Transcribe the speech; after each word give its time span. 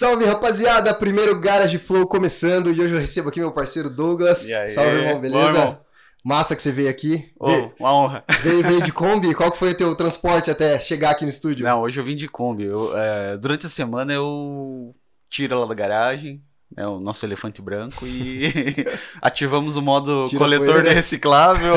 Salve 0.00 0.24
rapaziada, 0.24 0.94
primeiro 0.94 1.38
Garage 1.38 1.76
Flow 1.76 2.06
começando 2.06 2.72
e 2.72 2.80
hoje 2.80 2.94
eu 2.94 2.98
recebo 2.98 3.28
aqui 3.28 3.38
meu 3.38 3.52
parceiro 3.52 3.90
Douglas. 3.90 4.48
E 4.48 4.54
aí? 4.54 4.70
Salve 4.70 4.96
irmão, 4.96 5.20
beleza? 5.20 5.52
Bom, 5.52 5.58
irmão? 5.58 5.80
Massa 6.24 6.56
que 6.56 6.62
você 6.62 6.72
veio 6.72 6.88
aqui. 6.88 7.30
Veio, 7.38 7.70
uma 7.78 7.94
honra. 7.94 8.24
veio, 8.40 8.62
veio 8.62 8.80
de 8.80 8.92
Kombi, 8.96 9.34
qual 9.34 9.52
que 9.52 9.58
foi 9.58 9.72
o 9.72 9.76
teu 9.76 9.94
transporte 9.94 10.50
até 10.50 10.80
chegar 10.80 11.10
aqui 11.10 11.24
no 11.24 11.30
estúdio? 11.30 11.66
Não, 11.66 11.82
hoje 11.82 12.00
eu 12.00 12.04
vim 12.04 12.16
de 12.16 12.28
Kombi. 12.28 12.64
Eu, 12.64 12.96
é, 12.96 13.36
durante 13.36 13.66
a 13.66 13.68
semana 13.68 14.10
eu 14.10 14.96
tiro 15.28 15.54
ela 15.54 15.66
da 15.66 15.74
garagem, 15.74 16.42
né, 16.76 16.86
o 16.86 17.00
nosso 17.00 17.26
elefante 17.26 17.60
branco, 17.60 18.06
e 18.06 18.86
ativamos 19.20 19.76
o 19.76 19.82
modo 19.82 20.26
Tira 20.28 20.38
a 20.38 20.44
coletor 20.44 20.82
de 20.82 20.90
reciclável, 20.90 21.74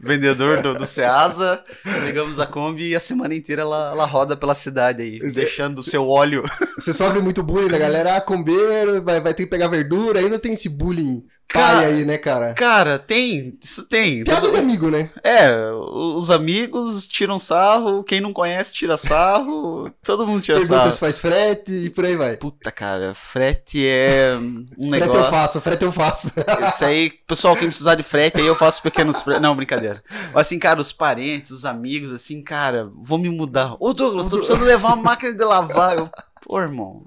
vendedor 0.00 0.62
do, 0.62 0.74
do 0.74 0.86
Ceasa. 0.86 1.62
Pegamos 2.04 2.38
a 2.38 2.46
Kombi 2.46 2.90
e 2.90 2.96
a 2.96 3.00
semana 3.00 3.34
inteira 3.34 3.62
ela, 3.62 3.90
ela 3.90 4.06
roda 4.06 4.36
pela 4.36 4.54
cidade 4.54 5.02
aí, 5.02 5.18
deixando 5.18 5.78
o 5.78 5.82
seu 5.82 6.08
óleo. 6.08 6.44
Você 6.76 6.92
sofre 6.92 7.20
muito 7.20 7.42
bullying 7.42 7.70
da 7.70 7.78
galera, 7.78 8.16
ah, 8.16 8.20
combeiro, 8.20 9.02
vai, 9.02 9.20
vai 9.20 9.34
ter 9.34 9.44
que 9.44 9.50
pegar 9.50 9.68
verdura, 9.68 10.20
ainda 10.20 10.38
tem 10.38 10.52
esse 10.52 10.68
bullying 10.68 11.24
pai 11.52 11.62
Cara, 11.62 11.78
aí, 11.86 12.04
né, 12.04 12.18
cara? 12.18 12.54
Cara, 12.54 12.98
tem, 12.98 13.56
isso 13.62 13.84
tem. 13.84 14.24
Piada 14.24 14.40
Todo- 14.42 14.52
de 14.52 14.58
amigo, 14.58 14.90
né? 14.90 15.10
É, 15.22 15.48
os 15.72 16.30
amigos 16.30 17.06
tiram 17.08 17.38
sarro, 17.38 18.02
quem 18.04 18.20
não 18.20 18.32
conhece 18.32 18.72
tira 18.72 18.96
sarro, 18.96 19.90
todo 20.04 20.26
mundo 20.26 20.42
tira 20.42 20.58
Pergunta 20.58 20.80
sarro. 20.80 20.92
se 20.92 20.98
faz 20.98 21.18
frete 21.18 21.72
e 21.72 21.90
por 21.90 22.04
aí 22.04 22.16
vai. 22.16 22.36
Puta, 22.36 22.70
cara, 22.72 23.14
frete 23.14 23.86
é 23.86 24.36
um 24.36 24.88
Frete 24.90 25.06
eu 25.06 25.12
negócio. 25.12 25.30
faço, 25.30 25.60
frete 25.60 25.84
eu 25.84 25.92
faço. 25.92 26.32
Isso 26.68 26.84
aí, 26.84 27.10
pessoal, 27.26 27.54
quem 27.56 27.68
precisar 27.68 27.94
de 27.94 28.02
frete 28.02 28.40
aí 28.40 28.46
eu 28.46 28.54
faço 28.54 28.82
pequenos 28.82 29.20
fretes. 29.20 29.40
Não, 29.42 29.54
brincadeira. 29.56 30.02
Mas 30.34 30.46
assim, 30.48 30.58
cara, 30.58 30.80
os 30.80 30.92
parentes, 30.92 31.50
os 31.50 31.64
amigos, 31.64 32.12
assim, 32.12 32.42
cara, 32.42 32.90
vou 32.96 33.18
me 33.18 33.28
mudar. 33.30 33.76
Ô, 33.80 33.92
Douglas, 33.92 34.28
tô 34.28 34.36
precisando 34.38 34.64
levar 34.64 34.88
uma 34.94 34.96
máquina 35.02 35.32
de 35.32 35.44
lavar. 35.44 35.96
Eu, 35.96 36.10
pô, 36.44 36.60
irmão. 36.60 37.04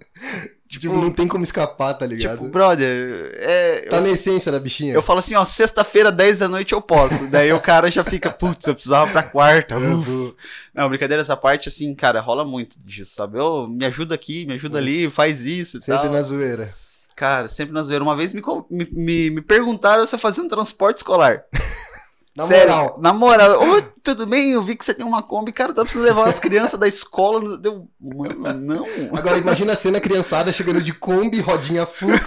Tipo, 0.77 0.93
não 0.93 1.11
tem 1.11 1.27
como 1.27 1.43
escapar, 1.43 1.95
tá 1.95 2.05
ligado? 2.05 2.37
Tipo, 2.37 2.49
brother, 2.49 3.31
é. 3.35 3.87
tá 3.89 3.97
eu, 3.97 4.01
na 4.03 4.09
essência 4.09 4.51
da 4.51 4.59
bichinha. 4.59 4.93
eu 4.93 5.01
falo 5.01 5.19
assim, 5.19 5.35
ó, 5.35 5.43
sexta-feira, 5.43 6.11
10 6.11 6.39
da 6.39 6.47
noite 6.47 6.73
eu 6.73 6.81
posso. 6.81 7.27
Daí 7.27 7.51
o 7.51 7.59
cara 7.59 7.89
já 7.89 8.03
fica, 8.03 8.29
putz, 8.29 8.67
eu 8.67 8.75
precisava 8.75 9.11
pra 9.11 9.23
quarta. 9.23 9.77
uf. 9.77 10.35
Não, 10.73 10.87
brincadeira 10.87 11.21
essa 11.21 11.35
parte, 11.35 11.69
assim, 11.69 11.93
cara, 11.95 12.21
rola 12.21 12.45
muito 12.45 12.77
disso, 12.85 13.15
sabe? 13.15 13.39
Ô, 13.39 13.67
me 13.67 13.85
ajuda 13.85 14.13
aqui, 14.13 14.45
me 14.45 14.53
ajuda 14.53 14.77
ali, 14.77 15.09
faz 15.09 15.45
isso 15.45 15.81
Sempre 15.81 16.03
tal. 16.03 16.13
na 16.13 16.21
zoeira. 16.21 16.69
Cara, 17.15 17.47
sempre 17.49 17.73
na 17.73 17.83
zoeira. 17.83 18.03
Uma 18.03 18.15
vez 18.15 18.31
me, 18.31 18.41
me, 18.69 19.29
me 19.29 19.41
perguntaram 19.41 20.07
se 20.07 20.15
eu 20.15 20.19
fazia 20.19 20.41
um 20.41 20.47
transporte 20.47 20.97
escolar. 20.97 21.43
Na 22.37 22.45
Sério, 22.45 22.69
moral. 22.73 22.97
Na 23.01 23.11
moral. 23.13 23.61
Ô, 23.61 23.81
tudo 24.03 24.25
bem? 24.25 24.51
Eu 24.51 24.61
vi 24.61 24.75
que 24.75 24.85
você 24.85 24.93
tem 24.93 25.05
uma 25.05 25.21
Kombi. 25.21 25.51
Cara, 25.51 25.73
tá 25.73 25.81
precisando 25.81 26.05
levar 26.07 26.27
as 26.29 26.39
crianças 26.39 26.79
da 26.79 26.87
escola. 26.87 27.57
Deu... 27.57 27.87
Mano, 27.99 28.61
não. 28.61 28.85
Agora 29.17 29.37
imagina 29.37 29.73
a 29.73 29.75
cena 29.75 29.99
criançada 29.99 30.53
chegando 30.53 30.81
de 30.81 30.93
Kombi, 30.93 31.41
rodinha 31.41 31.85
Fux, 31.85 32.21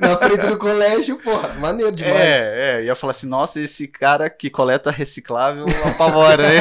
na 0.00 0.16
frente 0.16 0.46
do 0.46 0.56
colégio, 0.56 1.18
porra, 1.18 1.48
maneiro 1.54 1.92
demais. 1.92 2.16
É, 2.16 2.78
é. 2.80 2.84
Ia 2.84 2.94
falar 2.94 3.10
assim, 3.10 3.26
nossa, 3.28 3.60
esse 3.60 3.88
cara 3.88 4.30
que 4.30 4.48
coleta 4.48 4.90
reciclável 4.90 5.66
apavora, 5.84 6.44
né? 6.48 6.60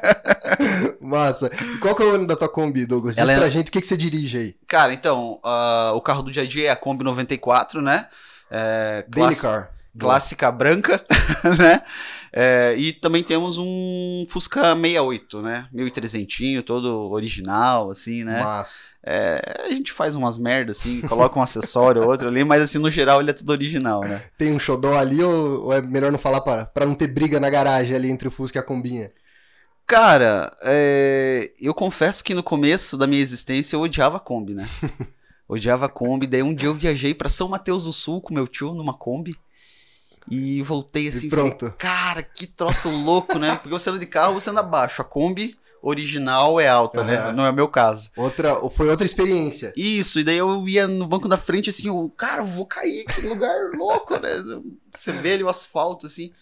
Massa. 1.00 1.50
E 1.74 1.78
qual 1.78 1.94
que 1.94 2.02
é 2.02 2.06
o 2.06 2.10
ano 2.14 2.26
da 2.26 2.36
tua 2.36 2.48
Kombi, 2.48 2.86
Douglas? 2.86 3.14
Diz 3.14 3.22
Ela 3.22 3.32
é- 3.32 3.38
pra 3.38 3.50
gente 3.50 3.68
o 3.68 3.72
que, 3.72 3.80
que 3.80 3.86
você 3.86 3.96
dirige 3.96 4.38
aí. 4.38 4.56
Cara, 4.66 4.92
então, 4.92 5.38
ah, 5.44 5.92
o 5.94 6.00
carro 6.00 6.22
do 6.22 6.30
dia 6.30 6.42
a 6.42 6.46
dia 6.46 6.68
é 6.68 6.70
a 6.70 6.76
Kombi 6.76 7.04
94, 7.04 7.82
né? 7.82 8.06
É, 8.50 9.04
Daily 9.08 9.34
classi- 9.34 9.42
Car. 9.42 9.70
Clássica 9.98 10.50
branca, 10.50 11.04
né? 11.58 11.82
É, 12.32 12.76
e 12.78 12.92
também 12.92 13.24
temos 13.24 13.58
um 13.58 14.24
Fusca 14.28 14.74
68, 14.74 15.42
né? 15.42 15.66
1300, 15.72 16.62
todo 16.64 17.10
original, 17.10 17.90
assim, 17.90 18.22
né? 18.22 18.42
Massa. 18.42 18.84
É, 19.04 19.64
a 19.66 19.70
gente 19.70 19.92
faz 19.92 20.14
umas 20.14 20.38
merdas, 20.38 20.78
assim, 20.78 21.00
coloca 21.00 21.38
um 21.38 21.42
acessório 21.42 22.02
ou 22.02 22.08
outro 22.08 22.28
ali, 22.28 22.44
mas 22.44 22.62
assim, 22.62 22.78
no 22.78 22.90
geral 22.90 23.20
ele 23.20 23.30
é 23.30 23.34
tudo 23.34 23.50
original, 23.50 24.02
né? 24.02 24.22
Tem 24.38 24.52
um 24.52 24.60
xodó 24.60 24.96
ali 24.96 25.22
ou, 25.22 25.64
ou 25.64 25.72
é 25.72 25.80
melhor 25.80 26.12
não 26.12 26.18
falar 26.18 26.40
para, 26.42 26.66
pra 26.66 26.86
não 26.86 26.94
ter 26.94 27.08
briga 27.08 27.40
na 27.40 27.50
garagem 27.50 27.96
ali 27.96 28.08
entre 28.08 28.28
o 28.28 28.30
Fusca 28.30 28.58
e 28.58 28.60
a 28.60 28.64
Combinha? 28.64 29.10
Cara, 29.84 30.56
é, 30.62 31.50
eu 31.60 31.74
confesso 31.74 32.22
que 32.22 32.32
no 32.32 32.44
começo 32.44 32.96
da 32.96 33.08
minha 33.08 33.20
existência 33.20 33.74
eu 33.74 33.80
odiava 33.80 34.18
a 34.18 34.20
Kombi, 34.20 34.54
né? 34.54 34.68
odiava 35.48 35.86
a 35.86 35.88
Kombi, 35.88 36.28
daí 36.28 36.44
um 36.44 36.54
dia 36.54 36.68
eu 36.68 36.74
viajei 36.74 37.12
pra 37.12 37.28
São 37.28 37.48
Mateus 37.48 37.82
do 37.82 37.92
Sul 37.92 38.20
com 38.20 38.32
meu 38.32 38.46
tio 38.46 38.72
numa 38.72 38.94
Kombi 38.94 39.34
e 40.28 40.62
voltei 40.62 41.08
assim, 41.08 41.26
E 41.26 41.30
falei, 41.30 41.50
pronto. 41.54 41.74
cara, 41.78 42.22
que 42.22 42.46
troço 42.46 42.88
louco, 42.88 43.38
né? 43.38 43.56
Porque 43.56 43.70
você 43.70 43.90
anda 43.90 43.98
de 43.98 44.06
carro, 44.06 44.34
você 44.34 44.50
anda 44.50 44.62
baixo, 44.62 45.00
a 45.02 45.04
Kombi 45.04 45.56
original 45.82 46.60
é 46.60 46.68
alta, 46.68 47.02
né? 47.02 47.16
Aham. 47.16 47.32
Não 47.32 47.46
é 47.46 47.50
o 47.50 47.54
meu 47.54 47.66
caso. 47.66 48.10
Outra, 48.14 48.54
foi 48.70 48.88
outra 48.90 49.06
experiência. 49.06 49.72
Isso, 49.76 50.20
e 50.20 50.24
daí 50.24 50.36
eu 50.36 50.68
ia 50.68 50.86
no 50.86 51.06
banco 51.06 51.26
da 51.26 51.38
frente 51.38 51.70
assim, 51.70 51.88
eu, 51.88 52.12
cara, 52.16 52.42
eu 52.42 52.46
vou 52.46 52.66
cair, 52.66 53.04
que 53.06 53.22
lugar 53.22 53.70
louco, 53.74 54.18
né? 54.18 54.44
Você 54.94 55.10
vê 55.12 55.32
ali 55.32 55.42
o 55.42 55.48
asfalto 55.48 56.04
assim. 56.06 56.32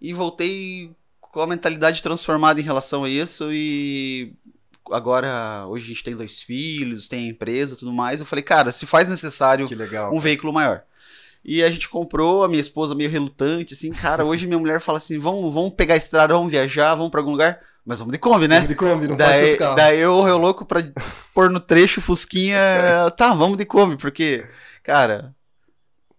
E 0.00 0.12
voltei 0.12 0.90
com 1.20 1.40
a 1.40 1.46
mentalidade 1.46 2.02
transformada 2.02 2.60
em 2.60 2.64
relação 2.64 3.04
a 3.04 3.08
isso 3.08 3.52
e 3.52 4.32
agora 4.90 5.64
hoje 5.68 5.84
a 5.84 5.88
gente 5.88 6.04
tem 6.04 6.16
dois 6.16 6.40
filhos, 6.42 7.08
tem 7.08 7.26
a 7.26 7.30
empresa, 7.30 7.76
tudo 7.76 7.92
mais. 7.92 8.20
Eu 8.20 8.26
falei, 8.26 8.42
cara, 8.42 8.70
se 8.72 8.86
faz 8.86 9.08
necessário 9.08 9.66
legal. 9.74 10.12
um 10.14 10.18
veículo 10.20 10.52
maior. 10.52 10.82
E 11.44 11.62
a 11.62 11.70
gente 11.70 11.88
comprou, 11.88 12.42
a 12.42 12.48
minha 12.48 12.60
esposa 12.60 12.94
meio 12.94 13.10
relutante, 13.10 13.74
assim, 13.74 13.92
cara, 13.92 14.24
hoje 14.24 14.46
minha 14.46 14.58
mulher 14.58 14.80
fala 14.80 14.96
assim, 14.98 15.18
vamos, 15.18 15.52
vamos 15.52 15.74
pegar 15.74 15.94
a 15.94 15.98
estrada, 15.98 16.32
vamos 16.34 16.50
viajar, 16.50 16.94
vamos 16.94 17.10
pra 17.10 17.20
algum 17.20 17.32
lugar, 17.32 17.60
mas 17.84 17.98
vamos 17.98 18.12
de 18.12 18.18
Kombi, 18.18 18.48
né? 18.48 18.60
De 18.60 18.74
Kombi, 18.74 19.06
não 19.08 19.16
pode 19.16 19.28
ser 19.30 19.36
Daí, 19.38 19.44
outro 19.50 19.58
carro. 19.58 19.76
daí 19.76 19.98
eu, 20.00 20.26
eu 20.26 20.38
louco 20.38 20.64
pra 20.64 20.82
pôr 21.34 21.50
no 21.50 21.60
trecho 21.60 22.00
Fusquinha, 22.00 22.58
tá, 23.18 23.34
vamos 23.34 23.58
de 23.58 23.66
Kombi, 23.66 23.98
porque, 23.98 24.46
cara, 24.82 25.34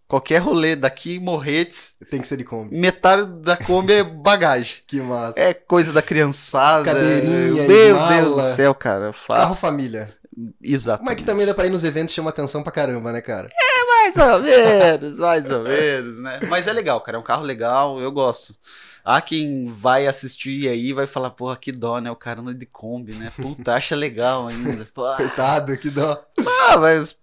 qualquer 0.07 0.37
rolê 0.37 0.75
daqui, 0.75 1.19
Morretes, 1.19 1.95
Tem 2.11 2.21
que 2.21 2.27
ser 2.27 2.37
de 2.37 2.43
Kombi. 2.43 2.77
metade 2.77 3.25
da 3.41 3.57
Kombi 3.57 3.93
é 3.93 4.03
bagagem. 4.03 4.75
Que 4.85 5.01
massa. 5.01 5.39
É 5.39 5.55
coisa 5.55 5.91
da 5.91 6.03
criançada. 6.03 6.85
Cadeirinha 6.85 7.67
Meu 7.67 8.07
Deus 8.07 8.35
do 8.35 8.55
céu, 8.55 8.75
cara. 8.75 9.05
Carro 9.11 9.13
Faço. 9.13 9.59
família. 9.59 10.14
Exato. 10.61 10.99
Como 10.99 11.11
é 11.11 11.15
que 11.15 11.23
também 11.23 11.45
dá 11.45 11.53
pra 11.53 11.65
ir 11.65 11.69
nos 11.69 11.83
eventos 11.83 12.13
chama 12.13 12.29
atenção 12.29 12.61
pra 12.63 12.71
caramba, 12.71 13.11
né, 13.11 13.21
cara? 13.21 13.49
Mais 13.87 14.17
ou 14.17 14.41
menos, 14.41 15.17
mais 15.17 15.51
ou 15.51 15.63
menos, 15.63 16.19
né? 16.19 16.39
Mas 16.47 16.67
é 16.67 16.73
legal, 16.73 17.01
cara. 17.01 17.17
É 17.17 17.19
um 17.19 17.23
carro 17.23 17.43
legal, 17.43 17.99
eu 17.99 18.11
gosto. 18.11 18.55
Há 19.03 19.21
quem 19.21 19.67
vai 19.67 20.07
assistir 20.07 20.67
aí 20.67 20.91
vai 20.91 21.07
falar, 21.07 21.29
porra, 21.29 21.55
que 21.55 21.71
dó, 21.71 21.99
né? 21.99 22.11
O 22.11 22.15
cara 22.15 22.41
anda 22.41 22.53
de 22.53 22.65
Kombi, 22.65 23.13
né? 23.13 23.31
Puta, 23.35 23.73
acha 23.73 23.95
legal 23.95 24.47
ainda. 24.47 24.87
Pô, 24.93 25.03
Coitado, 25.15 25.77
que 25.77 25.89
dó. 25.89 26.23
Ah, 26.69 26.77
mas. 26.77 27.15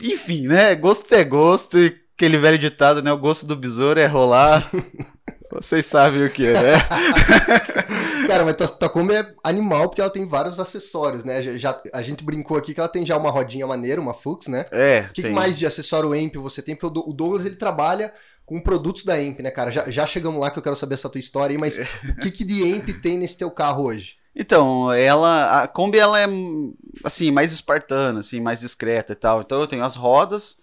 Enfim, 0.00 0.46
né? 0.46 0.74
Gosto 0.74 1.12
é 1.14 1.24
gosto 1.24 1.78
e 1.78 1.96
aquele 2.14 2.38
velho 2.38 2.58
ditado, 2.58 3.02
né? 3.02 3.12
O 3.12 3.18
gosto 3.18 3.46
do 3.46 3.56
besouro 3.56 4.00
é 4.00 4.06
rolar. 4.06 4.68
Vocês 5.50 5.86
sabem 5.86 6.24
o 6.24 6.30
que 6.30 6.46
é, 6.46 6.52
né? 6.52 6.72
Cara, 8.28 8.44
mas 8.44 8.56
tua, 8.56 8.68
tua 8.68 8.88
Kombi 8.88 9.14
é 9.14 9.34
animal 9.42 9.88
porque 9.88 10.00
ela 10.00 10.10
tem 10.10 10.26
vários 10.26 10.60
acessórios, 10.60 11.24
né? 11.24 11.42
Já, 11.42 11.56
já- 11.58 11.82
a 11.92 12.02
gente 12.02 12.22
brincou 12.22 12.56
aqui 12.56 12.72
que 12.74 12.80
ela 12.80 12.88
tem 12.88 13.04
já 13.04 13.16
uma 13.16 13.30
rodinha 13.30 13.66
maneira, 13.66 14.00
uma 14.00 14.14
Fux, 14.14 14.46
né? 14.46 14.64
É. 14.70 15.06
O 15.10 15.12
que, 15.12 15.22
que 15.22 15.28
mais 15.30 15.58
de 15.58 15.66
acessório 15.66 16.14
EMP 16.14 16.36
você 16.38 16.62
tem? 16.62 16.74
Porque 16.74 16.86
o 16.86 16.90
Do- 16.90 17.08
o 17.08 17.12
Douglas 17.12 17.44
ele 17.46 17.56
trabalha 17.56 18.12
com 18.46 18.60
produtos 18.60 19.04
da 19.04 19.20
EMP, 19.20 19.42
né, 19.42 19.50
cara? 19.50 19.70
Já, 19.70 19.90
já 19.90 20.06
chegamos 20.06 20.40
lá 20.40 20.50
que 20.50 20.58
eu 20.58 20.62
quero 20.62 20.76
saber 20.76 20.94
essa 20.94 21.08
tua 21.10 21.18
história 21.18 21.52
aí, 21.54 21.58
mas 21.58 21.78
o 21.78 22.20
que, 22.20 22.30
que 22.30 22.44
de 22.44 22.62
EMP 22.62 22.94
tem 23.00 23.18
nesse 23.18 23.36
teu 23.38 23.50
carro 23.50 23.84
hoje? 23.84 24.16
Então, 24.34 24.92
ela. 24.92 25.62
A 25.62 25.68
Kombi 25.68 25.98
ela 25.98 26.20
é 26.20 26.26
assim, 27.02 27.30
mais 27.30 27.52
espartana, 27.52 28.20
assim, 28.20 28.40
mais 28.40 28.60
discreta 28.60 29.12
e 29.12 29.16
tal. 29.16 29.40
Então 29.42 29.60
eu 29.60 29.66
tenho 29.66 29.82
as 29.82 29.96
rodas 29.96 30.56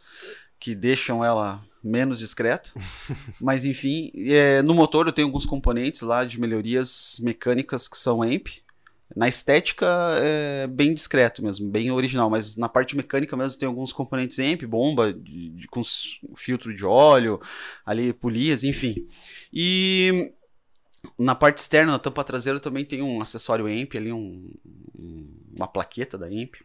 que 0.59 0.73
deixam 0.73 1.23
ela 1.23 1.61
menos 1.85 2.19
discreta. 2.19 2.71
Mas 3.39 3.65
enfim, 3.65 4.11
é, 4.15 4.61
no 4.61 4.73
motor 4.73 5.07
eu 5.07 5.13
tenho 5.13 5.27
alguns 5.27 5.45
componentes 5.45 6.01
lá 6.01 6.25
de 6.25 6.39
melhorias 6.39 7.17
mecânicas 7.21 7.87
que 7.87 7.97
são 7.97 8.23
EMP. 8.23 8.63
Na 9.15 9.27
estética 9.29 9.85
é 10.17 10.65
bem 10.67 10.91
discreto 10.93 11.43
mesmo, 11.43 11.69
bem 11.69 11.91
original, 11.91 12.27
mas 12.27 12.55
na 12.57 12.67
parte 12.67 12.97
mecânica 12.97 13.37
mesmo 13.37 13.59
tem 13.59 13.67
alguns 13.67 13.93
componentes 13.93 14.39
EMP, 14.39 14.65
bomba 14.65 15.13
de, 15.13 15.49
de- 15.49 15.67
com 15.67 15.81
filtro 16.35 16.75
de 16.75 16.83
óleo, 16.83 17.39
ali 17.85 18.11
polias, 18.11 18.63
enfim. 18.63 19.07
E 19.53 20.33
na 21.19 21.35
parte 21.35 21.59
externa, 21.59 21.91
na 21.91 21.99
tampa 21.99 22.23
traseira, 22.23 22.59
também 22.59 22.83
tem 22.83 23.03
um 23.03 23.21
acessório 23.21 23.69
EMP 23.69 23.95
ali, 23.95 24.11
um- 24.11 24.51
um- 24.97 25.29
uma 25.55 25.67
plaqueta 25.67 26.17
da 26.17 26.27
EMP. 26.29 26.55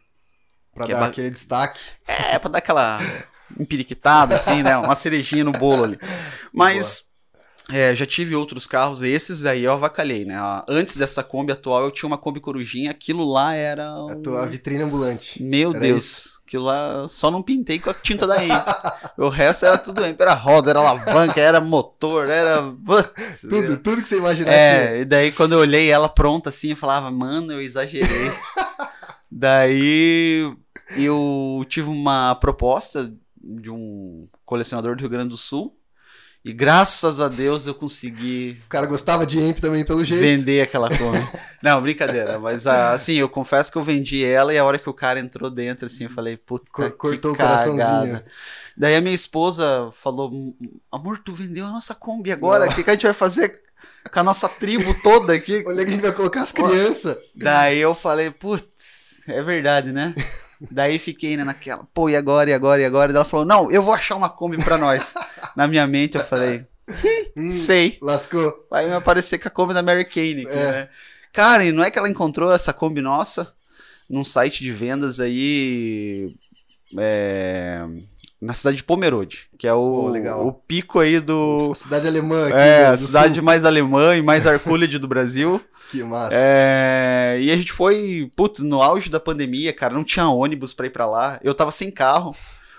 Pra 0.73 0.85
é 0.85 0.87
dar 0.89 0.99
ba- 0.99 1.05
aquele 1.07 1.29
destaque. 1.29 1.79
É, 2.07 2.39
pra 2.39 2.49
dar 2.49 2.57
aquela 2.57 2.97
empiriquitada, 3.59 4.35
assim, 4.35 4.63
né? 4.63 4.77
Uma 4.77 4.95
cerejinha 4.95 5.43
no 5.43 5.51
bolo 5.51 5.83
ali. 5.83 5.99
Mas 6.53 7.11
é, 7.71 7.95
já 7.95 8.05
tive 8.05 8.35
outros 8.35 8.65
carros, 8.67 9.01
esses 9.03 9.45
aí 9.45 9.63
eu 9.63 9.71
avacalhei, 9.71 10.25
né? 10.25 10.35
Antes 10.67 10.97
dessa 10.97 11.23
Kombi 11.23 11.51
atual, 11.53 11.83
eu 11.85 11.91
tinha 11.91 12.07
uma 12.07 12.17
Kombi 12.17 12.39
Corujinha, 12.39 12.91
aquilo 12.91 13.23
lá 13.23 13.53
era. 13.53 13.87
A 13.87 14.05
um- 14.05 14.21
tua 14.21 14.45
vitrine 14.45 14.83
ambulante. 14.83 15.41
Meu 15.41 15.71
Era 15.71 15.79
Deus. 15.79 16.39
Aquilo 16.45 16.65
lá 16.65 17.07
só 17.07 17.31
não 17.31 17.41
pintei 17.41 17.79
com 17.79 17.89
a 17.89 17.93
tinta 17.93 18.27
da 18.27 18.43
EMP. 18.43 18.65
o 19.17 19.29
resto 19.29 19.65
era 19.65 19.77
tudo 19.77 20.05
EMP. 20.05 20.19
Era 20.21 20.33
roda, 20.33 20.69
era 20.71 20.79
alavanca, 20.79 21.39
era 21.39 21.61
motor, 21.61 22.29
era. 22.29 22.61
Tudo, 23.49 23.77
tudo 23.77 24.01
que 24.01 24.09
você 24.09 24.17
imaginar 24.17 24.51
é, 24.51 24.99
e 24.99 25.05
daí 25.05 25.31
quando 25.31 25.53
eu 25.53 25.59
olhei 25.59 25.89
ela 25.89 26.09
pronta 26.09 26.49
assim, 26.49 26.71
eu 26.71 26.75
falava, 26.75 27.09
mano, 27.09 27.53
eu 27.53 27.61
exagerei. 27.61 28.09
daí 29.31 30.51
eu 30.97 31.65
tive 31.69 31.87
uma 31.89 32.35
proposta 32.35 33.13
de 33.43 33.69
um 33.71 34.27
colecionador 34.45 34.95
do 34.95 35.01
Rio 35.01 35.09
Grande 35.09 35.29
do 35.29 35.37
Sul. 35.37 35.77
E 36.43 36.51
graças 36.51 37.21
a 37.21 37.27
Deus 37.27 37.67
eu 37.67 37.75
consegui 37.75 38.57
O 38.65 38.67
cara 38.67 38.87
gostava 38.87 39.27
de 39.27 39.39
Amp 39.39 39.59
também, 39.59 39.85
pelo 39.85 40.03
jeito. 40.03 40.21
vender 40.23 40.61
aquela 40.61 40.89
Kombi. 40.89 41.19
Não, 41.61 41.79
brincadeira. 41.79 42.39
Mas 42.39 42.65
ah, 42.65 42.93
assim, 42.93 43.13
eu 43.13 43.29
confesso 43.29 43.71
que 43.71 43.77
eu 43.77 43.83
vendi 43.83 44.23
ela 44.25 44.51
e 44.51 44.57
a 44.57 44.65
hora 44.65 44.79
que 44.79 44.89
o 44.89 44.93
cara 44.93 45.19
entrou 45.19 45.51
dentro, 45.51 45.85
assim, 45.85 46.05
eu 46.05 46.09
falei, 46.09 46.37
puta, 46.37 46.65
Co- 46.71 46.83
que 46.89 46.97
cortou 46.97 47.33
o 47.33 47.37
coraçãozinho. 47.37 48.23
Daí 48.75 48.95
a 48.95 49.01
minha 49.01 49.13
esposa 49.13 49.91
falou, 49.91 50.55
amor, 50.91 51.19
tu 51.19 51.31
vendeu 51.31 51.63
a 51.67 51.69
nossa 51.69 51.93
Kombi 51.93 52.31
agora, 52.31 52.67
o 52.67 52.73
que, 52.73 52.83
que 52.83 52.89
a 52.89 52.93
gente 52.93 53.05
vai 53.05 53.13
fazer 53.13 53.61
com 54.11 54.19
a 54.19 54.23
nossa 54.23 54.49
tribo 54.49 54.95
toda 55.03 55.33
aqui? 55.33 55.57
É 55.61 55.63
que 55.63 55.69
a 55.81 55.89
gente 55.89 56.01
vai 56.01 56.11
colocar 56.11 56.41
as 56.41 56.51
crianças? 56.51 57.19
Daí 57.35 57.77
eu 57.77 57.93
falei, 57.93 58.31
putz, 58.31 59.27
é 59.27 59.43
verdade, 59.43 59.91
né? 59.91 60.15
Daí 60.69 60.99
fiquei 60.99 61.35
né, 61.35 61.43
naquela, 61.43 61.87
pô, 61.93 62.09
e 62.09 62.15
agora, 62.15 62.49
e 62.49 62.53
agora, 62.53 62.81
e 62.81 62.85
agora? 62.85 63.07
Daí 63.07 63.15
ela 63.17 63.25
falou, 63.25 63.45
não, 63.45 63.71
eu 63.71 63.81
vou 63.81 63.93
achar 63.93 64.15
uma 64.15 64.29
Kombi 64.29 64.63
pra 64.63 64.77
nós. 64.77 65.13
Na 65.55 65.67
minha 65.67 65.87
mente 65.87 66.17
eu 66.17 66.23
falei, 66.23 66.65
Hum, 67.37 67.51
sei. 67.51 67.97
lascou. 68.01 68.67
Vai 68.69 68.85
me 68.87 68.93
aparecer 68.93 69.39
com 69.39 69.47
a 69.47 69.51
Kombi 69.51 69.73
da 69.73 69.81
Mary 69.81 70.05
Kane, 70.05 70.45
É. 70.47 70.71
né? 70.71 70.89
Cara, 71.33 71.63
e 71.63 71.71
não 71.71 71.81
é 71.83 71.89
que 71.89 71.97
ela 71.97 72.09
encontrou 72.09 72.51
essa 72.53 72.73
Kombi 72.73 73.01
nossa 73.01 73.53
num 74.09 74.23
site 74.23 74.61
de 74.61 74.71
vendas 74.71 75.19
aí 75.21 76.35
é, 76.99 77.81
na 78.41 78.53
cidade 78.53 78.77
de 78.77 78.83
Pomerode, 78.83 79.47
que 79.57 79.67
é 79.67 79.73
o, 79.73 80.07
legal. 80.07 80.47
o 80.47 80.51
pico 80.51 80.99
aí 80.99 81.19
do... 81.19 81.75
Cidade 81.75 82.07
alemã 82.07 82.47
aqui. 82.47 82.57
É, 82.57 82.87
a 82.87 82.97
cidade 82.97 83.35
sul. 83.35 83.43
mais 83.43 83.63
alemã 83.63 84.15
e 84.15 84.21
mais 84.21 84.47
arcúlide 84.47 84.97
do 84.97 85.07
Brasil. 85.07 85.61
Que 85.91 86.01
massa. 86.03 86.31
É, 86.33 87.37
e 87.41 87.51
a 87.51 87.55
gente 87.57 87.73
foi, 87.73 88.31
putz, 88.33 88.61
no 88.61 88.81
auge 88.81 89.09
da 89.09 89.19
pandemia, 89.19 89.73
cara, 89.73 89.93
não 89.93 90.05
tinha 90.05 90.25
ônibus 90.29 90.71
pra 90.71 90.87
ir 90.87 90.89
pra 90.89 91.05
lá. 91.05 91.37
Eu 91.43 91.53
tava 91.53 91.69
sem 91.69 91.91
carro, 91.91 92.33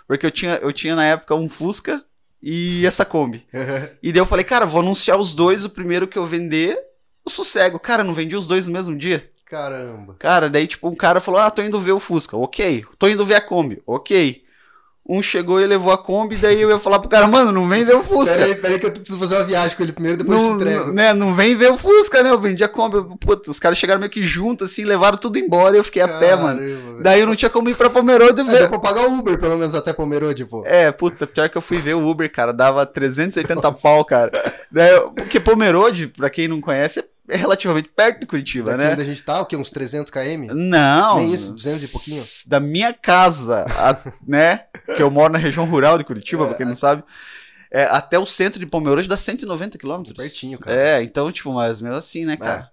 porque 0.09 0.25
eu 0.25 0.31
tinha, 0.31 0.55
eu 0.62 0.73
tinha 0.73 0.97
na 0.97 1.05
época 1.05 1.35
um 1.35 1.47
Fusca 1.47 2.03
e 2.43 2.87
essa 2.87 3.05
Kombi. 3.05 3.47
E 4.03 4.11
daí 4.11 4.19
eu 4.19 4.25
falei, 4.25 4.47
cara, 4.47 4.64
vou 4.64 4.81
anunciar 4.81 5.20
os 5.20 5.35
dois, 5.35 5.62
o 5.67 5.69
primeiro 5.69 6.09
que 6.09 6.19
eu 6.19 6.25
vender, 6.25 6.79
o 7.23 7.29
sossego. 7.29 7.79
Cara, 7.79 8.03
não 8.03 8.14
vendi 8.14 8.35
os 8.35 8.47
dois 8.47 8.67
no 8.67 8.73
mesmo 8.73 8.97
dia. 8.97 9.29
Caramba. 9.44 10.17
Cara, 10.19 10.49
daí 10.49 10.67
tipo, 10.67 10.88
um 10.88 10.94
cara 10.94 11.20
falou, 11.20 11.38
ah, 11.38 11.50
tô 11.50 11.61
indo 11.61 11.79
ver 11.79 11.93
o 11.93 12.00
Fusca. 12.00 12.35
Ok. 12.38 12.87
Tô 12.99 13.09
indo 13.09 13.26
ver 13.26 13.35
a 13.35 13.41
Kombi. 13.43 13.82
Ok. 13.87 14.41
Um 15.08 15.20
chegou 15.20 15.60
e 15.60 15.66
levou 15.66 15.93
a 15.93 15.99
Kombi, 15.99 16.37
daí 16.37 16.62
eu 16.62 16.70
ia 16.70 16.78
falar 16.78 17.00
pro 17.00 17.08
cara, 17.08 17.26
mano, 17.26 17.50
não 17.50 17.69
vem 17.69 17.84
ver 17.84 17.96
o 17.96 18.04
Fusca. 18.04 18.37
Peraí, 18.37 18.54
peraí 18.54 18.78
que 18.78 18.87
eu 18.87 18.93
preciso 18.93 19.19
fazer 19.19 19.34
uma 19.34 19.43
viagem 19.44 19.76
com 19.76 19.82
ele 19.82 19.93
primeiro, 19.93 20.19
depois 20.19 20.38
eu 20.38 20.44
Não, 20.44 20.56
te 20.56 20.62
entrego. 20.62 20.87
não, 20.87 20.93
né, 20.94 21.12
não 21.12 21.32
vem 21.34 21.56
ver 21.56 21.72
o 21.72 21.76
Fusca, 21.76 22.22
né? 22.22 22.31
Eu 22.31 22.38
vendi 22.38 22.62
a 22.62 22.69
Kombi. 22.69 23.16
Putz, 23.19 23.49
os 23.49 23.58
caras 23.58 23.76
chegaram 23.78 23.99
meio 23.99 24.12
que 24.12 24.22
junto, 24.22 24.62
assim, 24.62 24.84
levaram 24.84 25.19
tudo 25.19 25.40
embora 25.40 25.75
e 25.75 25.78
eu 25.81 25.84
fiquei 25.84 26.02
a 26.02 26.06
pé, 26.08 26.37
mano. 26.37 26.60
Caramba, 26.60 26.81
velho. 26.93 27.02
Daí 27.02 27.20
eu 27.20 27.26
não 27.26 27.34
tinha 27.34 27.50
como 27.50 27.69
ir 27.69 27.75
pra 27.75 27.90
Pomerode 27.90 28.40
É, 28.40 28.44
ver. 28.44 28.58
deu 28.60 28.69
pra 28.69 28.78
pagar 28.78 29.08
o 29.08 29.19
Uber, 29.19 29.38
pelo 29.40 29.58
menos, 29.58 29.75
até 29.75 29.93
Pomerode, 29.93 30.44
pô. 30.44 30.62
É, 30.64 30.93
puta, 30.93 31.26
pior 31.26 31.49
que 31.49 31.58
eu 31.58 31.62
fui 31.62 31.78
ver 31.78 31.94
o 31.94 32.06
Uber, 32.08 32.31
cara, 32.31 32.52
dava 32.52 32.87
380 32.87 33.72
pau, 33.72 34.04
cara. 34.04 34.31
Daí, 34.70 34.93
eu- 34.93 35.10
porque 35.10 35.40
Pomerode, 35.40 36.06
pra 36.06 36.31
quem 36.31 36.46
não 36.46 36.60
conhece, 36.60 37.00
é 37.00 37.04
relativamente 37.28 37.88
perto 37.88 38.20
de 38.20 38.26
Curitiba, 38.26 38.72
Daqui 38.72 38.82
né? 38.84 38.92
onde 38.92 39.02
a 39.02 39.04
gente 39.04 39.22
tá, 39.24 39.40
o 39.40 39.46
quê? 39.46 39.56
Uns 39.56 39.70
300 39.70 40.10
km? 40.12 40.52
Não. 40.54 41.19
Nem 41.19 41.32
isso, 41.32 41.52
200 41.54 41.82
e 41.84 41.88
pouquinho? 41.88 42.22
Da 42.46 42.58
minha 42.60 42.92
casa, 42.92 43.64
a- 43.69 43.96
né? 44.26 44.64
Que 44.96 45.02
eu 45.02 45.10
moro 45.10 45.32
na 45.32 45.38
região 45.38 45.64
rural 45.64 45.96
de 45.98 46.04
Curitiba, 46.04 46.44
É. 46.44 46.46
pra 46.48 46.56
quem 46.56 46.66
não 46.66 46.74
sabe. 46.74 47.02
é, 47.70 47.84
até 47.84 48.19
o 48.19 48.26
centro 48.26 48.58
de 48.58 48.66
Pomerode 48.66 49.08
dá 49.08 49.16
190 49.16 49.78
quilômetros. 49.78 50.16
Pertinho, 50.16 50.58
cara. 50.58 50.76
É, 50.76 51.02
então, 51.02 51.30
tipo, 51.32 51.52
mas 51.52 51.80
mesmo 51.80 51.96
assim, 51.96 52.24
né, 52.26 52.36
cara? 52.36 52.69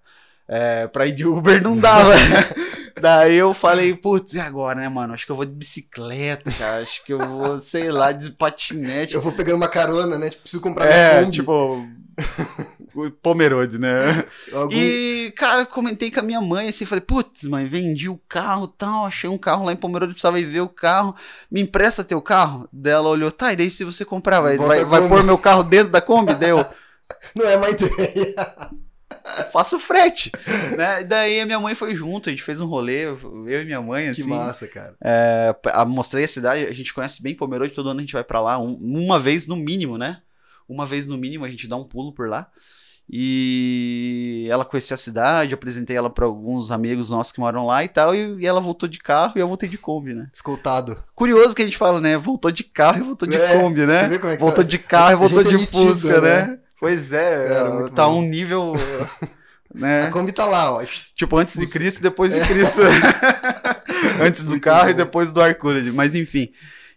É, 0.52 0.88
pra 0.88 1.06
ir 1.06 1.12
de 1.12 1.24
Uber 1.26 1.62
não 1.62 1.76
dava. 1.78 2.12
Daí 3.00 3.36
eu 3.36 3.54
falei, 3.54 3.94
putz, 3.94 4.34
e 4.34 4.40
agora, 4.40 4.80
né, 4.80 4.88
mano? 4.88 5.14
Acho 5.14 5.24
que 5.24 5.30
eu 5.32 5.36
vou 5.36 5.44
de 5.46 5.52
bicicleta, 5.52 6.50
cara. 6.50 6.82
Acho 6.82 7.02
que 7.04 7.12
eu 7.12 7.18
vou, 7.20 7.60
sei 7.60 7.90
lá, 7.90 8.10
de 8.12 8.30
patinete. 8.32 9.14
Eu 9.14 9.22
vou 9.22 9.30
pegando 9.32 9.56
uma 9.56 9.68
carona, 9.68 10.18
né? 10.18 10.28
Tipo, 10.28 10.42
preciso 10.42 10.60
comprar 10.62 10.86
minha 10.86 10.96
É, 10.98 11.20
Kombi. 11.20 11.30
tipo. 11.36 11.86
Pomerode, 13.22 13.78
né? 13.78 14.24
Algum- 14.52 14.74
E, 14.74 15.32
cara, 15.36 15.64
comentei 15.66 16.10
com 16.10 16.20
a 16.20 16.22
minha 16.22 16.40
mãe 16.40 16.68
assim, 16.68 16.84
falei, 16.84 17.02
putz, 17.02 17.44
mãe, 17.44 17.66
vendi 17.66 18.08
o 18.08 18.20
carro 18.28 18.70
e 18.74 18.78
tal, 18.78 19.06
achei 19.06 19.28
um 19.28 19.38
carro 19.38 19.64
lá 19.64 19.72
em 19.72 19.76
Pomerode, 19.76 20.12
precisava 20.12 20.38
ir 20.40 20.44
ver 20.44 20.60
o 20.60 20.68
carro, 20.68 21.14
me 21.50 21.60
empresta 21.60 22.02
teu 22.04 22.20
carro? 22.20 22.68
Dela 22.72 23.08
olhou, 23.08 23.30
tá, 23.30 23.52
e 23.52 23.56
daí 23.56 23.70
se 23.70 23.84
você 23.84 24.04
comprar, 24.04 24.40
vai, 24.40 24.56
vai, 24.56 24.84
vai 24.84 25.08
pôr 25.08 25.22
meu 25.24 25.38
carro 25.38 25.62
dentro 25.62 25.92
da 25.92 26.00
Kombi? 26.00 26.34
Daí 26.34 26.50
eu, 26.50 26.64
Não 27.34 27.46
é 27.46 27.56
uma 27.56 27.70
ideia. 27.70 28.34
faço 29.52 29.78
frete, 29.78 30.30
né? 30.76 31.02
Daí 31.04 31.40
a 31.40 31.46
minha 31.46 31.58
mãe 31.60 31.74
foi 31.74 31.94
junto, 31.94 32.28
a 32.28 32.32
gente 32.32 32.42
fez 32.42 32.60
um 32.60 32.66
rolê, 32.66 33.04
eu 33.06 33.62
e 33.62 33.64
minha 33.64 33.80
mãe, 33.82 34.04
Que 34.12 34.20
assim. 34.22 34.30
massa, 34.30 34.66
cara. 34.68 34.94
É, 35.02 35.54
mostrei 35.86 36.24
a 36.24 36.28
cidade, 36.28 36.64
a 36.66 36.72
gente 36.72 36.94
conhece 36.94 37.22
bem 37.22 37.34
Pomerode, 37.34 37.72
todo 37.72 37.90
ano 37.90 38.00
a 38.00 38.02
gente 38.02 38.12
vai 38.12 38.24
pra 38.24 38.40
lá, 38.40 38.58
um- 38.58 38.74
uma 38.80 39.18
vez 39.18 39.46
no 39.46 39.56
mínimo, 39.56 39.98
né? 39.98 40.18
Uma 40.68 40.86
vez 40.86 41.06
no 41.06 41.16
mínimo 41.18 41.44
a 41.44 41.48
gente 41.50 41.66
dá 41.66 41.76
um 41.76 41.84
pulo 41.84 42.12
por 42.12 42.28
lá. 42.28 42.46
E 43.12 44.46
ela 44.48 44.64
conhecia 44.64 44.94
a 44.94 44.98
cidade, 44.98 45.52
apresentei 45.52 45.96
ela 45.96 46.08
pra 46.08 46.24
alguns 46.26 46.70
amigos 46.70 47.10
nossos 47.10 47.32
que 47.32 47.40
moram 47.40 47.66
lá 47.66 47.82
e 47.82 47.88
tal, 47.88 48.14
e, 48.14 48.40
e 48.40 48.46
ela 48.46 48.60
voltou 48.60 48.88
de 48.88 48.98
carro 48.98 49.32
e 49.36 49.40
eu 49.40 49.48
voltei 49.48 49.68
de 49.68 49.76
Kombi, 49.76 50.14
né? 50.14 50.28
Escoltado. 50.32 51.02
Curioso 51.14 51.54
que 51.54 51.62
a 51.62 51.64
gente 51.64 51.76
fala, 51.76 52.00
né? 52.00 52.16
Voltou 52.16 52.50
de 52.52 52.62
carro 52.62 52.98
e 52.98 53.02
voltou 53.02 53.28
de 53.28 53.36
É, 53.36 53.58
Kombi, 53.58 53.80
Você 53.80 53.86
né? 53.86 54.08
vê 54.08 54.18
como 54.18 54.32
é 54.32 54.36
que 54.36 54.42
Voltou 54.42 54.62
de 54.62 54.78
carro 54.78 55.10
e 55.10 55.14
a 55.14 55.16
voltou 55.16 55.40
é 55.40 55.44
de 55.44 55.52
metido, 55.54 55.72
Fusca, 55.88 56.20
né? 56.20 56.46
né? 56.46 56.58
Pois 56.78 57.12
é, 57.12 57.48
Cara, 57.48 57.70
muito 57.70 57.92
tá 57.92 58.06
bom. 58.06 58.18
um 58.20 58.22
nível, 58.22 58.72
A 59.74 59.78
né? 59.78 60.10
Kombi 60.10 60.32
tá 60.32 60.44
lá, 60.46 60.72
ó. 60.72 60.82
Tipo, 61.14 61.36
antes 61.36 61.56
de. 61.56 61.66
Cristo 61.68 61.98
e 61.98 62.02
depois 62.02 62.32
de 62.32 62.40
Cristo. 62.40 62.80
antes 64.20 64.42
do 64.44 64.50
Muito 64.50 64.62
carro 64.64 64.88
e 64.90 64.92
bom. 64.92 64.96
depois 64.98 65.30
do 65.32 65.40
Arcúlide. 65.40 65.92
Mas 65.92 66.14
enfim. 66.14 66.48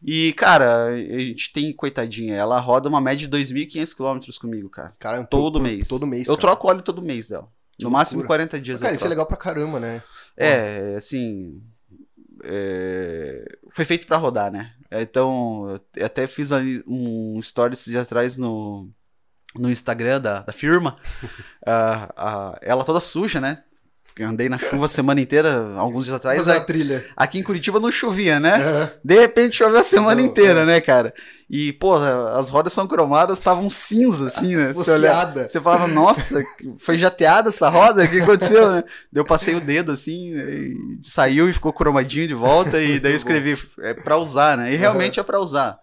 E, 0.05 0.33
cara, 0.33 0.87
a 0.87 0.97
gente 0.97 1.53
tem, 1.53 1.71
coitadinha, 1.73 2.35
ela 2.35 2.59
roda 2.59 2.89
uma 2.89 2.99
média 2.99 3.27
de 3.27 3.37
2.500 3.37 3.93
km 3.95 4.19
comigo, 4.41 4.69
cara. 4.69 4.93
Cara, 4.99 5.21
um 5.21 5.25
Todo 5.25 5.59
por- 5.59 5.63
mês. 5.63 5.87
Todo 5.87 6.05
mês. 6.05 6.27
Eu 6.27 6.35
cara. 6.35 6.41
troco 6.41 6.67
óleo 6.67 6.81
todo 6.81 7.01
mês 7.01 7.29
dela. 7.29 7.47
Que 7.77 7.85
No 7.85 7.89
máximo 7.91 8.19
loucura. 8.19 8.39
40 8.39 8.59
dias. 8.59 8.79
Cara, 8.81 8.93
eu 8.93 8.95
isso 8.97 9.05
é 9.05 9.09
legal 9.09 9.25
pra 9.25 9.37
caramba, 9.37 9.79
né? 9.79 10.03
É, 10.37 10.95
assim. 10.97 11.61
é, 12.43 13.45
Foi 13.71 13.85
feito 13.85 14.05
pra 14.07 14.17
rodar, 14.17 14.51
né? 14.51 14.73
Então, 14.91 15.79
eu 15.95 16.05
até 16.05 16.27
fiz 16.27 16.49
um 16.85 17.39
story 17.39 17.73
esses 17.73 17.85
dias 17.87 18.03
atrás 18.03 18.37
no, 18.37 18.89
no 19.55 19.71
Instagram 19.71 20.21
da, 20.21 20.41
da 20.41 20.53
firma. 20.53 20.97
Ah, 21.65 22.13
ah, 22.17 22.59
ela 22.61 22.83
toda 22.83 22.99
suja, 22.99 23.39
né? 23.39 23.63
Andei 24.21 24.47
na 24.47 24.59
chuva 24.59 24.85
a 24.85 24.89
semana 24.89 25.19
inteira, 25.19 25.73
alguns 25.75 26.05
dias 26.05 26.15
atrás. 26.15 26.47
Aí- 26.47 26.57
a 26.57 26.61
trilha. 26.61 27.03
Aqui 27.17 27.39
em 27.39 27.43
Curitiba 27.43 27.79
não 27.79 27.91
chovia, 27.91 28.39
né? 28.39 28.55
Aham. 28.55 28.91
De 29.03 29.19
repente 29.19 29.55
choveu 29.57 29.79
a 29.79 29.83
semana 29.83 30.21
Não, 30.21 30.27
inteira, 30.27 30.59
é. 30.61 30.65
né, 30.65 30.81
cara? 30.81 31.13
E, 31.49 31.73
pô, 31.73 31.95
as 31.95 32.49
rodas 32.49 32.73
são 32.73 32.87
cromadas, 32.87 33.37
estavam 33.37 33.69
cinza, 33.69 34.27
assim, 34.27 34.55
né? 34.55 34.73
Você 34.73 34.91
Fosqueada. 34.91 35.47
você 35.47 35.59
falava, 35.59 35.87
nossa, 35.87 36.41
foi 36.79 36.97
jateada 36.97 37.49
essa 37.49 37.69
roda? 37.69 38.03
O 38.03 38.07
que 38.07 38.21
aconteceu, 38.21 38.71
né? 38.71 38.83
Daí 39.11 39.21
eu 39.21 39.25
passei 39.25 39.53
o 39.55 39.61
dedo 39.61 39.91
assim, 39.91 40.33
e 40.35 40.75
saiu 41.03 41.49
e 41.49 41.53
ficou 41.53 41.71
cromadinho 41.73 42.27
de 42.27 42.33
volta, 42.33 42.81
e 42.81 42.99
daí 42.99 43.11
eu 43.13 43.17
escrevi, 43.17 43.55
é 43.81 43.93
pra 43.93 44.17
usar, 44.17 44.57
né? 44.57 44.73
E 44.73 44.75
realmente 44.75 45.19
é 45.19 45.23
pra 45.23 45.39
usar. 45.39 45.77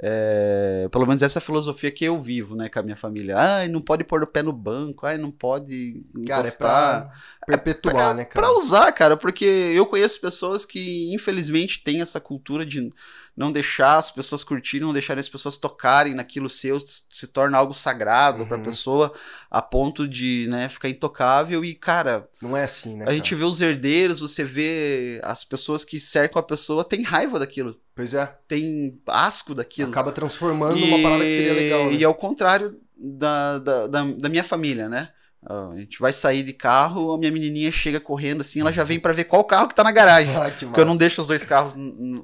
É, 0.00 0.88
pelo 0.92 1.06
menos 1.06 1.22
essa 1.22 1.38
é 1.38 1.40
a 1.40 1.44
filosofia 1.44 1.90
que 1.90 2.04
eu 2.04 2.20
vivo, 2.20 2.54
né, 2.54 2.68
com 2.68 2.78
a 2.78 2.82
minha 2.82 2.96
família. 2.96 3.36
Ai, 3.36 3.68
não 3.68 3.80
pode 3.80 4.04
pôr 4.04 4.22
o 4.22 4.26
pé 4.26 4.42
no 4.42 4.52
banco, 4.52 5.04
ai, 5.06 5.18
não 5.18 5.30
pode 5.30 6.04
Cara, 6.26 6.42
é 6.46 6.50
encostar. 6.50 7.10
pra 7.46 7.58
perpetuar, 7.58 8.14
né, 8.14 8.24
cara? 8.24 8.46
Pra 8.46 8.56
usar, 8.56 8.92
cara, 8.92 9.16
porque 9.16 9.44
eu 9.44 9.86
conheço 9.86 10.20
pessoas 10.20 10.64
que, 10.64 11.12
infelizmente, 11.12 11.82
têm 11.82 12.00
essa 12.00 12.20
cultura 12.20 12.64
de 12.64 12.90
não 13.36 13.50
deixar 13.50 13.96
as 13.96 14.10
pessoas 14.10 14.44
curtirem, 14.44 14.86
não 14.86 14.92
deixarem 14.92 15.20
as 15.20 15.28
pessoas 15.28 15.56
tocarem 15.56 16.14
naquilo 16.14 16.48
seu, 16.48 16.78
se 16.86 17.26
torna 17.26 17.58
algo 17.58 17.72
sagrado 17.74 18.46
pra 18.46 18.56
Uhum. 18.56 18.62
pessoa, 18.64 19.12
a 19.50 19.62
ponto 19.62 20.06
de, 20.06 20.46
né, 20.50 20.68
ficar 20.68 20.88
intocável. 20.88 21.64
E, 21.64 21.74
cara, 21.74 22.28
Não 22.42 22.56
é 22.56 22.64
assim, 22.64 22.96
né? 22.96 23.04
a 23.08 23.12
gente 23.12 23.30
cara? 23.30 23.38
vê 23.40 23.44
os 23.44 23.60
herdeiros, 23.60 24.20
você 24.20 24.44
vê 24.44 25.20
as 25.24 25.44
pessoas 25.44 25.84
que 25.84 25.98
cercam 25.98 26.38
a 26.40 26.42
pessoa, 26.42 26.84
tem 26.84 27.02
raiva 27.02 27.38
daquilo, 27.38 27.80
Pois 27.98 28.14
é. 28.14 28.32
tem 28.46 28.96
asco 29.08 29.56
daquilo. 29.56 29.90
Acaba 29.90 30.12
transformando 30.12 30.84
uma 30.84 31.02
parada 31.02 31.24
que 31.24 31.30
seria 31.30 31.52
legal. 31.52 31.86
Né? 31.86 31.94
E 31.94 32.04
ao 32.04 32.14
contrário 32.14 32.78
da, 32.96 33.58
da, 33.58 33.86
da, 33.88 34.04
da 34.04 34.28
minha 34.28 34.44
família, 34.44 34.88
né? 34.88 35.08
Ah, 35.44 35.70
A 35.72 35.76
gente 35.80 35.98
vai 35.98 36.12
sair 36.12 36.44
de 36.44 36.52
carro, 36.52 37.12
a 37.12 37.18
minha 37.18 37.32
menininha 37.32 37.72
chega 37.72 37.98
correndo 37.98 38.42
assim, 38.42 38.60
ela 38.60 38.70
já 38.70 38.84
vem 38.84 39.00
pra 39.00 39.12
ver 39.12 39.24
qual 39.24 39.42
carro 39.42 39.66
que 39.66 39.74
tá 39.74 39.82
na 39.82 39.90
garagem. 39.90 40.32
Ah, 40.38 40.48
que 40.48 40.64
Porque 40.64 40.80
eu 40.80 40.84
não 40.84 40.96
deixo 40.96 41.20
os 41.20 41.26
dois 41.26 41.44
carros 41.44 41.74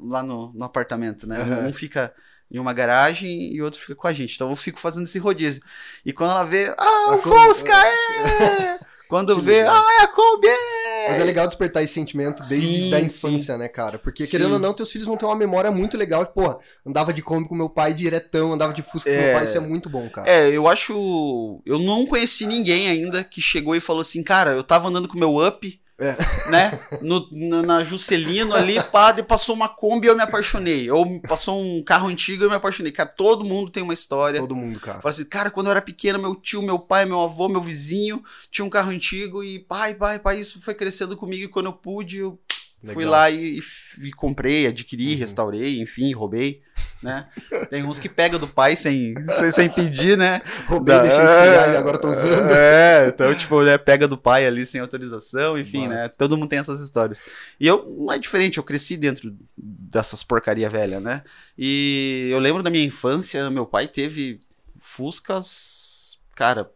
lá 0.05 0.23
no, 0.23 0.53
no 0.55 0.65
apartamento, 0.65 1.27
né? 1.27 1.41
Aham. 1.41 1.67
Um 1.67 1.73
fica 1.73 2.15
em 2.49 2.61
uma 2.61 2.73
garagem 2.73 3.53
e 3.53 3.61
o 3.61 3.65
outro 3.65 3.81
fica 3.81 3.97
com 3.97 4.07
a 4.07 4.13
gente. 4.13 4.37
Então 4.37 4.51
eu 4.51 4.55
fico 4.55 4.79
fazendo 4.79 5.07
esse 5.07 5.19
rodízio. 5.19 5.61
E 6.07 6.13
quando 6.13 6.31
ela 6.31 6.45
vê, 6.45 6.73
ah, 6.79 7.17
o 7.17 7.19
Fusca, 7.19 7.73
é! 7.73 8.79
Quando 9.09 9.35
Que 9.37 9.43
vê, 9.43 9.63
ah, 9.63 9.85
é 10.01 10.05
a 10.05 10.09
Kombi, 10.09 10.47
é! 10.47 10.84
Mas 11.09 11.21
é 11.21 11.25
legal 11.25 11.47
despertar 11.47 11.83
esse 11.83 11.95
sentimento 11.95 12.43
desde 12.49 12.67
Sim, 12.67 12.91
da 12.91 13.01
infância, 13.01 13.57
né, 13.59 13.69
cara? 13.69 13.99
Porque, 13.99 14.25
Sim. 14.25 14.31
querendo 14.31 14.53
ou 14.55 14.59
não, 14.59 14.73
teus 14.75 14.91
filhos 14.91 15.07
vão 15.07 15.17
ter 15.17 15.25
uma 15.25 15.37
memória 15.37 15.71
muito 15.71 15.97
legal. 15.97 16.25
Porra, 16.27 16.59
andava 16.87 17.13
de 17.13 17.23
Kombi 17.23 17.49
com 17.49 17.55
meu 17.55 17.69
pai 17.69 17.93
diretão, 17.95 18.53
andava 18.53 18.73
de 18.73 18.83
Fusca 18.83 19.11
com 19.11 19.17
É. 19.17 19.25
meu 19.27 19.35
pai, 19.35 19.45
isso 19.45 19.57
é 19.57 19.61
muito 19.61 19.89
bom, 19.89 20.09
cara. 20.09 20.29
É, 20.31 20.49
eu 20.51 20.69
acho. 20.69 21.63
Eu 21.65 21.79
não 21.79 22.07
conheci 22.07 22.47
ninguém 22.47 22.89
ainda 22.89 23.23
que 23.25 23.41
chegou 23.41 23.75
e 23.75 23.81
falou 23.81 24.03
assim, 24.03 24.23
cara, 24.23 24.53
eu 24.53 24.65
tava 24.65 24.89
andando 24.89 25.09
com 25.09 25.17
o 25.17 25.21
meu 25.21 25.37
up 25.47 25.81
É. 25.99 26.17
Né? 26.51 26.81
No, 27.03 27.29
na, 27.31 27.63
na 27.63 27.85
Juscelino 27.85 28.55
ali, 28.55 28.83
padre, 28.83 29.23
passou 29.23 29.55
uma 29.55 29.69
Kombi 29.69 30.07
e 30.07 30.11
eu 30.11 30.17
me 30.17 30.23
apaixonei. 30.23 30.91
Ou 30.91 31.21
passou 31.21 31.61
um 31.61 31.83
carro 31.83 32.09
antigo 32.09 32.43
e 32.43 32.47
eu 32.47 32.51
me 32.51 32.57
apaixonei. 32.57 32.91
Cara, 32.91 33.09
todo 33.09 33.45
mundo 33.45 33.71
tem 33.71 33.83
uma 33.83 33.95
história. 33.95 34.41
Todo 34.41 34.57
mundo, 34.57 34.81
cara. 34.81 35.01
Fala 35.01 35.11
assim, 35.11 35.25
cara, 35.25 35.51
quando 35.51 35.67
eu 35.67 35.71
era 35.71 35.83
pequena, 35.83 36.19
meu 36.19 36.35
tio, 36.35 36.63
meu 36.63 36.79
pai, 36.79 37.05
meu 37.05 37.21
avô, 37.21 37.49
meu 37.49 37.63
vizinho 37.63 38.23
tinha 38.51 38.65
um 38.65 38.71
carro 38.71 38.91
antigo 38.91 39.43
e 39.43 39.59
pai, 39.59 39.95
pai, 39.95 40.19
pai, 40.19 40.41
isso 40.41 40.61
foi 40.61 40.75
crescendo 40.75 41.17
comigo 41.17 41.45
e 41.45 41.49
quando 41.49 41.67
eu 41.67 41.73
pude, 41.73 42.19
eu 42.19 42.39
Legal. 42.85 42.95
fui 42.95 43.05
lá 43.05 43.31
e, 43.31 43.59
e- 43.59 44.07
e 44.09 44.13
comprei, 44.13 44.67
adquiri, 44.67 45.13
Uhum. 45.13 45.19
restaurei, 45.19 45.81
enfim, 45.81 46.13
roubei, 46.13 46.63
né? 47.03 47.27
Tem 47.71 47.83
uns 47.83 47.99
que 47.99 48.09
pegam 48.09 48.39
do 48.39 48.47
pai 48.49 48.77
sem, 48.77 49.15
sem, 49.39 49.51
sem 49.53 49.69
pedir, 49.71 50.17
né? 50.17 50.41
Roubei, 50.67 50.95
Da- 50.95 51.03
deixei 51.03 51.25
esfriar 51.25 51.71
e 51.73 51.77
agora 51.77 51.99
tô 51.99 52.11
usando. 52.11 52.51
É, 52.51 53.09
então, 53.09 53.35
tipo, 53.35 53.63
né, 53.63 53.77
pega 53.79 54.07
do 54.09 54.17
pai 54.19 54.47
ali 54.47 54.65
sem 54.67 54.81
autorização, 54.81 55.59
enfim, 55.59 55.89
né? 55.89 56.03
Massa. 56.03 56.17
Todo 56.19 56.37
mundo 56.37 56.49
tem 56.49 56.59
essas 56.59 56.81
histórias. 56.81 57.21
E 57.59 57.67
eu, 57.67 57.85
não 57.99 58.13
é 58.13 58.19
diferente, 58.19 58.59
eu 58.59 58.65
cresci 58.65 58.97
dentro 58.97 59.35
dessas 59.57 60.23
porcaria 60.23 60.69
velha, 60.71 61.01
né? 61.01 61.23
E 61.59 62.29
eu 62.31 62.39
lembro 62.39 62.63
da 62.63 62.71
minha 62.71 62.85
infância, 62.85 63.49
meu 63.51 63.65
pai 63.67 63.89
teve 63.89 64.41
Fuscas, 64.79 66.19
cara, 66.35 66.71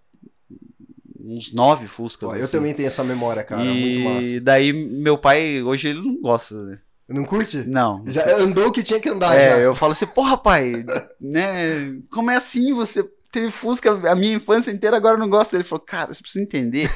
uns 1.28 1.52
nove 1.52 1.86
Fuscas. 1.86 2.28
Pô, 2.30 2.34
eu 2.36 2.44
assim. 2.44 2.52
também 2.52 2.74
tenho 2.74 2.86
essa 2.86 3.04
memória, 3.04 3.42
cara. 3.44 3.62
e 3.64 3.80
Muito 3.80 4.00
massa. 4.08 4.40
daí, 4.40 4.72
meu 4.72 5.18
pai, 5.18 5.62
hoje 5.62 5.88
ele 5.88 6.00
não 6.00 6.20
gosta, 6.20 6.54
né? 6.64 6.78
Não 7.08 7.24
curte? 7.24 7.64
Não. 7.66 8.04
Já 8.06 8.36
andou 8.36 8.68
o 8.68 8.72
que 8.72 8.82
tinha 8.82 9.00
que 9.00 9.08
andar, 9.08 9.34
É, 9.34 9.50
já. 9.50 9.58
eu 9.58 9.74
falo 9.74 9.92
assim, 9.92 10.06
porra, 10.06 10.36
pai, 10.36 10.84
né? 11.20 11.94
Como 12.10 12.30
é 12.30 12.36
assim? 12.36 12.74
Você 12.74 13.02
teve 13.32 13.50
Fusca 13.50 13.90
a 14.10 14.14
minha 14.14 14.34
infância 14.36 14.70
inteira, 14.70 14.96
agora 14.96 15.16
não 15.16 15.28
gosta. 15.30 15.56
Ele 15.56 15.64
falou, 15.64 15.84
cara, 15.84 16.12
você 16.12 16.20
precisa 16.20 16.44
entender 16.44 16.90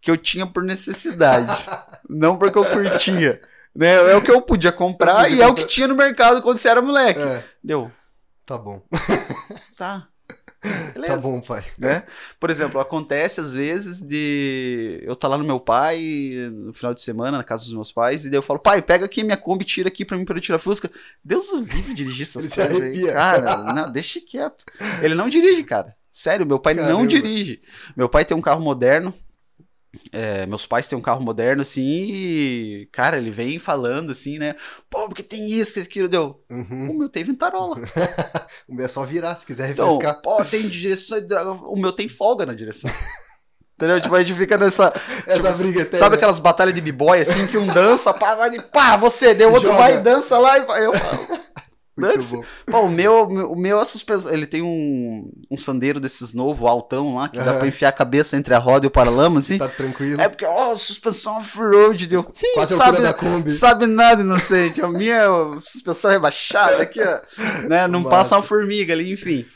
que 0.00 0.10
eu 0.10 0.16
tinha 0.16 0.46
por 0.46 0.62
necessidade, 0.62 1.66
não 2.08 2.36
porque 2.38 2.56
eu 2.58 2.64
curtia. 2.64 3.40
Né? 3.74 3.94
É 4.12 4.16
o 4.16 4.22
que 4.22 4.30
eu 4.30 4.40
podia 4.40 4.70
comprar 4.72 5.30
e 5.30 5.42
é 5.42 5.46
o 5.46 5.54
que 5.54 5.64
tinha 5.66 5.88
no 5.88 5.94
mercado 5.96 6.40
quando 6.40 6.56
você 6.58 6.68
era 6.68 6.80
moleque. 6.80 7.20
É, 7.20 7.42
Deu, 7.62 7.90
tá 8.46 8.56
bom. 8.56 8.80
tá. 9.76 10.06
Beleza. 10.94 11.14
Tá 11.14 11.20
bom, 11.20 11.40
pai. 11.40 11.64
né? 11.78 12.04
Por 12.40 12.50
exemplo, 12.50 12.80
acontece 12.80 13.40
às 13.40 13.52
vezes 13.52 14.00
de 14.00 15.00
eu 15.04 15.12
estar 15.12 15.28
lá 15.28 15.36
no 15.36 15.44
meu 15.44 15.60
pai 15.60 16.00
no 16.52 16.72
final 16.72 16.94
de 16.94 17.02
semana, 17.02 17.36
na 17.38 17.44
casa 17.44 17.64
dos 17.64 17.74
meus 17.74 17.92
pais, 17.92 18.24
e 18.24 18.30
daí 18.30 18.38
eu 18.38 18.42
falo, 18.42 18.58
pai, 18.58 18.80
pega 18.80 19.04
aqui 19.04 19.22
minha 19.22 19.36
Kombi, 19.36 19.64
tira 19.64 19.88
aqui 19.88 20.04
pra 20.04 20.16
mim 20.16 20.24
pra 20.24 20.36
eu 20.36 20.40
tirar 20.40 20.56
a 20.56 20.58
Fusca. 20.58 20.90
Deus 21.22 21.52
o 21.52 21.58
livre 21.60 21.94
dirigir 21.94 22.22
essas 22.22 22.56
Ele 22.56 22.68
coisas 22.68 23.06
aí. 23.06 23.12
Cara, 23.12 23.56
não, 23.74 23.92
deixa 23.92 24.20
quieto. 24.20 24.64
Ele 25.02 25.14
não 25.14 25.28
dirige, 25.28 25.62
cara. 25.64 25.94
Sério, 26.10 26.46
meu 26.46 26.58
pai 26.58 26.74
não 26.74 26.82
Caramba. 26.84 27.06
dirige. 27.08 27.60
Meu 27.96 28.08
pai 28.08 28.24
tem 28.24 28.36
um 28.36 28.40
carro 28.40 28.62
moderno. 28.62 29.12
É, 30.12 30.46
meus 30.46 30.66
pais 30.66 30.86
têm 30.88 30.98
um 30.98 31.02
carro 31.02 31.20
moderno, 31.22 31.62
assim, 31.62 31.82
e, 31.82 32.88
cara, 32.92 33.16
ele 33.16 33.30
vem 33.30 33.58
falando, 33.58 34.10
assim, 34.12 34.38
né? 34.38 34.54
Pô, 34.90 35.06
porque 35.08 35.22
tem 35.22 35.50
isso, 35.50 35.78
aquilo, 35.80 36.08
deu. 36.08 36.42
Uhum. 36.50 36.90
O 36.90 36.98
meu 36.98 37.08
tem 37.08 37.24
ventarola. 37.24 37.76
O 38.68 38.74
meu 38.74 38.86
é 38.86 38.88
só 38.88 39.04
virar, 39.04 39.34
se 39.34 39.44
quiser 39.44 39.70
Então, 39.70 39.86
refrescar. 39.86 40.22
pô, 40.22 40.42
tem 40.44 40.62
direção. 40.68 41.18
O 41.66 41.76
meu 41.76 41.92
tem 41.92 42.08
folga 42.08 42.46
na 42.46 42.54
direção. 42.54 42.90
Entendeu? 43.76 44.00
Tipo, 44.00 44.14
a 44.14 44.22
gente 44.22 44.36
fica 44.38 44.56
nessa. 44.56 44.92
Essa 45.26 45.52
tipo, 45.52 45.72
briga. 45.72 45.96
Sabe 45.96 46.14
aquelas 46.14 46.38
batalhas 46.38 46.74
de 46.74 46.80
b-boy 46.80 47.20
assim 47.20 47.46
que 47.48 47.58
um 47.58 47.66
dança, 47.66 48.14
pá, 48.14 48.34
vai, 48.36 48.60
pá, 48.60 48.96
você, 48.96 49.34
deu 49.34 49.50
outro 49.50 49.66
Joga. 49.70 49.78
vai 49.78 49.96
e 49.96 50.00
dança 50.00 50.38
lá 50.38 50.58
e 50.58 50.64
vai. 50.64 50.86
Eu, 50.86 50.92
Muito 51.96 52.24
bom. 52.24 52.44
pô, 52.66 52.80
o 52.82 52.90
meu, 52.90 53.22
o 53.24 53.56
meu 53.56 53.80
é 53.80 53.84
suspensão. 53.84 54.32
Ele 54.32 54.46
tem 54.46 54.62
um, 54.62 55.30
um 55.50 55.56
sandeiro 55.56 56.00
desses 56.00 56.32
novo, 56.32 56.66
altão 56.66 57.14
lá, 57.14 57.28
que 57.28 57.38
dá 57.38 57.54
pra 57.54 57.68
enfiar 57.68 57.90
a 57.90 57.92
cabeça 57.92 58.36
entre 58.36 58.52
a 58.52 58.58
roda 58.58 58.84
e 58.84 58.88
o 58.88 58.90
paralama, 58.90 59.38
assim. 59.38 59.58
Tá 59.58 59.68
tranquilo. 59.68 60.20
É 60.20 60.28
porque, 60.28 60.44
ó, 60.44 60.74
suspensão 60.74 61.36
off-road, 61.36 62.06
deu. 62.08 62.24
Quase 62.54 62.76
sabe, 62.76 63.00
da 63.00 63.14
Kombi. 63.14 63.50
sabe 63.50 63.86
nada, 63.86 64.22
inocente. 64.22 64.80
A 64.82 64.88
minha 64.88 65.24
suspensão 65.60 66.10
rebaixada 66.10 66.82
aqui, 66.82 67.00
ó. 67.00 67.68
Né? 67.68 67.86
Não 67.86 68.00
Massa. 68.00 68.16
passa 68.16 68.36
uma 68.36 68.42
formiga 68.42 68.92
ali, 68.92 69.12
enfim. 69.12 69.46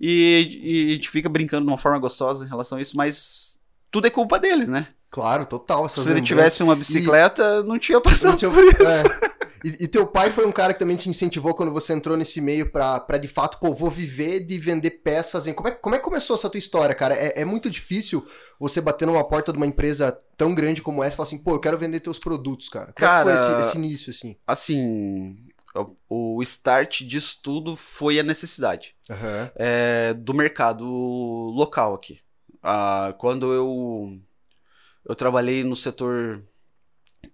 E, 0.00 0.60
e 0.62 0.90
a 0.92 0.94
gente 0.94 1.10
fica 1.10 1.28
brincando 1.28 1.64
de 1.66 1.72
uma 1.72 1.78
forma 1.78 1.98
gostosa 1.98 2.44
em 2.44 2.48
relação 2.48 2.78
a 2.78 2.80
isso, 2.80 2.96
mas 2.96 3.58
tudo 3.90 4.06
é 4.06 4.10
culpa 4.10 4.38
dele, 4.38 4.64
né? 4.66 4.86
Claro, 5.10 5.44
total. 5.46 5.88
Se 5.88 6.08
ele 6.08 6.20
tivesse 6.22 6.62
uma 6.62 6.76
bicicleta, 6.76 7.62
não 7.64 7.78
tinha 7.78 8.00
passado 8.00 8.30
Não 8.32 8.36
tinha- 8.36 8.50
por 8.50 8.62
isso. 8.62 9.06
é. 9.06 9.37
E, 9.64 9.84
e 9.84 9.88
teu 9.88 10.06
pai 10.06 10.30
foi 10.30 10.46
um 10.46 10.52
cara 10.52 10.72
que 10.72 10.78
também 10.78 10.96
te 10.96 11.08
incentivou 11.08 11.54
quando 11.54 11.72
você 11.72 11.92
entrou 11.92 12.16
nesse 12.16 12.40
meio 12.40 12.70
pra, 12.70 13.00
pra 13.00 13.18
de 13.18 13.28
fato, 13.28 13.58
pô, 13.58 13.74
vou 13.74 13.90
viver 13.90 14.40
de 14.40 14.58
vender 14.58 15.02
peças. 15.02 15.46
Em... 15.46 15.52
Como, 15.54 15.68
é, 15.68 15.72
como 15.72 15.94
é 15.94 15.98
que 15.98 16.04
começou 16.04 16.34
essa 16.34 16.50
tua 16.50 16.58
história, 16.58 16.94
cara? 16.94 17.14
É, 17.14 17.40
é 17.40 17.44
muito 17.44 17.68
difícil 17.68 18.26
você 18.58 18.80
bater 18.80 19.06
numa 19.06 19.26
porta 19.26 19.52
de 19.52 19.58
uma 19.58 19.66
empresa 19.66 20.18
tão 20.36 20.54
grande 20.54 20.82
como 20.82 21.02
essa 21.02 21.14
e 21.14 21.16
falar 21.16 21.26
assim, 21.26 21.38
pô, 21.38 21.52
eu 21.52 21.60
quero 21.60 21.78
vender 21.78 22.00
teus 22.00 22.18
produtos, 22.18 22.68
cara. 22.68 22.92
Como 22.92 23.10
é 23.10 23.16
que 23.18 23.22
foi 23.22 23.34
Cara, 23.34 23.60
esse, 23.60 23.68
esse 23.68 23.78
início, 23.78 24.10
assim? 24.10 24.36
Assim, 24.46 25.36
o 26.08 26.42
start 26.42 27.02
disso 27.02 27.40
tudo 27.42 27.76
foi 27.76 28.18
a 28.18 28.22
necessidade. 28.22 28.94
Aham. 29.10 29.50
é, 29.56 30.14
do 30.14 30.34
mercado 30.34 30.84
local 30.84 31.94
aqui. 31.94 32.20
Ah, 32.62 33.14
quando 33.18 33.52
eu, 33.52 34.18
eu 35.08 35.14
trabalhei 35.14 35.64
no 35.64 35.76
setor 35.76 36.42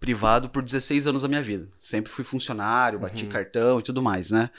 privado 0.01 0.49
por 0.51 0.63
16 0.63 1.07
anos 1.07 1.23
da 1.23 1.29
minha 1.29 1.43
vida. 1.43 1.69
Sempre 1.79 2.13
fui 2.13 2.25
funcionário, 2.25 2.99
bati 2.99 3.25
Uhum. 3.25 3.31
cartão 3.31 3.81
e 3.81 3.83
tudo 3.83 4.03
mais, 4.03 4.31
né? 4.31 4.51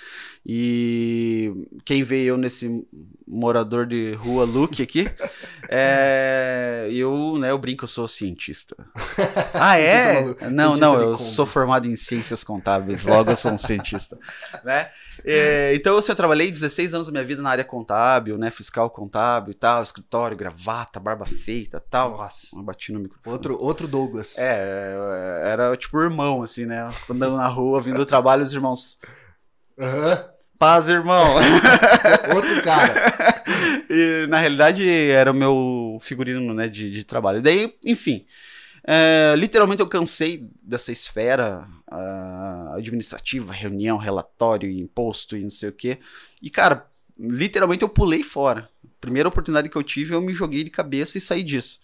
E 0.45 1.51
quem 1.83 2.03
vê 2.03 2.23
eu 2.23 2.37
nesse 2.37 2.87
morador 3.27 3.85
de 3.85 4.13
rua 4.13 4.45
Luke 4.45 4.81
aqui, 4.81 5.07
é, 5.69 6.87
eu, 6.91 7.37
né, 7.37 7.51
eu 7.51 7.57
brinco, 7.57 7.83
eu 7.83 7.87
sou 7.87 8.07
cientista. 8.07 8.75
Ah, 9.53 9.77
é? 9.79 10.21
Não, 10.49 10.75
Cientista 10.75 10.79
não, 10.79 11.01
eu 11.01 11.17
sou 11.17 11.45
formado 11.45 11.87
em 11.87 11.95
ciências 11.95 12.43
contábeis, 12.43 13.03
logo 13.05 13.31
eu 13.31 13.37
sou 13.37 13.53
um 13.53 13.57
cientista, 13.57 14.17
né? 14.63 14.89
É, 15.27 15.73
então, 15.75 15.97
assim, 15.97 16.11
eu 16.11 16.15
trabalhei 16.15 16.51
16 16.51 16.93
anos 16.93 17.07
da 17.07 17.11
minha 17.11 17.23
vida 17.23 17.41
na 17.41 17.49
área 17.49 17.63
contábil, 17.63 18.37
né? 18.37 18.51
Fiscal 18.51 18.89
contábil 18.89 19.51
e 19.51 19.55
tal, 19.55 19.81
escritório, 19.81 20.37
gravata, 20.37 20.99
barba 20.99 21.25
feita 21.25 21.77
e 21.77 21.89
tal. 21.89 22.11
Nossa. 22.11 22.55
Eu 22.55 22.63
bati 22.63 22.91
no 22.91 22.99
microfone. 22.99 23.33
Outro, 23.33 23.57
outro 23.59 23.87
Douglas. 23.87 24.37
É, 24.37 24.93
era 25.43 25.75
tipo 25.75 25.99
irmão, 25.99 26.43
assim, 26.43 26.65
né? 26.65 26.91
Andando 27.09 27.37
na 27.37 27.47
rua, 27.47 27.81
vindo 27.81 27.97
do 27.97 28.05
trabalho, 28.05 28.43
os 28.43 28.53
irmãos. 28.53 28.99
Aham. 29.79 30.35
Paz, 30.57 30.87
irmão! 30.87 31.35
Outro 32.33 32.61
cara. 32.63 32.93
e 33.89 34.25
na 34.29 34.37
realidade 34.39 34.89
era 34.89 35.31
o 35.31 35.35
meu 35.35 35.97
figurino, 36.01 36.53
né, 36.53 36.69
de, 36.69 36.89
de 36.89 37.03
trabalho. 37.03 37.39
E 37.39 37.41
daí, 37.41 37.73
enfim. 37.83 38.25
É, 38.87 39.33
literalmente 39.35 39.81
eu 39.81 39.87
cansei 39.87 40.47
dessa 40.61 40.91
esfera 40.91 41.67
ah, 41.89 42.73
administrativa, 42.75 43.51
reunião, 43.51 43.97
relatório, 43.97 44.69
imposto 44.69 45.35
e 45.35 45.43
não 45.43 45.49
sei 45.49 45.69
o 45.69 45.73
quê. 45.73 45.99
E, 46.41 46.49
cara, 46.51 46.87
literalmente 47.17 47.81
eu 47.81 47.89
pulei 47.89 48.21
fora. 48.21 48.69
Primeira 49.01 49.27
oportunidade 49.27 49.69
que 49.69 49.75
eu 49.75 49.83
tive, 49.83 50.13
eu 50.13 50.21
me 50.21 50.33
joguei 50.33 50.63
de 50.63 50.69
cabeça 50.69 51.17
e 51.17 51.21
saí 51.21 51.43
disso. 51.43 51.79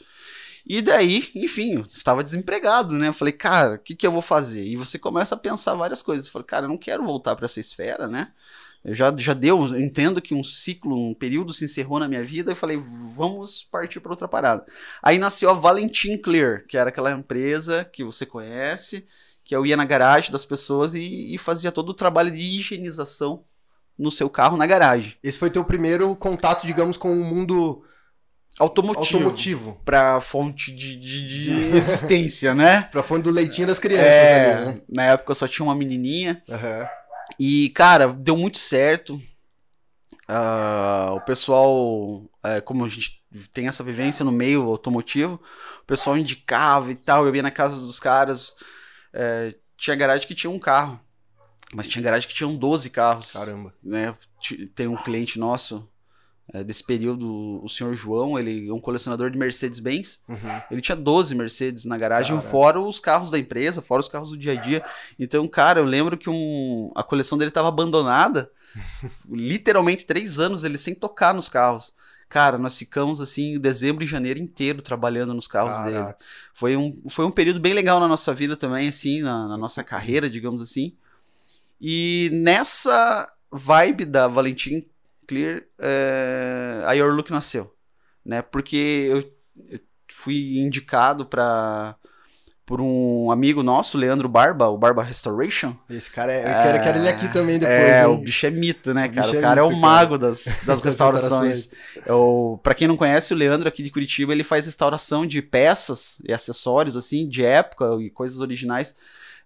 E 0.66 0.80
daí, 0.80 1.30
enfim, 1.34 1.76
eu 1.76 1.82
estava 1.82 2.24
desempregado, 2.24 2.94
né? 2.96 3.08
Eu 3.08 3.14
falei, 3.14 3.32
cara, 3.32 3.76
o 3.76 3.80
que, 3.80 3.96
que 3.96 4.06
eu 4.06 4.12
vou 4.12 4.22
fazer? 4.22 4.64
E 4.64 4.76
você 4.76 5.00
começa 5.00 5.34
a 5.34 5.40
pensar 5.40 5.74
várias 5.74 6.04
coisas. 6.04 6.28
Eu 6.28 6.32
falei, 6.32 6.46
cara, 6.46 6.66
eu 6.66 6.70
não 6.70 6.78
quero 6.78 7.04
voltar 7.04 7.36
para 7.36 7.46
essa 7.46 7.60
esfera, 7.60 8.08
né? 8.08 8.32
Eu 8.84 8.96
já, 8.96 9.14
já 9.16 9.34
deu, 9.34 9.64
eu 9.64 9.80
entendo 9.80 10.22
que 10.22 10.34
um 10.34 10.44
ciclo, 10.44 10.98
um 11.10 11.14
período 11.14 11.54
se 11.54 11.66
encerrou 11.66 12.00
na 12.00 12.08
minha 12.08 12.24
vida. 12.24 12.52
Eu 12.52 12.56
falei, 12.56 12.78
vamos 13.16 13.64
partir 13.64 14.00
para 14.00 14.12
outra 14.12 14.28
parada. 14.28 14.66
Aí 15.04 15.20
nasceu 15.20 15.50
a 15.50 15.54
Valentim 15.54 16.18
Clear, 16.18 16.66
que 16.68 16.78
era 16.78 16.90
aquela 16.90 17.12
empresa 17.12 17.86
que 17.86 18.04
você 18.04 18.26
conhece, 18.26 19.06
que 19.44 19.56
eu 19.56 19.66
ia 19.66 19.78
na 19.78 19.86
garagem 19.86 20.32
das 20.32 20.46
pessoas 20.46 20.96
e, 20.96 21.34
e 21.34 21.38
fazia 21.38 21.72
todo 21.72 21.90
o 21.90 21.94
trabalho 21.94 22.32
de 22.32 22.40
higienização 22.40 23.44
no 23.98 24.10
seu 24.10 24.30
carro 24.30 24.58
na 24.58 24.66
garagem. 24.66 25.16
Esse 25.24 25.38
foi 25.38 25.52
teu 25.52 25.64
primeiro 25.64 26.16
contato, 26.16 26.66
digamos, 26.66 26.98
com 26.98 27.12
o 27.12 27.24
mundo 27.24 27.84
Automotivo. 28.60 29.18
automotivo. 29.18 29.82
Pra 29.86 30.20
fonte 30.22 30.72
de, 30.72 30.96
de, 30.96 31.28
de 31.28 31.52
existência, 31.78 32.54
né? 32.54 32.84
Pra 32.92 33.04
fone 33.04 33.24
do 33.24 33.30
leitinho 33.30 33.68
das 33.68 33.80
crianças 33.80 34.08
É, 34.08 34.54
ali, 34.54 34.66
né? 34.66 34.82
Na 34.90 35.04
época 35.06 35.32
eu 35.32 35.36
só 35.36 35.48
tinha 35.48 35.64
uma 35.66 35.76
menininha. 35.76 36.42
Aham. 36.50 36.88
E, 37.44 37.72
cara, 37.72 38.08
deu 38.08 38.38
muito 38.38 38.60
certo. 38.60 39.20
Ah, 40.28 41.10
o 41.16 41.22
pessoal, 41.22 42.30
é, 42.44 42.62
como 42.62 42.86
a 42.86 42.88
gente 42.88 43.26
tem 43.52 43.68
essa 43.68 43.84
vivência 43.84 44.24
no 44.24 44.32
meio 44.32 44.70
automotivo, 44.70 45.42
o 45.82 45.86
pessoal 45.88 46.16
indicava 46.16 46.92
e 46.92 46.96
tal. 46.96 47.26
Eu 47.26 47.36
ia 47.36 47.42
na 47.42 47.50
casa 47.50 47.78
dos 47.78 48.00
caras. 48.00 48.56
é, 49.12 49.56
tinha 49.76 49.96
garagem 49.96 50.28
que 50.28 50.36
tinha 50.36 50.52
um 50.52 50.60
carro, 50.60 51.02
mas 51.74 51.88
tinha 51.88 52.04
garagem 52.04 52.30
que 52.30 52.36
tinham 52.36 52.56
12 52.56 52.92
carros. 52.92 53.32
Caramba. 53.34 53.74
né? 53.84 54.14
Tem 54.76 54.86
um 54.86 54.96
cliente 54.96 55.40
nosso 55.40 55.90
desse 56.64 56.84
período, 56.84 57.64
o 57.64 57.70
senhor 57.70 57.94
João, 57.94 58.38
ele 58.38 58.68
é 58.68 58.74
um 58.74 58.80
colecionador 58.80 59.32
de 59.32 59.38
Mercedes-Benz. 59.38 60.20
Uhum. 60.28 60.62
Ele 60.70 60.82
tinha 60.82 60.96
12 60.96 61.34
Mercedes 61.34 61.86
na 61.86 61.98
garagem, 61.98 62.40
fora 62.42 62.80
os 62.80 63.00
carros 63.00 63.32
da 63.32 63.40
empresa, 63.40 63.82
fora 63.82 64.02
os 64.02 64.10
carros 64.10 64.32
do 64.32 64.38
dia 64.38 64.52
a 64.52 64.56
dia. 64.56 64.84
Então, 65.18 65.48
cara, 65.48 65.80
eu 65.80 65.86
lembro 65.86 66.18
que 66.18 66.30
um, 66.30 66.92
a 66.94 67.04
coleção 67.04 67.38
dele 67.38 67.50
estava 67.50 67.70
abandonada, 67.70 68.52
literalmente 69.30 70.06
três 70.06 70.40
anos 70.40 70.64
ele 70.66 70.78
sem 70.78 70.94
tocar 70.94 71.34
nos 71.34 71.48
carros. 71.48 71.94
Cara, 72.28 72.58
nós 72.58 72.78
ficamos 72.78 73.20
assim, 73.20 73.60
dezembro 73.60 74.04
e 74.04 74.08
janeiro 74.08 74.40
inteiro 74.40 74.82
trabalhando 74.82 75.34
nos 75.34 75.48
carros 75.48 75.78
Caraca. 75.78 76.04
dele. 76.04 76.16
Foi 76.54 76.78
um, 76.78 77.02
foi 77.10 77.26
um 77.26 77.32
período 77.32 77.60
bem 77.60 77.74
legal 77.74 78.00
na 78.00 78.08
nossa 78.08 78.34
vida 78.34 78.56
também, 78.56 78.88
assim, 78.88 79.22
na, 79.22 79.48
na 79.48 79.58
nossa 79.58 79.84
carreira, 79.84 80.30
digamos 80.30 80.62
assim. 80.62 80.94
E 81.80 82.30
nessa 82.34 83.30
vibe 83.52 84.06
da 84.06 84.28
Valentim 84.28 84.86
Clear, 85.32 85.64
é, 85.80 86.84
a 86.86 86.92
Your 86.92 87.14
Look 87.14 87.32
nasceu, 87.32 87.74
né? 88.26 88.42
Porque 88.42 88.76
eu, 88.76 89.20
eu 89.70 89.80
fui 90.12 90.60
indicado 90.60 91.26
para 91.26 91.96
por 92.66 92.80
um 92.82 93.32
amigo 93.32 93.64
nosso, 93.64 93.98
Leandro 93.98 94.30
Barba, 94.30 94.68
o 94.68 94.78
Barba 94.78 95.04
Restoration. 95.04 95.74
Esse 95.90 96.12
cara, 96.12 96.32
é, 96.32 96.40
eu 96.40 96.64
quero, 96.64 96.84
quero 96.84 96.98
ele 97.00 97.10
aqui 97.10 97.28
também 97.32 97.60
depois, 97.60 97.78
É, 97.80 98.02
hein? 98.02 98.08
o 98.08 98.18
bicho 98.18 98.46
é 98.46 98.50
mito, 98.50 98.94
né, 98.94 99.08
O 99.08 99.14
cara? 99.14 99.32
O 99.32 99.36
é 99.36 99.42
cara 99.42 99.60
é 99.60 99.64
o 99.64 99.70
mito, 99.70 99.82
mago 99.82 100.18
das, 100.18 100.44
das 100.64 100.66
Das 100.66 100.82
restaurações. 100.82 101.72
É 102.06 102.14
o, 102.14 102.60
pra 102.62 102.74
quem 102.74 102.88
não 102.88 102.98
conhece, 102.98 103.34
o 103.34 103.38
Leandro 103.38 103.68
aqui 103.68 103.84
de 103.84 103.90
Curitiba, 103.90 104.32
ele 104.34 104.44
faz 104.44 104.66
restauração 104.66 105.26
de 105.26 105.42
peças 105.42 106.22
e 106.28 106.34
acessórios, 106.34 106.96
assim, 106.98 107.28
de 107.28 107.44
época 107.44 107.86
e 108.02 108.10
coisas 108.10 108.40
originais 108.40 108.96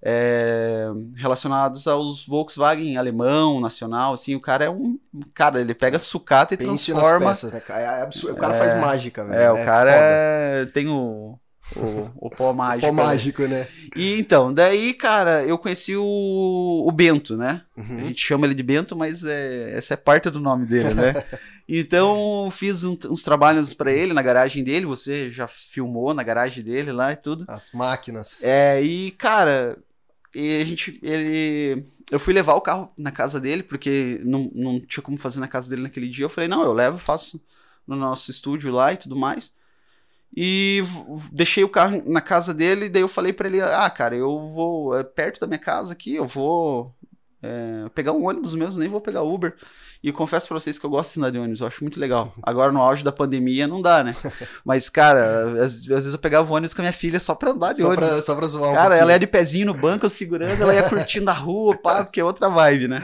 é, 0.07 0.85
relacionados 1.15 1.87
aos 1.87 2.23
Volkswagen 2.27 2.95
alemão, 2.95 3.59
nacional, 3.59 4.13
assim. 4.13 4.35
O 4.35 4.39
cara 4.39 4.65
é 4.65 4.69
um... 4.69 4.99
Cara, 5.33 5.59
ele 5.59 5.73
pega 5.73 5.97
sucata 5.97 6.53
e 6.53 6.57
Pense 6.57 6.91
transforma... 6.93 7.29
peças, 7.29 7.51
né? 7.51 7.59
cara? 7.59 7.81
É 7.81 8.01
absurdo. 8.03 8.35
O 8.35 8.37
cara 8.37 8.53
faz 8.53 8.79
mágica, 8.79 9.25
velho. 9.25 9.41
É, 9.41 9.51
o 9.51 9.65
cara 9.65 9.91
foda. 9.91 10.03
é... 10.03 10.65
tem 10.67 10.87
o... 10.87 11.39
O, 11.75 12.27
o 12.27 12.29
pó 12.29 12.53
mágico. 12.53 12.85
Pó 12.85 12.93
né? 12.95 13.03
mágico, 13.03 13.41
né? 13.47 13.67
E 13.95 14.19
então, 14.19 14.53
daí, 14.53 14.93
cara, 14.93 15.43
eu 15.43 15.57
conheci 15.57 15.95
o, 15.97 16.85
o 16.87 16.91
Bento, 16.91 17.35
né? 17.35 17.63
A 17.75 17.81
Uhum. 17.81 18.05
gente 18.05 18.21
chama 18.21 18.45
ele 18.45 18.53
de 18.53 18.61
Bento, 18.61 18.95
mas 18.95 19.23
é, 19.25 19.75
essa 19.75 19.95
é 19.95 19.97
parte 19.97 20.29
do 20.29 20.39
nome 20.39 20.67
dele, 20.67 20.93
né? 20.93 21.13
então, 21.67 22.49
fiz 22.51 22.83
um- 22.83 22.95
uns 23.09 23.23
trabalhos 23.23 23.73
pra 23.73 23.91
ele 23.91 24.13
na 24.13 24.21
garagem 24.21 24.63
dele. 24.63 24.85
Você 24.85 25.31
já 25.31 25.47
filmou 25.47 26.13
na 26.13 26.21
garagem 26.21 26.63
dele 26.63 26.91
lá 26.91 27.11
e 27.11 27.15
tudo. 27.15 27.45
As 27.47 27.71
máquinas. 27.71 28.43
É, 28.43 28.79
e, 28.83 29.09
cara, 29.11 29.75
e 30.35 30.61
a 30.61 30.65
gente. 30.65 30.99
Ele. 31.01 31.85
Eu 32.11 32.19
fui 32.19 32.33
levar 32.33 32.53
o 32.53 32.61
carro 32.61 32.91
na 32.97 33.11
casa 33.11 33.39
dele, 33.39 33.63
porque 33.63 34.21
não, 34.23 34.51
não 34.53 34.79
tinha 34.79 35.01
como 35.01 35.17
fazer 35.17 35.39
na 35.39 35.47
casa 35.47 35.69
dele 35.69 35.83
naquele 35.83 36.07
dia. 36.07 36.25
Eu 36.25 36.29
falei, 36.29 36.47
não, 36.47 36.63
eu 36.63 36.73
levo, 36.73 36.99
faço 36.99 37.43
no 37.87 37.95
nosso 37.95 38.29
estúdio 38.29 38.71
lá 38.71 38.93
e 38.93 38.97
tudo 38.97 39.15
mais. 39.15 39.53
E 40.35 40.81
deixei 41.31 41.63
o 41.63 41.69
carro 41.69 42.03
na 42.05 42.21
casa 42.21 42.53
dele, 42.53 42.89
daí 42.89 43.01
eu 43.01 43.07
falei 43.07 43.31
pra 43.31 43.47
ele, 43.47 43.61
ah, 43.61 43.89
cara, 43.89 44.15
eu 44.15 44.49
vou 44.49 44.97
é 44.97 45.03
perto 45.03 45.39
da 45.39 45.47
minha 45.47 45.59
casa 45.59 45.93
aqui, 45.93 46.13
eu 46.15 46.27
vou 46.27 46.93
é, 47.41 47.89
pegar 47.93 48.11
um 48.13 48.27
ônibus 48.27 48.53
mesmo, 48.53 48.79
nem 48.79 48.89
vou 48.89 49.01
pegar 49.01 49.21
Uber. 49.21 49.55
E 50.03 50.11
confesso 50.11 50.47
pra 50.47 50.59
vocês 50.59 50.77
que 50.77 50.85
eu 50.85 50.89
gosto 50.89 51.13
de 51.13 51.19
andar 51.19 51.31
de 51.31 51.39
ônibus, 51.39 51.61
eu 51.61 51.67
acho 51.67 51.83
muito 51.83 51.99
legal. 51.99 52.33
Agora, 52.43 52.71
no 52.71 52.81
auge 52.81 53.03
da 53.03 53.11
pandemia, 53.11 53.67
não 53.67 53.81
dá, 53.81 54.03
né? 54.03 54.15
Mas, 54.63 54.89
cara, 54.89 55.63
às, 55.63 55.77
às 55.77 55.85
vezes 55.85 56.13
eu 56.13 56.19
pegava 56.19 56.51
o 56.51 56.55
ônibus 56.55 56.73
com 56.73 56.81
a 56.81 56.83
minha 56.83 56.93
filha 56.93 57.19
só 57.19 57.33
pra 57.33 57.51
andar 57.51 57.73
de 57.73 57.81
Só 57.81 57.87
ônibus. 57.87 58.07
pra, 58.07 58.21
só 58.21 58.35
pra 58.35 58.47
zoar 58.47 58.71
um 58.71 58.75
Cara, 58.75 58.97
ela 58.97 59.11
ia 59.11 59.19
de 59.19 59.27
pezinho 59.27 59.65
no 59.67 59.73
banco, 59.73 60.05
eu 60.05 60.09
segurando, 60.09 60.61
ela 60.61 60.73
ia 60.73 60.87
curtindo 60.87 61.29
a 61.29 61.33
rua, 61.33 61.75
pá, 61.75 62.03
porque 62.03 62.19
é 62.19 62.23
outra 62.23 62.49
vibe, 62.49 62.87
né? 62.87 63.01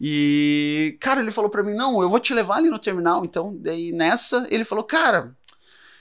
E, 0.00 0.96
cara, 1.00 1.20
ele 1.20 1.32
falou 1.32 1.50
pra 1.50 1.62
mim, 1.62 1.74
não, 1.74 2.00
eu 2.00 2.08
vou 2.08 2.20
te 2.20 2.32
levar 2.32 2.56
ali 2.56 2.70
no 2.70 2.78
terminal, 2.78 3.24
então, 3.24 3.56
daí 3.58 3.90
nessa, 3.90 4.46
ele 4.48 4.64
falou, 4.64 4.84
cara, 4.84 5.32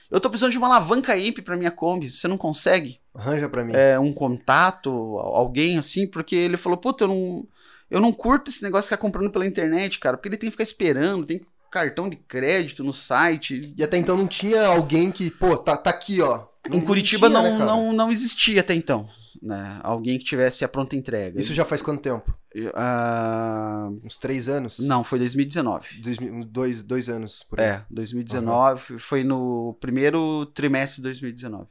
eu 0.10 0.20
tô 0.22 0.30
precisando 0.30 0.52
de 0.52 0.58
uma 0.58 0.68
alavanca 0.68 1.18
imp 1.18 1.40
pra 1.40 1.58
minha 1.58 1.72
Kombi, 1.72 2.12
você 2.12 2.28
não 2.28 2.38
consegue? 2.38 3.00
Arranja 3.18 3.50
pra 3.50 3.66
mim. 3.66 3.74
É, 3.76 4.00
um 4.00 4.14
contato, 4.14 4.90
alguém 5.20 5.78
assim, 5.78 6.06
porque 6.08 6.36
ele 6.36 6.56
falou, 6.56 6.78
puta, 6.78 7.04
eu 7.06 7.08
não, 7.08 7.48
eu 7.90 8.00
não 8.00 8.14
curto 8.14 8.50
esse 8.50 8.62
negócio 8.62 8.84
de 8.84 8.90
ficar 8.90 9.02
comprando 9.02 9.32
pela 9.32 9.46
internet, 9.46 9.98
cara, 10.00 10.16
porque 10.16 10.30
ele 10.30 10.38
tem 10.38 10.48
que 10.48 10.52
ficar 10.52 10.64
esperando, 10.64 11.26
tem 11.26 11.42
cartão 11.72 12.10
de 12.10 12.16
crédito 12.16 12.84
no 12.84 12.94
site, 12.94 13.74
E 13.78 13.84
até 13.84 13.98
então 13.98 14.16
não 14.16 14.28
tinha 14.28 14.68
alguém 14.68 15.12
que, 15.12 15.30
pô, 15.32 15.58
tá, 15.58 15.76
tá 15.76 15.90
aqui, 15.90 16.22
ó. 16.22 16.46
em 16.72 16.80
Curitiba 16.80 17.28
tinha, 17.28 17.42
não, 17.42 17.58
né, 17.60 17.66
não, 17.66 17.94
não 17.94 18.12
existia 18.12 18.62
até 18.62 18.74
então, 18.74 19.10
né? 19.42 19.80
Alguém 19.84 20.18
que 20.18 20.24
tivesse 20.24 20.64
a 20.64 20.68
pronta 20.68 20.96
entrega. 20.96 21.40
Isso 21.40 21.54
já 21.54 21.66
faz 21.66 21.82
quanto 21.82 22.02
tempo? 22.02 22.34
Ah, 22.74 23.90
Uns 24.04 24.18
três 24.18 24.48
anos? 24.48 24.80
não, 24.80 25.04
foi 25.04 25.20
2019. 25.20 26.02
Dois, 26.02 26.18
dois, 26.48 26.84
dois 26.84 27.10
anos, 27.10 27.44
por 27.44 27.60
aí. 27.60 27.68
É, 27.68 27.82
2019, 27.90 28.98
foi 29.00 29.24
no 29.24 29.76
primeiro 29.80 30.46
trimestre 30.56 30.98
de 30.98 31.04
2019. 31.04 31.68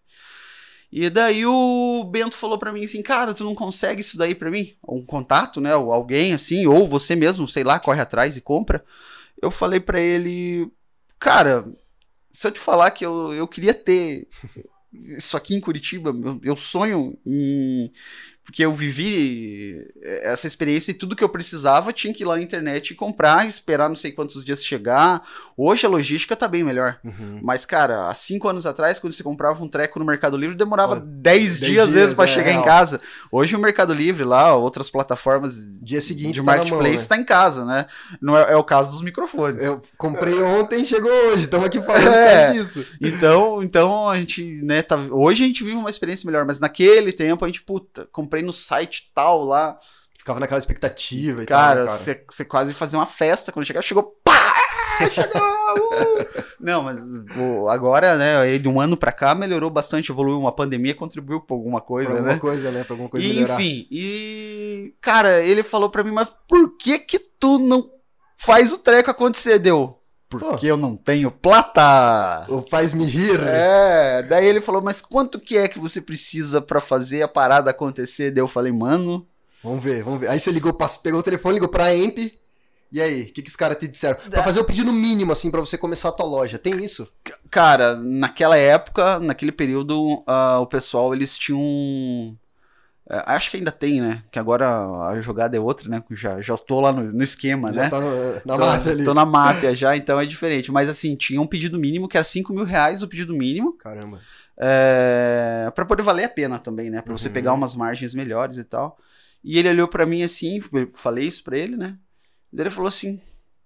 E 0.90 1.10
daí 1.10 1.44
o 1.44 2.04
Bento 2.04 2.36
falou 2.36 2.58
pra 2.58 2.72
mim 2.72 2.84
assim, 2.84 3.02
cara, 3.02 3.34
tu 3.34 3.44
não 3.44 3.54
consegue 3.54 4.00
isso 4.00 4.16
daí 4.16 4.34
pra 4.34 4.50
mim? 4.50 4.74
Um 4.86 5.04
contato, 5.04 5.60
né? 5.60 5.74
Ou 5.74 5.92
alguém 5.92 6.32
assim, 6.32 6.66
ou 6.66 6.86
você 6.86 7.16
mesmo, 7.16 7.48
sei 7.48 7.64
lá, 7.64 7.78
corre 7.78 8.00
atrás 8.00 8.36
e 8.36 8.40
compra. 8.40 8.84
Eu 9.40 9.50
falei 9.50 9.80
pra 9.80 10.00
ele, 10.00 10.70
cara, 11.18 11.66
se 12.32 12.46
eu 12.46 12.52
te 12.52 12.60
falar 12.60 12.90
que 12.90 13.04
eu, 13.04 13.32
eu 13.32 13.48
queria 13.48 13.74
ter 13.74 14.28
isso 14.92 15.36
aqui 15.36 15.54
em 15.54 15.60
Curitiba, 15.60 16.10
eu, 16.10 16.40
eu 16.42 16.56
sonho 16.56 17.18
em. 17.26 17.90
Porque 18.46 18.64
eu 18.64 18.72
vivi 18.72 19.84
essa 20.22 20.46
experiência 20.46 20.92
e 20.92 20.94
tudo 20.94 21.16
que 21.16 21.24
eu 21.24 21.28
precisava 21.28 21.92
tinha 21.92 22.14
que 22.14 22.22
ir 22.22 22.26
lá 22.26 22.36
na 22.36 22.42
internet 22.42 22.92
e 22.92 22.94
comprar, 22.94 23.46
esperar 23.46 23.88
não 23.88 23.96
sei 23.96 24.12
quantos 24.12 24.44
dias 24.44 24.64
chegar. 24.64 25.20
Hoje 25.56 25.84
a 25.84 25.88
logística 25.88 26.36
tá 26.36 26.46
bem 26.46 26.62
melhor. 26.62 26.98
Uhum. 27.04 27.40
Mas, 27.42 27.66
cara, 27.66 28.08
há 28.08 28.14
cinco 28.14 28.48
anos 28.48 28.64
atrás, 28.64 29.00
quando 29.00 29.12
você 29.12 29.22
comprava 29.24 29.62
um 29.64 29.68
treco 29.68 29.98
no 29.98 30.04
Mercado 30.04 30.36
Livre, 30.36 30.56
demorava 30.56 30.96
Pô, 31.00 31.02
10 31.04 31.58
dez 31.58 31.58
dias, 31.58 31.84
às 31.86 31.90
dias, 31.90 31.92
vezes, 31.92 32.14
pra 32.14 32.24
é, 32.24 32.28
chegar 32.28 32.50
em 32.50 32.54
real. 32.54 32.64
casa. 32.64 33.00
Hoje 33.32 33.56
o 33.56 33.58
Mercado 33.58 33.92
Livre 33.92 34.22
lá, 34.22 34.54
outras 34.54 34.88
plataformas 34.88 35.58
Dia 35.82 36.00
seguinte 36.00 36.34
de 36.34 36.40
tá 36.40 36.44
mão, 36.44 36.56
marketplace 36.56 37.02
né? 37.02 37.08
tá 37.08 37.16
em 37.16 37.24
casa, 37.24 37.64
né? 37.64 37.86
Não 38.20 38.36
é, 38.36 38.52
é 38.52 38.56
o 38.56 38.62
caso 38.64 38.92
dos 38.92 39.02
microfones. 39.02 39.64
Eu 39.64 39.82
comprei 39.98 40.40
ontem 40.42 40.82
e 40.82 40.86
chegou 40.86 41.10
hoje. 41.10 41.44
Estamos 41.44 41.66
aqui 41.66 41.80
falando 41.82 42.14
É. 42.14 42.52
disso. 42.52 42.84
Então, 43.00 43.62
então 43.62 44.08
a 44.08 44.18
gente, 44.18 44.44
né, 44.62 44.82
tá, 44.82 44.96
hoje 44.96 45.42
a 45.44 45.46
gente 45.46 45.64
vive 45.64 45.76
uma 45.76 45.90
experiência 45.90 46.26
melhor, 46.26 46.44
mas 46.44 46.58
naquele 46.60 47.12
tempo 47.12 47.44
a 47.44 47.48
gente, 47.48 47.62
puta, 47.62 48.08
comprei 48.12 48.35
no 48.42 48.52
site 48.52 49.10
tal 49.14 49.44
lá. 49.44 49.78
Ficava 50.18 50.40
naquela 50.40 50.58
expectativa 50.58 51.42
e 51.42 51.46
Cara, 51.46 51.84
tal, 51.86 51.94
né, 51.94 52.00
você 52.00 52.24
você 52.28 52.44
quase 52.44 52.74
fazia 52.74 52.98
uma 52.98 53.06
festa 53.06 53.52
quando 53.52 53.64
chegava, 53.64 53.84
chegou, 53.86 54.02
pá! 54.24 54.54
Chegou! 55.10 55.42
uh! 55.42 56.44
Não, 56.58 56.82
mas 56.82 56.98
o- 57.36 57.68
agora, 57.68 58.16
né, 58.16 58.56
de 58.58 58.66
um 58.66 58.80
ano 58.80 58.96
pra 58.96 59.12
cá 59.12 59.34
melhorou 59.34 59.68
bastante, 59.68 60.10
evoluiu 60.10 60.38
uma 60.38 60.50
pandemia, 60.52 60.94
contribuiu 60.94 61.40
pra 61.42 61.54
alguma 61.54 61.80
Pra 61.80 61.86
coisa, 61.86 62.10
alguma 62.12 62.32
né? 62.32 62.38
coisa, 62.38 62.70
né? 62.72 62.82
Pra 62.82 62.94
alguma 62.94 63.08
coisa 63.10 63.26
E, 63.26 63.28
melhorar. 63.34 63.54
enfim, 63.54 63.86
e 63.90 64.94
cara, 65.00 65.42
ele 65.42 65.62
falou 65.62 65.90
pra 65.90 66.02
mim, 66.02 66.12
mas 66.12 66.28
por 66.48 66.76
que 66.78 66.98
que 66.98 67.18
tu 67.18 67.58
não 67.58 67.88
faz 68.38 68.72
o 68.72 68.78
treco 68.78 69.10
acontecer, 69.10 69.58
deu? 69.58 70.00
Porque 70.28 70.66
eu 70.66 70.76
não 70.76 70.96
tenho 70.96 71.30
plata. 71.30 72.46
O 72.48 72.62
faz-me 72.62 73.04
rir. 73.04 73.40
É, 73.42 74.22
daí 74.22 74.46
ele 74.46 74.60
falou, 74.60 74.82
mas 74.82 75.00
quanto 75.00 75.38
que 75.38 75.56
é 75.56 75.68
que 75.68 75.78
você 75.78 76.00
precisa 76.00 76.60
pra 76.60 76.80
fazer 76.80 77.22
a 77.22 77.28
parada 77.28 77.70
acontecer? 77.70 78.30
Daí 78.32 78.42
eu 78.42 78.48
falei, 78.48 78.72
mano, 78.72 79.26
Vamos 79.66 79.82
ver, 79.82 80.04
vamos 80.04 80.20
ver. 80.20 80.28
Aí 80.28 80.38
você 80.38 80.52
ligou, 80.52 80.72
pegou 81.02 81.18
o 81.18 81.22
telefone, 81.24 81.54
ligou 81.54 81.68
pra 81.68 81.94
Emp. 81.94 82.18
E 82.92 83.02
aí, 83.02 83.22
o 83.22 83.32
que, 83.32 83.42
que 83.42 83.48
os 83.48 83.56
caras 83.56 83.76
te 83.76 83.88
disseram? 83.88 84.16
Pra 84.30 84.44
fazer 84.44 84.60
o 84.60 84.64
pedido 84.64 84.92
mínimo, 84.92 85.32
assim, 85.32 85.50
pra 85.50 85.60
você 85.60 85.76
começar 85.76 86.10
a 86.10 86.12
tua 86.12 86.24
loja. 86.24 86.56
Tem 86.56 86.84
isso? 86.84 87.08
cara, 87.50 87.96
naquela 87.96 88.56
época, 88.56 89.18
naquele 89.18 89.50
período, 89.50 90.22
ah, 90.24 90.60
o 90.60 90.66
pessoal, 90.66 91.12
eles 91.12 91.36
tinham... 91.36 92.38
é, 93.08 93.22
acho 93.26 93.50
que 93.50 93.56
ainda 93.56 93.70
tem, 93.72 94.00
né? 94.00 94.22
Que 94.32 94.38
agora 94.38 94.68
a 95.08 95.20
jogada 95.20 95.56
é 95.56 95.60
outra, 95.60 95.88
né? 95.88 96.02
Já, 96.10 96.40
já 96.40 96.56
tô 96.56 96.80
lá 96.80 96.92
no, 96.92 97.02
no 97.12 97.22
esquema, 97.22 97.72
Já 97.72 97.82
né? 97.84 97.90
tá 97.90 98.00
no- 98.00 98.34
na 98.44 98.56
tô, 98.56 98.58
máfia 98.58 98.92
ali. 98.92 99.04
tô 99.04 99.14
na 99.14 99.24
máfia 99.26 99.74
já, 99.74 99.96
então 99.96 100.18
é 100.20 100.26
diferente. 100.26 100.70
Mas 100.72 100.88
assim, 100.88 101.14
tinha 101.16 101.40
um 101.40 101.46
pedido 101.46 101.78
mínimo 101.78 102.08
que 102.08 102.16
era 102.16 102.24
5 102.24 102.52
mil 102.52 102.64
reais 102.64 103.02
o 103.02 103.08
pedido 103.08 103.32
mínimo. 103.34 103.72
Caramba. 103.78 104.20
É, 104.58 105.70
para 105.74 105.84
poder 105.84 106.02
valer 106.02 106.24
a 106.24 106.28
pena 106.28 106.58
também, 106.58 106.90
né? 106.90 107.00
Pra 107.02 107.12
você 107.16 107.28
Uhum. 107.28 107.34
pegar 107.34 107.52
umas 107.52 107.74
margens 107.74 108.14
melhores 108.14 108.56
e 108.58 108.64
tal. 108.64 108.98
E 109.44 109.58
ele 109.58 109.68
olhou 109.68 109.86
pra 109.88 110.06
mim 110.06 110.22
assim, 110.22 110.60
eu 110.72 110.90
falei 110.94 111.26
isso 111.28 111.44
pra 111.44 111.56
ele, 111.58 111.76
né? 111.76 111.96
Daí 112.52 112.64
ele 112.64 112.70
falou 112.74 112.88
assim: 112.88 113.20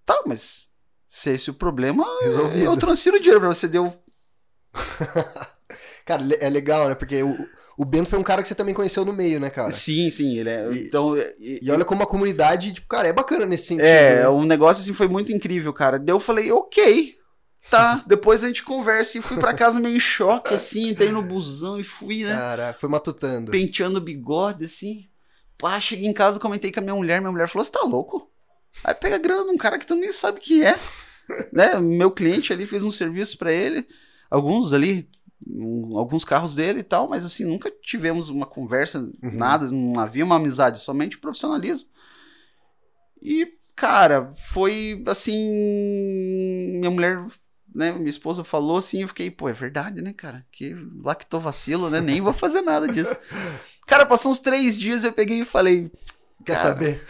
tá, 0.05 0.21
mas 0.27 0.69
se 1.09 1.31
esse 1.31 1.49
é 1.49 1.53
o 1.53 1.57
problema, 1.57 2.05
Resolvido. 2.23 2.65
eu 2.65 2.77
transfiro 2.77 3.17
o 3.17 3.21
dinheiro 3.21 3.41
pra 3.41 3.49
você. 3.49 3.67
Deu. 3.69 3.97
Cara, 6.05 6.23
é 6.41 6.49
legal, 6.49 6.89
né? 6.89 6.95
Porque 6.95 7.23
o, 7.23 7.37
o 7.81 7.85
Bento 7.85 8.11
foi 8.11 8.19
um 8.19 8.23
cara 8.23 8.43
que 8.43 8.49
você 8.49 8.55
também 8.55 8.75
conheceu 8.75 9.05
no 9.05 9.13
meio, 9.13 9.41
né, 9.41 9.49
cara? 9.51 9.71
Sim, 9.71 10.11
sim, 10.11 10.37
ele 10.39 10.51
é. 10.51 10.71
E- 10.73 10.87
então, 10.87 11.17
e- 11.17 11.61
E 11.63 11.71
olha 11.71 11.85
como 11.85 12.03
a 12.03 12.07
comunidade, 12.07 12.73
tipo, 12.75 12.87
cara, 12.89 13.09
é 13.09 13.13
bacana 13.13 13.47
nesse 13.47 13.69
sentido. 13.69 13.87
é, 13.87 14.21
né? 14.21 14.29
um 14.29 14.45
negócio 14.45 14.83
assim 14.83 14.93
foi 14.93 15.09
muito 15.09 15.33
incrível, 15.33 15.73
cara. 15.73 15.99
Daí 15.99 16.15
eu 16.15 16.21
falei, 16.21 16.51
ok. 16.53 17.17
Tá, 17.71 18.03
depois 18.07 18.43
a 18.43 18.49
gente 18.49 18.65
conversa. 18.65 19.19
E 19.19 19.23
fui 19.23 19.37
pra 19.39 19.55
casa 19.55 19.79
meio 19.79 19.97
em 19.97 20.01
choque, 20.01 20.53
assim, 20.55 20.89
entrei 20.89 21.11
no 21.13 21.23
busão 21.23 21.79
e 21.79 21.85
fui, 21.85 22.25
né? 22.25 22.35
Caraca, 22.35 22.79
foi 22.81 22.89
matutando. 22.89 23.51
penteando 23.53 23.99
o 23.99 24.01
bigode, 24.01 24.65
assim. 24.65 25.07
Pá, 25.57 25.79
cheguei 25.79 26.07
em 26.09 26.13
casa, 26.13 26.41
comentei 26.41 26.73
com 26.73 26.81
a 26.81 26.83
minha 26.83 26.95
mulher, 26.95 27.21
minha 27.21 27.31
mulher 27.31 27.49
falou, 27.49 27.65
você 27.65 27.71
tá 27.71 27.83
louco? 27.83 28.29
Aí 28.83 28.95
pega 28.95 29.17
a 29.17 29.19
grana 29.19 29.45
de 29.45 29.51
um 29.51 29.57
cara 29.57 29.79
que 29.79 29.87
tu 29.87 29.95
nem 29.95 30.13
sabe 30.13 30.41
que 30.41 30.65
é. 30.65 30.77
né? 31.53 31.79
Meu 31.79 32.11
cliente 32.11 32.53
ali 32.53 32.67
fez 32.67 32.83
um 32.83 32.91
serviço 32.91 33.39
pra 33.39 33.53
ele, 33.53 33.87
alguns 34.31 34.73
ali, 34.73 35.09
um- 35.47 35.97
alguns 35.99 36.25
carros 36.25 36.55
dele 36.55 36.81
e 36.81 36.85
tal, 36.85 37.09
mas 37.09 37.25
assim, 37.25 37.45
nunca 37.45 37.71
tivemos 37.83 38.29
uma 38.29 38.47
conversa, 38.47 39.11
nada, 39.23 39.71
não 39.71 39.99
havia 39.99 40.25
uma 40.25 40.37
amizade, 40.37 40.81
somente 40.81 41.19
profissionalismo. 41.19 41.89
E, 43.23 43.47
cara, 43.77 44.33
foi 44.49 45.03
assim, 45.07 45.37
minha 46.79 46.91
mulher 46.91 47.25
né, 47.75 47.93
minha 47.93 48.11
esposa 48.11 48.43
falou 48.43 48.79
assim, 48.79 49.03
eu 49.03 49.09
fiquei, 49.09 49.31
pô, 49.31 49.49
é 49.49 49.53
verdade, 49.53 50.03
né, 50.03 50.13
cara? 50.13 50.45
Que 50.51 50.75
lá 51.03 51.15
que 51.15 51.27
tô 51.27 51.39
vacilo, 51.39 51.89
né? 51.89 52.01
Nem 52.01 52.21
vou 52.21 52.33
fazer 52.33 52.63
nada 52.63 52.89
disso. 52.89 53.17
Cara, 53.87 54.07
passou 54.07 54.31
uns 54.31 54.39
três 54.39 54.79
dias, 54.79 55.03
eu 55.03 55.13
peguei 55.13 55.41
e 55.41 55.45
falei. 55.45 55.91
Quer 56.45 56.55
cara, 56.57 56.69
saber? 56.69 57.05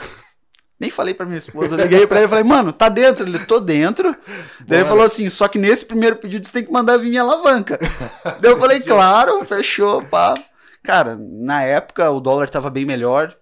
Nem 0.81 0.88
falei 0.88 1.12
pra 1.12 1.27
minha 1.27 1.37
esposa, 1.37 1.77
liguei 1.77 2.07
pra 2.07 2.16
ele 2.16 2.27
e 2.27 2.29
falei, 2.29 2.43
mano, 2.43 2.73
tá 2.73 2.88
dentro? 2.88 3.27
Ele, 3.27 3.38
tô 3.40 3.61
dentro. 3.61 4.16
Daí 4.66 4.79
ele 4.79 4.88
falou 4.88 5.05
assim, 5.05 5.29
só 5.29 5.47
que 5.47 5.59
nesse 5.59 5.85
primeiro 5.85 6.16
pedido 6.16 6.47
você 6.47 6.53
tem 6.55 6.64
que 6.64 6.73
mandar 6.73 6.97
vir 6.97 7.11
minha 7.11 7.21
alavanca. 7.21 7.79
Daí 8.40 8.51
eu 8.51 8.57
falei, 8.57 8.81
claro, 8.81 9.45
fechou, 9.45 10.03
pá. 10.05 10.33
Cara, 10.83 11.19
na 11.21 11.62
época 11.62 12.11
o 12.11 12.19
dólar 12.19 12.49
tava 12.49 12.71
bem 12.71 12.87
melhor. 12.87 13.37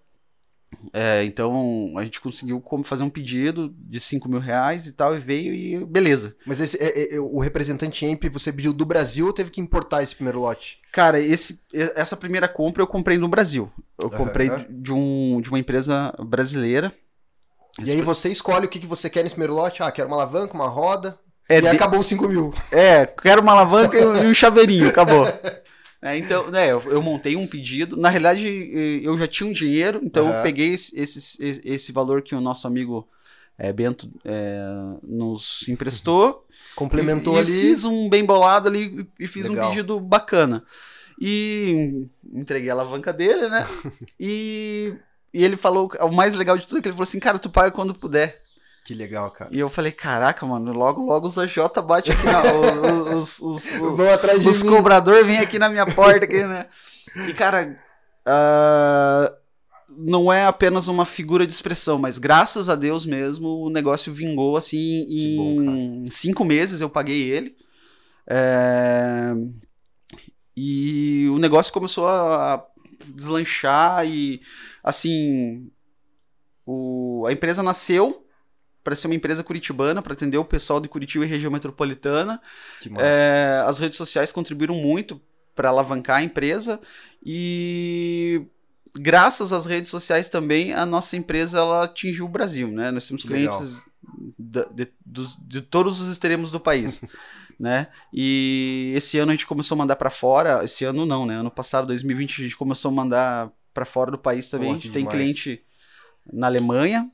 É, 0.92 1.24
então 1.24 1.94
a 1.96 2.02
gente 2.02 2.20
conseguiu 2.20 2.62
fazer 2.84 3.02
um 3.02 3.08
pedido 3.08 3.74
de 3.78 4.00
5 4.00 4.28
mil 4.28 4.40
reais 4.40 4.86
e 4.86 4.92
tal, 4.92 5.16
e 5.16 5.18
veio 5.18 5.54
e 5.54 5.84
beleza. 5.84 6.36
Mas 6.44 6.60
esse, 6.60 6.76
é, 6.78 7.14
é, 7.14 7.20
o 7.20 7.38
representante 7.38 8.04
EMP 8.04 8.28
você 8.28 8.52
pediu 8.52 8.72
do 8.72 8.84
Brasil 8.84 9.26
ou 9.26 9.32
teve 9.32 9.50
que 9.50 9.60
importar 9.60 10.02
esse 10.02 10.14
primeiro 10.14 10.40
lote? 10.40 10.78
Cara, 10.92 11.20
esse, 11.20 11.62
essa 11.72 12.16
primeira 12.16 12.48
compra 12.48 12.82
eu 12.82 12.86
comprei 12.86 13.16
no 13.16 13.28
Brasil. 13.28 13.70
Eu 13.98 14.10
comprei 14.10 14.48
Aham. 14.48 14.66
de, 14.68 14.92
um, 14.92 15.40
de 15.40 15.48
uma 15.48 15.58
empresa 15.58 16.12
brasileira. 16.18 16.92
E 17.84 17.90
aí 17.92 18.02
você 18.02 18.28
escolhe 18.30 18.66
o 18.66 18.68
que, 18.68 18.80
que 18.80 18.86
você 18.86 19.08
quer 19.08 19.22
nesse 19.22 19.34
primeiro 19.34 19.54
lote. 19.54 19.82
Ah, 19.82 19.90
quero 19.92 20.08
uma 20.08 20.16
alavanca, 20.16 20.54
uma 20.54 20.68
roda. 20.68 21.18
É, 21.48 21.58
e 21.58 21.60
de- 21.62 21.68
acabou 21.68 22.00
os 22.00 22.06
5 22.06 22.28
mil. 22.28 22.52
É, 22.70 23.06
quero 23.06 23.40
uma 23.40 23.52
alavanca 23.52 23.98
e 23.98 24.26
um 24.26 24.34
chaveirinho, 24.34 24.88
acabou. 24.88 25.24
É, 26.00 26.16
então, 26.16 26.48
né, 26.48 26.70
eu, 26.70 26.80
eu 26.82 27.02
montei 27.02 27.34
um 27.34 27.44
pedido. 27.44 27.96
Na 27.96 28.08
realidade, 28.08 29.00
eu 29.02 29.18
já 29.18 29.26
tinha 29.26 29.48
um 29.50 29.52
dinheiro, 29.52 29.98
então 30.04 30.32
eu 30.32 30.42
peguei 30.44 30.72
esse, 30.72 30.96
esse, 30.96 31.60
esse- 31.64 31.90
valor 31.90 32.22
que 32.22 32.36
o 32.36 32.40
nosso 32.40 32.68
amigo 32.68 33.08
eh, 33.58 33.72
Bento 33.72 34.08
eh, 34.24 34.62
nos 35.02 35.66
emprestou. 35.68 36.46
Complementou 36.76 37.34
e, 37.34 37.38
e 37.38 37.40
ali. 37.40 37.52
fiz 37.62 37.82
um 37.82 38.08
bem 38.08 38.24
bolado 38.24 38.68
ali 38.68 39.08
e 39.18 39.26
fiz 39.26 39.48
Legal. 39.48 39.66
um 39.66 39.70
pedido 39.70 39.98
bacana. 39.98 40.62
E 41.20 42.06
entreguei 42.32 42.70
a 42.70 42.74
alavanca 42.74 43.12
dele, 43.12 43.48
né? 43.48 43.66
e, 44.20 44.94
e 45.32 45.44
ele 45.44 45.56
falou, 45.56 45.90
o 46.00 46.08
mais 46.12 46.34
legal 46.34 46.56
de 46.56 46.66
tudo 46.66 46.78
é 46.78 46.82
que 46.82 46.88
ele 46.88 46.94
falou 46.94 47.04
assim, 47.04 47.20
cara, 47.20 47.38
tu 47.38 47.50
paga 47.50 47.70
quando 47.70 47.94
puder. 47.94 48.40
Que 48.84 48.94
legal, 48.94 49.30
cara. 49.30 49.50
E 49.52 49.58
eu 49.58 49.68
falei, 49.68 49.92
caraca, 49.92 50.46
mano, 50.46 50.72
logo, 50.72 51.04
logo 51.04 51.26
os 51.26 51.38
AJ 51.38 51.58
bate 51.84 52.10
aqui 52.12 52.24
na, 52.24 52.42
os, 53.14 53.38
os, 53.40 53.70
os, 53.72 53.96
Vão 53.96 54.10
atrás 54.10 54.42
de 54.42 54.48
os 54.48 54.62
mim. 54.62 54.70
cobradores 54.70 55.26
vêm 55.26 55.38
aqui 55.38 55.58
na 55.58 55.68
minha 55.68 55.84
porta, 55.84 56.24
aqui, 56.24 56.42
né? 56.42 56.66
E, 57.28 57.34
cara, 57.34 57.78
ah, 58.24 59.32
não 59.88 60.32
é 60.32 60.46
apenas 60.46 60.86
uma 60.88 61.04
figura 61.04 61.46
de 61.46 61.52
expressão, 61.52 61.98
mas 61.98 62.18
graças 62.18 62.68
a 62.68 62.74
Deus 62.74 63.04
mesmo 63.04 63.48
o 63.64 63.70
negócio 63.70 64.12
vingou 64.12 64.56
assim 64.56 65.04
Que 65.06 65.36
bom, 65.36 65.62
em 65.62 66.10
cinco 66.10 66.44
meses 66.44 66.80
eu 66.80 66.88
paguei 66.88 67.22
ele. 67.22 67.56
É, 68.26 69.34
E 70.56 71.28
o 71.30 71.38
negócio 71.38 71.72
começou 71.72 72.08
a 72.08 72.64
deslanchar 73.06 74.06
e 74.06 74.40
assim 74.82 75.70
o... 76.66 77.24
a 77.26 77.32
empresa 77.32 77.62
nasceu 77.62 78.24
para 78.84 78.94
ser 78.94 79.06
uma 79.06 79.14
empresa 79.14 79.44
curitibana, 79.44 80.00
para 80.00 80.14
atender 80.14 80.38
o 80.38 80.44
pessoal 80.44 80.80
de 80.80 80.88
Curitiba 80.88 81.24
e 81.24 81.28
região 81.28 81.52
metropolitana. 81.52 82.40
Que 82.80 82.88
massa. 82.88 83.04
É, 83.04 83.62
as 83.66 83.78
redes 83.78 83.98
sociais 83.98 84.32
contribuíram 84.32 84.74
muito 84.74 85.20
para 85.54 85.68
alavancar 85.68 86.18
a 86.18 86.22
empresa 86.22 86.80
e 87.24 88.46
graças 88.98 89.52
às 89.52 89.66
redes 89.66 89.90
sociais 89.90 90.28
também 90.28 90.72
a 90.72 90.86
nossa 90.86 91.16
empresa 91.16 91.58
ela 91.58 91.84
atingiu 91.84 92.24
o 92.24 92.28
Brasil, 92.28 92.68
né? 92.68 92.90
Nós 92.90 93.06
temos 93.06 93.24
clientes 93.24 93.82
de, 94.38 94.88
dos- 95.04 95.36
de 95.46 95.60
todos 95.60 96.00
os 96.00 96.08
extremos 96.08 96.50
do 96.50 96.58
país, 96.60 97.02
né? 97.60 97.88
E 98.12 98.92
esse 98.96 99.18
ano 99.18 99.32
a 99.32 99.34
gente 99.34 99.46
começou 99.46 99.74
a 99.74 99.78
mandar 99.78 99.96
para 99.96 100.10
fora. 100.10 100.64
Esse 100.64 100.84
ano 100.84 101.04
não, 101.04 101.26
né? 101.26 101.34
Ano 101.36 101.50
passado, 101.50 101.88
2020, 101.88 102.40
a 102.40 102.44
gente 102.44 102.56
começou 102.56 102.90
a 102.90 102.94
mandar 102.94 103.50
para 103.78 103.84
fora 103.84 104.10
do 104.10 104.18
país 104.18 104.50
também. 104.50 104.74
Pô, 104.74 104.80
tem 104.80 104.90
demais. 104.90 105.16
cliente 105.16 105.62
na 106.32 106.48
Alemanha, 106.48 107.08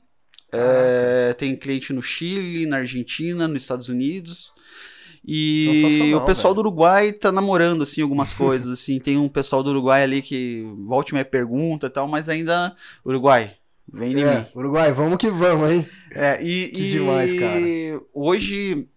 é, 0.51 1.33
tem 1.33 1.55
cliente 1.55 1.93
no 1.93 2.01
Chile, 2.01 2.65
na 2.65 2.77
Argentina, 2.77 3.47
nos 3.47 3.61
Estados 3.61 3.87
Unidos. 3.87 4.51
E 5.23 6.11
o 6.15 6.21
pessoal 6.25 6.53
velho. 6.53 6.63
do 6.63 6.67
Uruguai 6.69 7.11
tá 7.11 7.31
namorando, 7.31 7.83
assim, 7.83 8.01
algumas 8.01 8.33
coisas, 8.33 8.71
assim. 8.71 8.99
Tem 8.99 9.15
um 9.15 9.29
pessoal 9.29 9.61
do 9.61 9.69
Uruguai 9.69 10.01
ali 10.01 10.21
que 10.23 10.65
volte 10.87 11.09
e 11.09 11.13
meia 11.13 11.25
pergunta 11.25 11.85
e 11.85 11.89
tal, 11.89 12.07
mas 12.07 12.29
ainda... 12.29 12.75
Uruguai, 13.05 13.53
vem 13.91 14.11
em 14.13 14.15
mim. 14.15 14.21
É, 14.23 14.47
Uruguai, 14.55 14.91
vamos 14.91 15.17
que 15.17 15.29
vamos, 15.29 15.71
hein? 15.71 15.87
É, 16.11 16.41
e, 16.43 16.69
Que 16.69 16.81
e 16.81 16.89
demais, 16.89 17.33
cara. 17.33 17.61
Hoje, 18.13 18.87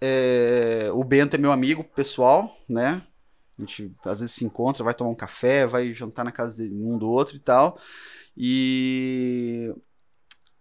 é, 0.00 0.90
o 0.92 1.02
Bento 1.02 1.36
é 1.36 1.38
meu 1.38 1.52
amigo 1.52 1.82
pessoal, 1.82 2.54
né? 2.68 3.02
A 3.58 3.62
gente 3.62 3.92
às 4.04 4.20
vezes 4.20 4.34
se 4.34 4.44
encontra, 4.44 4.84
vai 4.84 4.94
tomar 4.94 5.10
um 5.10 5.14
café, 5.14 5.66
vai 5.66 5.92
jantar 5.92 6.24
na 6.24 6.32
casa 6.32 6.56
de 6.56 6.74
um 6.74 6.98
do 6.98 7.08
outro 7.08 7.36
e 7.36 7.40
tal. 7.40 7.78
E 8.36 9.72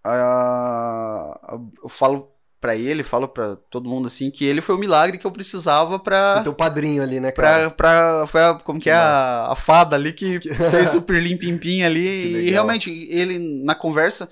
ah, 0.04 1.58
eu 1.82 1.90
falo 1.90 2.34
pra 2.64 2.78
ele, 2.78 3.04
falo 3.04 3.28
pra 3.28 3.58
todo 3.70 3.90
mundo 3.90 4.08
assim, 4.08 4.32
que 4.32 4.46
ele 4.46 4.62
foi 4.62 4.76
o 4.76 4.80
milagre 4.80 5.18
que 5.18 5.28
eu 5.28 5.32
precisava 5.32 6.00
pra. 6.00 6.40
O 6.40 6.44
teu 6.44 6.54
padrinho 6.54 7.04
ali, 7.04 7.20
né, 7.20 7.32
cara? 7.32 7.70
Pra, 7.70 8.22
pra, 8.22 8.28
foi 8.28 8.42
a, 8.42 8.54
como 8.54 8.80
que 8.80 8.90
é 8.90 8.94
Que 8.94 8.98
a, 8.98 9.48
a 9.52 9.56
fada 9.56 9.98
ali 9.98 10.14
que 10.14 10.40
fez 10.40 10.94
o 10.94 11.02
pirlim 11.04 11.36
pim 11.38 11.58
pim 11.58 11.84
ali. 11.84 12.48
E 12.48 12.52
realmente, 12.52 12.90
ele, 13.10 13.38
na 13.66 13.76
conversa, 13.76 14.30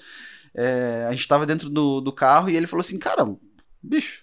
é, 0.55 1.05
a 1.09 1.11
gente 1.11 1.27
tava 1.27 1.45
dentro 1.45 1.69
do, 1.69 1.99
do 1.99 2.13
carro 2.13 2.49
e 2.49 2.55
ele 2.55 2.67
falou 2.67 2.81
assim, 2.81 2.97
cara, 2.97 3.25
bicho, 3.83 4.21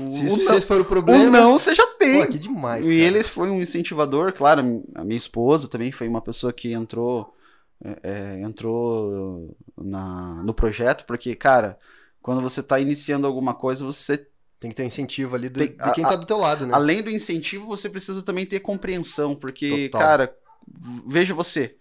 o, 0.00 0.10
Se 0.10 0.22
o 0.22 0.26
isso 0.26 0.44
não, 0.52 0.60
for 0.62 0.78
o 0.78 0.82
o 0.82 0.84
problema. 0.84 1.30
não 1.30 1.58
você 1.58 1.74
já 1.74 1.86
tem. 1.98 2.24
Pô, 2.26 2.32
que 2.32 2.38
demais, 2.38 2.86
e 2.86 2.88
cara. 2.90 3.02
ele 3.02 3.22
foi 3.22 3.50
um 3.50 3.60
incentivador, 3.62 4.32
claro, 4.32 4.84
a 4.94 5.04
minha 5.04 5.16
esposa 5.16 5.68
também 5.68 5.90
foi 5.92 6.08
uma 6.08 6.20
pessoa 6.20 6.52
que 6.52 6.72
entrou, 6.72 7.34
é, 7.84 7.98
é, 8.02 8.40
entrou 8.42 9.56
na, 9.76 10.42
no 10.42 10.52
projeto, 10.54 11.04
porque, 11.06 11.34
cara, 11.34 11.78
quando 12.22 12.40
você 12.42 12.62
tá 12.62 12.78
iniciando 12.80 13.26
alguma 13.26 13.54
coisa, 13.54 13.84
você 13.84 14.26
Tem 14.60 14.70
que 14.70 14.76
ter 14.76 14.82
um 14.82 14.86
incentivo 14.86 15.36
ali 15.36 15.48
do- 15.48 15.60
Tem- 15.60 15.68
de 15.76 15.92
quem 15.94 16.04
a- 16.04 16.08
tá 16.08 16.16
do 16.16 16.26
teu 16.26 16.36
lado, 16.36 16.66
né? 16.66 16.74
Além 16.74 17.00
do 17.00 17.08
incentivo, 17.08 17.64
você 17.66 17.88
precisa 17.88 18.22
também 18.24 18.44
ter 18.44 18.58
compreensão, 18.58 19.36
porque, 19.36 19.88
Total. 19.88 20.00
cara, 20.00 20.36
veja 21.06 21.32
você, 21.32 21.76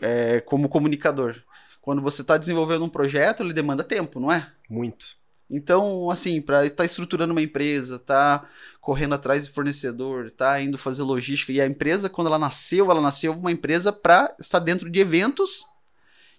é, 0.00 0.40
como 0.40 0.68
comunicador, 0.68 1.36
quando 1.80 2.02
você 2.02 2.22
está 2.22 2.36
desenvolvendo 2.36 2.84
um 2.84 2.88
projeto, 2.88 3.44
ele 3.44 3.52
demanda 3.52 3.84
tempo, 3.84 4.18
não 4.18 4.32
é? 4.32 4.50
Muito. 4.68 5.06
Então, 5.48 6.10
assim, 6.10 6.40
para 6.40 6.66
estar 6.66 6.84
estruturando 6.84 7.32
uma 7.32 7.42
empresa, 7.42 7.98
tá 7.98 8.48
correndo 8.80 9.14
atrás 9.14 9.46
de 9.46 9.52
fornecedor, 9.52 10.30
tá 10.30 10.60
indo 10.60 10.78
fazer 10.78 11.02
logística, 11.02 11.52
e 11.52 11.60
a 11.60 11.66
empresa, 11.66 12.08
quando 12.08 12.26
ela 12.28 12.38
nasceu, 12.38 12.90
ela 12.90 13.00
nasceu 13.00 13.32
uma 13.32 13.52
empresa 13.52 13.92
para 13.92 14.34
estar 14.38 14.58
dentro 14.58 14.90
de 14.90 15.00
eventos 15.00 15.64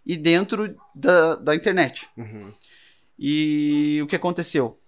e 0.05 0.17
dentro 0.17 0.75
da, 0.93 1.35
da 1.35 1.55
internet. 1.55 2.07
Uhum. 2.17 2.51
E 3.17 3.99
o 4.03 4.07
que 4.07 4.15
aconteceu? 4.15 4.79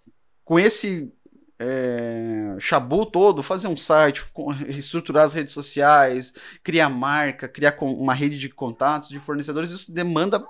Com 0.44 0.60
esse 0.60 1.12
é, 1.60 2.56
chabu 2.60 3.06
todo, 3.06 3.42
fazer 3.42 3.68
um 3.68 3.78
site, 3.78 4.24
reestruturar 4.68 5.26
as 5.26 5.34
redes 5.34 5.54
sociais, 5.54 6.34
criar 6.64 6.90
marca, 6.90 7.48
criar 7.48 7.76
uma 7.82 8.14
rede 8.14 8.38
de 8.38 8.50
contatos, 8.50 9.10
de 9.10 9.20
fornecedores, 9.20 9.72
isso 9.72 9.92
demanda, 9.92 10.46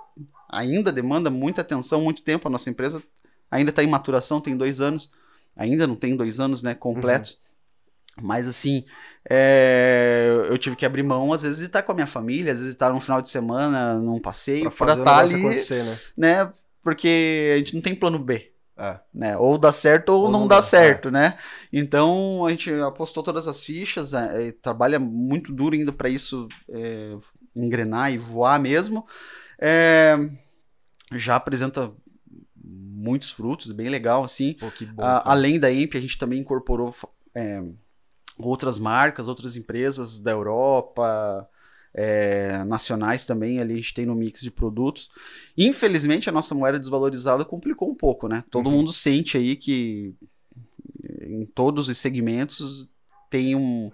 ainda 0.48 0.92
demanda 0.92 1.30
muita 1.30 1.62
atenção, 1.62 2.02
muito 2.02 2.22
tempo. 2.22 2.48
A 2.48 2.50
nossa 2.50 2.68
empresa 2.68 3.02
ainda 3.50 3.70
está 3.70 3.82
em 3.82 3.88
maturação, 3.88 4.40
tem 4.40 4.56
dois 4.56 4.80
anos, 4.80 5.10
ainda 5.56 5.86
não 5.86 5.96
tem 5.96 6.16
dois 6.16 6.40
anos 6.40 6.62
né, 6.62 6.74
completos. 6.74 7.40
Mas 8.20 8.48
assim, 8.48 8.84
é, 9.28 10.28
eu 10.48 10.58
tive 10.58 10.74
que 10.74 10.84
abrir 10.84 11.02
mão, 11.02 11.32
às 11.32 11.42
vezes, 11.42 11.58
de 11.58 11.66
estar 11.66 11.82
com 11.82 11.92
a 11.92 11.94
minha 11.94 12.06
família, 12.06 12.52
às 12.52 12.58
vezes 12.58 12.72
estar 12.72 12.90
num 12.92 13.00
final 13.00 13.22
de 13.22 13.30
semana, 13.30 13.94
num 13.94 14.18
passeio, 14.18 14.70
para 14.70 14.94
estar 14.94 15.04
negócio 15.04 15.36
ali, 15.36 15.46
acontecer, 15.46 15.84
né? 15.84 15.98
né? 16.16 16.52
Porque 16.82 17.52
a 17.54 17.58
gente 17.58 17.74
não 17.74 17.82
tem 17.82 17.94
plano 17.94 18.18
B, 18.18 18.50
É. 18.76 18.98
né? 19.14 19.36
Ou 19.36 19.56
dá 19.58 19.72
certo 19.72 20.08
ou, 20.08 20.24
Ou 20.24 20.30
não, 20.30 20.40
não 20.40 20.48
dá, 20.48 20.56
dá, 20.56 20.62
certo, 20.62 21.10
né? 21.10 21.38
Então 21.72 22.44
a 22.46 22.50
gente 22.50 22.72
apostou 22.80 23.22
todas 23.22 23.46
as 23.46 23.62
fichas, 23.62 24.14
é, 24.14 24.48
é, 24.48 24.52
trabalha 24.52 24.98
muito 24.98 25.52
duro 25.52 25.76
ainda 25.76 25.92
para 25.92 26.08
isso 26.08 26.48
é, 26.70 27.14
engrenar 27.54 28.12
e 28.12 28.18
voar 28.18 28.58
mesmo. 28.58 29.06
É, 29.60 30.16
já 31.12 31.36
apresenta 31.36 31.92
muitos 32.68 33.30
frutos, 33.30 33.72
bem 33.72 33.88
legal 33.88 34.22
assim. 34.24 34.54
Pô, 34.54 34.66
bom. 34.86 35.02
A- 35.02 35.20
cara. 35.20 35.22
além 35.24 35.58
da 35.58 35.70
EMP, 35.70 35.96
a 35.96 36.00
gente 36.00 36.18
também 36.18 36.40
incorporou 36.40 36.94
é, 37.34 37.62
outras 38.38 38.78
marcas, 38.78 39.28
outras 39.28 39.56
empresas 39.56 40.18
da 40.18 40.30
Europa, 40.30 41.48
é, 41.94 42.62
nacionais 42.64 43.24
também, 43.24 43.60
ali 43.60 43.74
a 43.74 43.76
gente 43.76 43.94
tem 43.94 44.06
no 44.06 44.14
mix 44.14 44.40
de 44.40 44.50
produtos. 44.50 45.10
Infelizmente, 45.56 46.28
a 46.28 46.32
nossa 46.32 46.54
moeda 46.54 46.78
desvalorizada 46.78 47.44
complicou 47.44 47.90
um 47.90 47.94
pouco, 47.94 48.28
né? 48.28 48.44
Todo 48.50 48.66
Uhum. 48.66 48.76
mundo 48.76 48.92
sente 48.92 49.36
aí 49.36 49.56
que 49.56 50.14
em 51.22 51.46
todos 51.46 51.88
os 51.88 51.98
segmentos 51.98 52.86
tem 53.30 53.54
um. 53.54 53.90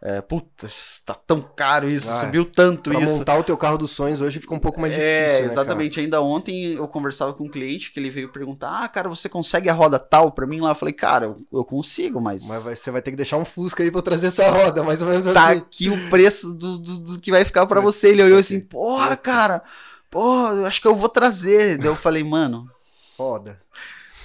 É, 0.00 0.20
puta, 0.20 0.68
tá 1.04 1.12
tão 1.12 1.42
caro 1.42 1.90
isso, 1.90 2.08
Ah, 2.08 2.20
subiu 2.20 2.44
tanto 2.44 2.88
Pra 2.88 3.00
isso. 3.00 3.18
montar 3.18 3.36
o 3.36 3.42
teu 3.42 3.56
carro 3.56 3.76
dos 3.76 3.90
sonhos 3.90 4.20
hoje 4.20 4.38
fica 4.38 4.54
um 4.54 4.58
pouco 4.60 4.80
mais 4.80 4.92
difícil, 4.92 5.12
É, 5.12 5.40
né, 5.40 5.46
exatamente. 5.46 5.98
Ainda 5.98 6.22
ontem 6.22 6.74
eu 6.74 6.86
conversava 6.86 7.32
com 7.32 7.46
um 7.46 7.48
cliente 7.48 7.90
que 7.90 7.98
ele 7.98 8.08
veio 8.08 8.28
perguntar: 8.30 8.84
Ah, 8.84 8.88
cara, 8.88 9.08
você 9.08 9.28
consegue 9.28 9.68
a 9.68 9.72
roda 9.72 9.98
tal 9.98 10.30
pra 10.30 10.46
mim 10.46 10.60
lá? 10.60 10.70
Eu 10.70 10.74
falei, 10.76 10.92
cara, 10.94 11.26
eu, 11.26 11.36
eu 11.52 11.64
consigo, 11.64 12.20
mas. 12.20 12.46
Mas 12.46 12.62
vai- 12.62 12.76
você 12.76 12.92
vai 12.92 13.02
ter 13.02 13.10
que 13.10 13.16
deixar 13.16 13.38
um 13.38 13.44
Fusca 13.44 13.82
aí 13.82 13.90
pra 13.90 13.98
eu 13.98 14.02
trazer 14.04 14.28
essa 14.28 14.48
roda, 14.48 14.84
mais 14.84 15.02
ou 15.02 15.08
menos 15.08 15.26
tá 15.26 15.48
assim. 15.50 15.58
aqui 15.58 15.88
o 15.90 16.08
preço 16.10 16.54
do, 16.54 16.78
do, 16.78 16.98
do 17.00 17.20
que 17.20 17.32
vai 17.32 17.44
ficar 17.44 17.66
pra 17.66 17.80
você. 17.80 18.10
Ele 18.10 18.22
olhou 18.22 18.38
assim, 18.38 18.60
porra, 18.60 19.16
cara, 19.16 19.64
porra, 20.08 20.54
eu 20.54 20.66
acho 20.66 20.80
que 20.80 20.86
eu 20.86 20.94
vou 20.94 21.08
trazer. 21.08 21.76
Daí 21.76 21.88
eu 21.88 21.96
falei, 21.96 22.22
mano, 22.22 22.70
Roda. 23.18 23.58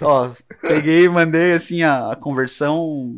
Ó, 0.02 0.32
peguei 0.62 1.06
e 1.06 1.10
mandei 1.10 1.54
assim 1.54 1.84
a, 1.84 2.12
a 2.12 2.16
conversão 2.16 3.14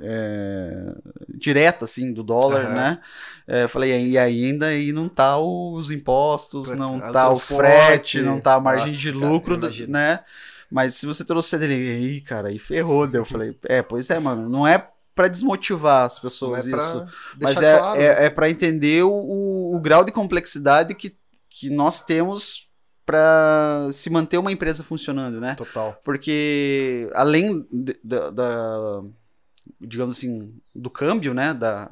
é, 0.00 0.94
direta, 1.36 1.84
assim, 1.84 2.12
do 2.12 2.22
dólar, 2.22 2.66
Aham. 2.66 2.74
né? 2.74 3.00
É, 3.46 3.68
falei, 3.68 4.10
e 4.10 4.18
ainda 4.18 4.66
aí 4.66 4.92
não 4.92 5.08
tá 5.08 5.38
os 5.38 5.90
impostos, 5.90 6.70
não 6.70 6.98
o 6.98 7.12
tá 7.12 7.30
o 7.30 7.36
frete, 7.36 8.20
não 8.20 8.40
tá 8.40 8.54
a 8.54 8.60
margem 8.60 8.86
Nossa, 8.88 8.98
de 8.98 9.12
cara, 9.12 9.26
lucro, 9.26 9.54
imagino. 9.54 9.92
né? 9.92 10.20
Mas 10.70 10.94
se 10.96 11.06
você 11.06 11.24
trouxer 11.24 11.58
dele, 11.58 11.74
aí, 11.74 12.20
cara, 12.20 12.48
aí 12.48 12.58
ferrou. 12.58 13.06
Daí 13.06 13.20
eu 13.20 13.24
falei, 13.24 13.56
é, 13.64 13.80
pois 13.80 14.10
é, 14.10 14.18
mano, 14.18 14.48
não 14.48 14.66
é 14.66 14.86
pra 15.14 15.28
desmotivar 15.28 16.04
as 16.04 16.16
Não 16.16 16.22
pessoas 16.22 16.66
é 16.66 16.76
isso. 16.76 17.06
Mas 17.40 17.60
é, 17.62 17.78
claro. 17.78 18.00
é, 18.00 18.26
é 18.26 18.30
para 18.30 18.50
entender 18.50 19.02
o, 19.02 19.10
o, 19.10 19.76
o 19.76 19.80
grau 19.80 20.04
de 20.04 20.12
complexidade 20.12 20.94
que, 20.94 21.16
que 21.48 21.70
nós 21.70 22.00
temos 22.04 22.67
para 23.08 23.88
se 23.90 24.10
manter 24.10 24.36
uma 24.36 24.52
empresa 24.52 24.84
funcionando, 24.84 25.40
né? 25.40 25.54
Total. 25.54 25.98
Porque 26.04 27.08
além 27.14 27.66
da, 28.04 28.28
da- 28.28 29.02
digamos 29.80 30.18
assim, 30.18 30.52
do 30.74 30.90
câmbio, 30.90 31.32
né, 31.32 31.54
da, 31.54 31.90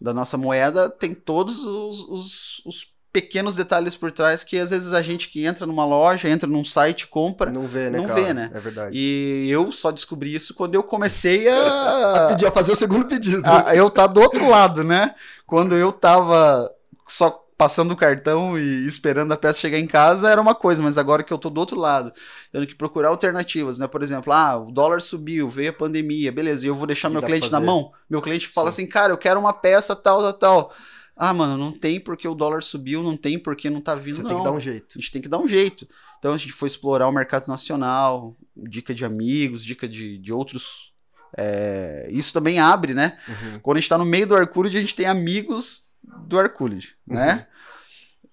da 0.00 0.14
nossa 0.14 0.38
moeda, 0.38 0.88
tem 0.88 1.12
todos 1.12 1.58
os, 1.62 2.00
os, 2.08 2.62
os 2.64 2.94
pequenos 3.12 3.54
detalhes 3.54 3.94
por 3.94 4.10
trás 4.10 4.42
que 4.42 4.58
às 4.58 4.70
vezes 4.70 4.94
a 4.94 5.02
gente 5.02 5.28
que 5.28 5.44
entra 5.44 5.66
numa 5.66 5.84
loja, 5.84 6.26
entra 6.26 6.48
num 6.48 6.64
site, 6.64 7.06
compra. 7.06 7.50
Não 7.52 7.66
vê, 7.66 7.90
né, 7.90 7.98
não 7.98 8.06
cara? 8.06 8.22
vê, 8.22 8.32
né? 8.32 8.50
É 8.54 8.60
verdade. 8.60 8.96
E 8.98 9.46
eu 9.50 9.70
só 9.70 9.90
descobri 9.90 10.34
isso 10.34 10.54
quando 10.54 10.74
eu 10.74 10.82
comecei 10.82 11.50
a, 11.50 12.28
Pedir 12.32 12.46
a 12.46 12.50
fazer 12.50 12.72
o 12.72 12.76
segundo 12.76 13.04
pedido. 13.04 13.42
a- 13.44 13.76
eu 13.76 13.90
tá 13.90 14.06
do 14.06 14.22
outro 14.22 14.48
lado, 14.48 14.82
né? 14.82 15.14
Quando 15.46 15.76
eu 15.76 15.92
tava 15.92 16.70
só 17.06 17.45
passando 17.56 17.92
o 17.92 17.96
cartão 17.96 18.58
e 18.58 18.86
esperando 18.86 19.32
a 19.32 19.36
peça 19.36 19.60
chegar 19.60 19.78
em 19.78 19.86
casa 19.86 20.28
era 20.30 20.40
uma 20.40 20.54
coisa, 20.54 20.82
mas 20.82 20.98
agora 20.98 21.22
que 21.22 21.32
eu 21.32 21.38
tô 21.38 21.48
do 21.48 21.58
outro 21.58 21.78
lado, 21.78 22.12
tendo 22.52 22.66
que 22.66 22.74
procurar 22.74 23.08
alternativas, 23.08 23.78
né? 23.78 23.86
Por 23.86 24.02
exemplo, 24.02 24.32
ah, 24.32 24.58
o 24.58 24.70
dólar 24.70 25.00
subiu, 25.00 25.48
veio 25.48 25.70
a 25.70 25.72
pandemia, 25.72 26.30
beleza, 26.30 26.66
e 26.66 26.68
eu 26.68 26.74
vou 26.74 26.86
deixar 26.86 27.08
meu 27.08 27.22
cliente 27.22 27.50
na 27.50 27.60
mão. 27.60 27.90
Meu 28.10 28.20
cliente 28.20 28.48
fala 28.48 28.70
Sim. 28.70 28.82
assim, 28.82 28.90
cara, 28.90 29.12
eu 29.12 29.18
quero 29.18 29.40
uma 29.40 29.54
peça 29.54 29.96
tal, 29.96 30.20
tal, 30.20 30.32
tal. 30.34 30.72
Ah, 31.16 31.32
mano, 31.32 31.56
não 31.56 31.72
tem 31.72 31.98
porque 31.98 32.28
o 32.28 32.34
dólar 32.34 32.62
subiu, 32.62 33.02
não 33.02 33.16
tem 33.16 33.38
porque 33.38 33.70
não 33.70 33.80
tá 33.80 33.94
vindo, 33.94 34.16
Você 34.16 34.22
não. 34.22 34.28
tem 34.28 34.38
que 34.38 34.44
dar 34.44 34.52
um 34.52 34.60
jeito. 34.60 34.86
A 34.90 35.00
gente 35.00 35.10
tem 35.10 35.22
que 35.22 35.28
dar 35.28 35.38
um 35.38 35.48
jeito. 35.48 35.88
Então 36.18 36.34
a 36.34 36.36
gente 36.36 36.52
foi 36.52 36.66
explorar 36.66 37.08
o 37.08 37.12
mercado 37.12 37.48
nacional, 37.48 38.36
dica 38.54 38.92
de 38.94 39.02
amigos, 39.02 39.64
dica 39.64 39.88
de, 39.88 40.18
de 40.18 40.30
outros. 40.30 40.92
é, 41.34 42.06
Isso 42.10 42.34
também 42.34 42.58
abre, 42.58 42.92
né? 42.92 43.18
Uhum. 43.26 43.60
Quando 43.60 43.78
a 43.78 43.80
gente 43.80 43.88
tá 43.88 43.96
no 43.96 44.04
meio 44.04 44.26
do 44.26 44.36
Arculid, 44.36 44.76
a 44.76 44.80
gente 44.80 44.94
tem 44.94 45.06
amigos 45.06 45.85
do 46.26 46.38
Arculid, 46.38 46.94
né? 47.06 47.46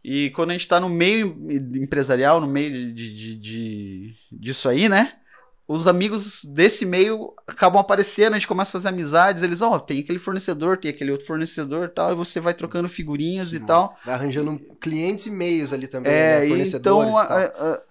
E 0.03 0.29
quando 0.31 0.49
a 0.49 0.53
gente 0.53 0.67
tá 0.67 0.79
no 0.79 0.89
meio 0.89 1.37
em- 1.49 1.83
empresarial, 1.83 2.41
no 2.41 2.47
meio 2.47 2.93
de, 2.93 3.15
de, 3.15 3.35
de- 3.35 4.15
disso 4.31 4.67
aí, 4.67 4.89
né? 4.89 5.13
Os 5.65 5.87
amigos 5.87 6.43
desse 6.43 6.85
meio 6.85 7.33
acabam 7.47 7.79
aparecendo, 7.79 8.33
a 8.33 8.35
gente 8.35 8.47
começa 8.47 8.71
a 8.71 8.81
fazer 8.81 8.89
amizades, 8.89 9.43
eles, 9.43 9.61
ó, 9.61 9.79
tem 9.79 10.01
aquele 10.01 10.19
fornecedor, 10.19 10.75
tem 10.77 10.91
aquele 10.91 11.09
outro 11.11 11.25
fornecedor 11.25 11.87
tal, 11.89 12.11
e 12.11 12.15
você 12.15 12.41
vai 12.41 12.53
trocando 12.53 12.89
figurinhas 12.89 13.53
e 13.53 13.61
tal. 13.61 13.97
Vai 14.05 14.13
arranjando 14.15 14.59
clientes 14.81 15.25
e 15.25 15.31
meios 15.31 15.71
ali 15.71 15.87
também, 15.87 16.11
É, 16.11 16.41
né? 16.41 16.47
Fornecedores 16.49 17.09
então, 17.13 17.23
e 17.23 17.27
tal. 17.27 17.37
a- 17.37 17.73
a- 17.75 17.83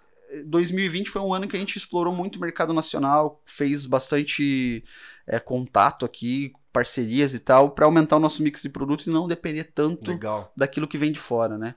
2020 0.46 1.08
foi 1.10 1.22
um 1.22 1.32
ano 1.32 1.48
que 1.48 1.56
a 1.56 1.58
gente 1.58 1.76
explorou 1.76 2.14
muito 2.14 2.36
o 2.36 2.40
mercado 2.40 2.72
nacional, 2.74 3.40
fez 3.46 3.86
bastante 3.86 4.84
é, 5.26 5.38
contato 5.38 6.04
aqui, 6.04 6.52
parcerias 6.72 7.34
e 7.34 7.38
tal, 7.38 7.70
para 7.70 7.84
aumentar 7.84 8.16
o 8.16 8.20
nosso 8.20 8.42
mix 8.42 8.62
de 8.62 8.68
produto 8.68 9.06
e 9.06 9.10
não 9.10 9.28
depender 9.28 9.64
tanto 9.64 10.10
Legal. 10.10 10.52
daquilo 10.56 10.88
que 10.88 10.98
vem 10.98 11.12
de 11.12 11.20
fora, 11.20 11.58
né? 11.58 11.74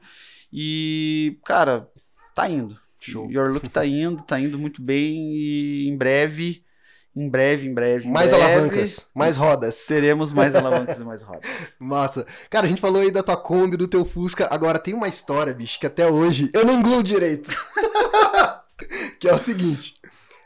E, 0.51 1.37
cara, 1.45 1.89
tá 2.33 2.49
indo. 2.49 2.79
Show. 2.99 3.29
Your 3.29 3.51
Look 3.51 3.69
tá 3.69 3.85
indo, 3.85 4.23
tá 4.23 4.39
indo 4.39 4.57
muito 4.57 4.81
bem 4.81 5.35
e 5.35 5.87
em 5.87 5.95
breve, 5.95 6.63
em 7.15 7.29
breve, 7.29 7.67
em 7.67 7.73
breve, 7.73 8.07
em 8.07 8.11
Mais 8.11 8.31
breve, 8.31 8.43
alavancas, 8.43 9.11
mais 9.13 9.37
rodas. 9.37 9.85
Teremos 9.85 10.33
mais 10.33 10.55
alavancas 10.55 10.99
e 10.99 11.03
mais 11.03 11.21
rodas. 11.21 11.49
Massa. 11.79 12.25
Cara, 12.49 12.65
a 12.65 12.69
gente 12.69 12.81
falou 12.81 13.01
aí 13.01 13.11
da 13.11 13.21
tua 13.21 13.37
Kombi, 13.37 13.77
do 13.77 13.87
teu 13.87 14.05
Fusca. 14.05 14.47
Agora 14.49 14.79
tem 14.79 14.93
uma 14.93 15.07
história, 15.07 15.53
bicho, 15.53 15.79
que 15.79 15.85
até 15.85 16.07
hoje 16.07 16.49
eu 16.53 16.65
não 16.65 16.79
engluo 16.79 17.03
direito. 17.03 17.51
que 19.19 19.29
é 19.29 19.33
o 19.33 19.39
seguinte. 19.39 19.95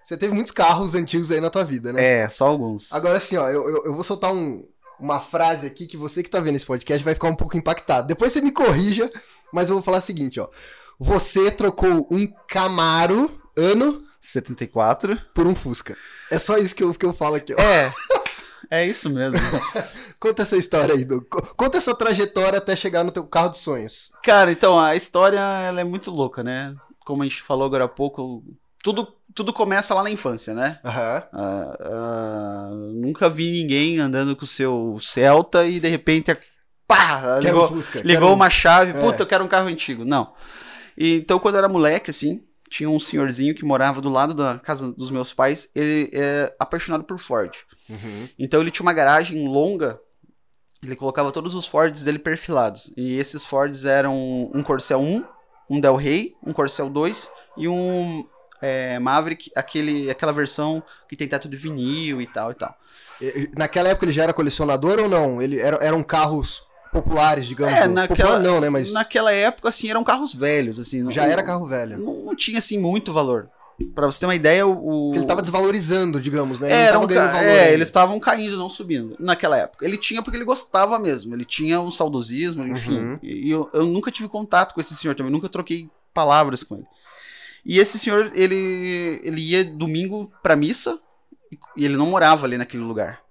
Você 0.09 0.17
teve 0.17 0.33
muitos 0.33 0.51
carros 0.51 0.95
antigos 0.95 1.31
aí 1.31 1.39
na 1.39 1.51
tua 1.51 1.63
vida, 1.63 1.93
né? 1.93 2.03
É, 2.23 2.29
só 2.29 2.47
alguns. 2.47 2.91
Agora 2.91 3.17
assim, 3.17 3.37
ó, 3.37 3.47
eu, 3.47 3.69
eu, 3.69 3.85
eu 3.85 3.93
vou 3.93 4.03
soltar 4.03 4.33
um- 4.33 4.67
uma 4.99 5.19
frase 5.19 5.67
aqui 5.67 5.85
que 5.85 5.95
você 5.95 6.23
que 6.23 6.29
tá 6.31 6.39
vendo 6.39 6.55
esse 6.55 6.65
podcast 6.65 7.05
vai 7.05 7.13
ficar 7.13 7.27
um 7.29 7.35
pouco 7.35 7.55
impactado. 7.55 8.07
Depois 8.07 8.33
você 8.33 8.41
me 8.41 8.51
corrija, 8.51 9.07
mas 9.53 9.69
eu 9.69 9.75
vou 9.75 9.83
falar 9.83 9.99
o 9.99 10.01
seguinte, 10.01 10.39
ó. 10.39 10.49
Você 10.99 11.51
trocou 11.51 12.07
um 12.09 12.25
Camaro 12.47 13.39
ano 13.55 14.03
74. 14.19 15.15
por 15.31 15.45
um 15.45 15.53
Fusca. 15.53 15.95
É 16.31 16.39
só 16.39 16.57
isso 16.57 16.73
que 16.75 16.83
eu, 16.83 16.91
que 16.93 17.05
eu 17.05 17.13
falo 17.13 17.35
aqui, 17.35 17.53
ó. 17.53 17.61
É. 17.61 17.93
É 18.71 18.87
isso 18.87 19.11
mesmo. 19.11 19.37
Conta 20.19 20.41
essa 20.41 20.57
história 20.57 20.95
aí, 20.95 21.05
Doug. 21.05 21.23
Co- 21.29 21.53
Conta 21.55 21.77
essa 21.77 21.93
trajetória 21.95 22.57
até 22.57 22.75
chegar 22.75 23.03
no 23.03 23.11
teu 23.11 23.27
carro 23.27 23.49
dos 23.49 23.59
sonhos. 23.59 24.11
Cara, 24.23 24.51
então, 24.51 24.79
a 24.79 24.95
história 24.95 25.39
ela 25.39 25.79
é 25.81 25.83
muito 25.83 26.09
louca, 26.09 26.43
né? 26.43 26.75
Como 27.05 27.21
a 27.21 27.27
gente 27.27 27.43
falou 27.43 27.65
agora 27.67 27.83
há 27.85 27.87
pouco, 27.87 28.43
tudo, 28.83 29.07
tudo 29.35 29.53
começa 29.53 29.93
lá 29.93 30.03
na 30.03 30.09
infância, 30.11 30.53
né? 30.53 30.79
Aham. 30.83 31.23
Ah, 31.33 31.77
ah, 31.81 32.69
nunca 32.93 33.29
vi 33.29 33.51
ninguém 33.51 33.99
andando 33.99 34.35
com 34.35 34.43
o 34.43 34.47
seu 34.47 34.97
Celta 34.99 35.65
e 35.65 35.79
de 35.79 35.87
repente, 35.87 36.35
pá, 36.87 37.21
Quero 37.21 37.39
ligou, 37.41 37.65
um 37.65 37.67
Fusca. 37.69 38.01
ligou 38.03 38.29
um- 38.29 38.33
uma 38.33 38.49
chave, 38.49 38.91
É. 38.97 39.01
puta, 39.01 39.23
eu 39.23 39.27
quero 39.27 39.43
um 39.43 39.47
carro 39.47 39.67
antigo. 39.67 40.03
Não. 40.05 40.33
E, 40.97 41.15
então, 41.15 41.39
quando 41.39 41.55
eu 41.55 41.59
era 41.59 41.69
moleque, 41.69 42.09
assim, 42.11 42.43
tinha 42.69 42.89
um 42.89 42.99
senhorzinho 42.99 43.55
que 43.55 43.63
morava 43.65 44.01
do 44.01 44.09
lado 44.09 44.33
da 44.33 44.59
casa 44.59 44.91
dos 44.91 45.09
meus 45.11 45.33
pais, 45.33 45.69
ele 45.73 46.09
é 46.13 46.53
apaixonado 46.59 47.03
por 47.03 47.17
Ford. 47.17 47.51
Uhum. 47.89 48.27
Então 48.37 48.61
ele 48.61 48.69
tinha 48.71 48.83
uma 48.85 48.93
garagem 48.93 49.47
longa, 49.47 49.99
ele 50.83 50.95
colocava 50.95 51.31
todos 51.31 51.55
os 51.55 51.65
Fords 51.65 52.03
dele 52.03 52.19
perfilados. 52.19 52.93
E 52.95 53.17
esses 53.17 53.43
Fords 53.43 53.85
eram 53.85 54.51
um 54.53 54.61
Corcel 54.61 54.99
1, 55.01 55.23
um 55.69 55.79
Del 55.79 55.95
Rey, 55.95 56.33
um 56.45 56.53
Corcel 56.53 56.89
2 56.89 57.29
e 57.57 57.67
um 57.67 58.23
é, 58.61 58.99
Maverick, 58.99 59.51
aquele, 59.55 60.09
aquela 60.09 60.31
versão 60.31 60.81
que 61.07 61.15
tem 61.15 61.27
teto 61.27 61.47
de 61.49 61.57
vinil 61.57 62.21
e 62.21 62.27
tal 62.27 62.51
e 62.51 62.55
tal. 62.55 62.75
Naquela 63.57 63.89
época 63.89 64.05
ele 64.05 64.11
já 64.13 64.23
era 64.23 64.33
colecionador 64.33 64.99
ou 64.99 65.09
não? 65.09 65.41
Ele 65.41 65.59
era, 65.59 65.77
eram 65.77 66.01
carros 66.03 66.63
populares, 66.91 67.45
digamos. 67.45 67.73
É, 67.73 67.87
naquela- 67.87 68.29
Popular 68.31 68.39
não, 68.39 68.61
né? 68.61 68.69
Mas 68.69 68.91
Naquela 68.91 69.31
época, 69.31 69.69
assim, 69.69 69.89
eram 69.89 70.03
carros 70.03 70.33
velhos, 70.33 70.79
assim. 70.79 71.03
não- 71.03 71.11
já 71.11 71.25
era 71.27 71.43
carro 71.43 71.65
velho. 71.65 71.97
Não, 71.97 72.25
não 72.25 72.35
tinha, 72.35 72.59
assim, 72.59 72.77
muito 72.77 73.11
valor. 73.13 73.47
Pra 73.95 74.07
você 74.07 74.19
ter 74.19 74.25
uma 74.25 74.35
ideia, 74.35 74.67
o... 74.67 74.73
Porque 75.07 75.19
ele 75.19 75.25
tava 75.25 75.41
desvalorizando, 75.41 76.19
digamos, 76.19 76.59
né? 76.59 76.67
Ele 76.67 76.75
É, 76.75 76.85
era 76.87 76.99
um 76.99 77.07
ca- 77.07 77.27
valor. 77.27 77.47
é, 77.47 77.71
eles 77.73 77.87
estavam 77.87 78.19
caindo, 78.19 78.57
não 78.57 78.67
subindo, 78.67 79.15
naquela 79.17 79.55
época. 79.57 79.85
Ele 79.85 79.97
tinha 79.97 80.21
porque 80.21 80.35
ele 80.35 80.43
gostava 80.43 80.99
mesmo, 80.99 81.33
ele 81.33 81.45
tinha 81.45 81.79
um 81.79 81.89
saudosismo, 81.89 82.67
enfim. 82.67 82.97
Uhum. 82.99 83.19
E 83.23 83.47
e 83.47 83.51
eu, 83.51 83.69
eu 83.73 83.85
nunca 83.85 84.11
tive 84.11 84.27
contato 84.27 84.73
com 84.73 84.81
esse 84.81 84.93
senhor 84.97 85.15
também, 85.15 85.31
nunca 85.31 85.47
troquei 85.47 85.89
palavras 86.13 86.61
com 86.61 86.75
ele. 86.75 86.85
E 87.65 87.77
esse 87.79 87.99
senhor, 87.99 88.31
ele, 88.35 89.19
ele 89.23 89.41
ia 89.41 89.63
domingo 89.63 90.31
pra 90.41 90.55
missa 90.55 90.99
e- 91.51 91.85
ele 91.85 91.97
não 91.97 92.07
morava 92.07 92.45
ali 92.45 92.57
naquele 92.57 92.83
lugar. 92.83 93.21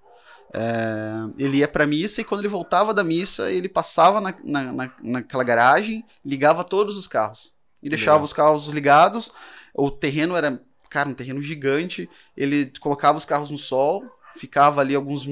É, 0.53 1.13
ele 1.39 1.59
ia 1.59 1.69
pra 1.69 1.87
missa 1.87 2.21
e 2.21 2.25
quando 2.25 2.41
ele 2.41 2.49
voltava 2.49 2.95
da 2.95 3.05
missa, 3.05 3.51
ele 3.51 3.69
passava 3.69 4.21
na, 4.21 4.35
na, 4.45 4.73
na- 4.73 4.93
naquela 5.03 5.45
garagem, 5.45 6.05
ligava 6.25 6.65
todos 6.65 6.97
os 6.97 7.07
carros. 7.07 7.53
E 7.83 7.89
deixava 7.89 8.25
os 8.25 8.33
carros 8.33 8.67
ligados. 8.69 9.31
O 9.75 9.91
terreno 9.91 10.35
era, 10.35 10.61
cara, 10.91 11.09
um 11.09 11.15
terreno 11.15 11.41
gigante. 11.43 12.09
Ele 12.37 12.73
colocava 12.81 13.19
os 13.19 13.25
carros 13.25 13.51
no 13.51 13.59
sol, 13.59 14.03
ficava 14.37 14.81
ali 14.81 14.95
alguns 14.95 15.27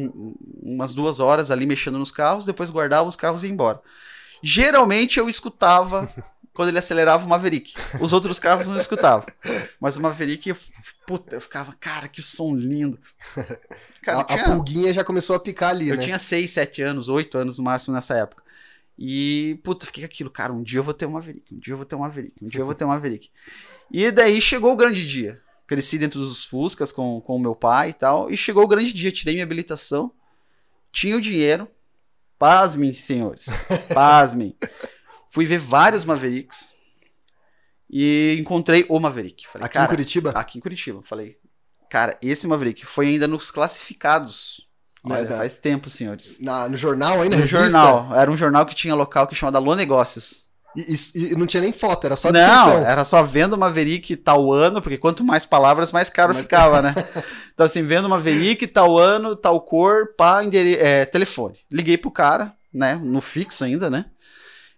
umas 0.62 0.92
duas 0.92 1.18
horas 1.18 1.50
ali 1.50 1.64
mexendo 1.66 1.98
nos 1.98 2.10
carros, 2.10 2.44
depois 2.44 2.70
guardava 2.70 3.08
os 3.08 3.16
carros 3.16 3.42
e 3.42 3.46
ia 3.46 3.52
embora. 3.52 3.80
Geralmente 4.42 5.18
eu 5.18 5.28
escutava 5.28 6.08
quando 6.56 6.70
ele 6.70 6.78
acelerava 6.78 7.24
o 7.24 7.28
Maverick. 7.28 7.74
Os 8.00 8.14
outros 8.14 8.40
carros 8.40 8.66
não 8.66 8.78
escutavam. 8.78 9.26
Mas 9.78 9.98
o 9.98 10.00
Maverick, 10.00 10.52
puta, 11.06 11.36
eu 11.36 11.40
ficava, 11.40 11.74
cara, 11.78 12.08
que 12.08 12.22
som 12.22 12.56
lindo. 12.56 12.98
Cara, 14.02 14.18
a, 14.18 14.20
eu 14.20 14.20
a 14.20 14.24
tinha, 14.24 14.44
pulguinha 14.44 14.94
já 14.94 15.04
começou 15.04 15.36
a 15.36 15.40
picar 15.40 15.70
ali, 15.70 15.88
eu 15.88 15.96
né? 15.96 16.02
tinha 16.02 16.18
6, 16.18 16.50
7 16.50 16.80
anos, 16.80 17.08
8 17.08 17.36
anos 17.36 17.58
no 17.58 17.64
máximo 17.64 17.94
nessa 17.94 18.16
época. 18.16 18.42
E, 18.98 19.60
puta, 19.62 19.84
fiquei 19.84 20.04
com 20.04 20.06
aquilo, 20.06 20.30
cara, 20.30 20.52
um 20.52 20.62
dia 20.62 20.78
eu 20.78 20.84
vou 20.84 20.94
ter 20.94 21.04
uma 21.04 21.18
Maverick, 21.18 21.54
um 21.54 21.58
dia 21.58 21.72
eu 21.74 21.76
vou 21.76 21.84
ter 21.84 21.94
uma 21.94 22.06
Maverick, 22.06 22.34
um 22.40 22.48
dia 22.48 22.60
eu 22.62 22.66
vou 22.66 22.74
ter 22.74 22.84
uma 22.84 22.94
Maverick. 22.94 23.30
E 23.90 24.10
daí 24.10 24.40
chegou 24.40 24.72
o 24.72 24.76
grande 24.76 25.06
dia. 25.06 25.40
Cresci 25.66 25.98
dentro 25.98 26.20
dos 26.20 26.44
Fuscas 26.44 26.92
com, 26.92 27.20
com 27.20 27.36
o 27.36 27.40
meu 27.40 27.54
pai 27.54 27.90
e 27.90 27.92
tal, 27.92 28.30
e 28.30 28.36
chegou 28.36 28.64
o 28.64 28.68
grande 28.68 28.92
dia, 28.92 29.12
tirei 29.12 29.34
minha 29.34 29.44
habilitação, 29.44 30.12
tinha 30.92 31.16
o 31.16 31.20
dinheiro. 31.20 31.68
Pasmem, 32.38 32.94
senhores. 32.94 33.46
Pasmem. 33.92 34.56
Fui 35.36 35.44
ver 35.44 35.58
vários 35.58 36.02
Mavericks. 36.02 36.70
E 37.90 38.38
encontrei 38.40 38.86
o 38.88 38.98
Maverick. 38.98 39.46
Falei, 39.46 39.66
Aqui 39.66 39.74
cara, 39.74 39.84
em 39.84 39.88
Curitiba? 39.90 40.30
Aqui 40.30 40.56
em 40.56 40.60
Curitiba. 40.62 41.02
Falei, 41.04 41.36
cara, 41.90 42.16
esse 42.22 42.46
Maverick 42.46 42.86
foi 42.86 43.08
ainda 43.08 43.28
nos 43.28 43.50
classificados. 43.50 44.62
Né, 45.04 45.16
Olha, 45.16 45.26
da- 45.26 45.36
faz 45.36 45.58
tempo, 45.58 45.90
senhores. 45.90 46.40
Na- 46.40 46.70
no 46.70 46.76
jornal 46.78 47.20
aí, 47.20 47.28
na 47.28 47.36
No 47.36 47.42
revista? 47.42 47.58
jornal. 47.60 48.08
Era 48.16 48.30
um 48.30 48.36
jornal 48.36 48.64
que 48.64 48.74
tinha 48.74 48.94
local 48.94 49.26
que 49.26 49.34
chamava 49.34 49.58
Alô 49.58 49.74
Negócios. 49.74 50.46
E, 50.74 50.94
e- 50.94 51.32
e 51.32 51.36
não 51.36 51.46
tinha 51.46 51.60
nem 51.60 51.72
foto, 51.74 52.06
era 52.06 52.16
só 52.16 52.32
Não, 52.32 52.40
descrição. 52.40 52.78
era 52.86 53.04
só 53.04 53.22
vendo 53.22 53.58
Maverick 53.58 54.16
tal 54.16 54.50
ano, 54.50 54.80
porque 54.80 54.96
quanto 54.96 55.22
mais 55.22 55.44
palavras, 55.44 55.92
mais 55.92 56.08
caro 56.08 56.32
Mais 56.32 56.46
ficava, 56.46 56.80
né? 56.80 56.94
Então, 57.52 57.66
assim, 57.66 57.82
vendo 57.82 58.08
Maverick, 58.08 58.66
tal 58.66 58.96
ano, 58.98 59.36
tal 59.36 59.60
cor, 59.60 60.14
pá, 60.16 60.42
endere... 60.42 60.76
é, 60.76 61.04
telefone. 61.04 61.58
Liguei 61.70 61.98
pro 61.98 62.10
cara, 62.10 62.54
né? 62.72 62.94
No 62.96 63.20
fixo 63.20 63.62
ainda, 63.64 63.90
né? 63.90 64.06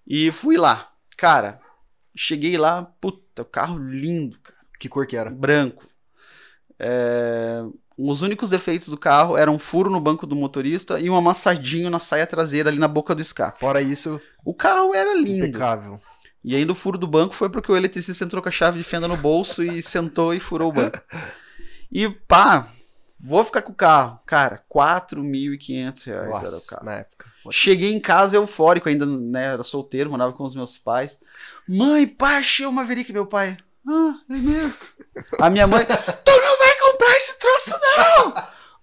E 0.09 0.33
fui 0.33 0.57
lá. 0.57 0.91
Cara, 1.17 1.61
cheguei 2.17 2.57
lá, 2.57 2.83
puta, 3.01 3.43
o 3.43 3.45
carro 3.45 3.79
lindo, 3.79 4.39
cara. 4.41 4.59
Que 4.81 4.89
cor 4.89 5.07
que 5.07 5.17
era? 5.17 5.31
branco. 5.31 5.87
É, 6.79 7.63
Os 7.97 8.23
únicos 8.23 8.51
defeitos 8.51 8.89
do 8.89 8.97
carro 8.97 9.37
eram 9.37 9.57
um 9.57 9.59
furo 9.59 9.91
no 9.91 10.01
banco 10.01 10.27
do 10.27 10.37
motorista 10.37 11.01
e 11.01 11.11
um 11.11 11.17
amassadinho 11.17 11.91
na 11.91 11.99
saia 11.99 12.27
traseira 12.27 12.71
ali 12.71 12.79
na 12.79 12.87
boca 12.89 13.15
do 13.15 13.21
escape. 13.21 13.59
Fora 13.59 13.83
isso, 13.83 14.21
O 14.45 14.55
carro 14.55 14.95
era 14.95 15.15
lindo. 15.15 15.45
impecável. 15.47 16.01
E 16.45 16.55
ainda 16.55 16.71
o 16.73 16.77
furo 16.77 16.97
do 16.97 17.07
banco 17.09 17.35
foi 17.35 17.51
porque 17.51 17.71
o 17.73 17.77
eletricista 17.77 18.25
entrou 18.25 18.41
com 18.41 18.49
a 18.49 18.53
chave 18.53 18.79
de 18.79 18.85
fenda 18.85 19.09
no 19.09 19.17
bolso 19.17 19.63
e 19.65 19.83
sentou 19.83 20.33
e 20.33 20.41
furou 20.41 20.71
o 20.71 20.73
banco. 20.73 21.01
E 21.91 22.07
pá, 22.11 22.69
vou 23.19 23.43
ficar 23.43 23.63
com 23.63 23.73
o 23.73 23.75
carro. 23.75 24.21
Cara, 24.27 24.63
4.500 24.69 26.05
reais 26.05 26.29
era 26.29 26.29
o 26.29 26.31
Nossa, 26.31 26.67
carro. 26.69 26.85
na 26.85 26.95
época. 26.97 27.27
Cheguei 27.53 27.93
em 27.93 28.01
casa 28.01 28.37
eufórico, 28.37 28.89
ainda 28.89 29.05
né, 29.07 29.53
era 29.55 29.63
solteiro, 29.63 30.11
morava 30.11 30.33
com 30.33 30.45
os 30.45 30.55
meus 30.55 30.77
pais. 30.79 31.19
Mãe, 31.69 32.07
pai, 32.07 32.37
achei 32.39 32.67
o 32.67 32.73
Maverick, 32.73 33.13
meu 33.13 33.27
pai. 33.27 33.57
Ah, 33.89 34.15
é 34.31 34.35
mesmo? 34.35 34.79
A 35.41 35.49
minha 35.51 35.67
mãe, 35.67 35.85
tu 36.25 36.31
não 36.31 36.59
vai 36.59 36.75
comprar 36.79 37.17
esse 37.17 37.39
troço 37.39 37.71
não! 37.97 38.35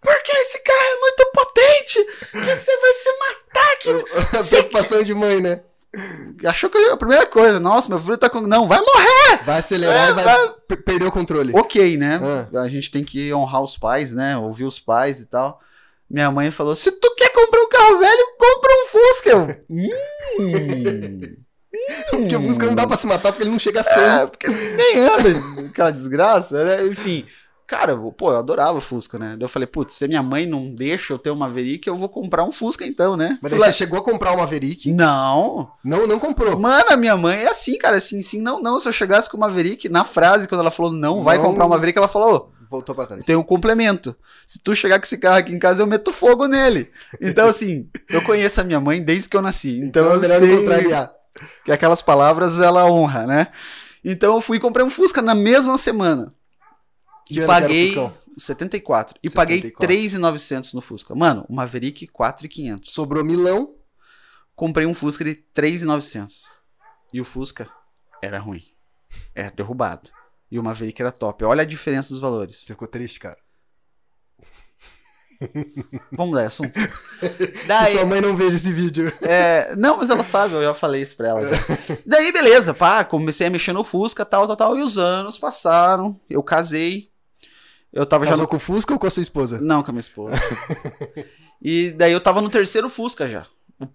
Porque 0.01 0.32
esse 0.38 0.60
carro 0.63 0.80
é 0.80 0.99
muito 0.99 1.32
potente! 1.34 2.06
Que 2.32 2.56
você 2.56 2.78
vai 2.78 2.91
se 2.93 3.10
matar! 3.19 3.75
Que... 3.80 4.38
A 4.38 4.43
preocupação 4.43 5.04
de 5.04 5.13
mãe, 5.13 5.41
né? 5.41 5.62
Achou 6.45 6.69
que 6.69 6.78
eu- 6.78 6.93
a 6.93 6.97
primeira 6.97 7.25
coisa, 7.25 7.60
nossa, 7.60 7.88
meu 7.89 7.99
filho 7.99 8.17
tá 8.17 8.30
com... 8.30 8.41
Não, 8.41 8.67
vai 8.67 8.80
morrer! 8.82 9.43
Vai 9.45 9.60
acelerar 9.60 10.08
É, 10.08 10.12
e 10.12 10.13
vai, 10.13 10.23
vai- 10.25 10.49
per- 10.67 10.84
perder 10.84 11.06
o 11.08 11.12
controle. 11.12 11.54
Ok, 11.56 11.97
né? 11.97 12.19
Ah. 12.54 12.62
A 12.62 12.67
gente 12.67 12.91
tem 12.91 13.04
que 13.04 13.34
honrar 13.34 13.62
os 13.63 13.78
pais, 13.78 14.12
né? 14.13 14.38
Ouvir 14.38 14.65
os 14.65 14.80
pais 14.80 15.19
e 15.19 15.25
tal. 15.25 15.62
Minha 16.09 16.31
mãe 16.31 16.51
falou: 16.51 16.75
se 16.75 16.91
tu 16.91 17.15
quer 17.15 17.29
comprar 17.29 17.61
um 17.61 17.69
carro 17.69 17.97
velho, 17.99 18.27
compra 18.37 18.71
um 18.71 18.85
Fusca. 18.85 19.29
Eu, 19.29 19.47
hum. 19.69 21.35
Porque 22.09 22.35
o 22.35 22.41
Fusca 22.41 22.65
não 22.65 22.75
dá 22.75 22.87
pra 22.87 22.95
se 22.95 23.05
matar 23.07 23.31
porque 23.31 23.43
ele 23.43 23.51
não 23.51 23.59
chega 23.59 23.81
a 23.81 23.83
100. 23.83 24.03
É, 24.03 24.25
porque 24.27 24.47
nem 24.47 24.97
anda 24.99 25.29
aquela 25.69 25.91
desgraça, 25.91 26.63
né? 26.63 26.85
Enfim. 26.87 27.25
Cara, 27.67 27.93
eu- 27.93 28.11
pô, 28.11 28.31
eu 28.31 28.37
adorava 28.37 28.79
Fusca, 28.79 29.17
né? 29.17 29.29
Daí 29.31 29.41
eu 29.41 29.49
falei, 29.49 29.65
putz, 29.65 29.95
se 29.95 30.07
minha 30.07 30.21
mãe 30.21 30.45
não 30.45 30.73
deixa 30.73 31.11
eu 31.13 31.17
ter 31.17 31.31
uma 31.31 31.47
Maverick, 31.47 31.87
eu 31.87 31.97
vou 31.97 32.07
comprar 32.07 32.43
um 32.43 32.51
Fusca 32.51 32.85
então, 32.85 33.17
né? 33.17 33.39
Mas 33.41 33.49
Fui 33.49 33.49
daí 33.49 33.59
lá- 33.59 33.65
você 33.65 33.73
chegou 33.73 33.97
a 33.97 34.03
comprar 34.03 34.31
uma 34.33 34.43
Maverick, 34.43 34.91
Não, 34.93 35.71
não, 35.83 36.05
não 36.05 36.19
comprou. 36.19 36.59
Mano, 36.59 36.85
a 36.91 36.95
minha 36.95 37.17
mãe 37.17 37.39
é 37.39 37.49
assim, 37.49 37.75
cara, 37.79 37.97
assim, 37.97 38.21
sim, 38.21 38.39
não, 38.39 38.61
não. 38.61 38.79
Se 38.79 38.87
eu 38.87 38.93
chegasse 38.93 39.27
com 39.31 39.37
uma 39.37 39.47
Maverick, 39.47 39.89
na 39.89 40.03
frase, 40.03 40.47
quando 40.47 40.61
ela 40.61 40.69
falou 40.69 40.91
não, 40.91 41.23
vai 41.23 41.37
Não. 41.37 41.45
comprar 41.45 41.65
uma 41.65 41.75
Maverick, 41.75 41.97
ela 41.97 42.07
falou, 42.07 42.51
Voltou 42.75 42.95
pra 42.95 43.05
trás. 43.05 43.25
tem 43.25 43.35
um 43.35 43.43
complemento. 43.43 44.15
Se 44.45 44.59
tu 44.59 44.75
chegar 44.75 44.99
com 44.99 45.05
esse 45.05 45.17
carro 45.17 45.38
aqui 45.38 45.51
em 45.53 45.59
casa, 45.59 45.81
eu 45.81 45.88
meto 45.88 46.11
fogo 46.11 46.47
nele. 46.47 46.91
Então, 47.19 47.47
assim, 47.47 47.89
eu 48.09 48.21
conheço 48.23 48.61
a 48.61 48.63
minha 48.63 48.79
mãe 48.79 49.01
desde 49.01 49.27
que 49.29 49.35
eu 49.38 49.41
nasci. 49.41 49.79
Então, 49.79 50.17
Então 50.17 50.23
é 50.23 50.35
eu 50.35 50.39
sei 50.39 50.57
contrariar. 50.57 51.13
que 51.63 51.71
aquelas 51.71 52.01
palavras 52.01 52.59
ela 52.59 52.85
honra, 52.85 53.25
né? 53.25 53.47
Então 54.03 54.35
eu 54.35 54.41
fui 54.41 54.57
e 54.57 54.59
comprei 54.59 54.85
um 54.85 54.89
Fusca 54.89 55.21
na 55.21 55.33
mesma 55.33 55.77
semana. 55.77 56.33
Que 57.25 57.38
e 57.38 57.39
que 57.41 57.45
paguei 57.47 57.88
Fuscão? 57.88 58.13
74. 58.38 59.17
E 59.23 59.29
74. 59.29 59.33
paguei 59.35 59.71
3,900 59.71 60.73
no 60.73 60.81
Fusca. 60.81 61.15
Mano, 61.15 61.45
o 61.49 61.55
Maverick 61.55 62.05
4,500. 62.07 62.93
Sobrou 62.93 63.23
milão. 63.23 63.73
Comprei 64.55 64.85
um 64.85 64.93
Fusca 64.93 65.23
de 65.23 65.33
3,900. 65.33 66.43
E 67.11 67.19
o 67.19 67.25
Fusca 67.25 67.67
era 68.21 68.38
ruim. 68.39 68.63
Era 69.33 69.49
derrubado. 69.51 70.09
E 70.51 70.60
o 70.60 70.63
Maverick 70.63 71.01
era 71.01 71.12
top. 71.12 71.43
Olha 71.43 71.63
a 71.63 71.65
diferença 71.65 72.10
dos 72.10 72.19
valores. 72.19 72.58
Você 72.58 72.67
ficou 72.67 72.88
triste, 72.88 73.19
cara. 73.19 73.38
Vamos 76.12 76.36
dar 76.36 76.47
assunto. 76.47 76.71
Daí, 77.67 77.93
sua 77.93 78.05
mãe 78.05 78.21
não 78.21 78.36
veja 78.36 78.55
esse 78.55 78.71
vídeo. 78.71 79.12
É, 79.21 79.75
não, 79.75 79.97
mas 79.97 80.10
ela 80.10 80.23
sabe, 80.23 80.53
eu 80.53 80.63
já 80.63 80.73
falei 80.73 81.01
isso 81.01 81.15
pra 81.15 81.29
ela. 81.29 81.47
já. 81.47 81.58
Daí, 82.05 82.31
beleza, 82.31 82.73
pá, 82.73 83.03
comecei 83.03 83.47
a 83.47 83.49
mexer 83.49 83.73
no 83.73 83.84
Fusca, 83.84 84.25
tal, 84.25 84.47
tal, 84.47 84.55
tal, 84.55 84.77
e 84.77 84.81
os 84.81 84.97
anos 84.97 85.38
passaram, 85.38 86.19
eu 86.29 86.41
casei, 86.41 87.10
eu 87.91 88.05
tava 88.05 88.25
já 88.25 88.31
Casou 88.31 88.43
no... 88.43 88.49
com 88.49 88.58
o 88.58 88.60
Fusca 88.60 88.93
ou 88.93 88.99
com 88.99 89.08
a 89.08 89.12
sua 89.12 89.23
esposa? 89.23 89.60
Não, 89.60 89.81
com 89.81 89.91
a 89.91 89.93
minha 89.93 90.01
esposa. 90.01 90.36
e 91.62 91.91
daí 91.91 92.12
eu 92.12 92.19
tava 92.21 92.41
no 92.41 92.49
terceiro 92.49 92.89
Fusca 92.89 93.27
já. 93.27 93.45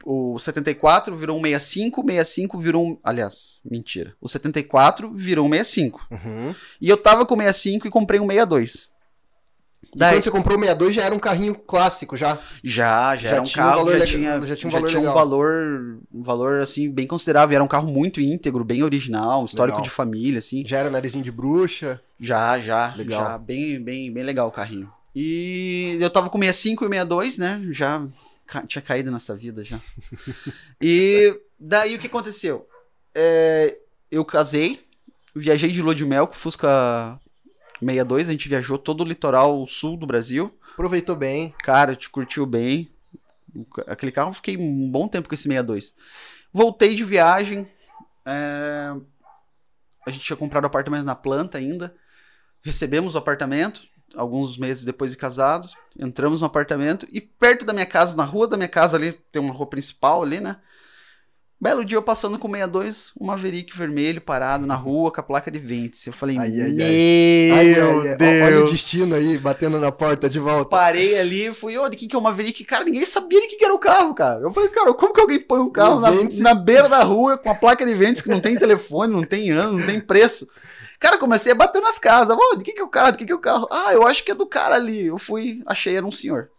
O, 0.04 0.34
o 0.34 0.38
74 0.38 1.16
virou 1.16 1.38
um 1.38 1.42
65, 1.42 2.02
65 2.02 2.58
virou 2.58 2.84
um... 2.84 2.98
Aliás, 3.02 3.60
mentira. 3.64 4.14
O 4.20 4.28
74 4.28 5.12
virou 5.14 5.46
um 5.46 5.50
65. 5.50 6.06
Uhum. 6.10 6.54
E 6.80 6.88
eu 6.88 6.96
tava 6.96 7.24
com 7.24 7.34
o 7.34 7.38
65 7.38 7.86
e 7.86 7.90
comprei 7.90 8.20
um 8.20 8.26
62. 8.26 8.90
E 9.92 9.98
Daí, 9.98 10.14
quando 10.14 10.22
você 10.22 10.30
comprou 10.30 10.56
o 10.56 10.60
62 10.60 10.94
já 10.94 11.02
era 11.02 11.14
um 11.14 11.18
carrinho 11.18 11.54
clássico 11.54 12.16
já. 12.16 12.38
Já, 12.62 13.16
já, 13.16 13.22
Já 13.22 13.28
era 13.30 13.40
um 13.40 13.44
um 13.44 13.50
carro, 13.50 13.76
valor 13.78 13.98
já, 13.98 14.06
tinha, 14.06 14.40
já 14.42 14.54
tinha 14.54 14.68
um 14.68 14.70
já 14.70 14.78
valor 14.78 14.88
tinha 14.88 15.00
um 15.00 15.04
legal. 15.04 15.14
valor, 15.14 15.98
um 16.12 16.22
valor 16.22 16.60
assim 16.60 16.90
bem 16.90 17.06
considerável. 17.06 17.54
Era 17.54 17.64
um 17.64 17.68
carro 17.68 17.88
muito 17.88 18.20
íntegro, 18.20 18.62
bem 18.62 18.82
original, 18.82 19.42
um 19.42 19.46
histórico 19.46 19.78
Legal. 19.78 19.82
de 19.82 19.90
família, 19.90 20.38
assim. 20.38 20.62
Já 20.64 20.78
era 20.78 20.90
narizinho 20.90 21.24
de 21.24 21.32
bruxa. 21.32 22.00
Já, 22.20 22.58
já, 22.60 22.94
Legal. 22.94 23.20
já, 23.20 23.38
bem, 23.38 23.82
bem, 23.82 24.12
bem 24.12 24.22
legal 24.22 24.48
o 24.48 24.52
carrinho. 24.52 24.92
E 25.16 25.96
eu 25.98 26.10
tava 26.10 26.28
com 26.30 26.38
65 26.38 26.84
e 26.84 26.88
62, 26.88 27.38
né? 27.38 27.62
Já 27.70 28.06
ca- 28.50 28.66
tinha 28.66 28.82
caído 28.82 29.10
nessa 29.10 29.34
vida 29.36 29.62
já. 29.64 29.80
e 30.80 31.40
daí 31.58 31.94
o 31.94 31.98
que 31.98 32.06
aconteceu? 32.08 32.68
É, 33.14 33.78
eu 34.10 34.24
casei, 34.24 34.80
viajei 35.34 35.70
de 35.72 35.80
lua 35.82 35.94
de 35.94 36.04
mel 36.04 36.26
com 36.26 36.34
Fusca 36.34 37.18
62, 37.80 38.28
a 38.28 38.32
gente 38.32 38.48
viajou 38.48 38.76
todo 38.78 39.02
o 39.02 39.06
litoral 39.06 39.64
sul 39.66 39.96
do 39.96 40.06
Brasil. 40.06 40.54
Aproveitou 40.72 41.16
bem. 41.16 41.54
Cara, 41.62 41.94
te 41.96 42.08
curtiu 42.10 42.44
bem. 42.46 42.90
Aquele 43.86 44.12
carro 44.12 44.32
fiquei 44.32 44.56
um 44.56 44.90
bom 44.90 45.08
tempo 45.08 45.28
com 45.28 45.34
esse 45.34 45.44
62. 45.44 45.94
Voltei 46.52 46.94
de 46.94 47.04
viagem. 47.04 47.66
é, 48.24 48.92
A 50.06 50.10
gente 50.10 50.24
tinha 50.24 50.36
comprado 50.36 50.64
apartamento 50.66 51.04
na 51.04 51.14
planta 51.14 51.58
ainda. 51.58 51.94
Recebemos 52.62 53.14
o 53.14 53.18
apartamento, 53.18 53.82
alguns 54.14 54.56
meses 54.56 54.84
depois 54.84 55.10
de 55.10 55.16
casados. 55.16 55.74
Entramos 55.98 56.40
no 56.40 56.46
apartamento 56.46 57.06
e 57.12 57.20
perto 57.20 57.64
da 57.64 57.72
minha 57.72 57.86
casa, 57.86 58.16
na 58.16 58.24
rua 58.24 58.46
da 58.46 58.56
minha 58.56 58.68
casa 58.68 58.96
ali, 58.96 59.12
tem 59.30 59.40
uma 59.40 59.54
rua 59.54 59.66
principal 59.66 60.22
ali, 60.22 60.40
né? 60.40 60.56
Belo 61.62 61.84
dia 61.84 61.98
eu 61.98 62.02
passando 62.02 62.38
com 62.38 62.48
62, 62.48 63.12
um 63.20 63.26
Maverick 63.26 63.76
vermelho 63.76 64.18
parado 64.18 64.66
na 64.66 64.74
rua 64.74 65.12
com 65.12 65.20
a 65.20 65.22
placa 65.22 65.50
de 65.50 65.58
Ventes. 65.58 66.06
Eu 66.06 66.12
falei, 66.14 66.38
Ai, 66.38 66.48
ai, 66.58 66.70
meu 66.70 66.86
Ai, 66.86 67.74
ai, 67.74 67.74
Deus. 67.74 68.46
Olha 68.46 68.64
o 68.64 68.70
destino 68.70 69.14
aí, 69.14 69.36
batendo 69.36 69.78
na 69.78 69.92
porta 69.92 70.30
de 70.30 70.38
volta. 70.38 70.70
Parei 70.70 71.18
ali 71.18 71.48
e 71.48 71.52
fui, 71.52 71.76
ô, 71.76 71.86
de 71.90 71.98
quem 71.98 72.08
que 72.08 72.16
é 72.16 72.18
o 72.18 72.22
Maverick? 72.22 72.64
Cara, 72.64 72.84
ninguém 72.84 73.04
sabia 73.04 73.42
de 73.42 73.48
que 73.48 73.56
que 73.56 73.64
era 73.66 73.74
o 73.74 73.78
carro, 73.78 74.14
cara. 74.14 74.40
Eu 74.40 74.50
falei, 74.50 74.70
cara, 74.70 74.94
como 74.94 75.12
que 75.12 75.20
alguém 75.20 75.38
põe 75.38 75.60
um 75.60 75.70
carro 75.70 76.00
na, 76.00 76.10
na 76.40 76.54
beira 76.54 76.88
da 76.88 77.02
rua 77.02 77.36
com 77.36 77.50
a 77.50 77.54
placa 77.54 77.84
de 77.84 77.94
ventos 77.94 78.22
que 78.22 78.30
não 78.30 78.40
tem 78.40 78.56
telefone, 78.56 79.12
não 79.12 79.22
tem 79.22 79.50
ano, 79.50 79.78
não 79.78 79.86
tem 79.86 80.00
preço? 80.00 80.48
Cara, 81.00 81.16
comecei 81.16 81.52
a 81.52 81.54
bater 81.54 81.80
nas 81.80 81.98
casas. 81.98 82.36
Ô, 82.38 82.56
de 82.56 82.62
quem 82.62 82.74
que 82.74 82.80
é 82.80 82.84
o 82.84 82.88
carro? 82.88 83.12
De 83.12 83.18
quem 83.18 83.26
que 83.26 83.32
é 83.32 83.36
o 83.36 83.40
carro? 83.40 83.66
Ah, 83.70 83.92
eu 83.94 84.06
acho 84.06 84.22
que 84.22 84.30
é 84.30 84.34
do 84.34 84.46
cara 84.46 84.74
ali. 84.74 85.06
Eu 85.06 85.18
fui, 85.18 85.62
achei, 85.64 85.96
era 85.96 86.04
um 86.04 86.12
senhor. 86.12 86.50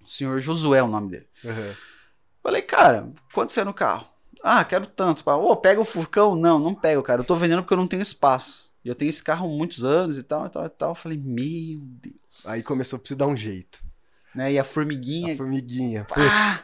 O 0.00 0.08
senhor 0.08 0.40
Josué 0.40 0.78
é 0.78 0.82
o 0.84 0.88
nome 0.88 1.10
dele. 1.10 1.26
Uhum. 1.44 1.74
Falei, 2.40 2.62
cara, 2.62 3.12
quanto 3.34 3.50
você 3.50 3.62
é 3.62 3.64
no 3.64 3.74
carro? 3.74 4.06
Ah, 4.40 4.64
quero 4.64 4.86
tanto. 4.86 5.28
Ô, 5.28 5.56
pega 5.56 5.80
o 5.80 5.84
Furcão? 5.84 6.36
Não, 6.36 6.60
não 6.60 6.76
pego, 6.76 7.02
cara. 7.02 7.22
Eu 7.22 7.24
tô 7.24 7.34
vendendo 7.34 7.62
porque 7.62 7.74
eu 7.74 7.78
não 7.78 7.88
tenho 7.88 8.02
espaço. 8.02 8.70
E 8.84 8.88
eu 8.88 8.94
tenho 8.94 9.08
esse 9.08 9.20
carro 9.20 9.46
há 9.46 9.48
muitos 9.48 9.84
anos 9.84 10.16
e 10.16 10.22
tal, 10.22 10.46
e 10.46 10.48
tal, 10.48 10.64
e 10.64 10.68
tal. 10.68 10.90
Eu 10.92 10.94
falei, 10.94 11.18
meu 11.18 11.80
Deus. 11.80 12.14
Aí 12.44 12.62
começou 12.62 12.98
a 12.98 13.00
precisar 13.00 13.18
dar 13.18 13.26
um 13.26 13.36
jeito. 13.36 13.80
Né? 14.32 14.52
E 14.52 14.58
a 14.60 14.64
formiguinha 14.64 15.34
A 15.34 15.36
formiguinha. 15.36 16.06
Ah! 16.14 16.62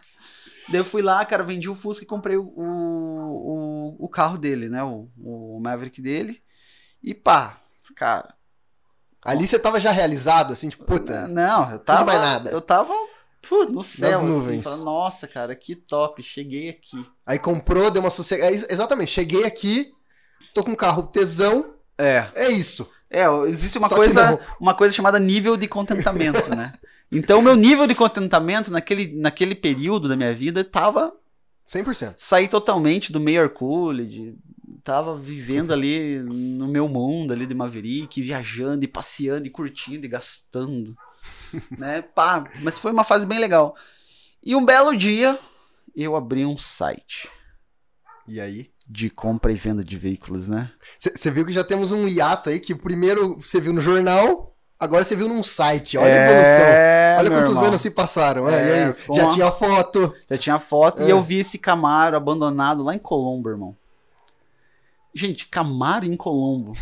Daí 0.69 0.79
eu 0.79 0.85
fui 0.85 1.03
lá, 1.03 1.25
cara, 1.25 1.43
vendi 1.43 1.69
o 1.69 1.75
Fusca 1.75 2.05
e 2.05 2.07
comprei 2.07 2.37
o, 2.37 2.45
o, 2.45 3.97
o 3.99 4.09
carro 4.09 4.39
dele, 4.39 4.69
né? 4.69 4.85
O, 4.85 5.09
o 5.19 5.59
Maverick 5.61 6.01
dele. 6.01 6.41
E 7.03 7.15
pá, 7.15 7.59
cara. 7.97 8.35
Ali 9.25 9.47
você 9.47 9.59
tava 9.59 9.79
já 9.79 9.91
realizado, 9.93 10.53
assim, 10.53 10.69
tipo, 10.69 10.85
puta. 10.85 11.29
Não, 11.29 11.71
eu 11.71 11.79
de 11.79 11.85
tava. 11.85 12.05
mais 12.05 12.21
nada. 12.21 12.51
Eu 12.51 12.61
tava 12.61 12.93
pô, 13.49 13.65
no 13.65 13.83
céu, 13.85 14.19
assim, 14.21 14.29
nuvens. 14.29 14.65
falando, 14.65 14.85
nossa, 14.85 15.29
cara, 15.29 15.55
que 15.55 15.77
top, 15.77 16.23
cheguei 16.23 16.69
aqui. 16.69 17.05
Aí 17.27 17.39
comprou, 17.39 17.91
deu 17.91 18.03
uma 18.03 18.11
sossegada. 18.11 18.53
É, 18.53 18.73
exatamente, 18.73 19.13
cheguei 19.13 19.45
aqui, 19.45 19.93
tô 20.55 20.65
com 20.65 20.73
um 20.73 20.77
carro 20.77 21.07
tesão, 21.07 21.75
É. 21.97 22.27
é 22.35 22.51
isso. 22.51 22.91
É, 23.09 23.27
existe 23.47 23.79
uma 23.79 23.89
Só 23.89 23.95
coisa, 23.97 24.31
não. 24.33 24.41
uma 24.59 24.75
coisa 24.75 24.95
chamada 24.95 25.19
nível 25.21 25.57
de 25.57 25.69
contentamento, 25.69 26.49
né? 26.55 26.73
Então, 27.15 27.43
meu 27.43 27.55
nível 27.55 27.87
de 27.87 27.95
contentamento 27.95 28.71
naquele, 28.71 29.15
naquele 29.21 29.55
período 29.55 30.09
da 30.09 30.17
minha 30.17 30.33
vida 30.35 30.65
tava 30.65 31.13
100%. 31.69 32.15
saí 32.17 32.49
totalmente 32.49 33.13
do 33.13 33.21
meio 33.21 33.43
Arcoolid, 33.43 34.35
tava 34.85 35.17
vivendo 35.17 35.73
ali 35.73 36.19
no 36.19 36.67
meu 36.69 36.89
mundo 36.89 37.33
ali 37.33 37.47
de 37.47 37.55
Maverick, 37.55 38.21
viajando 38.23 38.85
e 38.85 38.89
passeando 38.89 39.47
e 39.47 39.51
curtindo 39.51 40.05
e 40.05 40.09
gastando, 40.09 40.97
né? 41.79 42.03
Pá, 42.03 42.45
mas 42.63 42.79
foi 42.79 42.93
uma 42.93 43.05
fase 43.05 43.27
bem 43.27 43.39
legal. 43.39 43.75
E 44.43 44.57
um 44.57 44.65
belo 44.65 44.97
dia 44.97 45.39
eu 45.95 46.17
abri 46.17 46.45
um 46.45 46.57
site 46.59 47.29
E 48.27 48.41
aí? 48.41 48.71
de 48.89 49.09
compra 49.09 49.53
e 49.53 49.55
venda 49.55 49.83
de 49.85 49.97
veículos, 49.97 50.49
né? 50.49 50.71
Você 50.99 51.31
viu 51.31 51.47
que 51.47 51.53
já 51.53 51.63
temos 51.65 51.93
um 51.93 52.07
hiato 52.09 52.51
aí, 52.51 52.59
que 52.61 52.75
primeiro 52.75 53.39
você 53.41 53.61
viu 53.61 53.73
no 53.73 53.81
jornal, 53.81 54.55
agora 54.79 55.05
você 55.05 55.15
viu 55.17 55.29
num 55.29 55.43
site. 55.43 55.97
Olha 55.97 56.13
a 56.13 56.27
evolução. 56.27 56.65
É, 56.65 57.17
Olha 57.19 57.31
quantos 57.31 57.51
irmão. 57.53 57.65
anos 57.67 57.81
se 57.81 57.91
passaram. 57.91 58.49
é, 58.49 58.55
É, 58.81 58.85
aí? 58.87 58.95
Já 59.17 59.23
uma- 59.25 59.33
tinha 59.33 59.51
foto. 59.53 60.15
Já 60.29 60.37
tinha 60.39 60.59
foto 60.59 61.03
É. 61.03 61.07
e 61.07 61.11
eu 61.11 61.23
vi 61.23 61.39
esse 61.39 61.59
Camaro 61.59 62.17
abandonado 62.17 62.83
lá 62.83 62.95
em 62.95 62.99
Colombo, 62.99 63.49
irmão. 63.49 63.77
Gente, 65.15 65.47
Camaro 65.47 66.05
em 66.05 66.17
Colombo. 66.17 66.73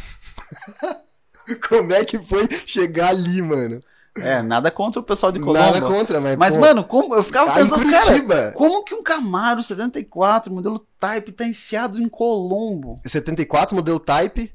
Como 1.69 1.93
é 1.93 2.05
que 2.05 2.19
foi 2.19 2.49
chegar 2.67 3.09
ali, 3.09 3.43
mano? 3.43 3.81
É, 4.17 4.43
nada 4.43 4.71
contra 4.71 5.01
o 5.01 5.05
pessoal 5.05 5.31
de 5.31 5.39
Colombo. 5.39 5.59
Nada 5.59 5.81
contra, 5.81 6.21
mas. 6.21 6.37
Mas, 6.37 6.55
pô, 6.55 6.61
mano, 6.61 6.85
como 6.85 7.15
eu 7.15 7.23
ficava 7.23 7.53
tá 7.53 7.55
pensando, 7.55 7.91
cara, 7.91 8.53
como 8.53 8.85
que 8.85 8.95
um 8.95 9.03
Camaro 9.03 9.63
74, 9.63 10.53
modelo 10.53 10.85
Type, 10.99 11.33
tá 11.33 11.47
enfiado 11.47 12.01
em 12.01 12.09
Colombo? 12.09 12.97
74, 13.05 13.75
modelo 13.75 14.01
Type, 14.01 14.53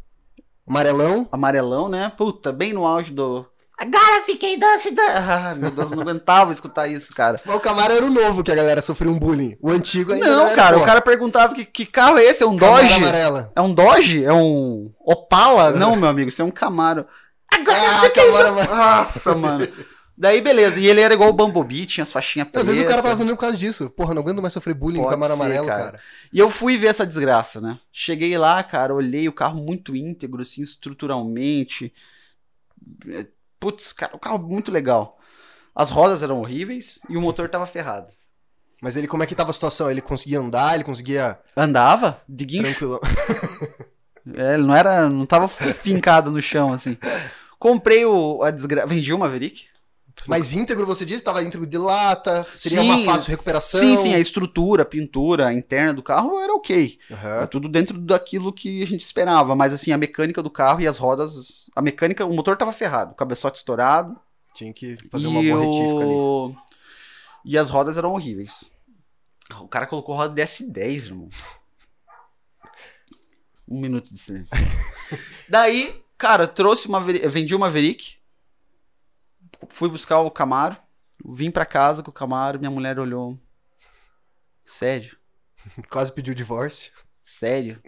amarelão. 0.67 1.28
Amarelão, 1.32 1.88
né? 1.88 2.11
Puta, 2.17 2.51
bem 2.51 2.73
no 2.73 2.86
auge 2.86 3.11
do. 3.11 3.45
Agora 3.78 4.21
fiquei 4.26 4.57
dúvida. 4.57 5.01
Ah, 5.17 5.53
meu 5.55 5.69
Deus, 5.69 5.91
eu 5.91 5.97
não 5.97 6.03
aguentava 6.03 6.51
escutar 6.53 6.88
isso, 6.88 7.13
cara. 7.13 7.41
Mas 7.45 7.55
o 7.55 7.59
Camaro 7.59 7.93
era 7.93 8.05
o 8.05 8.09
novo 8.09 8.41
que 8.43 8.51
a 8.51 8.55
galera 8.55 8.82
sofreu 8.82 9.11
um 9.11 9.19
bullying. 9.19 9.57
O 9.61 9.69
antigo 9.69 10.13
ainda 10.13 10.26
Não, 10.28 10.47
era, 10.47 10.55
cara, 10.55 10.78
pô, 10.78 10.84
o 10.84 10.86
cara 10.86 11.01
perguntava 11.01 11.53
que, 11.53 11.65
que 11.65 11.86
carro 11.86 12.17
é 12.17 12.23
esse? 12.23 12.41
É 12.43 12.45
um 12.47 12.55
Camaro 12.55 12.84
Dodge? 12.84 12.93
amarela. 12.93 13.51
É 13.55 13.61
um 13.61 13.73
Dodge? 13.73 14.23
É 14.23 14.32
um 14.34 14.91
Opala? 14.99 15.71
Não, 15.71 15.95
meu 15.95 16.07
amigo, 16.07 16.30
isso 16.30 16.41
é 16.41 16.45
um 16.45 16.51
Camaro. 16.51 17.05
Agora 17.53 17.78
Ah, 17.78 17.99
fiquei 18.01 18.26
Camaro 18.26 18.47
amarelo. 18.47 18.76
Nossa, 18.76 19.36
mano. 19.36 19.67
Daí, 20.17 20.39
beleza. 20.39 20.80
E 20.80 20.88
ele 20.88 21.01
era 21.01 21.13
igual 21.13 21.30
o 21.30 21.34
Bumblebee, 21.34 21.86
tinha 21.86 22.03
as 22.03 22.11
faixinhas 22.13 22.45
Às 22.47 22.51
pretas. 22.53 22.67
vezes 22.69 22.82
o 22.84 22.88
cara 22.88 23.01
tava 23.03 23.15
vendendo 23.15 23.36
por 23.36 23.41
causa 23.41 23.57
disso. 23.57 23.89
Porra, 23.89 24.13
não 24.13 24.21
aguento 24.21 24.41
mais 24.41 24.53
sofrer 24.53 24.73
bullying 24.73 24.99
com 24.99 25.03
Pode 25.03 25.15
Camaro 25.15 25.34
ser, 25.36 25.41
amarelo, 25.41 25.67
cara. 25.67 25.84
cara. 25.84 25.99
E 26.32 26.39
eu 26.39 26.49
fui 26.49 26.78
ver 26.78 26.88
essa 26.88 27.05
desgraça, 27.05 27.59
né? 27.59 27.78
Cheguei 27.91 28.38
lá, 28.38 28.63
cara, 28.63 28.95
olhei 28.95 29.28
o 29.28 29.34
carro 29.34 29.61
muito 29.61 29.93
íntegro, 29.93 30.41
assim, 30.41 30.61
estruturalmente. 30.61 31.91
É, 33.56 33.58
Putz, 33.60 33.93
cara, 33.93 34.16
o 34.16 34.20
carro 34.20 34.39
muito 34.39 34.72
legal. 34.72 35.18
As 35.74 35.89
rodas 35.89 36.24
eram 36.24 36.39
horríveis 36.39 36.99
e 37.10 37.18
o 37.18 37.22
motor 37.22 37.49
tava 37.49 37.66
ferrado. 37.66 38.08
Mas 38.82 38.95
ele, 38.95 39.08
como 39.08 39.24
é 39.24 39.26
que 39.26 39.36
tava 39.36 39.51
a 39.51 39.53
situação? 39.53 39.89
Ele 39.89 40.01
conseguia 40.01 40.39
andar, 40.39 40.76
ele 40.76 40.84
conseguia 40.84 41.39
Andava 41.56 42.22
de 42.28 42.45
guincho. 42.45 42.64
tranquilo. 42.64 42.99
É, 44.34 44.56
ele 44.56 44.64
não 44.64 44.76
era, 44.76 45.08
não 45.08 45.24
tava 45.24 45.47
fincado 45.47 46.32
no 46.32 46.41
chão, 46.41 46.74
assim. 46.74 46.97
Comprei 47.60 48.06
o, 48.06 48.41
a 48.41 48.49
desgraça, 48.49 48.88
vendi 48.88 49.14
o 49.14 49.20
Maverick. 49.20 49.68
Mas 50.28 50.53
íntegro, 50.53 50.86
você 50.86 51.05
disse? 51.05 51.24
Tava 51.24 51.43
íntegro 51.43 51.68
de 51.68 51.78
lata, 51.78 52.47
seria 52.57 52.82
Sim, 52.82 52.89
uma 52.89 53.05
fácil 53.05 53.30
recuperação. 53.30 53.80
Sim, 53.80 53.95
sim, 53.95 54.13
a 54.13 54.20
estrutura, 54.20 54.84
a 54.84 54.86
pintura, 54.86 55.47
a 55.47 55.53
interna 55.53 55.93
do 55.93 56.01
carro 56.01 56.39
era 56.39 56.53
ok. 56.53 56.97
Aham. 57.11 57.47
Tudo 57.47 57.70
dentro 57.70 57.97
daquilo 57.99 58.51
que 58.51 58.82
a 58.82 58.88
gente 58.88 59.01
esperava, 59.01 59.55
mas 59.55 59.74
assim, 59.74 59.91
a 59.91 59.97
mecânica 59.97 60.41
do 60.41 60.49
carro 60.49 60.82
e 60.82 60.88
as 60.88 60.97
rodas, 60.97 61.70
a 61.76 61.82
mecânica, 61.82 62.26
o 62.26 62.34
motor 62.34 62.57
tava 62.57 62.72
ferrado, 62.72 63.11
o 63.11 63.16
cabeçote 63.16 63.57
estourado. 63.57 64.20
Tinha 64.53 64.74
que 64.74 64.97
fazer 65.11 65.28
uma 65.28 65.43
boa 65.43 65.59
retífica 65.59 66.03
ali. 66.03 66.13
o... 66.13 66.55
E 67.43 67.57
as 67.57 67.70
rodas 67.70 67.97
eram 67.97 68.13
horríveis. 68.13 68.72
O 69.59 69.68
cara 69.68 69.86
colocou 69.86 70.16
roda 70.16 70.34
DS10, 70.34 71.05
irmão. 71.07 71.30
Um 73.68 73.80
minuto 73.80 74.11
de 74.11 74.20
silêncio. 74.20 74.55
Daí, 75.49 76.01
cara, 76.18 76.47
trouxe 76.47 76.88
uma 76.88 76.99
vendi 76.99 77.53
uma 77.53 77.68
Maverick, 77.68 78.16
fui 79.70 79.89
buscar 79.89 80.20
o 80.20 80.32
Camaro, 80.32 80.78
vim 81.26 81.51
pra 81.51 81.66
casa 81.66 82.03
com 82.03 82.09
o 82.09 82.13
Camaro, 82.13 82.59
minha 82.59 82.72
mulher 82.72 82.99
olhou. 82.99 83.39
Sério? 84.66 85.18
Quase 85.89 86.11
pediu 86.11 86.34
divórcio. 86.34 86.91
Sério? 87.22 87.82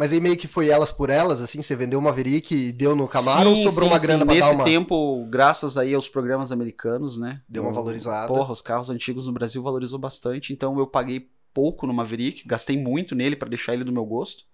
Mas 0.00 0.12
aí 0.12 0.20
meio 0.20 0.36
que 0.36 0.48
foi 0.48 0.70
elas 0.70 0.90
por 0.90 1.10
elas, 1.10 1.42
assim, 1.42 1.60
você 1.60 1.76
vendeu 1.76 1.98
uma 1.98 2.08
Maverick 2.08 2.54
e 2.54 2.72
deu 2.72 2.96
no 2.96 3.06
Camaro 3.06 3.42
Sim, 3.42 3.46
ou 3.48 3.56
sobrou 3.56 3.86
sim, 3.86 3.92
uma 3.92 4.00
sim. 4.00 4.06
grana 4.06 4.24
pra 4.24 4.34
Nesse 4.34 4.54
uma... 4.54 4.64
tempo, 4.64 5.26
graças 5.28 5.76
aí 5.76 5.92
aos 5.92 6.08
programas 6.08 6.50
americanos, 6.50 7.18
né? 7.18 7.42
Deu 7.46 7.62
uma 7.62 7.72
valorizada. 7.72 8.26
Porra, 8.26 8.50
os 8.50 8.62
carros 8.62 8.88
antigos 8.88 9.26
no 9.26 9.32
Brasil 9.32 9.62
valorizou 9.62 9.98
bastante, 9.98 10.54
então 10.54 10.78
eu 10.78 10.86
paguei 10.86 11.28
pouco 11.52 11.86
no 11.86 11.92
Maverick, 11.92 12.48
gastei 12.48 12.78
muito 12.78 13.14
nele 13.14 13.36
pra 13.36 13.48
deixar 13.48 13.74
ele 13.74 13.84
do 13.84 13.92
meu 13.92 14.06
gosto. 14.06 14.44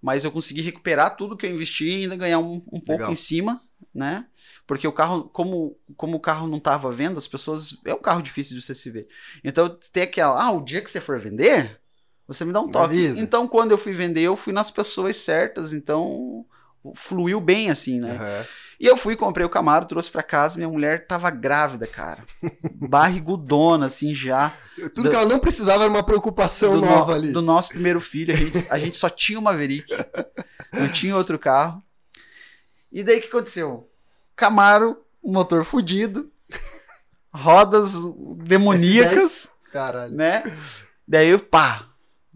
Mas 0.00 0.22
eu 0.22 0.30
consegui 0.30 0.60
recuperar 0.62 1.16
tudo 1.16 1.36
que 1.36 1.44
eu 1.44 1.50
investi 1.50 1.88
e 1.88 2.02
ainda 2.02 2.14
ganhar 2.14 2.38
um, 2.38 2.62
um 2.72 2.80
pouco 2.80 2.92
Legal. 2.92 3.12
em 3.12 3.16
cima, 3.16 3.60
né? 3.94 4.26
Porque 4.66 4.86
o 4.88 4.92
carro, 4.92 5.24
como, 5.24 5.76
como 5.96 6.16
o 6.16 6.20
carro 6.20 6.46
não 6.48 6.58
tava 6.58 6.88
à 6.88 6.92
venda, 6.92 7.18
as 7.18 7.28
pessoas. 7.28 7.76
É 7.84 7.94
um 7.94 8.00
carro 8.00 8.22
difícil 8.22 8.56
de 8.56 8.62
você 8.62 8.74
se 8.74 8.90
ver. 8.90 9.06
Então 9.44 9.68
tem 9.92 10.02
aquela. 10.04 10.42
Ah, 10.42 10.50
o 10.52 10.62
dia 10.64 10.80
que 10.80 10.90
você 10.90 11.00
for 11.00 11.18
vender, 11.20 11.78
você 12.26 12.44
me 12.44 12.52
dá 12.52 12.60
um 12.60 12.66
Me 12.66 12.72
toque. 12.72 12.84
avisa. 12.86 13.20
Então 13.20 13.46
quando 13.48 13.70
eu 13.72 13.78
fui 13.78 13.92
vender, 13.92 14.22
eu 14.22 14.36
fui 14.36 14.52
nas 14.52 14.70
pessoas 14.70 15.16
certas, 15.18 15.72
então 15.72 16.44
fluiu 16.94 17.40
bem 17.40 17.70
assim, 17.70 18.00
né? 18.00 18.12
Aham. 18.16 18.46
E 18.80 18.86
eu 18.86 18.96
fui, 18.96 19.14
comprei 19.14 19.46
o 19.46 19.50
Camaro, 19.50 19.86
trouxe 19.86 20.10
pra 20.10 20.24
casa, 20.24 20.56
minha 20.56 20.68
mulher 20.68 21.06
tava 21.06 21.30
grávida, 21.30 21.86
cara. 21.86 22.24
Barrigudona, 22.88 23.86
assim, 23.86 24.12
já. 24.12 24.52
Tudo 24.94 25.08
que 25.08 25.14
ela 25.14 25.24
não 25.26 25.38
precisava 25.38 25.84
era 25.84 25.90
uma 25.92 26.02
preocupação 26.02 26.74
do, 26.74 26.80
no- 26.80 26.86
nova 26.86 27.14
ali. 27.14 27.32
do 27.32 27.40
nosso 27.40 27.68
primeiro 27.68 28.00
filho. 28.00 28.34
A 28.34 28.36
gente, 28.36 28.66
a 28.72 28.78
gente 28.78 28.96
só 28.98 29.08
tinha 29.08 29.38
uma 29.38 29.52
Maverick. 29.52 29.94
Não 30.72 30.90
tinha 30.90 31.14
outro 31.16 31.38
carro. 31.38 31.80
E 32.92 33.02
daí 33.02 33.18
o 33.18 33.22
que 33.22 33.28
aconteceu? 33.28 33.90
Camaro, 34.36 34.96
motor 35.24 35.64
fudido, 35.64 36.30
rodas 37.32 37.92
demoníacas, 38.38 39.50
Caralho. 39.72 40.14
né? 40.14 40.42
Daí 41.08 41.28
eu, 41.28 41.38
pá, 41.40 41.88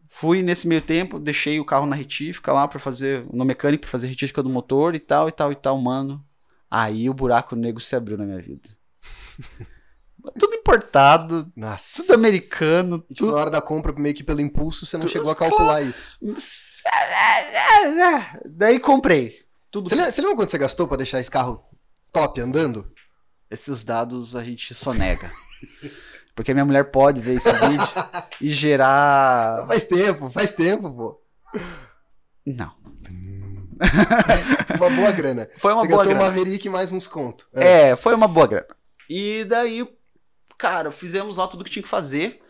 fui 0.08 0.42
nesse 0.42 0.66
meio 0.66 0.80
tempo, 0.80 1.18
deixei 1.18 1.60
o 1.60 1.64
carro 1.64 1.86
na 1.86 1.94
retífica 1.96 2.52
lá 2.52 2.66
pra 2.66 2.78
fazer, 2.78 3.26
no 3.32 3.44
mecânico 3.44 3.82
pra 3.82 3.90
fazer 3.90 4.06
retífica 4.08 4.42
do 4.42 4.48
motor 4.48 4.94
e 4.94 4.98
tal, 5.00 5.28
e 5.28 5.32
tal, 5.32 5.52
e 5.52 5.56
tal, 5.56 5.78
mano. 5.80 6.24
Aí 6.70 7.08
o 7.08 7.14
buraco 7.14 7.54
negro 7.54 7.80
se 7.82 7.94
abriu 7.94 8.16
na 8.16 8.24
minha 8.24 8.40
vida. 8.40 8.68
tudo 10.38 10.54
importado, 10.56 11.50
Nossa. 11.54 12.02
tudo 12.02 12.14
americano, 12.14 12.96
E, 13.08 13.14
tipo, 13.14 13.26
tudo... 13.26 13.32
na 13.32 13.38
hora 13.38 13.50
da 13.50 13.62
compra, 13.62 13.92
meio 13.92 14.14
que 14.14 14.24
pelo 14.24 14.40
impulso, 14.40 14.84
você 14.84 14.96
não 14.96 15.02
Tudo- 15.02 15.12
chegou 15.12 15.30
a 15.30 15.36
calcular 15.36 15.82
isso. 15.82 16.18
Daí 18.46 18.80
comprei. 18.80 19.45
Tudo 19.76 19.90
Você 19.90 19.94
lembra, 19.94 20.10
você 20.10 20.22
lembra 20.22 20.36
quanto 20.36 20.50
você 20.50 20.56
gastou 20.56 20.88
pra 20.88 20.96
deixar 20.96 21.20
esse 21.20 21.30
carro 21.30 21.62
top 22.10 22.40
andando? 22.40 22.90
Esses 23.50 23.84
dados 23.84 24.34
a 24.34 24.42
gente 24.42 24.72
sonega. 24.72 25.30
Porque 26.34 26.50
a 26.50 26.54
minha 26.54 26.64
mulher 26.64 26.90
pode 26.90 27.20
ver 27.20 27.34
esse 27.34 27.52
vídeo 27.52 27.86
e 28.40 28.48
gerar. 28.48 29.66
Faz 29.66 29.84
tempo, 29.84 30.30
faz 30.30 30.52
tempo, 30.52 30.90
pô. 30.90 31.20
Não. 32.46 32.72
Uma 34.80 34.88
boa 34.88 35.12
grana. 35.12 35.46
Foi 35.58 35.74
uma 35.74 35.82
você 35.82 35.88
boa 35.88 35.98
gastou 35.98 36.14
grana. 36.14 36.20
uma 36.22 36.30
Maverick 36.30 36.66
e 36.66 36.70
mais 36.70 36.90
uns 36.90 37.06
contos. 37.06 37.46
É, 37.52 37.94
foi 37.96 38.14
uma 38.14 38.26
boa 38.26 38.46
grana. 38.46 38.68
E 39.10 39.44
daí, 39.44 39.86
cara, 40.56 40.90
fizemos 40.90 41.36
lá 41.36 41.46
tudo 41.48 41.62
que 41.62 41.70
tinha 41.70 41.82
que 41.82 41.88
fazer. 41.88 42.40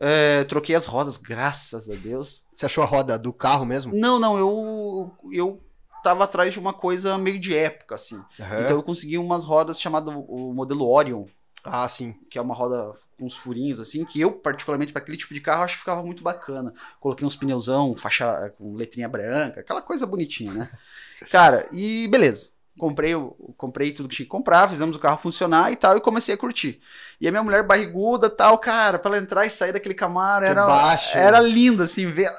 É, 0.00 0.44
troquei 0.44 0.74
as 0.74 0.86
rodas, 0.86 1.18
graças 1.18 1.90
a 1.90 1.94
Deus. 1.94 2.46
Você 2.54 2.64
achou 2.64 2.82
a 2.82 2.86
roda 2.86 3.18
do 3.18 3.30
carro 3.30 3.66
mesmo? 3.66 3.94
Não, 3.94 4.18
não, 4.18 4.38
eu. 4.38 5.12
Eu 5.30 5.62
tava 6.02 6.24
atrás 6.24 6.52
de 6.52 6.58
uma 6.58 6.72
coisa 6.72 7.16
meio 7.18 7.38
de 7.38 7.56
época, 7.56 7.94
assim. 7.94 8.22
Aham. 8.40 8.60
Então 8.62 8.76
eu 8.76 8.82
consegui 8.82 9.18
umas 9.18 9.44
rodas 9.44 9.80
chamadas 9.80 10.14
o 10.14 10.52
modelo 10.52 10.88
Orion. 10.88 11.26
Ah, 11.64 11.86
sim. 11.88 12.14
que 12.28 12.38
é 12.38 12.42
uma 12.42 12.54
roda 12.54 12.92
com 13.18 13.24
uns 13.24 13.36
furinhos 13.36 13.78
assim, 13.78 14.04
que 14.04 14.20
eu, 14.20 14.32
particularmente, 14.32 14.92
para 14.92 15.00
aquele 15.00 15.16
tipo 15.16 15.32
de 15.32 15.40
carro, 15.40 15.62
acho 15.62 15.74
que 15.74 15.80
ficava 15.80 16.02
muito 16.02 16.22
bacana. 16.22 16.74
Coloquei 16.98 17.26
uns 17.26 17.36
pneuzão, 17.36 17.96
faixa 17.96 18.52
com 18.58 18.74
letrinha 18.74 19.08
branca, 19.08 19.60
aquela 19.60 19.80
coisa 19.80 20.04
bonitinha, 20.04 20.52
né? 20.52 20.70
Cara, 21.30 21.68
e 21.72 22.08
beleza. 22.08 22.50
Comprei, 22.78 23.12
comprei 23.56 23.92
tudo 23.92 24.08
que 24.08 24.16
tinha 24.16 24.26
que 24.26 24.30
comprar, 24.30 24.68
fizemos 24.68 24.96
o 24.96 24.98
carro 24.98 25.18
funcionar 25.18 25.70
e 25.70 25.76
tal, 25.76 25.96
e 25.96 26.00
comecei 26.00 26.34
a 26.34 26.38
curtir. 26.38 26.80
E 27.20 27.28
a 27.28 27.30
minha 27.30 27.42
mulher 27.42 27.62
barriguda 27.62 28.30
tal, 28.30 28.58
cara, 28.58 28.98
pra 28.98 29.10
ela 29.10 29.22
entrar 29.22 29.46
e 29.46 29.50
sair 29.50 29.72
daquele 29.72 29.94
Camaro 29.94 30.46
era, 30.46 30.66
baixo. 30.66 31.16
era 31.16 31.38
lindo, 31.38 31.82
assim, 31.82 32.10
ver. 32.10 32.32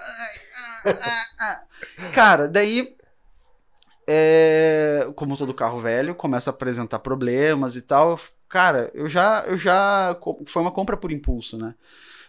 Cara, 2.13 2.47
daí 2.47 2.95
é, 4.07 5.07
como 5.15 5.37
todo 5.37 5.53
carro 5.53 5.79
velho, 5.79 6.13
começa 6.15 6.49
a 6.49 6.53
apresentar 6.53 6.99
problemas 6.99 7.75
e 7.75 7.81
tal. 7.81 8.19
Cara, 8.49 8.91
eu 8.93 9.07
já, 9.09 9.43
eu 9.47 9.57
já. 9.57 10.17
Foi 10.45 10.61
uma 10.61 10.71
compra 10.71 10.95
por 10.97 11.11
impulso, 11.11 11.57
né? 11.57 11.73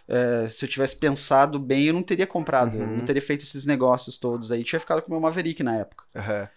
É, 0.07 0.47
se 0.49 0.63
eu 0.65 0.69
tivesse 0.69 0.95
pensado 0.95 1.57
bem, 1.59 1.85
eu 1.85 1.93
não 1.93 2.03
teria 2.03 2.27
comprado, 2.27 2.77
Uhum. 2.77 2.97
não 2.97 3.05
teria 3.05 3.21
feito 3.21 3.41
esses 3.41 3.65
negócios 3.65 4.17
todos 4.17 4.51
aí. 4.51 4.63
Tinha 4.63 4.79
ficado 4.79 5.01
com 5.01 5.07
o 5.07 5.11
meu 5.11 5.19
Maverick 5.19 5.63
na 5.63 5.75
época. 5.75 6.03
Aham. 6.15 6.47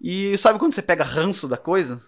E 0.00 0.36
sabe 0.38 0.58
quando 0.58 0.72
você 0.72 0.82
pega 0.82 1.04
ranço 1.04 1.46
da 1.48 1.56
coisa? 1.56 2.00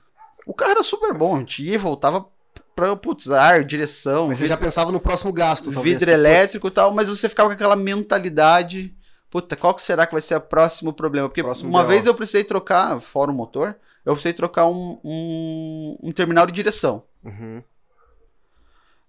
O 0.47 0.53
carro 0.55 0.73
era 0.73 0.83
super 0.83 1.13
bom, 1.15 1.37
a 1.37 1.39
gente 1.41 1.63
ia 1.63 1.75
e 1.75 1.79
voltava 1.79 2.27
pra, 2.75 2.97
putz, 2.97 3.31
ar, 3.31 3.63
direção, 3.65 4.29
Mas 4.29 4.39
você 4.39 4.47
já 4.47 4.57
pensava 4.57 4.91
no 4.91 4.99
próximo 5.01 5.33
gasto, 5.33 5.71
talvez. 5.73 5.99
vidro 5.99 6.11
elétrico 6.11 6.69
e 6.69 6.71
tal, 6.71 6.93
mas 6.93 7.09
você 7.09 7.29
ficava 7.29 7.51
com 7.51 7.55
aquela 7.55 7.77
mentalidade, 7.77 8.95
puta, 9.33 9.57
qual 9.57 9.75
que 9.75 9.81
será 9.81 10.07
que 10.07 10.13
vai 10.13 10.21
ser 10.21 10.37
o 10.37 10.41
próximo 10.43 10.93
problema? 10.93 11.27
Porque 11.27 11.43
Próximo 11.43 11.71
uma 11.71 11.83
BO. 11.83 11.89
vez 11.89 12.05
eu 12.05 12.15
precisei 12.15 12.45
trocar, 12.45 13.01
fora 13.01 13.31
o 13.31 13.35
motor, 13.35 13.75
eu 14.05 14.13
precisei 14.13 14.35
trocar 14.35 14.67
um, 14.67 15.01
um, 15.03 15.99
um 16.03 16.13
terminal 16.13 16.45
de 16.45 16.53
direção. 16.53 17.03
Uhum. 17.25 17.63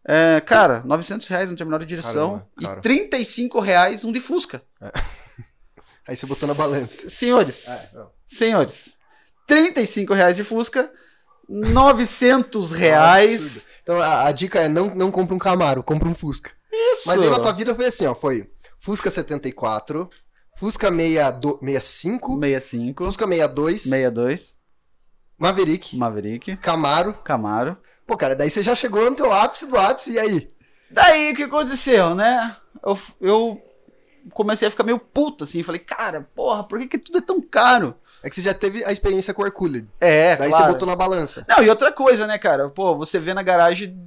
É, 0.06 0.40
cara, 0.40 0.82
900 0.86 1.28
reais 1.28 1.52
um 1.52 1.56
terminal 1.56 1.78
de 1.78 1.86
direção 1.86 2.48
Caramba, 2.58 2.80
e 2.80 2.82
35 2.82 3.60
reais 3.60 4.06
um 4.06 4.14
de 4.14 4.22
Fusca. 4.22 4.62
Aí 6.08 6.16
você 6.16 6.26
botou 6.26 6.48
na 6.48 6.54
balança. 6.54 7.10
Senhores, 7.10 7.68
É, 7.68 7.90
senhores, 8.26 8.98
35 9.46 10.14
reais 10.14 10.38
de 10.38 10.44
Fusca, 10.44 10.90
900 11.50 12.72
reais. 12.72 13.68
Então 13.82 14.02
a, 14.02 14.28
a 14.28 14.32
dica 14.32 14.62
é 14.62 14.70
não, 14.70 14.96
não 14.96 15.12
compre 15.12 15.36
um 15.36 15.40
Camaro, 15.40 15.84
compre 15.84 16.08
um 16.08 16.16
Fusca. 16.16 16.52
Isso. 16.72 17.04
Mas 17.08 17.22
aí 17.22 17.30
na 17.30 17.40
tua 17.40 17.52
vida 17.52 17.76
foi 17.76 17.88
assim, 17.88 18.08
ó, 18.08 18.16
foi 18.16 18.53
Fusca 18.84 19.10
74, 19.10 20.10
Fusca 20.58 20.90
62 20.92 21.60
65, 21.62 22.38
65, 22.40 23.06
Fusca 23.06 23.26
62, 23.26 23.82
62, 23.84 24.60
Maverick, 25.38 25.96
Maverick, 25.98 26.58
Camaro. 26.58 27.14
Camaro. 27.24 27.78
Pô, 28.06 28.18
cara, 28.18 28.36
daí 28.36 28.50
você 28.50 28.62
já 28.62 28.76
chegou 28.76 29.10
no 29.10 29.16
teu 29.16 29.32
ápice 29.32 29.68
do 29.68 29.78
ápice, 29.78 30.12
e 30.12 30.20
aí? 30.20 30.48
Daí 30.92 31.32
o 31.32 31.36
que 31.36 31.44
aconteceu, 31.44 32.14
né? 32.14 32.54
Eu, 32.86 33.00
eu 33.22 33.62
comecei 34.32 34.68
a 34.68 34.72
ficar 34.72 34.84
meio 34.84 35.00
puto, 35.00 35.46
assim. 35.46 35.64
Falei, 35.64 35.80
cara, 35.80 36.30
porra, 36.36 36.64
por 36.66 36.78
que, 36.80 36.88
que 36.88 36.98
tudo 36.98 37.18
é 37.20 37.22
tão 37.22 37.42
caro? 37.42 37.96
É 38.22 38.30
que 38.30 38.36
você 38.36 38.42
já 38.42 38.54
teve 38.54 38.84
a 38.86 38.92
experiência 38.92 39.34
com 39.34 39.42
o 39.42 39.46
Hercules. 39.46 39.86
É, 40.00 40.36
Daí 40.36 40.50
claro. 40.50 40.66
você 40.66 40.72
botou 40.74 40.88
na 40.88 40.96
balança. 40.96 41.46
Não, 41.48 41.64
e 41.64 41.70
outra 41.70 41.92
coisa, 41.92 42.28
né, 42.28 42.38
cara? 42.38 42.70
Pô, 42.70 42.96
você 42.98 43.18
vê 43.18 43.34
na 43.34 43.42
garagem 43.44 43.98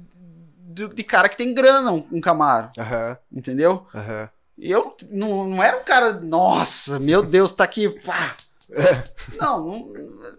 do- 0.59 0.93
de 0.93 1.03
cara 1.03 1.27
que 1.29 1.37
tem 1.37 1.53
grana 1.53 1.91
um, 1.91 2.07
um 2.11 2.21
Camaro, 2.21 2.69
Aham, 2.77 3.17
entendeu? 3.31 3.85
aham. 3.93 4.29
Eu 4.59 4.95
não, 5.09 5.45
não 5.47 5.63
era 5.63 5.77
um 5.77 5.83
cara, 5.83 6.13
nossa, 6.13 6.99
meu 6.99 7.21
Deus, 7.23 7.51
tá 7.51 7.63
aqui, 7.63 7.89
pá. 7.89 8.35
É. 8.71 9.03
Não, 9.37 9.65
não- 9.65 9.93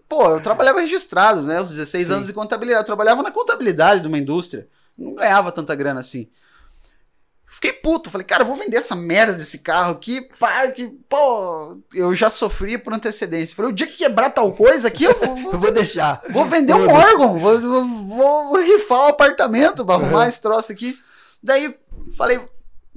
pô, 0.07 0.29
eu 0.29 0.39
trabalhava 0.41 0.81
registrado, 0.81 1.41
né? 1.41 1.59
Os 1.59 1.69
16 1.69 2.07
Sim. 2.07 2.13
anos 2.13 2.27
de 2.27 2.33
contabilidade. 2.33 2.81
Eu 2.83 2.85
trabalhava 2.85 3.23
na 3.23 3.31
contabilidade 3.31 4.01
de 4.01 4.07
uma 4.07 4.17
indústria. 4.19 4.67
Não 4.97 5.15
ganhava 5.15 5.51
tanta 5.51 5.73
grana 5.73 5.99
assim. 6.01 6.27
Fiquei 7.51 7.73
puto, 7.73 8.11
falei, 8.11 8.25
cara, 8.27 8.43
vou 8.43 8.55
vender 8.55 8.77
essa 8.77 8.95
merda 8.95 9.33
desse 9.33 9.57
carro 9.59 9.91
aqui, 9.93 10.21
pá, 10.39 10.67
que, 10.67 10.87
pô, 11.09 11.77
eu 11.95 12.13
já 12.13 12.29
sofri 12.29 12.77
por 12.77 12.93
antecedência. 12.93 13.55
Falei, 13.55 13.71
o 13.71 13.75
dia 13.75 13.87
que 13.87 13.97
quebrar 13.97 14.29
tal 14.29 14.51
coisa 14.53 14.87
aqui, 14.87 15.05
eu 15.05 15.17
vou, 15.19 15.35
vou- 15.35 15.53
Eu 15.53 15.59
vou 15.59 15.71
deixar. 15.71 16.21
vou 16.29 16.45
vender 16.45 16.73
um 16.75 16.87
órgão, 16.87 17.39
vou, 17.39 17.59
vou, 17.59 17.85
vou 18.49 18.61
rifar 18.61 18.99
o 18.99 19.09
apartamento 19.09 19.83
pra 19.83 19.95
arrumar 19.95 20.19
Uhum. 20.23 20.29
esse 20.29 20.39
troço 20.41 20.71
aqui. 20.71 20.97
Daí, 21.41 21.75
falei, 22.15 22.39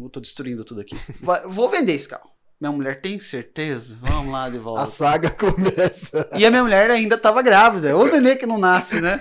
eu 0.04 0.10
tô 0.10 0.20
destruindo 0.20 0.64
tudo 0.64 0.80
aqui. 0.80 0.96
Vai- 1.20 1.42
vou 1.46 1.68
vender 1.68 1.92
esse 1.94 2.08
carro. 2.08 2.30
Minha 2.60 2.70
mulher, 2.72 3.00
tem 3.00 3.18
certeza? 3.18 3.98
Vamos 4.00 4.30
lá 4.32 4.48
de 4.48 4.56
volta. 4.58 4.82
A 4.82 4.86
saga 4.86 5.28
começa. 5.30 6.28
E 6.38 6.46
a 6.46 6.50
minha 6.50 6.62
mulher 6.62 6.90
ainda 6.92 7.18
tava 7.18 7.42
grávida. 7.42 7.96
Ô 7.96 8.04
nenê 8.06 8.36
que 8.36 8.46
não 8.46 8.56
nasce, 8.56 9.00
né? 9.00 9.20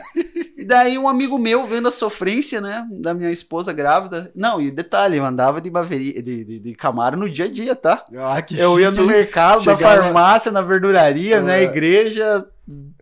E 0.55 0.63
daí 0.63 0.95
um 0.95 1.07
amigo 1.09 1.39
meu 1.39 1.65
vendo 1.65 1.87
a 1.87 1.91
sofrência, 1.91 2.61
né? 2.61 2.87
Da 2.91 3.15
minha 3.15 3.31
esposa 3.31 3.73
grávida. 3.73 4.31
Não, 4.35 4.61
e 4.61 4.69
detalhe, 4.69 5.17
eu 5.17 5.25
andava 5.25 5.59
de, 5.59 5.71
Maveri, 5.71 6.21
de, 6.21 6.45
de, 6.45 6.59
de 6.59 6.75
Camaro 6.75 7.17
no 7.17 7.27
dia 7.27 7.45
a 7.45 7.51
dia, 7.51 7.75
tá? 7.75 8.05
Ah, 8.15 8.39
que 8.43 8.59
Eu 8.59 8.79
ia 8.79 8.91
no 8.91 9.07
mercado, 9.07 9.65
na 9.65 9.75
farmácia, 9.75 10.51
na 10.51 10.61
verduraria, 10.61 11.41
na 11.41 11.55
É. 11.55 11.63
igreja, 11.63 12.45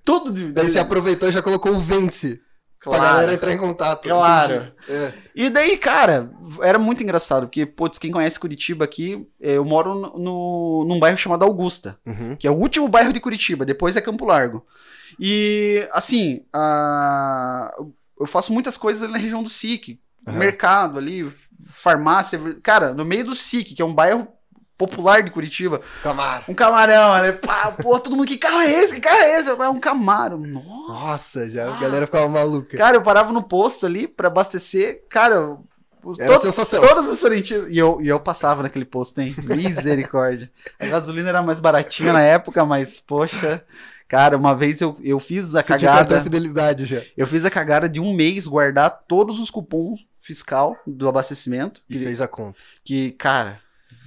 tudo. 0.05 0.32
De, 0.32 0.53
Daí 0.53 0.69
você 0.69 0.80
aproveitou 0.80 1.27
e 1.27 1.34
já 1.34 1.41
colocou 1.41 1.73
o 1.73 1.82
Vence. 1.82 2.39
Pra 2.82 2.91
Claro. 2.97 3.03
galera 3.03 3.34
entrar 3.34 3.51
em 3.53 3.57
contato. 3.57 4.07
Claro. 4.07 4.71
É. 4.88 5.13
E 5.36 5.49
daí, 5.49 5.77
cara, 5.77 6.32
era 6.61 6.80
muito 6.80 7.03
engraçado, 7.03 7.41
porque, 7.47 7.65
putz, 7.65 7.99
quem 7.99 8.09
conhece 8.11 8.39
Curitiba 8.39 8.86
aqui, 8.86 9.27
eh, 9.41 9.57
eu 9.57 9.65
moro 9.65 9.93
no, 10.17 10.86
num 10.88 10.97
bairro 10.97 11.17
chamado 11.17 11.43
Augusta. 11.43 11.99
Uhum. 12.05 12.38
que 12.38 12.47
é 12.47 12.51
o 12.51 12.55
último 12.55 12.88
bairro 12.88 13.11
de 13.11 13.19
Curitiba, 13.19 13.65
depois 13.65 13.95
é 13.97 14.01
Campo 14.01 14.23
Largo. 14.25 14.65
E, 15.19 15.86
assim, 15.91 16.45
a- 16.53 17.75
eu 18.19 18.25
faço 18.25 18.53
muitas 18.53 18.77
coisas 18.77 19.03
ali 19.03 19.11
na 19.11 19.17
região 19.19 19.43
do 19.43 19.49
SIC, 19.49 19.99
Aham. 20.25 20.38
mercado 20.38 20.97
ali, 20.99 21.30
farmácia, 21.69 22.39
cara, 22.63 22.93
no 22.93 23.03
meio 23.03 23.25
do 23.25 23.36
SIC, 23.36 23.75
que 23.75 23.82
é 23.82 23.86
um 23.86 23.93
bairro 23.93 24.25
popular 24.80 25.21
de 25.21 25.30
Curitiba, 25.30 25.82
Camaro. 26.01 26.43
um 26.47 26.55
camarão, 26.55 27.11
ali, 27.13 27.34
pá, 27.34 27.69
pô, 27.71 27.99
todo 27.99 28.15
mundo, 28.15 28.25
que 28.27 28.38
carro 28.38 28.61
é 28.61 28.71
esse? 28.71 28.95
Que 28.95 29.01
carro 29.01 29.17
é 29.17 29.39
esse? 29.39 29.49
É 29.49 29.69
um 29.69 29.80
Camaro. 29.80 30.38
Nossa. 30.39 30.69
Nossa, 31.09 31.51
já 31.51 31.71
a 31.71 31.80
galera 31.80 32.05
ficava 32.07 32.27
maluca. 32.27 32.77
Cara, 32.77 32.95
eu 32.97 33.01
parava 33.03 33.32
no 33.34 33.43
posto 33.43 33.86
ali 33.86 34.07
pra 34.07 34.27
abastecer, 34.27 35.03
cara, 35.09 35.57
os, 36.03 36.17
Era 36.17 36.30
a 36.32 36.34
todo- 36.39 36.41
sensação. 36.43 36.82
todos 36.82 37.09
os 37.09 37.19
sorrentinos, 37.19 37.69
e 37.69 37.77
eu, 37.77 37.99
e 38.01 38.07
eu 38.07 38.19
passava 38.21 38.63
naquele 38.63 38.86
posto, 38.86 39.19
hein, 39.19 39.36
misericórdia. 39.43 40.49
A 40.80 40.86
gasolina 40.88 41.30
era 41.30 41.41
mais 41.43 41.59
baratinha 41.59 42.13
na 42.13 42.21
época, 42.21 42.63
mas, 42.65 42.99
poxa, 42.99 43.63
cara, 44.07 44.38
uma 44.38 44.55
vez 44.55 44.80
eu, 44.82 44.97
eu 45.03 45.19
fiz 45.19 45.55
a 45.55 45.61
Você 45.61 45.67
cagada, 45.67 46.17
de 46.17 46.23
fidelidade 46.23 46.86
já. 46.86 47.01
eu 47.17 47.27
fiz 47.27 47.43
a 47.45 47.51
cagada 47.51 47.88
de 47.89 47.99
um 47.99 48.13
mês 48.13 48.47
guardar 48.47 48.89
todos 49.07 49.39
os 49.39 49.49
cupons 49.49 49.99
fiscal 50.21 50.77
do 50.88 51.07
abastecimento, 51.09 51.82
E 51.89 51.97
que, 51.97 52.03
fez 52.03 52.21
a 52.21 52.27
conta. 52.27 52.57
que, 52.84 53.11
cara, 53.11 53.59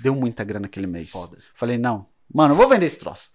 deu 0.02 0.14
muita 0.14 0.44
grana 0.44 0.66
aquele 0.66 0.86
mês. 0.86 1.10
Foda. 1.10 1.38
Falei, 1.54 1.78
não, 1.78 2.06
mano, 2.32 2.54
eu 2.54 2.58
vou 2.58 2.68
vender 2.68 2.86
esse 2.86 2.98
troço. 2.98 3.30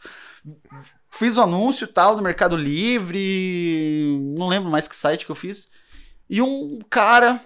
Fiz 1.10 1.38
o 1.38 1.42
anúncio 1.42 1.86
e 1.86 1.88
tal 1.88 2.16
no 2.16 2.22
Mercado 2.22 2.56
Livre, 2.56 4.20
não 4.38 4.48
lembro 4.48 4.70
mais 4.70 4.88
que 4.88 4.96
site 4.96 5.26
que 5.26 5.32
eu 5.32 5.36
fiz. 5.36 5.72
E 6.30 6.42
um 6.42 6.80
cara 6.90 7.42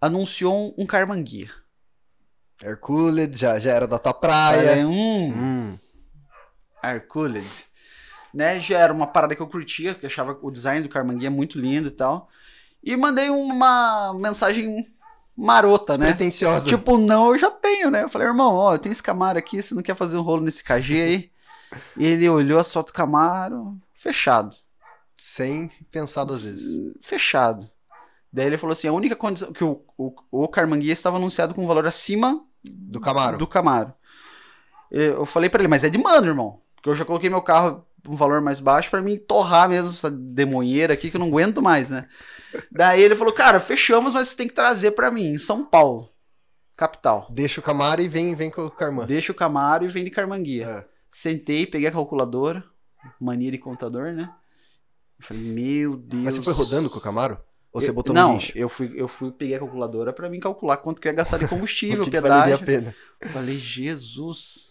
anunciou 0.00 0.74
um, 0.78 0.82
um 0.82 0.86
carmanguia. 0.86 1.50
Hercules 2.62 3.38
já, 3.38 3.58
já 3.58 3.72
era 3.72 3.86
da 3.86 3.98
tua 3.98 4.12
praia. 4.12 4.68
Falei, 4.68 4.84
hum, 4.84 5.32
Hum. 5.34 5.78
Hercules. 6.82 7.68
Né, 8.32 8.60
já 8.60 8.78
era 8.78 8.92
uma 8.92 9.08
parada 9.08 9.34
que 9.34 9.42
eu 9.42 9.48
curtia, 9.48 9.92
que 9.94 10.06
eu 10.06 10.08
achava 10.08 10.38
o 10.40 10.50
design 10.52 10.82
do 10.82 10.88
carmanguia 10.88 11.30
muito 11.30 11.58
lindo 11.58 11.88
e 11.88 11.90
tal. 11.90 12.28
E 12.82 12.96
mandei 12.96 13.28
uma 13.28 14.14
mensagem 14.14 14.86
marota, 15.36 15.96
né? 15.96 16.06
Despretensiosa. 16.06 16.68
Tipo, 16.68 16.98
não, 16.98 17.32
eu 17.32 17.38
já 17.38 17.50
tenho, 17.50 17.90
né? 17.90 18.02
Eu 18.02 18.08
falei, 18.08 18.28
irmão, 18.28 18.54
ó, 18.54 18.74
eu 18.74 18.78
tenho 18.78 18.92
esse 18.92 19.02
Camaro 19.02 19.38
aqui, 19.38 19.62
você 19.62 19.74
não 19.74 19.82
quer 19.82 19.94
fazer 19.94 20.16
um 20.16 20.22
rolo 20.22 20.42
nesse 20.42 20.62
KG 20.64 21.00
aí? 21.00 21.30
E 21.96 22.06
ele 22.06 22.28
olhou 22.28 22.58
a 22.58 22.64
foto 22.64 22.88
do 22.88 22.92
Camaro, 22.92 23.76
fechado. 23.94 24.54
Sem 25.16 25.68
pensar 25.90 26.24
duas 26.24 26.44
vezes. 26.44 26.94
Fechado. 27.02 27.70
Daí 28.32 28.46
ele 28.46 28.58
falou 28.58 28.72
assim, 28.72 28.88
a 28.88 28.92
única 28.92 29.16
condição, 29.16 29.52
que 29.52 29.64
o, 29.64 29.82
o, 29.96 30.14
o 30.30 30.48
Carmanguia 30.48 30.92
estava 30.92 31.16
anunciado 31.16 31.54
com 31.54 31.64
um 31.64 31.66
valor 31.66 31.86
acima 31.86 32.44
Do 32.64 33.00
Camaro. 33.00 33.38
do 33.38 33.46
Camaro. 33.46 33.92
Eu 34.90 35.24
falei 35.26 35.48
pra 35.48 35.60
ele, 35.60 35.68
mas 35.68 35.84
é 35.84 35.88
de 35.88 35.98
mano, 35.98 36.26
irmão. 36.26 36.60
Porque 36.74 36.88
eu 36.88 36.94
já 36.94 37.04
coloquei 37.04 37.28
meu 37.30 37.42
carro 37.42 37.84
um 38.08 38.16
valor 38.16 38.40
mais 38.40 38.60
baixo 38.60 38.90
pra 38.90 39.00
mim 39.02 39.16
torrar 39.18 39.68
mesmo 39.68 39.88
essa 39.88 40.10
demonheira 40.10 40.94
aqui 40.94 41.10
que 41.10 41.16
eu 41.16 41.20
não 41.20 41.28
aguento 41.28 41.60
mais, 41.62 41.90
né? 41.90 42.06
Daí 42.70 43.02
ele 43.02 43.14
falou, 43.16 43.32
cara, 43.32 43.60
fechamos, 43.60 44.14
mas 44.14 44.28
você 44.28 44.36
tem 44.36 44.48
que 44.48 44.54
trazer 44.54 44.92
pra 44.92 45.10
mim, 45.10 45.26
em 45.34 45.38
São 45.38 45.64
Paulo, 45.64 46.08
capital. 46.76 47.26
Deixa 47.30 47.60
o 47.60 47.62
Camaro 47.62 48.00
e 48.00 48.08
vem, 48.08 48.34
vem 48.34 48.50
com 48.50 48.64
o 48.66 48.70
Carman. 48.70 49.06
Deixa 49.06 49.32
o 49.32 49.34
Camaro 49.34 49.84
e 49.84 49.88
vem 49.88 50.04
de 50.04 50.10
Carmanguia. 50.10 50.66
É. 50.66 50.84
Sentei, 51.10 51.66
peguei 51.66 51.88
a 51.88 51.92
calculadora, 51.92 52.64
mania 53.20 53.50
de 53.50 53.58
contador, 53.58 54.12
né? 54.12 54.30
Eu 55.18 55.26
falei, 55.26 55.42
meu 55.42 55.96
Deus. 55.96 56.22
Mas 56.24 56.36
você 56.36 56.42
foi 56.42 56.52
rodando 56.52 56.88
com 56.88 56.98
o 56.98 57.00
Camaro? 57.00 57.38
Ou 57.72 57.80
você 57.80 57.90
Eu- 57.90 57.94
botou 57.94 58.14
não, 58.14 58.28
no 58.32 58.38
guincho? 58.38 58.52
eu 58.56 58.68
fui, 58.68 58.92
eu 58.96 59.06
fui, 59.06 59.30
peguei 59.30 59.54
a 59.54 59.58
calculadora 59.60 60.12
pra 60.12 60.28
mim 60.28 60.40
calcular 60.40 60.76
quanto 60.78 61.00
que 61.00 61.06
eu 61.06 61.10
ia 61.12 61.16
gastar 61.16 61.38
de 61.38 61.46
combustível, 61.48 62.02
O 62.02 62.04
que 62.04 62.10
que 62.10 62.20
pedágio. 62.20 62.56
a 62.56 62.58
pena? 62.58 62.94
Eu 63.20 63.28
Falei, 63.28 63.56
Jesus. 63.56 64.69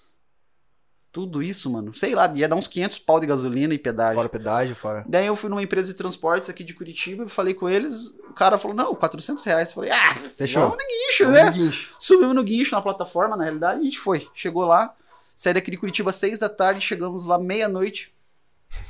Tudo 1.11 1.41
isso, 1.41 1.71
mano. 1.71 1.91
Sei 1.93 2.13
lá, 2.13 2.31
ia 2.35 2.47
dar 2.47 2.55
uns 2.55 2.67
500 2.67 2.99
pau 2.99 3.19
de 3.19 3.25
gasolina 3.25 3.73
e 3.73 3.79
pedágio. 3.79 4.15
Fora 4.15 4.29
pedágio, 4.29 4.75
fora. 4.75 5.03
Daí 5.07 5.25
eu 5.25 5.35
fui 5.35 5.49
numa 5.49 5.63
empresa 5.63 5.87
de 5.87 5.95
transportes 5.95 6.49
aqui 6.51 6.63
de 6.63 6.73
Curitiba, 6.73 7.27
falei 7.27 7.55
com 7.55 7.67
eles, 7.67 8.15
o 8.29 8.33
cara 8.33 8.59
falou, 8.59 8.77
não, 8.77 8.93
400 8.93 9.43
reais. 9.43 9.69
Eu 9.69 9.75
falei, 9.75 9.91
ah, 9.91 10.15
Fechou. 10.37 10.61
vamos 10.61 10.77
de 10.77 10.83
guincho, 10.85 11.23
Vamos 11.25 11.41
né? 11.41 11.49
de 11.51 11.59
guincho. 11.59 11.95
Subimos 11.99 12.35
no 12.35 12.43
guincho 12.43 12.75
na 12.75 12.81
plataforma, 12.81 13.35
na 13.35 13.43
realidade, 13.43 13.81
a 13.81 13.83
gente 13.83 13.99
foi. 13.99 14.27
Chegou 14.35 14.63
lá, 14.65 14.93
saí 15.35 15.53
daqui 15.53 15.71
de 15.71 15.77
Curitiba 15.77 16.11
às 16.11 16.15
6 16.17 16.37
da 16.37 16.47
tarde, 16.49 16.79
chegamos 16.81 17.25
lá 17.25 17.39
meia-noite. 17.39 18.13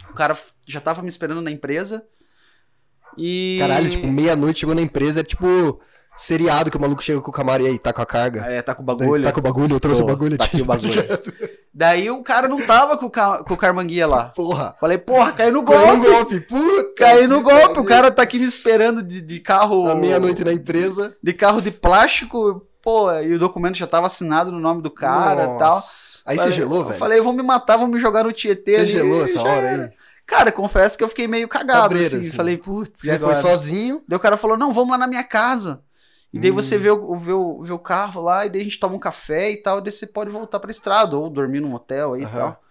O 0.09 0.13
cara 0.13 0.37
já 0.67 0.81
tava 0.81 1.01
me 1.01 1.07
esperando 1.07 1.41
na 1.41 1.51
empresa. 1.51 2.05
E. 3.17 3.57
Caralho, 3.59 3.89
tipo, 3.89 4.07
meia-noite 4.07 4.59
chegou 4.59 4.75
na 4.75 4.81
empresa, 4.81 5.21
é 5.21 5.23
tipo 5.23 5.79
seriado 6.15 6.69
que 6.69 6.75
o 6.75 6.81
maluco 6.81 7.01
chega 7.01 7.21
com 7.21 7.29
o 7.29 7.33
Camaro 7.33 7.63
e 7.63 7.67
aí, 7.67 7.79
tá 7.79 7.93
com 7.93 8.01
a 8.01 8.05
carga. 8.05 8.41
É, 8.41 8.61
tá 8.61 8.75
com 8.75 8.81
o 8.81 8.85
bagulho. 8.85 9.23
Tá 9.23 9.31
com 9.31 9.39
o 9.39 9.43
bagulho, 9.43 9.75
eu 9.75 9.79
trouxe 9.79 10.01
Pô, 10.01 10.07
o 10.07 10.09
bagulho 10.11 10.37
tá 10.37 10.43
aqui. 10.43 10.57
aqui 10.57 10.63
o 10.63 10.65
bagulho. 10.65 10.93
Daí 11.73 12.09
o 12.09 12.23
cara 12.23 12.47
não 12.47 12.59
tava 12.65 12.97
com 12.97 13.05
o, 13.05 13.09
ca... 13.09 13.43
com 13.43 13.53
o 13.53 13.57
Carmanguia 13.57 14.07
lá. 14.07 14.25
Porra. 14.35 14.75
Falei, 14.79 14.97
porra, 14.97 15.31
caiu 15.31 15.53
no 15.53 15.63
Caiu 15.63 15.79
no 15.97 16.03
golpe. 16.03 16.09
golpe. 16.09 16.39
Puta. 16.41 16.93
Caiu 16.97 17.27
no 17.29 17.41
golpe. 17.41 17.79
O 17.79 17.85
cara 17.85 18.09
tá 18.11 18.23
aqui 18.23 18.39
me 18.39 18.45
esperando 18.45 19.03
de, 19.03 19.21
de 19.21 19.39
carro. 19.39 19.87
À 19.87 19.95
meia-noite 19.95 20.43
na 20.43 20.51
empresa. 20.51 21.15
De 21.21 21.31
carro 21.33 21.61
de 21.61 21.71
plástico. 21.71 22.65
Pô, 22.81 23.11
e 23.13 23.33
o 23.33 23.39
documento 23.39 23.75
já 23.77 23.85
tava 23.85 24.07
assinado 24.07 24.51
no 24.51 24.59
nome 24.59 24.81
do 24.81 24.89
cara 24.89 25.43
e 25.43 25.59
tal. 25.59 25.79
Aí 26.25 26.37
Falei- 26.37 26.51
você 26.53 26.57
gelou, 26.59 26.85
velho? 26.85 26.97
Falei, 26.97 27.21
vão 27.21 27.33
me 27.33 27.43
matar, 27.43 27.77
vão 27.77 27.87
me 27.87 27.99
jogar 27.99 28.23
no 28.23 28.31
Tietê 28.31 28.71
Você 28.75 28.79
ali. 28.81 28.91
gelou 28.91 29.23
essa 29.23 29.41
hora 29.41 29.51
era. 29.67 29.83
aí? 29.85 29.91
Cara, 30.25 30.51
confesso 30.51 30.97
que 30.97 31.03
eu 31.03 31.07
fiquei 31.07 31.27
meio 31.27 31.47
cagado, 31.47 31.81
Cabreiro, 31.83 32.07
assim. 32.07 32.19
assim. 32.27 32.37
Falei, 32.37 32.55
putz, 32.57 33.01
Você 33.01 33.17
foi 33.19 33.35
sozinho. 33.35 34.01
Daí 34.07 34.15
o 34.15 34.19
cara 34.19 34.37
falou, 34.37 34.57
não, 34.57 34.71
vamos 34.71 34.91
lá 34.91 34.97
na 34.97 35.07
minha 35.07 35.23
casa. 35.23 35.81
E 36.33 36.39
daí 36.39 36.51
Hum. 36.51 36.55
você 36.55 36.77
vê 36.77 36.91
o, 36.91 37.17
vê, 37.17 37.31
o, 37.33 37.63
vê 37.63 37.73
o 37.73 37.79
carro 37.79 38.21
lá, 38.21 38.45
e 38.45 38.49
daí 38.49 38.61
a 38.61 38.63
gente 38.63 38.79
toma 38.79 38.95
um 38.95 38.99
café 38.99 39.51
e 39.51 39.57
tal, 39.57 39.79
e 39.79 39.83
daí 39.83 39.91
você 39.91 40.07
pode 40.07 40.29
voltar 40.29 40.59
pra 40.59 40.71
estrada, 40.71 41.17
ou 41.17 41.29
dormir 41.29 41.59
num 41.59 41.73
hotel 41.73 42.13
aí 42.13 42.23
e 42.23 42.25
Aham. 42.25 42.55
tal. 42.55 42.63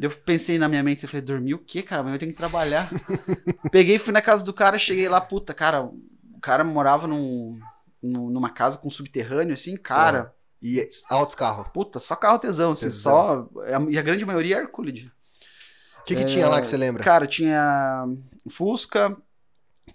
Eu 0.00 0.10
pensei 0.10 0.58
na 0.58 0.68
minha 0.68 0.82
mente, 0.82 1.02
eu 1.04 1.08
falei, 1.08 1.22
dormir 1.22 1.54
o 1.54 1.58
quê, 1.58 1.82
cara? 1.82 2.02
Mas 2.02 2.12
eu 2.14 2.18
tenho 2.20 2.32
que 2.32 2.38
trabalhar. 2.38 2.92
Peguei, 3.70 3.98
fui 3.98 4.12
na 4.12 4.22
casa 4.22 4.44
do 4.44 4.52
cara, 4.52 4.78
cheguei 4.78 5.08
lá, 5.08 5.20
puta, 5.20 5.52
cara, 5.54 5.84
o 5.84 6.40
cara 6.40 6.64
morava 6.64 7.06
num, 7.06 7.60
num- 8.02 8.30
numa 8.30 8.50
casa 8.50 8.78
com 8.78 8.90
subterrâneo, 8.90 9.54
assim, 9.54 9.76
cara, 9.76 10.32
E 10.62 10.88
altos 11.10 11.34
carros. 11.34 11.66
puta, 11.72 11.98
só 11.98 12.16
carro 12.16 12.38
tesão, 12.38 12.72
assim, 12.72 12.86
Tesão. 12.86 13.12
só. 13.12 13.48
E 13.90 13.98
a 13.98 14.02
grande 14.02 14.24
maioria 14.24 14.56
é 14.56 14.60
Hercules. 14.60 15.04
O 15.04 16.04
que, 16.04 16.16
que 16.16 16.24
tinha 16.24 16.48
lá 16.48 16.60
que 16.60 16.66
você 16.66 16.76
lembra? 16.76 17.04
Cara, 17.04 17.26
tinha 17.26 18.06
Fusca, 18.48 19.16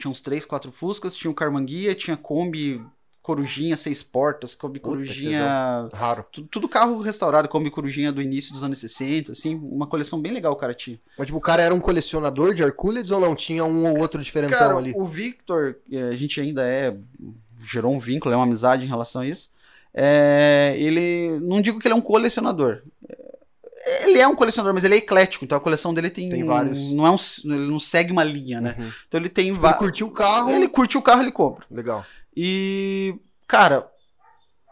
tinha 0.04 0.12
uns 0.12 0.20
três, 0.20 0.46
quatro 0.46 0.72
Fuscas, 0.72 1.16
tinha 1.16 1.32
o 1.32 1.34
Carmanguia, 1.34 1.96
tinha 1.96 2.18
Kombi 2.18 2.82
Corujinha 3.22 3.78
seis 3.78 4.04
portas, 4.04 4.54
Kombi 4.54 4.80
Puta, 4.80 4.96
Corujinha. 4.98 5.90
Raro. 5.94 6.26
tu- 6.30 6.42
Tudo 6.44 6.68
carro 6.68 7.00
restaurado, 7.00 7.48
Kombi 7.48 7.72
Corujinha 7.72 8.12
do 8.12 8.22
início 8.22 8.52
dos 8.52 8.66
anos 8.66 8.80
60, 8.80 9.32
assim, 9.32 9.56
uma 9.56 9.88
coleção 9.88 10.22
bem 10.22 10.34
legal 10.34 10.52
o 10.52 10.58
cara 10.58 10.74
tinha. 10.74 11.00
Mas 11.18 11.28
tipo, 11.28 11.38
o 11.38 11.42
cara 11.42 11.64
era 11.64 11.74
um 11.74 11.80
colecionador 11.80 12.54
de 12.54 12.62
Hercules 12.64 13.10
ou 13.12 13.22
não? 13.22 13.34
Tinha 13.34 13.64
um 13.64 13.90
ou 13.90 13.98
outro 13.98 14.22
diferentão 14.22 14.60
Cara, 14.60 14.76
ali? 14.78 14.92
o 14.94 15.06
Victor, 15.06 15.78
eh, 15.90 16.10
a 16.10 16.16
gente 16.18 16.42
ainda 16.42 16.68
é. 16.68 16.98
gerou 17.66 17.94
um 17.94 18.00
vínculo, 18.00 18.34
é 18.34 18.38
uma 18.38 18.44
amizade 18.46 18.84
em 18.86 18.90
relação 18.90 19.22
a 19.22 19.26
isso. 19.26 19.50
É, 19.94 20.76
ele. 20.78 21.40
Não 21.40 21.62
digo 21.62 21.80
que 21.80 21.88
ele 21.88 21.94
é 21.94 21.98
um 21.98 22.02
colecionador. 22.02 22.82
Ele 23.86 24.20
é 24.20 24.28
um 24.28 24.36
colecionador, 24.36 24.74
mas 24.74 24.84
ele 24.84 24.96
é 24.96 24.98
eclético, 24.98 25.44
então 25.44 25.58
a 25.58 25.62
coleção 25.62 25.94
dele 25.94 26.10
tem. 26.10 26.30
Tem 26.30 26.44
vários. 26.46 26.92
Não 26.94 27.06
é 27.06 27.12
um, 27.12 27.18
ele 27.46 27.68
não 27.70 27.80
segue 27.80 28.12
uma 28.12 28.24
linha, 28.24 28.62
né? 28.62 28.76
Uhum. 28.80 28.92
Então 29.08 29.20
ele 29.20 29.30
tem 29.30 29.50
Ele 29.50 29.58
vários. 29.58 29.80
curtiu 29.80 30.08
o 30.08 30.12
carro. 30.12 30.50
Ele 30.52 30.68
curte 30.70 30.98
o 30.98 31.02
carro, 31.02 31.22
ele 31.22 31.32
compra. 31.32 31.66
Legal. 31.70 32.06
E, 32.36 33.16
cara, 33.48 33.86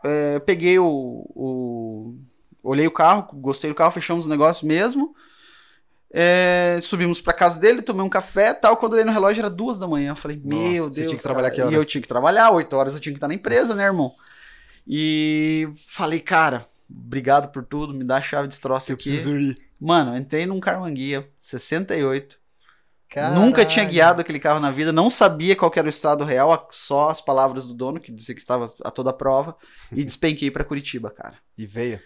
é, 0.04 0.40
peguei 0.40 0.80
o, 0.80 0.86
o- 1.36 2.16
Olhei 2.64 2.86
o 2.86 2.92
carro, 2.92 3.28
gostei 3.34 3.70
do 3.72 3.76
carro, 3.76 3.92
fechamos 3.92 4.26
o 4.28 4.30
negócio 4.30 4.68
mesmo. 4.68 5.16
É, 6.14 6.80
subimos 6.84 7.20
pra 7.22 7.34
casa 7.34 7.60
dele, 7.60 7.82
tomei 7.82 8.06
um 8.06 8.10
café 8.10 8.54
tal. 8.54 8.78
Quando 8.78 8.92
eu 8.94 8.96
olhei 8.98 9.06
no 9.06 9.12
relógio 9.12 9.42
era 9.42 9.50
duas 9.50 9.78
da 9.80 9.88
manhã. 9.88 10.12
Eu 10.12 10.16
falei, 10.16 10.40
meu 10.44 10.58
Nossa, 10.58 10.72
Deus. 10.72 10.86
você 10.96 11.06
tinha 11.06 11.18
que 11.18 11.24
cara. 11.24 11.34
trabalhar 11.34 11.52
que 11.52 11.60
E 11.60 11.64
horas? 11.64 11.78
eu 11.78 11.86
tinha 11.86 12.02
que 12.02 12.08
trabalhar, 12.08 12.52
oito 12.52 12.76
horas 12.76 12.94
eu 12.94 13.00
tinha 13.00 13.14
que 13.14 13.18
estar 13.18 13.28
na 13.28 13.34
empresa, 13.34 13.74
né, 13.76 13.86
irmão? 13.86 14.10
E 14.88 15.70
falei, 15.88 16.20
cara, 16.20 16.66
obrigado 16.96 17.52
por 17.52 17.64
tudo, 17.64 17.94
me 17.94 18.04
dá 18.04 18.18
a 18.18 18.22
chave 18.22 18.48
de 18.48 18.60
troço 18.60 18.92
Eu 18.92 18.96
aqui. 18.96 19.04
preciso 19.04 19.38
ir. 19.38 19.58
Mano, 19.80 20.16
entrei 20.16 20.46
num 20.46 20.60
Carmanguia, 20.60 21.28
68. 21.40 22.40
Caralho. 23.10 23.42
Nunca 23.42 23.66
tinha 23.66 23.84
guiado 23.84 24.22
aquele 24.22 24.40
carro 24.40 24.60
na 24.60 24.72
vida, 24.72 24.94
não 24.94 25.10
sabia 25.10 25.56
qual 25.56 25.72
era 25.76 25.88
o 25.88 25.90
estado 25.90 26.24
real, 26.24 26.70
só 26.72 27.10
as 27.10 27.20
palavras 27.20 27.66
do 27.66 27.74
dono, 27.74 28.00
que 28.00 28.12
dizia 28.12 28.34
que 28.34 28.40
estava 28.40 28.74
a 28.84 28.92
toda 28.92 29.12
prova, 29.12 29.56
e 29.92 30.02
despenquei 30.06 30.50
pra 30.50 30.64
Curitiba, 30.64 31.10
cara. 31.10 31.36
E 31.58 31.66
veio. 31.66 32.00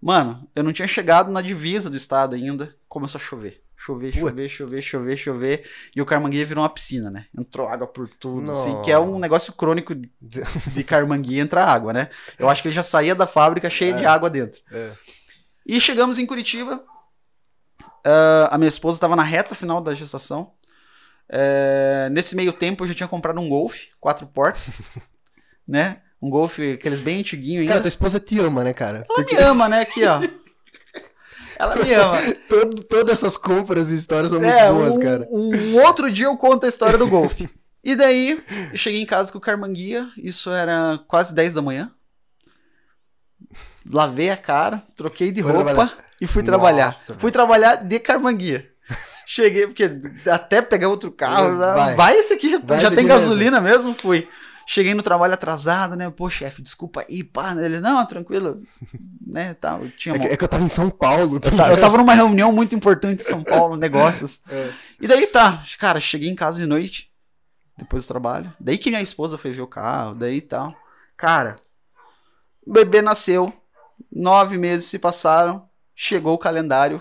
Mano, 0.00 0.48
eu 0.54 0.62
não 0.62 0.72
tinha 0.72 0.86
chegado 0.86 1.30
na 1.30 1.40
divisa 1.42 1.88
do 1.88 1.96
estado 1.96 2.36
ainda, 2.36 2.74
começou 2.88 3.18
a 3.18 3.22
chover. 3.22 3.61
Chover, 3.84 4.12
chover, 4.12 4.48
chover, 4.48 4.80
chover, 4.82 5.16
chover. 5.16 5.70
E 5.96 6.00
o 6.00 6.06
Carmanguia 6.06 6.46
virou 6.46 6.62
uma 6.62 6.70
piscina, 6.70 7.10
né? 7.10 7.26
Entrou 7.36 7.66
água 7.68 7.86
por 7.86 8.08
tudo, 8.08 8.52
assim, 8.52 8.70
Nossa. 8.70 8.84
que 8.84 8.92
é 8.92 8.98
um 8.98 9.18
negócio 9.18 9.52
crônico 9.54 9.92
de 10.20 10.84
Carmanguia 10.86 11.42
entrar 11.42 11.66
água, 11.66 11.92
né? 11.92 12.08
Eu 12.38 12.48
acho 12.48 12.62
que 12.62 12.68
ele 12.68 12.74
já 12.74 12.82
saía 12.84 13.14
da 13.14 13.26
fábrica 13.26 13.68
cheio 13.68 13.96
de 13.96 14.04
É. 14.04 14.06
água 14.06 14.30
dentro. 14.30 14.60
É. 14.70 14.92
E 15.66 15.80
chegamos 15.80 16.18
em 16.18 16.26
Curitiba. 16.26 16.84
Ah, 18.04 18.50
a 18.52 18.58
minha 18.58 18.68
esposa 18.68 18.98
estava 18.98 19.16
na 19.16 19.22
reta 19.24 19.54
final 19.54 19.80
da 19.80 19.94
gestação. 19.94 20.52
É, 21.28 22.08
nesse 22.12 22.36
meio 22.36 22.52
tempo 22.52 22.84
eu 22.84 22.88
já 22.88 22.94
tinha 22.94 23.08
comprado 23.08 23.40
um 23.40 23.48
Golf, 23.48 23.84
quatro 23.98 24.26
portas, 24.26 24.80
né? 25.66 26.02
Um 26.20 26.30
Golf, 26.30 26.58
aqueles 26.74 27.00
bem 27.00 27.20
antiguinho 27.20 27.60
ainda. 27.60 27.72
Cara, 27.72 27.82
tua 27.82 27.88
esposa 27.88 28.20
te 28.20 28.38
ama, 28.38 28.62
né, 28.62 28.72
cara? 28.72 29.04
Ela 29.10 29.24
me 29.26 29.36
ama, 29.38 29.68
né? 29.68 29.80
Aqui, 29.80 30.04
ó. 30.04 30.20
Ela 31.62 31.76
me 31.76 31.92
ama. 31.94 32.16
Todo- 32.48 32.82
todas 32.84 33.12
essas 33.18 33.36
compras 33.36 33.90
e 33.90 33.94
histórias 33.94 34.30
são 34.32 34.40
muito 34.40 34.52
É, 34.52 34.70
boas, 34.72 34.96
um, 34.96 35.00
cara. 35.00 35.28
um 35.30 35.80
outro 35.82 36.10
dia 36.10 36.26
eu 36.26 36.36
conto 36.36 36.66
a 36.66 36.68
história 36.68 36.98
do 36.98 37.06
Golf. 37.06 37.40
E 37.84 37.96
daí, 37.96 38.40
eu 38.70 38.78
cheguei 38.78 39.02
em 39.02 39.06
casa 39.06 39.32
com 39.32 39.38
o 39.38 39.40
Carmanguia, 39.40 40.06
isso 40.16 40.50
era 40.52 41.00
quase 41.08 41.34
10 41.34 41.54
da 41.54 41.60
manhã. 41.62 41.90
Lavei 43.90 44.30
a 44.30 44.36
cara, 44.36 44.80
troquei 44.96 45.32
de 45.32 45.42
Foi 45.42 45.50
roupa 45.50 45.64
trabalhar. 45.74 45.96
e 46.20 46.26
fui 46.28 46.42
Nossa, 46.42 46.52
trabalhar. 46.52 46.90
velho. 46.90 47.18
Fui 47.20 47.30
trabalhar 47.32 47.74
de 47.76 47.98
Carmanguia. 47.98 48.70
Cheguei, 49.26 49.66
porque 49.66 49.90
até 50.30 50.62
pegar 50.62 50.88
outro 50.90 51.10
carro, 51.10 51.56
Vai. 51.56 51.94
vai, 51.96 52.16
esse 52.16 52.34
aqui 52.34 52.50
já, 52.50 52.58
Vai 52.58 52.78
já 52.80 52.86
esse 52.86 52.94
tem 52.96 53.04
aqui 53.04 53.12
mesmo. 53.14 53.28
gasolina 53.28 53.60
mesmo. 53.60 53.94
Fui. 53.94 54.28
Cheguei 54.66 54.94
no 54.94 55.02
trabalho 55.02 55.34
atrasado, 55.34 55.96
né? 55.96 56.08
Pô, 56.10 56.30
chefe, 56.30 56.62
desculpa 56.62 57.04
aí, 57.08 57.22
pá. 57.24 57.52
Ele, 57.60 57.80
não, 57.80 58.04
tranquilo, 58.06 58.56
né, 59.26 59.54
tal. 59.54 59.82
Eu 59.84 59.90
tinha 59.90 60.14
É 60.14 60.18
que, 60.18 60.24
uma- 60.26 60.32
é 60.32 60.36
que 60.36 60.44
eu 60.44 60.48
tava 60.48 60.62
em 60.64 60.68
São 60.68 60.88
Paulo. 60.90 61.38
tá 61.40 61.48
Tá, 61.50 61.56
ligado? 61.56 61.70
eu 61.72 61.80
tava 61.80 61.96
numa 61.96 62.14
reunião 62.14 62.52
muito 62.52 62.74
importante 62.74 63.22
em 63.22 63.26
São 63.26 63.42
Paulo, 63.42 63.76
negócios. 63.76 64.40
É. 64.50 64.72
E 65.00 65.08
daí 65.08 65.26
tá, 65.26 65.62
cara, 65.78 65.98
cheguei 66.00 66.28
em 66.30 66.34
casa 66.36 66.58
de 66.58 66.66
noite, 66.66 67.10
depois 67.76 68.04
do 68.04 68.08
trabalho. 68.08 68.52
Daí 68.60 68.78
que 68.78 68.90
minha 68.90 69.02
esposa 69.02 69.36
foi 69.36 69.50
ver 69.52 69.62
o 69.62 69.66
carro, 69.66 70.14
daí 70.14 70.40
tal. 70.40 70.74
Cara, 71.16 71.56
o 72.64 72.72
bebê 72.72 73.02
nasceu, 73.02 73.52
nove 74.10 74.56
meses 74.58 74.86
se 74.86 74.98
passaram, 74.98 75.68
chegou 75.94 76.34
o 76.34 76.38
calendário, 76.38 77.00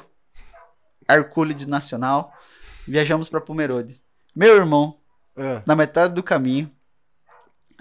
Hercúlide 1.09 1.67
Nacional, 1.67 2.33
viajamos 2.87 3.29
pra 3.29 3.41
Pomerode. 3.41 3.99
Meu 4.35 4.55
irmão, 4.55 4.95
É. 5.37 5.61
na 5.65 5.75
metade 5.75 6.13
do 6.13 6.23
caminho, 6.23 6.71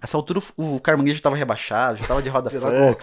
essa 0.02 0.16
altura 0.16 0.40
o 0.56 0.80
Carmanguia 0.80 1.14
já 1.14 1.20
tava 1.20 1.36
rebaixado, 1.36 1.98
já 1.98 2.06
tava 2.06 2.22
de 2.22 2.28
roda 2.28 2.48
flex, 2.50 3.00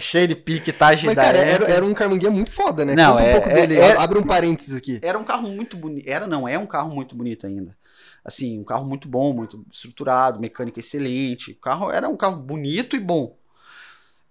cheio 0.00 0.28
de 0.28 0.34
piquetagem 0.34 1.06
Mas, 1.06 1.16
da 1.16 1.22
cara, 1.22 1.38
era, 1.38 1.64
era 1.66 1.84
um 1.84 1.94
Carmanguia 1.94 2.30
muito 2.30 2.50
foda, 2.50 2.84
né? 2.84 2.94
Não, 2.94 3.12
Conta 3.12 3.22
um 3.22 3.26
é- 3.26 3.32
pouco 3.32 3.48
é- 3.50 3.54
dele. 3.54 3.76
é- 3.76 3.96
Abre 3.96 4.18
um 4.18 4.22
parênteses 4.22 4.76
aqui. 4.76 4.98
Era 5.02 5.18
um 5.18 5.24
carro 5.24 5.48
muito 5.48 5.76
bonito. 5.76 6.08
Era, 6.08 6.26
não, 6.26 6.46
é 6.48 6.58
um 6.58 6.66
carro 6.66 6.94
muito 6.94 7.14
bonito 7.14 7.46
ainda. 7.46 7.76
Assim, 8.24 8.58
um 8.58 8.64
carro 8.64 8.84
muito 8.86 9.06
bom, 9.06 9.32
muito 9.34 9.64
estruturado, 9.70 10.40
mecânica 10.40 10.80
excelente. 10.80 11.52
O 11.52 11.56
carro 11.60 11.90
era 11.90 12.08
um 12.08 12.16
carro 12.16 12.36
bonito 12.36 12.96
e 12.96 13.00
bom. 13.00 13.36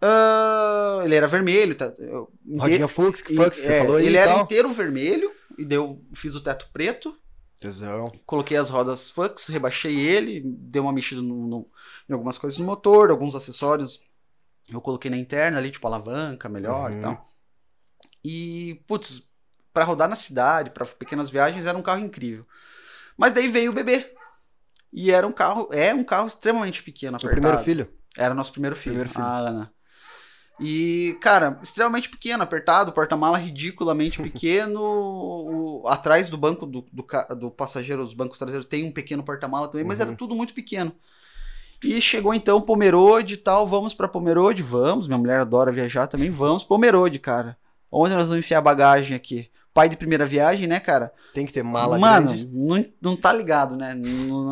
Ah, 0.02 1.02
ele 1.06 1.16
era 1.16 1.28
vermelho. 1.28 1.76
Tá, 1.76 1.94
eu- 1.98 2.30
Rodinha 2.58 2.88
Fux, 2.88 3.22
que 3.22 3.36
Fux, 3.36 3.58
e- 3.58 3.62
você 3.66 3.74
é, 3.74 3.80
falou 3.82 3.96
aí 3.98 4.06
Ele 4.08 4.18
era 4.18 4.34
tal. 4.34 4.44
inteiro 4.44 4.72
vermelho. 4.74 5.32
E 5.58 5.64
deu, 5.64 6.02
fiz 6.14 6.36
o 6.36 6.42
teto 6.42 6.68
preto. 6.74 7.16
Tesão. 7.60 8.12
Coloquei 8.26 8.58
as 8.58 8.70
rodas 8.70 9.10
Fux, 9.10 9.48
rebaixei 9.48 9.98
ele. 10.00 10.42
Dei 10.44 10.82
uma 10.82 10.92
mexida 10.92 11.22
no- 11.22 11.48
no- 11.48 11.68
em 12.10 12.14
algumas 12.14 12.38
coisas 12.38 12.58
no 12.60 12.66
motor, 12.66 13.10
alguns 13.12 13.36
acessórios. 13.36 14.04
Eu 14.70 14.80
coloquei 14.82 15.12
na 15.12 15.18
interna 15.18 15.58
ali, 15.58 15.72
tipo 15.72 15.86
alavanca 15.88 16.48
melhor 16.50 16.92
Uhum. 16.92 16.98
e 16.98 17.02
tal. 17.02 17.28
E, 18.24 18.84
putz, 18.88 19.30
pra 19.74 19.84
rodar 19.84 20.08
na 20.10 20.16
cidade, 20.16 20.70
pra 20.72 20.86
pequenas 20.86 21.30
viagens, 21.30 21.66
era 21.66 21.78
um 21.78 21.82
carro 21.82 22.00
incrível. 22.00 22.46
Mas 23.18 23.34
daí 23.34 23.48
veio 23.48 23.72
o 23.72 23.74
bebê. 23.74 24.14
E 24.92 25.12
era 25.12 25.26
um 25.28 25.32
carro, 25.32 25.68
é 25.72 25.94
um 25.94 26.04
carro 26.04 26.28
extremamente 26.28 26.84
pequeno, 26.84 27.14
O 27.14 27.18
apertado. 27.18 27.42
primeiro 27.42 27.64
filho? 27.64 27.94
Era 28.18 28.34
nosso 28.34 28.52
primeiro 28.52 28.76
filho, 28.76 28.94
Primeiro 28.96 29.10
filho. 29.10 29.26
a 29.26 29.38
Ana. 29.38 29.74
E, 30.60 31.18
cara, 31.20 31.60
extremamente 31.64 32.08
pequeno, 32.10 32.44
apertado, 32.44 32.92
porta-mala 32.94 33.38
ridiculamente 33.40 34.22
pequeno. 34.22 34.80
o- 34.82 35.88
atrás 35.88 36.30
do 36.30 36.38
banco 36.38 36.66
do, 36.66 36.82
do, 36.94 37.06
do 37.36 37.52
passageiro, 37.52 38.04
os 38.04 38.14
bancos 38.14 38.38
traseiros, 38.38 38.68
tem 38.68 38.86
um 38.86 38.92
pequeno 38.92 39.24
porta-mala 39.24 39.68
também, 39.68 39.84
mas 39.86 40.00
Uhum. 40.00 40.08
era 40.08 40.16
tudo 40.16 40.36
muito 40.36 40.54
pequeno. 40.54 40.96
E 41.84 42.00
chegou 42.02 42.34
então 42.34 42.62
Pomerode 42.62 43.36
e 43.36 43.38
tal, 43.38 43.68
vamos 43.68 43.94
pra 43.94 44.08
Pomerode, 44.08 44.64
vamos. 44.64 45.08
Minha 45.08 45.18
mulher 45.18 45.40
adora 45.40 45.72
viajar 45.72 46.08
também, 46.08 46.32
vamos. 46.32 46.64
Pomerode, 46.64 47.20
cara. 47.20 47.58
Onde 47.92 48.16
nós 48.16 48.30
vamos 48.30 48.44
enfiar 48.44 48.60
a 48.60 48.62
bagagem 48.62 49.16
aqui? 49.16 49.50
Pai 49.74 49.90
de 49.90 49.98
primeira 49.98 50.26
viagem, 50.26 50.68
né, 50.68 50.80
cara? 50.80 51.12
Tem 51.34 51.46
que 51.46 51.54
ter 51.54 51.64
mala 51.64 51.98
Mano, 51.98 52.28
grande. 52.28 52.48
não, 52.52 52.86
não 53.02 53.16
tá 53.16 53.34
ligado, 53.34 53.76
né? 53.76 53.96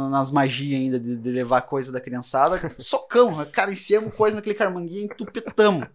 Nas 0.09 0.31
magias 0.31 0.79
ainda 0.79 0.99
de, 0.99 1.15
de 1.15 1.31
levar 1.31 1.61
coisa 1.61 1.91
da 1.91 2.01
criançada. 2.01 2.59
Socão, 2.79 3.45
cara, 3.51 3.71
enfiamos 3.71 4.15
coisa 4.15 4.37
naquele 4.37 4.55
carmanguinho, 4.55 5.05
entupetamos. 5.05 5.87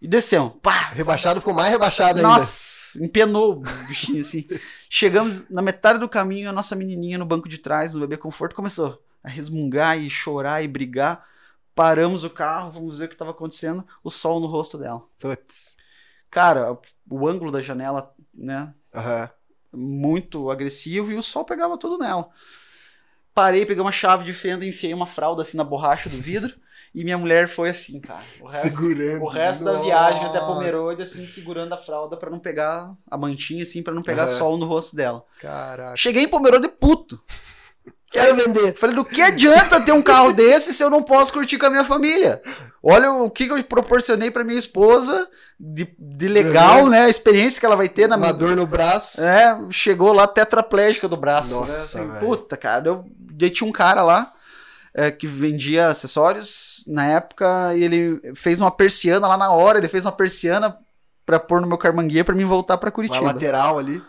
E 0.00 0.06
descemos. 0.06 0.52
Pá! 0.62 0.90
Rebaixado 0.92 1.40
ficou 1.40 1.52
mais 1.52 1.70
rebaixado 1.70 2.18
ainda. 2.18 2.28
Nossa, 2.28 3.02
empenou 3.02 3.54
o 3.54 3.86
bichinho 3.88 4.20
assim. 4.20 4.46
Chegamos 4.88 5.48
na 5.50 5.60
metade 5.60 5.98
do 5.98 6.08
caminho, 6.08 6.48
a 6.48 6.52
nossa 6.52 6.76
menininha 6.76 7.18
no 7.18 7.26
banco 7.26 7.48
de 7.48 7.58
trás, 7.58 7.92
no 7.92 8.00
bebê 8.00 8.16
conforto, 8.16 8.54
começou 8.54 9.03
a 9.24 9.28
resmungar 9.28 9.98
e 9.98 10.08
chorar 10.10 10.62
e 10.62 10.68
brigar. 10.68 11.26
Paramos 11.74 12.22
o 12.22 12.30
carro, 12.30 12.70
vamos 12.70 12.98
ver 13.00 13.06
o 13.06 13.08
que 13.08 13.14
estava 13.14 13.32
acontecendo. 13.32 13.84
O 14.04 14.10
sol 14.10 14.38
no 14.38 14.46
rosto 14.46 14.78
dela. 14.78 15.02
Putz. 15.18 15.74
Cara, 16.30 16.78
o 17.10 17.26
ângulo 17.26 17.50
da 17.50 17.60
janela, 17.60 18.14
né? 18.32 18.72
Aham. 18.94 19.28
muito 19.72 20.50
agressivo 20.50 21.10
e 21.10 21.16
o 21.16 21.22
sol 21.22 21.44
pegava 21.44 21.76
tudo 21.78 21.98
nela. 21.98 22.28
parei, 23.32 23.66
peguei 23.66 23.80
uma 23.82 23.90
chave 23.90 24.24
de 24.24 24.32
fenda, 24.32 24.64
enfiei 24.64 24.94
uma 24.94 25.06
fralda 25.06 25.42
assim 25.42 25.56
na 25.56 25.64
borracha 25.64 26.08
do 26.08 26.16
vidro. 26.18 26.54
E 26.94 27.02
minha 27.02 27.18
mulher 27.18 27.48
foi 27.48 27.70
assim, 27.70 27.98
cara. 28.00 28.22
O 28.40 28.44
resto, 28.46 28.68
Segurando. 28.68 29.22
o 29.24 29.26
resto 29.28 29.64
da 29.64 29.72
Nossa. 29.72 29.84
viagem 29.84 30.24
até 30.26 30.38
Pomerode, 30.40 31.02
assim, 31.02 31.26
segurando 31.26 31.72
a 31.72 31.76
fralda 31.76 32.16
pra 32.16 32.30
não 32.30 32.38
pegar 32.38 32.94
a 33.10 33.18
mantinha, 33.18 33.64
assim, 33.64 33.82
pra 33.82 33.92
não 33.92 34.02
pegar 34.02 34.26
Aham. 34.26 34.36
sol 34.36 34.56
no 34.56 34.64
rosto 34.66 34.94
dela. 34.94 35.24
Caraca. 35.40 35.96
Cheguei 35.96 36.22
em 36.22 36.28
Pomerode 36.28 36.68
puto. 36.68 37.20
Quero 38.14 38.36
vender. 38.36 38.74
Falei, 38.78 38.94
do 38.96 39.04
que 39.04 39.20
adianta 39.20 39.80
ter 39.80 39.92
um 39.92 40.00
carro 40.02 40.32
desse 40.34 40.72
se 40.72 40.82
eu 40.82 40.88
não 40.88 41.02
posso 41.02 41.32
curtir 41.32 41.58
com 41.58 41.66
a 41.66 41.70
minha 41.70 41.84
família? 41.84 42.40
Olha 42.82 43.10
o 43.12 43.28
que 43.30 43.46
eu 43.48 43.62
proporcionei 43.64 44.30
pra 44.30 44.44
minha 44.44 44.58
esposa 44.58 45.28
de, 45.58 45.88
de 45.98 46.28
legal, 46.28 46.84
Uhum. 46.84 46.88
né? 46.90 47.00
A 47.04 47.08
experiência 47.08 47.58
que 47.60 47.66
ela 47.66 47.76
vai 47.76 47.88
ter 47.88 48.08
na 48.08 48.16
Uma 48.16 48.26
minha. 48.26 48.32
dor 48.38 48.54
no 48.56 48.66
braço. 48.66 49.22
É, 49.24 49.58
chegou 49.70 50.12
lá 50.12 50.26
tetraplégica 50.26 51.08
do 51.08 51.16
braço. 51.16 51.54
Nossa, 51.54 52.02
né? 52.02 52.16
Assim, 52.18 52.26
puta, 52.26 52.56
cara. 52.56 52.86
Eu, 52.88 53.04
tinha 53.50 53.68
um 53.68 53.72
cara 53.72 54.02
lá 54.02 54.26
é, 54.94 55.10
que 55.10 55.26
vendia 55.26 55.88
acessórios 55.88 56.84
na 56.86 57.04
época 57.06 57.74
e 57.74 57.82
ele 57.82 58.20
fez 58.36 58.60
uma 58.60 58.70
persiana 58.70 59.26
lá 59.26 59.36
na 59.36 59.50
hora. 59.50 59.78
Ele 59.78 59.88
fez 59.88 60.04
uma 60.04 60.12
persiana 60.12 60.76
pra 61.26 61.40
pôr 61.40 61.60
no 61.60 61.66
meu 61.66 61.78
carmanguia 61.78 62.22
pra 62.24 62.34
mim 62.34 62.44
voltar 62.44 62.76
pra 62.76 62.88
Uma 62.88 62.92
Curitiba. 62.92 63.24
lateral 63.24 63.78
ali. 63.78 64.02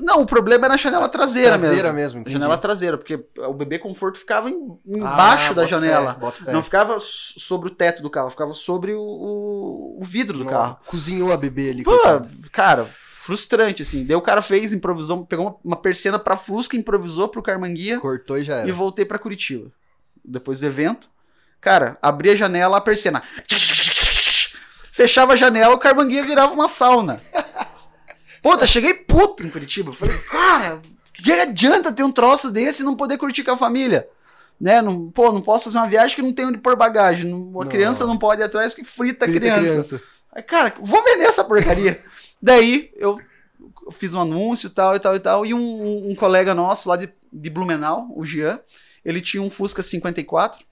Não, 0.00 0.20
o 0.20 0.26
problema 0.26 0.66
era 0.66 0.74
a 0.74 0.76
janela 0.76 1.08
traseira, 1.08 1.56
Traseira 1.58 1.92
mesmo. 1.92 2.18
mesmo, 2.20 2.30
janela 2.32 2.58
traseira, 2.58 2.98
porque 2.98 3.24
o 3.38 3.52
bebê 3.54 3.78
conforto 3.78 4.18
ficava 4.18 4.50
em- 4.50 4.78
embaixo 4.84 5.52
Ah, 5.52 5.54
da 5.54 5.64
janela. 5.66 6.18
fé. 6.32 6.52
Não 6.52 6.60
ficava 6.62 6.98
sobre 7.00 7.68
o 7.68 7.70
teto 7.74 8.02
do 8.02 8.10
carro, 8.10 8.28
ficava 8.30 8.52
sobre 8.52 8.92
o, 8.94 9.00
o- 9.00 10.00
vidro 10.02 10.38
do 10.38 10.44
Não, 10.44 10.50
carro. 10.50 10.76
Cozinhou 10.86 11.32
a 11.32 11.36
bebê 11.36 11.70
ali. 11.70 11.84
Pô, 11.84 11.92
coitado. 11.92 12.28
cara, 12.50 12.86
frustrante, 13.12 13.82
assim. 13.82 14.04
Daí 14.04 14.16
o 14.16 14.20
cara 14.20 14.42
fez, 14.42 14.72
improvisou, 14.72 15.24
pegou 15.24 15.46
uma, 15.46 15.56
uma 15.64 15.76
persiana 15.76 16.18
pra 16.18 16.36
Fusca, 16.36 16.76
improvisou 16.76 17.28
pro 17.28 17.42
Carmanguia 17.42 18.00
Cortou 18.00 18.38
e 18.38 18.42
já 18.42 18.56
e 18.58 18.62
era. 18.64 18.72
voltei 18.72 19.04
pra 19.04 19.18
Curitiba. 19.20 19.70
Depois 20.24 20.60
do 20.60 20.66
evento. 20.66 21.08
Cara, 21.60 21.96
abri 22.02 22.30
a 22.30 22.36
janela, 22.36 22.76
a 22.76 22.80
persiana. 22.80 23.22
Fechava 24.92 25.34
a 25.34 25.36
janela, 25.36 25.74
o 25.74 25.78
Carmanguia 25.78 26.24
virava 26.24 26.52
uma 26.52 26.68
sauna. 26.68 27.20
Puta, 28.48 28.64
cheguei 28.64 28.94
puto 28.94 29.44
em 29.44 29.50
Curitiba. 29.50 29.92
Falei, 29.92 30.16
cara, 30.30 30.80
que 31.12 31.32
adianta 31.32 31.92
ter 31.92 32.04
um 32.04 32.12
troço 32.12 32.48
desse 32.48 32.82
e 32.82 32.84
não 32.84 32.94
poder 32.94 33.18
curtir 33.18 33.42
com 33.42 33.50
a 33.50 33.56
família? 33.56 34.08
Né? 34.60 34.80
Não, 34.80 35.10
pô, 35.10 35.32
não 35.32 35.40
posso 35.42 35.64
fazer 35.64 35.78
uma 35.78 35.88
viagem 35.88 36.14
que 36.14 36.22
não 36.22 36.32
tem 36.32 36.46
onde 36.46 36.58
pôr 36.58 36.76
bagagem. 36.76 37.28
Não- 37.28 37.60
a 37.60 37.64
Não. 37.64 37.70
criança 37.70 38.06
não 38.06 38.16
pode 38.16 38.40
ir 38.40 38.44
atrás 38.44 38.72
porque 38.72 38.88
frita 38.88 39.24
a 39.24 39.28
Grita 39.28 39.58
criança. 39.58 40.00
Aí, 40.32 40.44
cara, 40.44 40.72
vou 40.80 41.02
vender 41.02 41.24
essa 41.24 41.42
porcaria. 41.42 42.00
Daí 42.40 42.92
eu 42.94 43.18
fiz 43.90 44.14
um 44.14 44.20
anúncio 44.20 44.68
e 44.68 44.70
tal 44.70 44.94
e 44.94 45.00
tal 45.00 45.16
e 45.16 45.18
tal. 45.20 45.44
E 45.44 45.52
um, 45.52 46.10
um 46.10 46.14
colega 46.14 46.54
nosso 46.54 46.88
lá 46.88 46.96
de, 46.96 47.12
de 47.32 47.50
Blumenau, 47.50 48.06
o 48.14 48.24
Jean, 48.24 48.60
ele 49.04 49.20
tinha 49.20 49.42
um 49.42 49.50
Fusca 49.50 49.82
54, 49.82 50.64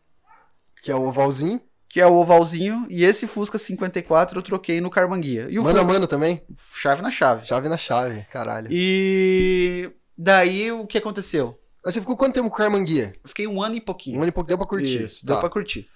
Que 0.80 0.92
é 0.92 0.94
o 0.94 1.02
ovalzinho. 1.08 1.60
Que 1.95 2.01
é 2.01 2.07
o 2.09 2.14
ovalzinho, 2.14 2.88
e 2.90 3.05
esse 3.05 3.24
Fusca 3.24 3.57
54 3.57 4.36
eu 4.36 4.42
troquei 4.42 4.80
no 4.80 4.90
Carmanguia. 4.90 5.47
E 5.49 5.61
o 5.61 5.62
Mano 5.62 5.76
a 5.78 5.80
Fusca, 5.82 5.92
mano 5.92 6.07
também. 6.09 6.42
chave 6.74 7.01
na 7.01 7.09
chave. 7.09 7.47
Chave 7.47 7.68
na 7.68 7.76
chave. 7.76 8.26
Caralho. 8.32 8.66
E 8.68 9.88
daí 10.18 10.72
o 10.72 10.88
que 10.88 10.99
aconteceu? 10.99 11.57
Mas 11.84 11.95
você 11.95 12.01
ficou 12.01 12.16
quanto 12.16 12.34
tempo 12.34 12.49
com 12.51 12.55
o 12.57 12.59
Carmanguia? 12.59 13.14
Eu 13.22 13.28
fiquei 13.28 13.47
um 13.47 13.62
ano 13.62 13.76
e 13.76 13.80
pouquinho. 13.80 14.18
Um 14.18 14.22
ano 14.22 14.30
e 14.30 14.32
pouco 14.32 14.49
deu 14.49 14.59
pra 14.59 14.66
curtir. 14.66 15.05
Isso, 15.05 15.24
Tá. 15.24 15.34
deu 15.34 15.40
pra 15.40 15.49
curtir. 15.49 15.88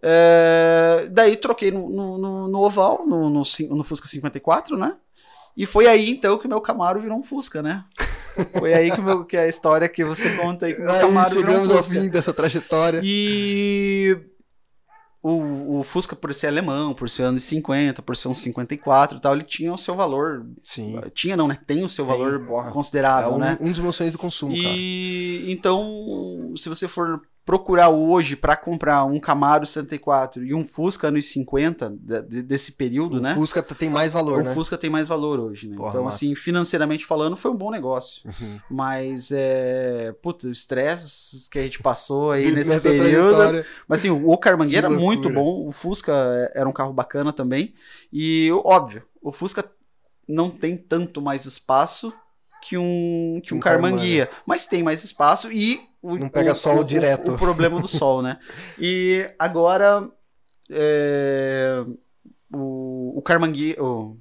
É, 0.00 1.08
daí 1.10 1.36
troquei 1.36 1.72
no, 1.72 1.88
no, 1.90 2.18
no- 2.18 2.48
no 2.48 2.58
oval, 2.60 3.04
no, 3.04 3.28
no, 3.28 3.42
no 3.70 3.84
Fusca 3.84 4.06
54, 4.06 4.76
né? 4.76 4.94
E 5.56 5.66
foi 5.66 5.86
aí 5.88 6.10
então 6.10 6.38
que 6.38 6.46
o 6.46 6.48
meu 6.48 6.60
Camaro 6.60 7.00
virou 7.00 7.18
um 7.18 7.22
Fusca, 7.24 7.60
né? 7.60 7.82
Foi 8.58 8.72
aí 8.72 8.90
que, 8.90 9.00
meu- 9.02 9.26
que 9.26 9.36
a 9.36 9.46
história 9.46 9.86
que 9.90 10.02
você 10.02 10.34
conta 10.36 10.64
aí 10.64 10.72
que 10.74 10.80
o 10.80 10.90
Aí 10.90 11.00
Camaro 11.02 11.34
chegamos 11.34 11.70
ao 11.70 11.82
fim 11.82 12.08
dessa 12.08 12.32
trajetória. 12.32 13.02
E 13.04 14.16
o, 15.22 15.78
o 15.78 15.82
Fusca, 15.84 16.16
por 16.16 16.34
ser 16.34 16.48
alemão, 16.48 16.92
por 16.92 17.08
ser 17.08 17.22
anos 17.22 17.44
50, 17.44 18.02
por 18.02 18.16
ser 18.16 18.26
um 18.26 18.34
54 18.34 19.18
e 19.18 19.20
tal, 19.20 19.34
ele 19.34 19.44
tinha 19.44 19.72
o 19.72 19.78
seu 19.78 19.94
valor. 19.94 20.44
Sim. 20.58 21.00
Tinha, 21.14 21.36
não, 21.36 21.46
né? 21.46 21.58
Tem 21.64 21.84
o 21.84 21.88
seu 21.88 22.04
Tem, 22.04 22.16
valor 22.16 22.44
porra. 22.44 22.70
É 22.70 22.72
considerável, 22.72 23.34
um, 23.34 23.38
né? 23.38 23.56
um 23.60 23.70
dos 23.70 23.78
meus 23.78 23.94
sonhos 23.94 24.12
do 24.12 24.18
consumo, 24.18 24.56
cara. 24.56 24.74
E 24.76 25.46
então, 25.52 26.52
se 26.56 26.68
você 26.68 26.88
for 26.88 27.22
procurar 27.44 27.88
hoje 27.88 28.36
pra 28.36 28.54
comprar 28.56 29.04
um 29.04 29.18
Camaro 29.18 29.66
74 29.66 30.44
e 30.44 30.54
um 30.54 30.64
Fusca 30.64 31.08
anos 31.08 31.26
50 31.26 31.90
de- 31.98 32.22
de- 32.22 32.42
desse 32.42 32.72
período, 32.72 33.16
O 33.16 33.20
né? 33.20 33.34
Fusca 33.34 33.60
tem 33.62 33.90
mais 33.90 34.12
valor, 34.12 34.40
o 34.40 34.44
né? 34.44 34.54
Fusca 34.54 34.78
tem 34.78 34.88
mais 34.88 35.08
valor 35.08 35.40
hoje, 35.40 35.68
né? 35.68 35.76
Porra, 35.76 35.90
então, 35.90 36.04
massa. 36.04 36.18
assim, 36.18 36.34
financeiramente 36.36 37.04
falando, 37.04 37.36
foi 37.36 37.50
um 37.50 37.56
bom 37.56 37.70
negócio. 37.70 38.22
Uhum. 38.26 38.60
Mas, 38.70 39.30
é. 39.32 40.12
Puta, 40.22 40.46
o 40.46 40.52
estresse 40.52 41.50
que 41.50 41.58
a 41.58 41.62
gente 41.62 41.82
passou 41.82 42.30
aí 42.30 42.44
nesse 42.54 42.70
Nessa 42.70 42.88
período. 42.90 43.34
trajetória. 43.34 43.66
Mas 43.88 44.00
assim, 44.00 44.10
o 44.10 44.38
Carmanguia 44.38 44.80
Que 44.80 44.86
era 44.86 44.90
muito 44.94 45.28
bom, 45.28 45.66
o 45.66 45.72
Fusca 45.72 46.12
é, 46.12 46.60
era 46.60 46.68
um 46.68 46.72
carro 46.72 46.92
bacana 46.92 47.32
também. 47.32 47.74
E, 48.12 48.50
óbvio, 48.64 49.02
o 49.20 49.32
Fusca 49.32 49.68
não 50.28 50.48
tem 50.48 50.76
tanto 50.76 51.20
mais 51.20 51.44
espaço 51.44 52.12
que 52.62 52.78
um, 52.78 53.40
que 53.42 53.52
um, 53.52 53.56
Um 53.56 53.60
Carmanguia, 53.60 54.30
mas 54.46 54.64
tem 54.66 54.82
mais 54.84 55.02
espaço 55.02 55.50
e 55.52 55.80
o, 56.02 56.16
Não 56.18 56.28
pega 56.28 56.52
o- 56.52 56.54
sol 56.54 56.78
o- 56.80 56.84
direto. 56.84 57.32
O, 57.34 57.38
problema 57.38 57.80
do 57.80 57.88
sol, 57.88 58.20
né? 58.22 58.38
E 58.78 59.30
agora 59.38 60.10
é, 60.70 61.84
o, 62.52 63.18
o 63.18 63.22
Carmanguia, 63.22 63.82
o, 63.82 64.16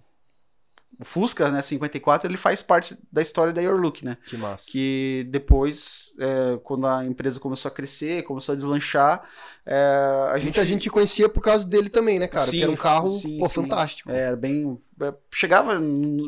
o 0.99 1.03
Fusca, 1.05 1.49
né, 1.49 1.61
54, 1.63 2.29
ele 2.29 2.37
faz 2.37 2.61
parte 2.61 2.95
da 3.11 3.21
história 3.23 3.51
da 3.51 3.59
Your 3.61 3.79
Look, 3.79 4.03
né? 4.05 4.17
Que 4.25 4.37
massa. 4.37 4.69
que 4.69 5.25
depois, 5.31 6.13
é, 6.19 6.57
quando 6.63 6.85
a 6.85 7.03
empresa 7.05 7.39
começou 7.39 7.69
a 7.69 7.73
crescer, 7.73 8.21
começou 8.23 8.53
a 8.53 8.55
deslanchar, 8.55 9.23
é, 9.65 10.27
a 10.29 10.35
gente... 10.37 10.43
Muita 10.57 10.65
gente 10.65 10.89
conhecia 10.91 11.27
por 11.27 11.41
causa 11.41 11.65
dele 11.65 11.89
também, 11.89 12.19
né, 12.19 12.27
cara? 12.27 12.45
Sim, 12.45 12.57
que 12.57 12.63
era 12.63 12.71
um 12.71 12.75
carro, 12.75 13.07
sim, 13.09 13.39
pô, 13.39 13.47
sim. 13.47 13.53
fantástico. 13.55 14.11
é, 14.11 14.19
Era 14.27 14.35
bem... 14.35 14.77
é, 15.01 15.13
Chegava, 15.33 15.79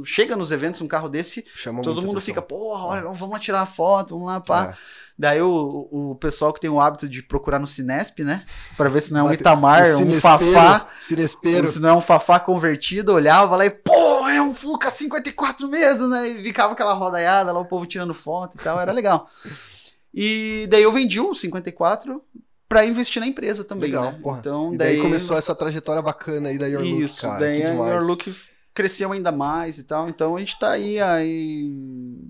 chega 0.06 0.36
nos 0.36 0.52
eventos 0.52 0.82
um 0.82 0.88
carro 0.88 1.08
desse, 1.08 1.46
Chamou 1.56 1.84
todo 1.84 1.98
mundo 1.98 2.12
atenção. 2.18 2.22
fica, 2.22 2.42
porra, 2.42 2.86
olha, 2.86 3.02
vamos 3.04 3.30
lá 3.30 3.40
tirar 3.40 3.60
uma 3.60 3.66
foto, 3.68 4.16
vamos 4.16 4.28
lá, 4.28 4.42
pá. 4.42 4.72
É. 4.72 5.03
Daí 5.18 5.42
o, 5.42 5.88
o 5.92 6.16
pessoal 6.16 6.52
que 6.52 6.60
tem 6.60 6.70
o 6.70 6.80
hábito 6.80 7.08
de 7.08 7.22
procurar 7.22 7.60
no 7.60 7.68
Cinesp, 7.68 8.20
né, 8.24 8.44
pra 8.76 8.90
ver 8.90 9.02
se 9.02 9.14
não 9.14 9.28
é 9.28 9.30
um 9.30 9.34
Itamar, 9.34 9.84
um 9.98 10.20
Fafá, 10.20 10.88
Cinespeiro. 10.98 11.68
se 11.68 11.80
não 11.80 11.90
é 11.90 11.96
um 11.96 12.02
Fafá 12.02 12.40
convertido, 12.40 13.14
olhava 13.14 13.56
lá 13.56 13.66
e, 13.66 13.70
pô, 13.70 14.28
é 14.28 14.42
um 14.42 14.54
Fuca 14.54 14.90
54 14.90 15.68
mesmo, 15.68 16.08
né? 16.08 16.28
E 16.28 16.44
ficava 16.44 16.74
aquela 16.74 16.94
rodaiada 16.94 17.52
lá, 17.52 17.60
o 17.60 17.66
povo 17.66 17.86
tirando 17.86 18.14
foto 18.14 18.58
e 18.60 18.64
tal, 18.64 18.80
era 18.80 18.92
legal. 18.92 19.30
E 20.14 20.68
daí 20.70 20.84
eu 20.84 20.92
vendi 20.92 21.20
o 21.20 21.34
54 21.34 22.22
pra 22.68 22.86
investir 22.86 23.20
na 23.20 23.28
empresa 23.28 23.64
também, 23.64 23.92
Legal, 23.92 24.14
né? 24.14 24.20
Então, 24.40 24.74
E 24.74 24.78
daí, 24.78 24.94
daí, 24.94 25.02
começou 25.02 25.38
essa 25.38 25.54
trajetória 25.54 26.02
bacana 26.02 26.50
aí 26.50 26.58
da 26.58 26.66
Your 26.68 26.82
Look, 26.84 27.04
isso, 27.04 27.22
cara. 27.22 27.40
daí 27.40 27.64
a. 27.64 27.74
Your 27.74 28.04
Look 28.04 28.34
cresceu 28.74 29.12
ainda 29.12 29.32
mais 29.32 29.78
e 29.78 29.84
tal. 29.84 30.10
Então 30.10 30.36
a 30.36 30.40
gente 30.40 30.58
tá 30.60 30.72
aí, 30.72 31.00
aí 31.00 31.70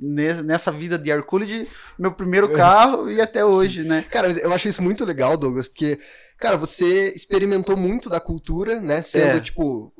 ne- 0.01 0.41
nessa 0.41 0.71
vida 0.71 0.97
de 0.97 1.09
Hercules, 1.09 1.67
meu 1.97 2.11
primeiro 2.11 2.51
É. 2.51 2.57
carro 2.57 3.09
e 3.09 3.21
até 3.21 3.45
hoje, 3.45 3.83
né? 3.83 4.03
Cara, 4.11 4.29
eu 4.31 4.53
acho 4.53 4.67
isso 4.67 4.81
muito 4.81 5.05
legal, 5.05 5.37
Douglas, 5.37 5.67
porque, 5.67 5.99
cara, 6.37 6.57
você 6.57 7.13
experimentou 7.13 7.77
muito 7.77 8.09
da 8.09 8.19
cultura, 8.19 8.81
né? 8.81 9.01
Sendo, 9.01 9.37
É. 9.37 9.39
tipo, 9.39 9.93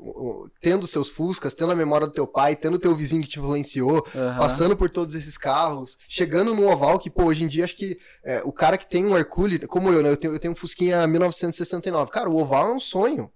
tendo 0.59 0.85
seus 0.85 1.09
Fuscas, 1.09 1.53
tendo 1.53 1.71
a 1.71 1.75
memória 1.75 2.07
do 2.07 2.13
teu 2.13 2.27
pai, 2.27 2.55
tendo 2.55 2.77
teu 2.79 2.93
vizinho 2.95 3.21
que 3.23 3.29
te 3.29 3.39
influenciou, 3.39 4.05
Aham. 4.15 4.37
passando 4.37 4.75
por 4.75 4.89
todos 4.89 5.15
esses 5.15 5.37
carros, 5.37 5.97
chegando 6.07 6.53
no 6.53 6.69
oval 6.69 6.99
que, 6.99 7.09
pô, 7.09 7.25
hoje 7.25 7.43
em 7.43 7.47
dia 7.47 7.63
acho 7.63 7.75
que 7.77 7.97
é, 8.25 8.41
o 8.43 8.51
cara 8.51 8.77
que 8.77 8.87
tem 8.89 9.05
um 9.05 9.17
Hercule, 9.17 9.59
como 9.67 9.89
eu, 9.91 10.03
né? 10.03 10.09
Eu 10.09 10.17
tenho, 10.17 10.33
eu 10.33 10.39
tenho 10.39 10.51
um 10.53 10.55
Fusquinha 10.57 11.05
1969. 11.07 12.11
Cara, 12.11 12.29
o 12.29 12.35
oval 12.37 12.69
é 12.71 12.73
um 12.73 12.79
sonho. 12.79 13.31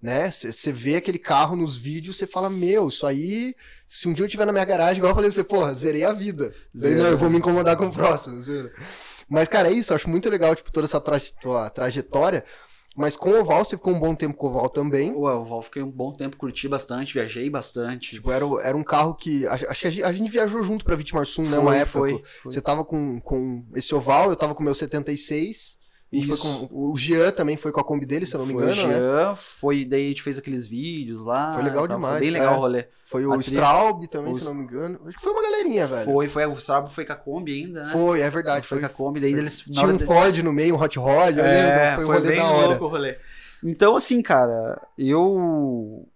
Né? 0.00 0.30
Você 0.30 0.70
vê 0.70 0.96
aquele 0.96 1.18
carro 1.18 1.56
nos 1.56 1.76
vídeos, 1.76 2.16
você 2.16 2.26
fala, 2.26 2.50
meu, 2.50 2.88
isso 2.88 3.06
aí, 3.06 3.54
se 3.86 4.06
um 4.08 4.12
dia 4.12 4.24
eu 4.24 4.28
tiver 4.28 4.44
na 4.44 4.52
minha 4.52 4.64
garagem, 4.64 4.98
igual 4.98 5.10
eu 5.12 5.14
falei 5.16 5.30
você, 5.30 5.42
porra, 5.42 5.72
zerei 5.72 6.04
a 6.04 6.12
vida. 6.12 6.52
Daí, 6.74 6.90
Zero. 6.92 7.02
não, 7.02 7.10
eu 7.10 7.18
vou 7.18 7.30
me 7.30 7.38
incomodar 7.38 7.76
com 7.76 7.86
o 7.86 7.92
próximo. 7.92 8.38
zero. 8.40 8.70
Mas, 9.28 9.48
cara, 9.48 9.68
é 9.68 9.72
isso, 9.72 9.92
eu 9.92 9.96
acho 9.96 10.08
muito 10.08 10.28
legal, 10.30 10.54
tipo, 10.54 10.70
toda 10.70 10.86
essa 10.86 11.00
tua 11.40 11.70
trajetória. 11.70 12.44
Mas 12.96 13.14
com 13.14 13.30
o 13.30 13.40
oval, 13.40 13.62
você 13.64 13.76
ficou 13.76 13.92
um 13.92 13.98
bom 14.00 14.14
tempo 14.14 14.34
com 14.34 14.46
o 14.46 14.50
oval 14.50 14.70
também. 14.70 15.12
Ué, 15.14 15.32
o 15.34 15.44
Vol 15.44 15.60
fiquei 15.62 15.82
um 15.82 15.90
bom 15.90 16.12
tempo, 16.12 16.36
curti 16.36 16.66
bastante, 16.66 17.12
viajei 17.12 17.50
bastante. 17.50 18.14
Tipo, 18.14 18.30
era, 18.32 18.46
era 18.62 18.74
um 18.76 18.82
carro 18.82 19.14
que. 19.14 19.46
Acho 19.46 19.66
que 19.80 19.86
a 19.86 19.90
gente, 19.90 20.02
a 20.04 20.12
gente 20.12 20.30
viajou 20.30 20.62
junto 20.62 20.82
pra 20.82 20.96
Vitimarsum, 20.96 21.42
né? 21.42 21.50
Foi, 21.50 21.58
Uma 21.58 21.76
época. 21.76 21.98
foi, 21.98 22.12
foi. 22.12 22.22
Você 22.44 22.60
tava 22.62 22.86
com, 22.86 23.20
com 23.20 23.66
esse 23.74 23.94
oval, 23.94 24.30
eu 24.30 24.36
tava 24.36 24.54
com 24.54 24.62
o 24.62 24.64
meu 24.64 24.74
76. 24.74 25.78
A 26.18 26.22
gente 26.24 26.36
foi 26.36 26.38
com, 26.38 26.68
o 26.70 26.96
Jean 26.96 27.30
também 27.30 27.56
foi 27.56 27.72
com 27.72 27.80
a 27.80 27.84
Kombi 27.84 28.06
dele, 28.06 28.26
se 28.26 28.34
eu 28.34 28.38
não 28.40 28.46
me 28.46 28.52
Foi 28.54 28.62
engano, 28.64 28.82
o 28.82 28.86
né? 28.86 28.94
Jean, 28.98 29.34
foi, 29.36 29.84
daí 29.84 30.04
a 30.04 30.08
gente 30.08 30.22
fez 30.22 30.38
aqueles 30.38 30.66
vídeos 30.66 31.24
lá. 31.24 31.54
Foi 31.54 31.62
legal 31.62 31.86
demais, 31.86 32.14
Foi 32.14 32.20
bem 32.20 32.30
legal 32.30 32.54
é. 32.54 32.56
o 32.56 32.60
rolê. 32.60 32.84
Foi 33.02 33.24
o 33.26 33.32
A 33.32 33.38
Straub 33.38 34.06
também, 34.08 34.32
o 34.32 34.36
se 34.36 34.42
eu 34.42 34.48
não 34.48 34.54
me 34.56 34.64
engano. 34.64 35.00
Acho 35.06 35.16
que 35.16 35.22
foi 35.22 35.32
uma 35.32 35.42
galerinha, 35.42 35.86
velho. 35.86 36.04
Foi, 36.04 36.28
foi, 36.28 36.46
o 36.46 36.52
Strabo 36.54 36.88
foi 36.90 37.04
com 37.04 37.12
a 37.12 37.16
Kombi 37.16 37.62
ainda, 37.64 37.84
né? 37.86 37.92
Foi, 37.92 38.20
é 38.20 38.30
verdade. 38.30 38.66
foi, 38.66 38.78
Foi, 38.80 38.88
com 38.88 38.92
a 38.94 38.96
Kombi, 38.96 39.20
daí 39.20 39.32
eles... 39.32 39.64
na 39.66 39.72
Tinha 39.74 39.86
um 39.86 39.96
de- 39.96 40.04
Ford 40.06 40.36
no 40.42 40.52
meio, 40.52 40.74
um 40.74 40.80
Hot 40.80 40.98
Rod, 40.98 41.38
É, 41.38 41.94
foi 41.94 42.04
um 42.04 42.06
foi 42.08 42.16
rolê 42.16 42.28
bem 42.28 42.38
da 42.38 42.50
hora. 42.50 42.66
louco 42.68 42.84
o 42.84 42.88
rolê. 42.88 43.16
Então, 43.64 43.94
assim, 43.96 44.20
cara, 44.22 44.80
eu. 44.98 46.06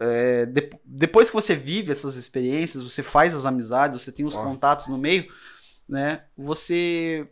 é, 0.00 0.46
de- 0.46 0.70
depois 0.84 1.28
que 1.30 1.34
você 1.36 1.54
vive 1.54 1.92
essas 1.92 2.16
experiências, 2.16 2.82
você 2.82 3.02
faz 3.02 3.34
as 3.34 3.44
amizades, 3.44 4.02
você 4.02 4.12
tem 4.12 4.24
os 4.26 4.36
contatos 4.36 4.88
no 4.88 4.98
meio, 4.98 5.26
né? 5.88 6.22
Você 6.36 7.26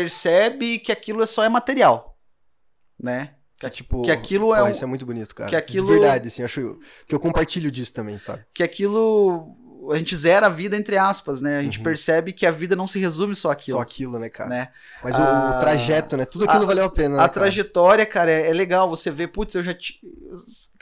percebe 0.00 0.78
que 0.78 0.92
aquilo 0.92 1.22
é 1.22 1.26
só 1.26 1.42
é 1.42 1.48
material, 1.48 2.18
né? 3.00 3.30
Que, 3.58 3.70
tipo, 3.70 4.02
que 4.02 4.10
aquilo 4.10 4.54
é 4.54 4.62
um- 4.62 4.68
isso 4.68 4.84
é 4.84 4.86
muito 4.86 5.06
bonito, 5.06 5.34
cara. 5.34 5.48
que 5.48 5.56
aquilo- 5.56 5.86
De 5.86 5.92
verdade, 5.98 6.28
assim, 6.28 6.42
acho 6.42 6.78
que 7.08 7.14
eu 7.14 7.18
compartilho 7.18 7.70
disso 7.70 7.94
também, 7.94 8.18
sabe? 8.18 8.44
Que 8.52 8.62
aquilo 8.62 9.56
a 9.90 9.96
gente 9.96 10.14
zera 10.16 10.46
a 10.46 10.50
vida 10.50 10.76
entre 10.76 10.98
aspas, 10.98 11.40
né? 11.40 11.56
A 11.58 11.62
gente 11.62 11.78
Uhum. 11.78 11.84
percebe 11.84 12.32
que 12.34 12.44
a 12.44 12.50
vida 12.50 12.74
não 12.76 12.86
se 12.86 12.98
resume 12.98 13.34
só 13.34 13.50
àquilo, 13.52 13.78
Só 13.78 13.82
aquilo, 13.82 14.18
né, 14.18 14.28
cara? 14.28 14.50
né? 14.50 14.68
Mas 15.02 15.16
o, 15.18 15.22
Ah, 15.22 15.54
o 15.56 15.60
trajeto, 15.60 16.16
né? 16.16 16.26
Tudo 16.26 16.44
aquilo 16.44 16.64
a- 16.64 16.66
valeu 16.66 16.84
a 16.84 16.90
pena, 16.90 17.10
né, 17.16 17.22
A 17.22 17.28
cara? 17.28 17.32
trajetória, 17.32 18.04
cara, 18.04 18.30
é, 18.30 18.48
é 18.50 18.52
legal. 18.52 18.90
Você 18.90 19.10
vê, 19.10 19.26
putz, 19.26 19.54
eu 19.54 19.62
já. 19.62 19.72
ti- 19.72 20.00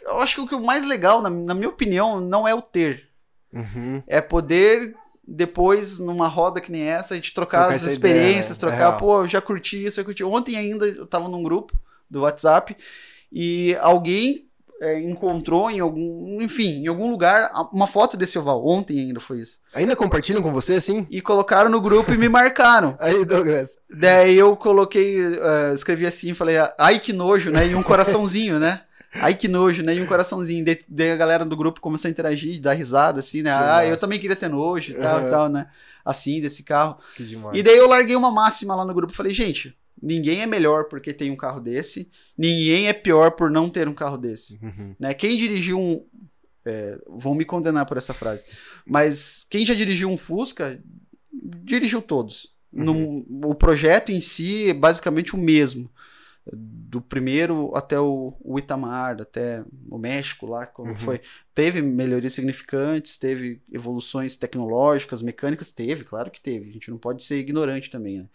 Eu 0.06 0.20
acho 0.20 0.34
que 0.34 0.40
o 0.40 0.46
que 0.48 0.54
o 0.54 0.60
mais 0.64 0.84
legal, 0.84 1.22
na, 1.22 1.30
na 1.30 1.54
minha 1.54 1.68
opinião, 1.68 2.20
não 2.20 2.46
é 2.48 2.54
o 2.54 2.60
ter. 2.62 3.08
Uhum. 3.52 4.02
É 4.06 4.20
poder 4.20 4.94
depois, 5.26 5.98
numa 5.98 6.28
roda 6.28 6.60
que 6.60 6.70
nem 6.70 6.82
essa, 6.82 7.14
a 7.14 7.16
gente 7.16 7.32
trocar, 7.32 7.62
Trocar 7.62 7.74
as 7.74 7.82
experiências, 7.82 8.56
ideia, 8.56 8.70
né? 8.70 8.76
É 8.76 8.78
trocar, 8.78 8.90
real. 8.90 8.98
pô, 8.98 9.22
eu 9.22 9.28
já 9.28 9.40
curti 9.40 9.84
isso, 9.84 10.00
eu 10.00 10.04
curti. 10.04 10.22
Ontem 10.22 10.56
ainda 10.56 10.86
eu 10.86 11.06
tava 11.06 11.28
num 11.28 11.42
grupo 11.42 11.72
do 12.10 12.22
WhatsApp 12.22 12.76
e 13.32 13.76
alguém 13.80 14.46
é, 14.80 15.00
encontrou 15.00 15.70
em 15.70 15.80
algum, 15.80 16.42
enfim, 16.42 16.82
em 16.82 16.86
algum 16.86 17.10
lugar 17.10 17.50
uma 17.72 17.86
foto 17.86 18.16
desse 18.16 18.38
oval. 18.38 18.66
Ontem 18.66 19.00
ainda 19.00 19.20
foi 19.20 19.40
isso. 19.40 19.60
Ainda 19.72 19.96
compartilham 19.96 20.42
com 20.42 20.52
você, 20.52 20.74
assim? 20.74 21.06
E 21.10 21.20
colocaram 21.20 21.70
no 21.70 21.80
grupo 21.80 22.12
e 22.12 22.18
me 22.18 22.28
marcaram. 22.28 22.96
Aí, 23.00 23.24
Douglas. 23.24 23.78
Daí 23.90 24.36
eu 24.36 24.56
coloquei, 24.56 25.18
eh, 25.20 25.72
escrevi 25.74 26.06
assim, 26.06 26.34
falei, 26.34 26.56
ai 26.78 26.98
que 26.98 27.12
nojo, 27.12 27.50
né? 27.50 27.66
E 27.66 27.74
um 27.74 27.82
coraçãozinho, 27.82 28.58
né? 28.58 28.82
Ai 29.14 29.34
que 29.34 29.46
nojo, 29.48 29.82
né? 29.82 29.94
E 29.94 30.00
um 30.02 30.06
coraçãozinho. 30.06 30.64
Daí, 30.64 30.78
daí 30.88 31.10
a 31.12 31.16
galera 31.16 31.44
do 31.44 31.56
grupo 31.56 31.80
começou 31.80 32.08
a 32.08 32.10
interagir, 32.10 32.60
dar 32.60 32.72
risada, 32.72 33.20
assim, 33.20 33.42
né? 33.42 33.50
Que 33.50 33.62
Ah, 33.64 33.84
eu 33.84 33.90
massa. 33.90 34.00
também 34.00 34.18
queria 34.18 34.36
ter 34.36 34.48
nojo 34.48 34.92
e 34.92 34.94
tal 34.96 35.26
e 35.26 35.30
tal, 35.30 35.48
né? 35.48 35.68
Assim, 36.04 36.40
desse 36.40 36.62
carro. 36.64 36.98
Que 37.16 37.24
demais. 37.24 37.56
E 37.56 37.62
daí 37.62 37.76
eu 37.76 37.88
larguei 37.88 38.16
uma 38.16 38.30
máxima 38.30 38.74
lá 38.74 38.84
no 38.84 38.92
grupo. 38.92 39.12
Falei, 39.14 39.32
gente, 39.32 39.74
ninguém 40.02 40.42
é 40.42 40.46
melhor 40.46 40.84
porque 40.84 41.12
tem 41.12 41.30
um 41.30 41.36
carro 41.36 41.60
desse, 41.60 42.10
ninguém 42.36 42.88
é 42.88 42.92
pior 42.92 43.30
por 43.30 43.50
não 43.50 43.70
ter 43.70 43.88
um 43.88 43.94
carro 43.94 44.18
desse. 44.18 44.58
Uhum. 44.62 44.94
Né? 44.98 45.14
Quem 45.14 45.36
dirigiu 45.36 45.78
um. 45.78 46.04
é, 46.66 46.98
vão 47.08 47.34
me 47.34 47.44
condenar 47.44 47.86
por 47.86 47.96
essa 47.96 48.12
frase. 48.14 48.44
Mas 48.86 49.46
quem 49.48 49.64
já 49.64 49.74
dirigiu 49.74 50.08
um 50.10 50.16
Fusca, 50.16 50.80
dirigiu 51.62 52.00
todos. 52.02 52.52
Num- 52.72 53.24
o 53.44 53.54
projeto 53.54 54.10
em 54.10 54.20
si 54.20 54.70
é 54.70 54.74
basicamente 54.74 55.34
o 55.34 55.38
mesmo. 55.38 55.88
Do 56.52 57.00
primeiro 57.00 57.74
até 57.74 57.98
o, 57.98 58.34
o 58.40 58.58
Itamar, 58.58 59.20
até 59.20 59.64
o 59.90 59.96
México 59.96 60.46
lá, 60.46 60.66
como 60.66 60.90
Uhum. 60.90 60.96
foi. 60.98 61.20
Teve 61.54 61.80
melhorias 61.80 62.34
significantes, 62.34 63.16
teve 63.16 63.62
evoluções 63.72 64.36
tecnológicas, 64.36 65.22
mecânicas, 65.22 65.72
teve, 65.72 66.04
claro 66.04 66.30
que 66.30 66.40
teve. 66.40 66.68
A 66.68 66.72
gente 66.72 66.90
não 66.90 66.98
pode 66.98 67.22
ser 67.22 67.38
ignorante 67.38 67.90
também, 67.90 68.18
né? 68.18 68.26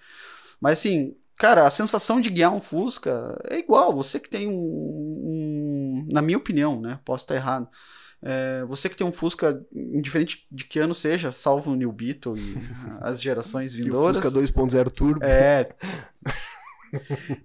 Mas 0.60 0.80
assim, 0.80 1.16
cara, 1.36 1.68
a 1.68 1.70
sensação 1.70 2.20
de 2.20 2.30
guiar 2.32 2.52
um 2.54 2.60
Fusca 2.62 3.40
é 3.48 3.60
igual. 3.60 3.96
Você 3.96 4.20
que 4.20 4.30
tem 4.30 4.48
um. 4.48 4.54
um- 4.54 6.08
na 6.12 6.22
minha 6.22 6.38
opinião, 6.38 6.82
né? 6.82 7.00
Posso 7.06 7.26
estar 7.26 7.36
errado. 7.36 7.68
É, 8.22 8.66
você 8.66 8.90
que 8.90 8.98
tem 8.98 9.08
um 9.08 9.12
Fusca, 9.12 9.64
indiferente 9.72 10.46
de 10.52 10.66
que 10.66 10.80
ano 10.80 10.94
seja, 10.94 11.32
salvo 11.32 11.72
o 11.72 11.76
New 11.76 11.92
Beetle 11.92 12.36
e 12.38 12.56
as 13.02 13.22
gerações 13.22 13.74
E 13.76 13.82
o 13.82 13.84
vindouras. 13.86 14.18
Fusca 14.18 14.32
2.0 14.32 14.90
Turbo. 14.92 15.24
É. 15.24 15.70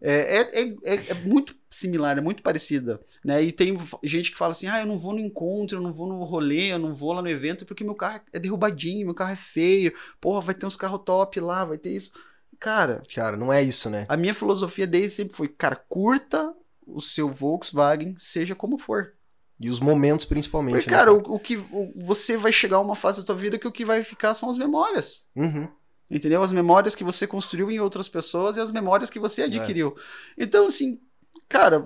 É, 0.01 0.39
é, 0.39 0.63
é, 0.63 0.77
é- 0.85 1.11
é 1.11 1.15
muito 1.15 1.55
similar, 1.71 2.17
é 2.19 2.21
muito 2.21 2.43
parecida, 2.43 3.01
né? 3.25 3.43
E 3.43 3.51
tem 3.53 3.77
gente 4.03 4.31
que 4.31 4.39
fala 4.39 4.53
assim, 4.53 4.67
ah, 4.69 4.81
eu 4.81 4.87
não 4.87 4.99
vou 4.99 5.13
no 5.13 5.21
encontro, 5.21 5.79
eu 5.79 5.83
não 5.83 5.93
vou 5.93 6.07
no 6.09 6.23
rolê, 6.25 6.73
eu 6.73 6.79
não 6.79 6.95
vou 6.95 7.13
lá 7.13 7.21
no 7.23 7.29
evento 7.29 7.67
porque 7.67 7.83
meu 7.85 7.95
carro 7.95 8.21
é 8.33 8.39
derrubadinho, 8.39 9.07
meu 9.07 9.15
carro 9.15 9.33
é 9.33 9.37
feio, 9.37 9.93
porra, 10.21 10.41
vai 10.41 10.55
ter 10.55 10.67
uns 10.67 10.77
carros 10.77 11.03
top 11.05 11.41
lá, 11.41 11.65
vai 11.65 11.79
ter 11.79 11.95
isso. 11.95 12.13
Cara, 12.61 13.03
Cara, 13.15 13.37
não 13.37 13.53
é 13.53 13.63
isso, 13.63 13.91
né? 13.91 14.07
a 14.09 14.17
minha 14.17 14.35
filosofia 14.35 14.87
desde 14.87 15.17
sempre 15.17 15.37
foi, 15.37 15.49
cara, 15.49 15.77
curta 15.77 16.55
o 16.87 17.01
seu 17.01 17.29
Volkswagen, 17.29 18.15
seja 18.17 18.55
como 18.55 18.79
for. 18.79 19.13
E 19.59 19.71
os 19.71 19.81
momentos, 19.81 20.25
principalmente. 20.25 20.75
Porque, 20.75 20.91
né, 20.91 20.97
cara, 20.97 21.13
o, 21.13 21.19
o 21.35 21.39
que 21.39 21.57
o- 21.57 21.93
você 21.97 22.37
vai 22.37 22.53
chegar 22.53 22.77
a 22.77 22.81
uma 22.81 22.97
fase 22.97 23.21
da 23.21 23.27
tua 23.27 23.35
vida 23.37 23.59
que 23.59 23.69
o 23.69 23.73
que 23.73 23.85
vai 23.85 24.03
ficar 24.03 24.35
são 24.35 24.51
as 24.51 24.59
memórias. 24.59 25.25
Uhum. 25.35 25.69
Entendeu? 26.11 26.43
As 26.43 26.53
memórias 26.53 26.95
que 26.95 27.03
você 27.03 27.27
construiu 27.27 27.71
em 27.71 27.81
outras 27.81 28.09
pessoas 28.09 28.57
e 28.57 28.61
as 28.61 28.71
memórias 28.71 29.11
que 29.11 29.19
você 29.19 29.43
adquiriu. 29.43 29.97
Então, 30.39 30.67
assim, 30.67 31.01
cara, 31.49 31.85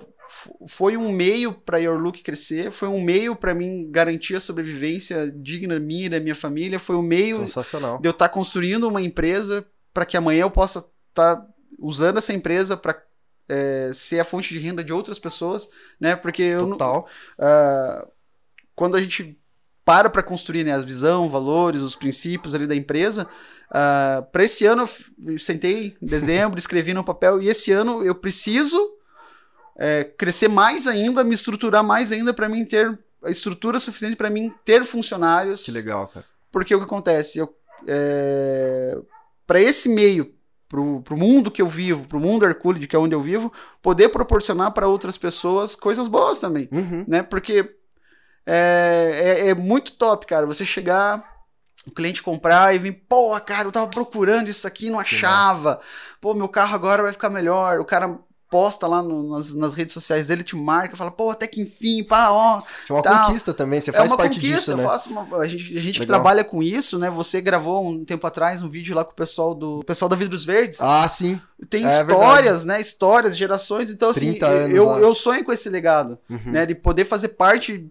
foi 0.67 0.95
um 0.95 1.11
meio 1.11 1.53
para 1.53 1.79
Your 1.79 1.97
Look 1.99 2.21
crescer, 2.21 2.71
foi 2.71 2.87
um 2.87 3.01
meio 3.01 3.35
para 3.35 3.53
mim 3.53 3.89
garantir 3.89 4.35
a 4.35 4.39
sobrevivência 4.39 5.31
digna 5.31 5.79
minha 5.79 6.05
e 6.05 6.09
da 6.09 6.19
minha 6.19 6.35
família, 6.35 6.79
foi 6.79 6.95
um 6.95 7.01
meio 7.01 7.37
Sensacional. 7.37 7.99
de 7.99 8.07
eu 8.07 8.11
estar 8.11 8.29
construindo 8.29 8.87
uma 8.87 9.01
empresa 9.01 9.65
para 9.93 10.05
que 10.05 10.15
amanhã 10.17 10.41
eu 10.41 10.51
possa 10.51 10.85
estar 11.09 11.43
usando 11.79 12.17
essa 12.17 12.33
empresa 12.33 12.77
para 12.77 13.01
ser 13.93 14.19
a 14.19 14.25
fonte 14.25 14.53
de 14.53 14.59
renda 14.59 14.83
de 14.83 14.93
outras 14.93 15.17
pessoas, 15.17 15.67
né? 15.99 16.15
Porque 16.15 16.43
eu 16.43 16.67
não, 16.67 16.77
Total. 16.77 17.07
ah, 17.39 18.07
quando 18.75 18.95
a 18.95 19.01
gente 19.01 19.39
para 19.89 20.07
para 20.07 20.21
construir 20.21 20.63
né, 20.63 20.71
a 20.71 20.77
visão, 20.77 21.27
valores, 21.27 21.81
os 21.81 21.95
princípios 21.95 22.53
ali 22.53 22.67
da 22.67 22.75
empresa, 22.75 23.27
para 24.31 24.43
esse 24.43 24.63
ano 24.63 24.87
eu 25.25 25.39
sentei 25.39 25.95
em 25.99 26.05
dezembro, 26.05 26.59
escrevi 26.61 26.93
no 26.93 27.03
papel, 27.03 27.41
e 27.41 27.49
esse 27.49 27.71
ano 27.71 28.05
eu 28.05 28.13
preciso 28.13 28.79
é, 29.75 30.03
crescer 30.03 30.47
mais 30.47 30.85
ainda, 30.85 31.23
me 31.23 31.33
estruturar 31.33 31.83
mais 31.83 32.11
ainda 32.11 32.31
para 32.31 32.47
mim 32.47 32.65
ter 32.65 32.99
a 33.23 33.31
estrutura 33.31 33.79
suficiente 33.79 34.15
para 34.15 34.29
mim 34.29 34.53
ter 34.63 34.83
funcionários. 34.83 35.63
Que 35.63 35.71
legal, 35.71 36.07
cara. 36.07 36.25
Porque 36.51 36.75
o 36.75 36.77
que 36.77 36.85
acontece? 36.85 37.39
Eu, 37.39 37.51
para 39.47 39.59
esse 39.59 39.89
meio, 39.89 40.31
pro, 40.67 41.01
pro 41.01 41.17
mundo 41.17 41.49
que 41.49 41.63
eu 41.63 41.67
vivo, 41.67 42.05
pro 42.07 42.19
mundo 42.19 42.45
Hercule, 42.45 42.85
que 42.85 42.95
é 42.95 42.99
onde 42.99 43.15
eu 43.15 43.21
vivo, 43.23 43.51
poder 43.81 44.09
proporcionar 44.09 44.71
para 44.71 44.87
outras 44.87 45.17
pessoas 45.17 45.75
coisas 45.75 46.07
boas 46.07 46.37
também 46.37 46.69
Uhum. 46.71 47.05
né? 47.07 47.23
Porque 47.23 47.78
é, 48.51 49.43
é, 49.45 49.47
é 49.49 49.53
muito 49.53 49.91
top, 49.93 50.25
cara. 50.25 50.45
Você 50.45 50.65
chegar, 50.65 51.23
o 51.87 51.91
cliente 51.91 52.23
comprar 52.23 52.73
e 52.75 52.79
vir, 52.79 52.93
pô, 53.07 53.39
cara, 53.39 53.67
eu 53.67 53.71
tava 53.71 53.87
procurando 53.87 54.49
isso 54.49 54.67
aqui, 54.67 54.89
não 54.89 54.99
achava. 54.99 55.79
Pô, 56.19 56.33
meu 56.33 56.49
carro 56.49 56.75
agora 56.75 57.03
vai 57.03 57.11
ficar 57.11 57.29
melhor. 57.29 57.79
O 57.79 57.85
cara 57.85 58.17
posta 58.51 58.87
lá 58.87 59.03
no- 59.03 59.29
nas, 59.37 59.53
nas 59.53 59.75
redes 59.75 59.93
sociais 59.93 60.25
dele, 60.27 60.41
te 60.43 60.55
marca, 60.55 60.97
fala, 60.97 61.11
pô, 61.11 61.29
até 61.29 61.45
que 61.45 61.61
enfim, 61.61 62.03
pá, 62.03 62.31
ó. 62.31 62.63
É 62.89 62.93
uma 62.93 63.03
Tá. 63.03 63.25
conquista 63.25 63.53
também, 63.53 63.79
você 63.79 63.91
é 63.91 63.93
faz 63.93 64.11
parte 64.15 64.39
disso, 64.39 64.75
né? 64.75 64.83
eu 64.83 64.89
uma, 65.11 65.37
a 65.37 65.45
gente, 65.45 65.77
a 65.77 65.79
gente 65.79 65.99
que 65.99 66.05
trabalha 66.07 66.43
com 66.43 66.63
isso, 66.63 66.97
né? 66.97 67.11
Você 67.11 67.39
gravou 67.41 67.87
um 67.87 68.03
tempo 68.03 68.25
atrás 68.25 68.63
um 68.63 68.67
vídeo 68.69 68.95
lá 68.95 69.05
com 69.05 69.11
o 69.11 69.15
pessoal 69.15 69.53
do 69.53 69.83
pessoal 69.85 70.09
da 70.09 70.15
Vidros 70.15 70.43
Verdes. 70.43 70.81
Ah, 70.81 71.07
sim. 71.07 71.39
Tem 71.69 71.85
é 71.85 72.01
histórias, 72.01 72.65
né? 72.65 72.81
Histórias, 72.81 73.37
gerações. 73.37 73.91
Então, 73.91 74.09
assim, 74.09 74.31
30 74.31 74.47
anos 74.47 74.75
eu, 74.75 74.85
lá. 74.87 74.97
eu 74.99 75.13
sonho 75.13 75.45
com 75.45 75.51
esse 75.53 75.69
legado 75.69 76.17
Uhum. 76.27 76.39
né? 76.51 76.65
De 76.65 76.73
poder 76.73 77.05
fazer 77.05 77.27
parte, 77.29 77.87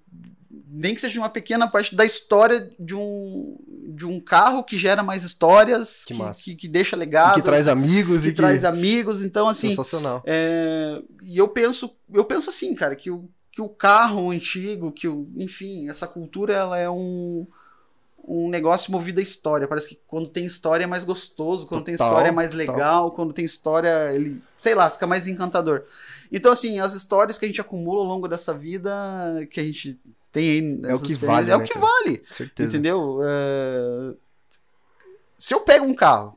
nem 0.79 0.95
que 0.95 1.01
seja 1.01 1.19
uma 1.19 1.29
pequena 1.29 1.69
parte 1.69 1.95
da 1.95 2.05
história 2.05 2.71
de 2.79 2.95
um, 2.95 3.57
de 3.89 4.07
um 4.07 4.21
carro 4.21 4.63
que 4.63 4.79
gera 4.79 5.03
mais 5.03 5.25
histórias, 5.25 6.05
Que 6.05 6.15
que, 6.15 6.33
que, 6.45 6.55
que 6.55 6.69
deixa 6.69 6.95
E 6.95 6.99
legado, 6.99 7.35
que 7.35 7.43
traz 7.43 7.67
amigos 7.67 8.23
que 8.23 8.29
e 8.29 8.31
que... 8.31 8.37
traz 8.37 8.65
amigos. 8.65 9.21
Então, 9.21 9.49
assim, 9.49 9.71
Sensacional. 9.71 10.23
é, 10.25 11.03
e 11.23 11.37
eu 11.37 11.49
penso, 11.49 11.91
eu 12.13 12.25
penso 12.25 12.49
assim, 12.49 12.75
cara, 12.75 12.95
que 12.95 13.11
o, 13.11 13.29
que 13.51 13.61
o 13.61 13.69
carro 13.69 14.31
antigo, 14.31 14.93
que 14.93 15.09
o, 15.09 15.29
enfim, 15.37 15.89
essa 15.89 16.07
cultura, 16.07 16.55
ela 16.55 16.79
é 16.79 16.89
um 16.89 17.47
um 18.31 18.51
negócio 18.51 18.93
movido 18.93 19.21
à 19.21 19.23
história. 19.23 19.67
Parece 19.67 19.89
que 19.89 19.99
quando 20.07 20.29
tem 20.29 20.45
história 20.45 20.85
é 20.85 20.87
mais 20.87 21.03
gostoso, 21.03 21.67
quando 21.67 21.85
tem 21.85 21.97
Total, 21.97 22.09
história 22.09 22.29
é 22.29 22.33
mais 22.33 22.51
total. 22.51 22.75
legal, 22.75 23.11
quando 23.13 23.33
tem 23.33 23.43
história, 23.43 24.13
ele, 24.13 24.43
sei 24.61 24.75
lá, 24.75 24.91
fica 24.91 25.07
mais 25.07 25.27
encantador. 25.27 25.85
Então, 26.31 26.53
assim, 26.53 26.79
as 26.79 26.93
histórias 26.93 27.39
que 27.39 27.47
a 27.47 27.49
gente 27.49 27.61
acumula 27.61 28.01
ao 28.01 28.07
longo 28.07 28.29
dessa 28.29 28.53
vida, 28.53 28.93
que 29.51 29.59
a 29.59 29.63
gente 29.63 29.99
tem 30.33 30.51
aí 30.51 30.61
nessas 30.61 31.07
que 31.07 31.15
vale, 31.15 31.51
é 31.51 31.57
o 31.57 31.61
né, 31.61 31.67
que 31.67 31.75
cara? 31.75 31.87
vale. 31.87 32.23
Certeza. 32.31 32.69
Entendeu? 32.69 33.21
É, 33.25 34.15
Se 35.39 35.55
eu 35.55 35.61
pego 35.61 35.85
um 35.85 35.95
carro, 35.95 36.33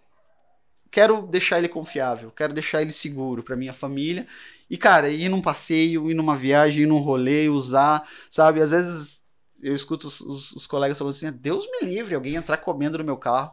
quero 0.89 1.23
deixar 1.23 1.57
ele 1.57 1.67
confiável, 1.69 2.31
quero 2.31 2.53
deixar 2.53 2.81
ele 2.81 2.91
seguro 2.91 3.43
para 3.43 3.55
minha 3.55 3.73
família. 3.73 4.27
E, 4.69 4.77
cara, 4.77 5.09
ir 5.09 5.27
num 5.29 5.41
passeio, 5.41 6.09
ir 6.09 6.13
numa 6.13 6.35
viagem, 6.37 6.83
ir 6.83 6.85
num 6.85 6.99
rolê, 6.99 7.49
usar, 7.49 8.07
sabe? 8.29 8.61
Às 8.61 8.71
vezes 8.71 9.21
eu 9.61 9.73
escuto 9.75 10.07
os, 10.07 10.21
os- 10.21 10.51
os 10.53 10.67
colegas 10.67 10.97
falando 10.97 11.13
assim: 11.13 11.31
Deus 11.31 11.65
me 11.69 11.87
livre, 11.87 12.15
alguém 12.15 12.35
entrar 12.35 12.57
comendo 12.57 12.97
no 12.97 13.03
meu 13.03 13.17
carro. 13.17 13.51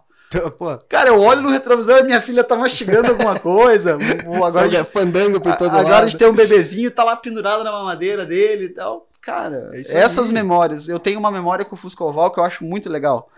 Pô, 0.59 0.77
Cara, 0.91 1.09
eu 1.09 1.21
olho 1.21 1.41
no 1.41 1.49
retrovisor, 1.49 2.05
minha 2.05 2.21
filha 2.21 2.45
tá 2.45 2.55
mastigando 2.55 3.11
alguma 3.13 3.39
coisa. 3.41 3.97
Ou 4.27 4.45
agora 4.45 4.67
agora 4.67 4.69
de- 4.85 4.85
fandango 4.85 5.41
por 5.41 5.57
todo 5.57 5.71
Agora 5.71 5.89
lado. 5.89 6.05
a 6.05 6.09
gente 6.09 6.19
tem 6.19 6.29
um 6.29 6.35
bebezinho, 6.35 6.91
tá 6.91 7.03
lá 7.03 7.17
pendurado 7.17 7.65
na 7.65 7.73
mamadeira 7.73 8.27
dele 8.27 8.67
e 8.67 8.69
tal. 8.69 9.09
Cara, 9.29 9.71
É 9.75 9.81
essas 9.99 10.29
aí. 10.29 10.35
memórias. 10.35 10.89
Eu 10.89 10.99
tenho 10.99 11.19
uma 11.19 11.31
memória 11.31 11.65
com 11.65 11.75
o 11.75 11.79
Fusca 11.79 12.03
Oval 12.03 12.31
que 12.33 12.41
eu 12.41 12.45
acho 12.45 12.65
muito 12.65 12.89
legal. 12.89 13.31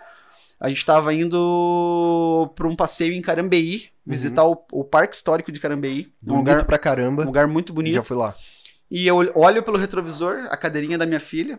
A 0.61 0.69
gente 0.69 0.85
tava 0.87 1.13
indo 1.13 2.51
pra 2.55 2.69
um 2.69 2.77
passeio 2.77 3.13
em 3.15 3.21
Carambeí, 3.23 3.89
visitar 4.07 4.45
o, 4.45 4.63
o 4.73 4.85
Parque 4.85 5.17
Histórico 5.17 5.51
de 5.51 5.59
Carambeí. 5.59 6.13
Um 6.23 6.29
Bonito 6.29 6.39
lugar, 6.39 6.65
pra 6.65 6.77
um 6.77 6.79
caramba. 6.81 7.25
lugar 7.25 7.49
muito 7.49 7.73
bonito. 7.73 7.95
Já 7.95 8.03
fui 8.05 8.17
lá. 8.17 8.35
E 8.91 9.07
eu 9.07 9.17
olho 9.35 9.63
pelo 9.63 9.79
retrovisor, 9.79 10.47
a 10.51 10.57
cadeirinha 10.57 10.99
da 10.99 11.07
minha 11.07 11.19
filha, 11.21 11.59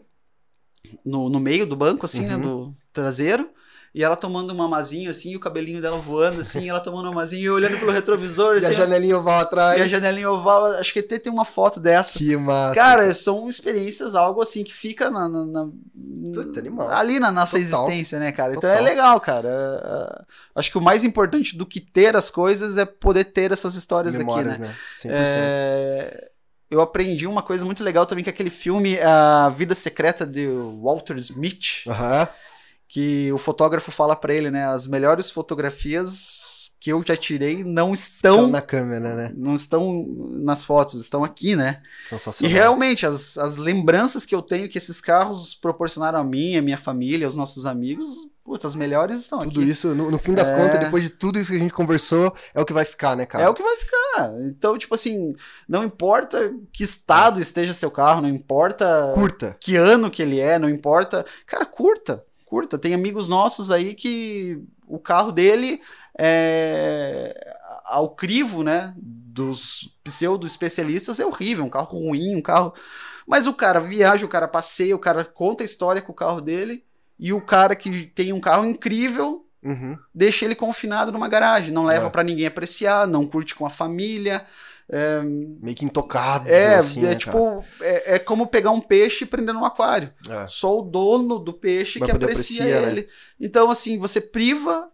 no, 1.03 1.29
no 1.29 1.39
meio 1.39 1.65
do 1.65 1.75
banco, 1.75 2.05
assim, 2.05 2.25
né, 2.25 2.35
Uhum. 2.35 2.41
do 2.41 2.75
traseiro. 2.93 3.49
E 3.93 4.03
ela 4.03 4.15
tomando 4.15 4.53
um 4.53 4.55
mamazinho 4.55 5.09
assim, 5.09 5.31
e 5.31 5.35
o 5.35 5.39
cabelinho 5.39 5.81
dela 5.81 5.97
voando 5.97 6.39
assim, 6.39 6.69
ela 6.69 6.79
tomando 6.79 7.07
um 7.07 7.09
mamazinho 7.09 7.41
e 7.43 7.49
olhando 7.49 7.77
pelo 7.77 7.91
retrovisor. 7.91 8.55
E 8.61 8.65
a 8.65 8.69
assim, 8.69 8.73
janelinha 8.77 9.17
oval 9.17 9.39
atrás. 9.41 9.79
e 9.79 9.83
a 9.83 9.87
janelinha 9.87 10.31
oval, 10.31 10.65
acho 10.73 10.93
que 10.93 10.99
até 10.99 11.19
tem 11.19 11.31
uma 11.31 11.43
foto 11.45 11.79
dessa. 11.79 12.17
Que 12.17 12.37
massa. 12.37 12.75
Cara, 12.75 13.13
são 13.13 13.49
experiências, 13.49 14.15
algo 14.15 14.41
assim 14.41 14.63
que 14.63 14.73
fica 14.73 15.09
na, 15.09 15.27
na- 15.27 15.45
na- 15.45 15.69
animal. 16.57 16.89
ali 16.89 17.19
na 17.19 17.31
nossa 17.31 17.59
Total. 17.59 17.83
existência, 17.85 18.19
né, 18.19 18.31
cara? 18.31 18.51
Então 18.51 18.61
Total. 18.61 18.77
é 18.77 18.81
legal, 18.81 19.19
cara. 19.19 19.49
É, 19.49 19.87
é, 20.21 20.25
Acho 20.55 20.71
que 20.71 20.77
o 20.77 20.81
mais 20.81 21.03
importante 21.03 21.57
do 21.57 21.65
que 21.65 21.79
ter 21.81 22.15
as 22.15 22.29
coisas 22.29 22.77
é 22.77 22.85
poder 22.85 23.25
ter 23.25 23.51
essas 23.51 23.75
histórias 23.75 24.15
Memórias, 24.15 24.53
aqui, 24.53 24.61
né? 24.61 24.67
né? 24.67 24.75
100%. 24.97 25.09
É, 25.11 26.31
Eu 26.69 26.79
aprendi 26.81 27.27
uma 27.27 27.41
coisa 27.41 27.65
muito 27.65 27.83
legal 27.83 28.05
também, 28.05 28.23
que 28.23 28.29
é 28.29 28.33
aquele 28.33 28.49
filme 28.49 28.97
A 29.01 29.49
Vida 29.49 29.75
Secreta 29.75 30.25
de 30.25 30.47
Walter 30.81 31.17
Smith, 31.17 31.83
Aham. 31.87 32.27
Que 32.93 33.31
o 33.31 33.37
fotógrafo 33.37 33.89
fala 33.89 34.15
pra 34.17 34.33
ele, 34.33 34.51
né? 34.51 34.65
As 34.67 34.85
melhores 34.85 35.31
fotografias 35.31 36.49
que 36.79 36.91
eu 36.91 37.03
já 37.05 37.15
tirei 37.15 37.63
não 37.63 37.93
Estão 37.93 38.33
estão, 38.37 38.47
na 38.49 38.59
câmera, 38.61 39.15
né? 39.15 39.31
não 39.37 39.55
estão 39.55 40.03
nas 40.31 40.63
fotos, 40.63 40.99
estão 40.99 41.23
aqui, 41.23 41.55
né? 41.55 41.79
E 42.05 42.09
Sensacional. 42.09 42.51
realmente, 42.51 43.05
as, 43.05 43.37
as 43.37 43.55
lembranças 43.55 44.25
que 44.25 44.33
eu 44.33 44.41
tenho 44.41 44.67
que 44.67 44.79
esses 44.79 44.99
carros 44.99 45.53
proporcionaram 45.53 46.19
a 46.19 46.23
mim, 46.23 46.57
a 46.57 46.61
minha 46.61 46.77
família, 46.79 47.27
aos 47.27 47.35
nossos 47.35 47.67
amigos, 47.67 48.09
putz, 48.43 48.65
as 48.65 48.73
melhores 48.73 49.19
estão 49.19 49.39
Tudo 49.39 49.59
aqui. 49.61 49.69
isso, 49.69 49.93
no, 49.93 50.09
no 50.09 50.17
fim 50.17 50.33
das 50.33 50.49
É. 50.49 50.57
contas, 50.57 50.79
depois 50.79 51.03
de 51.03 51.11
tudo 51.11 51.37
isso 51.37 51.51
que 51.51 51.57
a 51.57 51.59
gente 51.59 51.71
conversou, 51.73 52.33
é 52.51 52.59
o 52.59 52.65
que 52.65 52.73
vai 52.73 52.83
ficar, 52.83 53.15
né, 53.15 53.27
cara? 53.27 53.43
É 53.43 53.47
o 53.47 53.53
que 53.53 53.61
vai 53.61 53.77
ficar. 53.77 54.33
Então, 54.47 54.75
tipo 54.75 54.95
assim, 54.95 55.35
não 55.69 55.83
importa 55.83 56.51
que 56.73 56.83
estado 56.83 57.39
esteja 57.39 57.75
seu 57.75 57.91
carro, 57.91 58.21
não 58.23 58.29
importa 58.29 59.11
Curta. 59.13 59.55
que 59.61 59.75
ano 59.75 60.09
que 60.09 60.21
ele 60.23 60.39
é, 60.39 60.57
não 60.57 60.67
importa. 60.67 61.23
Cara, 61.45 61.63
curta, 61.63 62.25
curta. 62.51 62.77
Tem 62.77 62.93
amigos 62.93 63.29
nossos 63.29 63.71
aí 63.71 63.95
que 63.95 64.61
o 64.85 64.99
carro 64.99 65.31
dele 65.31 65.79
é 66.19 67.55
ao 67.85 68.09
crivo, 68.15 68.63
né, 68.63 68.93
dos 68.97 69.97
pseudo 70.03 70.45
especialistas 70.47 71.19
é 71.19 71.25
horrível, 71.25 71.63
um 71.65 71.69
carro 71.69 71.97
ruim, 71.99 72.35
um 72.35 72.41
carro. 72.41 72.73
Mas 73.27 73.47
o 73.47 73.53
cara 73.53 73.79
viaja, 73.79 74.25
o 74.25 74.29
cara 74.29 74.47
passeia, 74.47 74.95
o 74.95 74.99
cara 74.99 75.23
conta 75.25 75.63
a 75.63 75.65
história 75.65 76.01
com 76.01 76.11
o 76.11 76.15
carro 76.15 76.41
dele 76.41 76.83
e 77.19 77.31
o 77.33 77.41
cara 77.41 77.75
que 77.75 78.05
tem 78.07 78.33
um 78.33 78.39
carro 78.41 78.65
incrível 78.65 79.45
Uhum. 79.63 79.95
deixa 80.13 80.43
ele 80.43 80.55
confinado 80.55 81.11
numa 81.11 81.27
garagem, 81.27 81.71
não 81.71 81.83
leva 81.85 82.07
É. 82.07 82.09
pra 82.09 82.23
ninguém 82.23 82.47
apreciar, 82.47 83.05
não 83.07 83.27
curte 83.27 83.53
com 83.53 83.63
a 83.65 83.69
família. 83.69 84.43
É, 84.91 85.21
Meio 85.23 85.75
que 85.75 85.85
intocado, 85.85 86.49
é, 86.49 86.75
assim, 86.75 86.99
é 86.99 87.09
né, 87.09 87.15
tipo, 87.15 87.63
é, 87.79 88.15
é 88.15 88.19
como 88.19 88.45
pegar 88.45 88.71
um 88.71 88.81
peixe 88.81 89.23
e 89.23 89.27
prender 89.27 89.53
num 89.53 89.63
aquário. 89.63 90.13
É. 90.29 90.45
Só 90.47 90.79
o 90.79 90.81
dono 90.81 91.39
do 91.39 91.53
peixe 91.53 91.97
Vai 91.97 92.09
que 92.09 92.15
aprecia 92.15 92.61
apreciar, 92.63 92.81
né? 92.81 92.91
ele. 92.91 93.07
Então, 93.39 93.71
assim, 93.71 93.97
você 93.97 94.19
priva. 94.19 94.89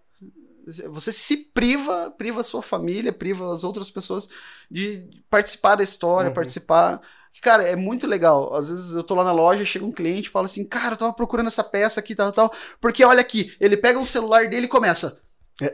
Você 0.89 1.13
se 1.13 1.37
priva, 1.53 2.13
priva 2.17 2.41
a 2.41 2.43
sua 2.43 2.61
família, 2.61 3.13
priva 3.13 3.51
as 3.53 3.63
outras 3.63 3.89
pessoas 3.89 4.27
de 4.69 5.07
participar 5.29 5.75
da 5.75 5.83
história, 5.83 6.27
Uhum. 6.27 6.35
participar. 6.35 7.01
Cara, 7.41 7.63
é 7.63 7.75
muito 7.75 8.05
legal. 8.05 8.53
Às 8.53 8.67
vezes 8.67 8.93
eu 8.93 9.03
tô 9.03 9.15
lá 9.15 9.23
na 9.23 9.31
loja, 9.31 9.63
chega 9.63 9.85
um 9.85 9.91
cliente 9.91 10.27
e 10.27 10.31
fala 10.31 10.45
assim: 10.45 10.65
Cara, 10.65 10.93
eu 10.93 10.97
tava 10.97 11.13
procurando 11.13 11.47
essa 11.47 11.63
peça 11.63 11.99
aqui, 12.01 12.13
tal, 12.13 12.31
tal. 12.33 12.51
Porque 12.81 13.05
olha 13.05 13.21
aqui, 13.21 13.55
ele 13.59 13.77
pega 13.77 13.97
o 13.97 14.05
celular 14.05 14.47
dele 14.49 14.65
e 14.65 14.69
começa. 14.69 15.21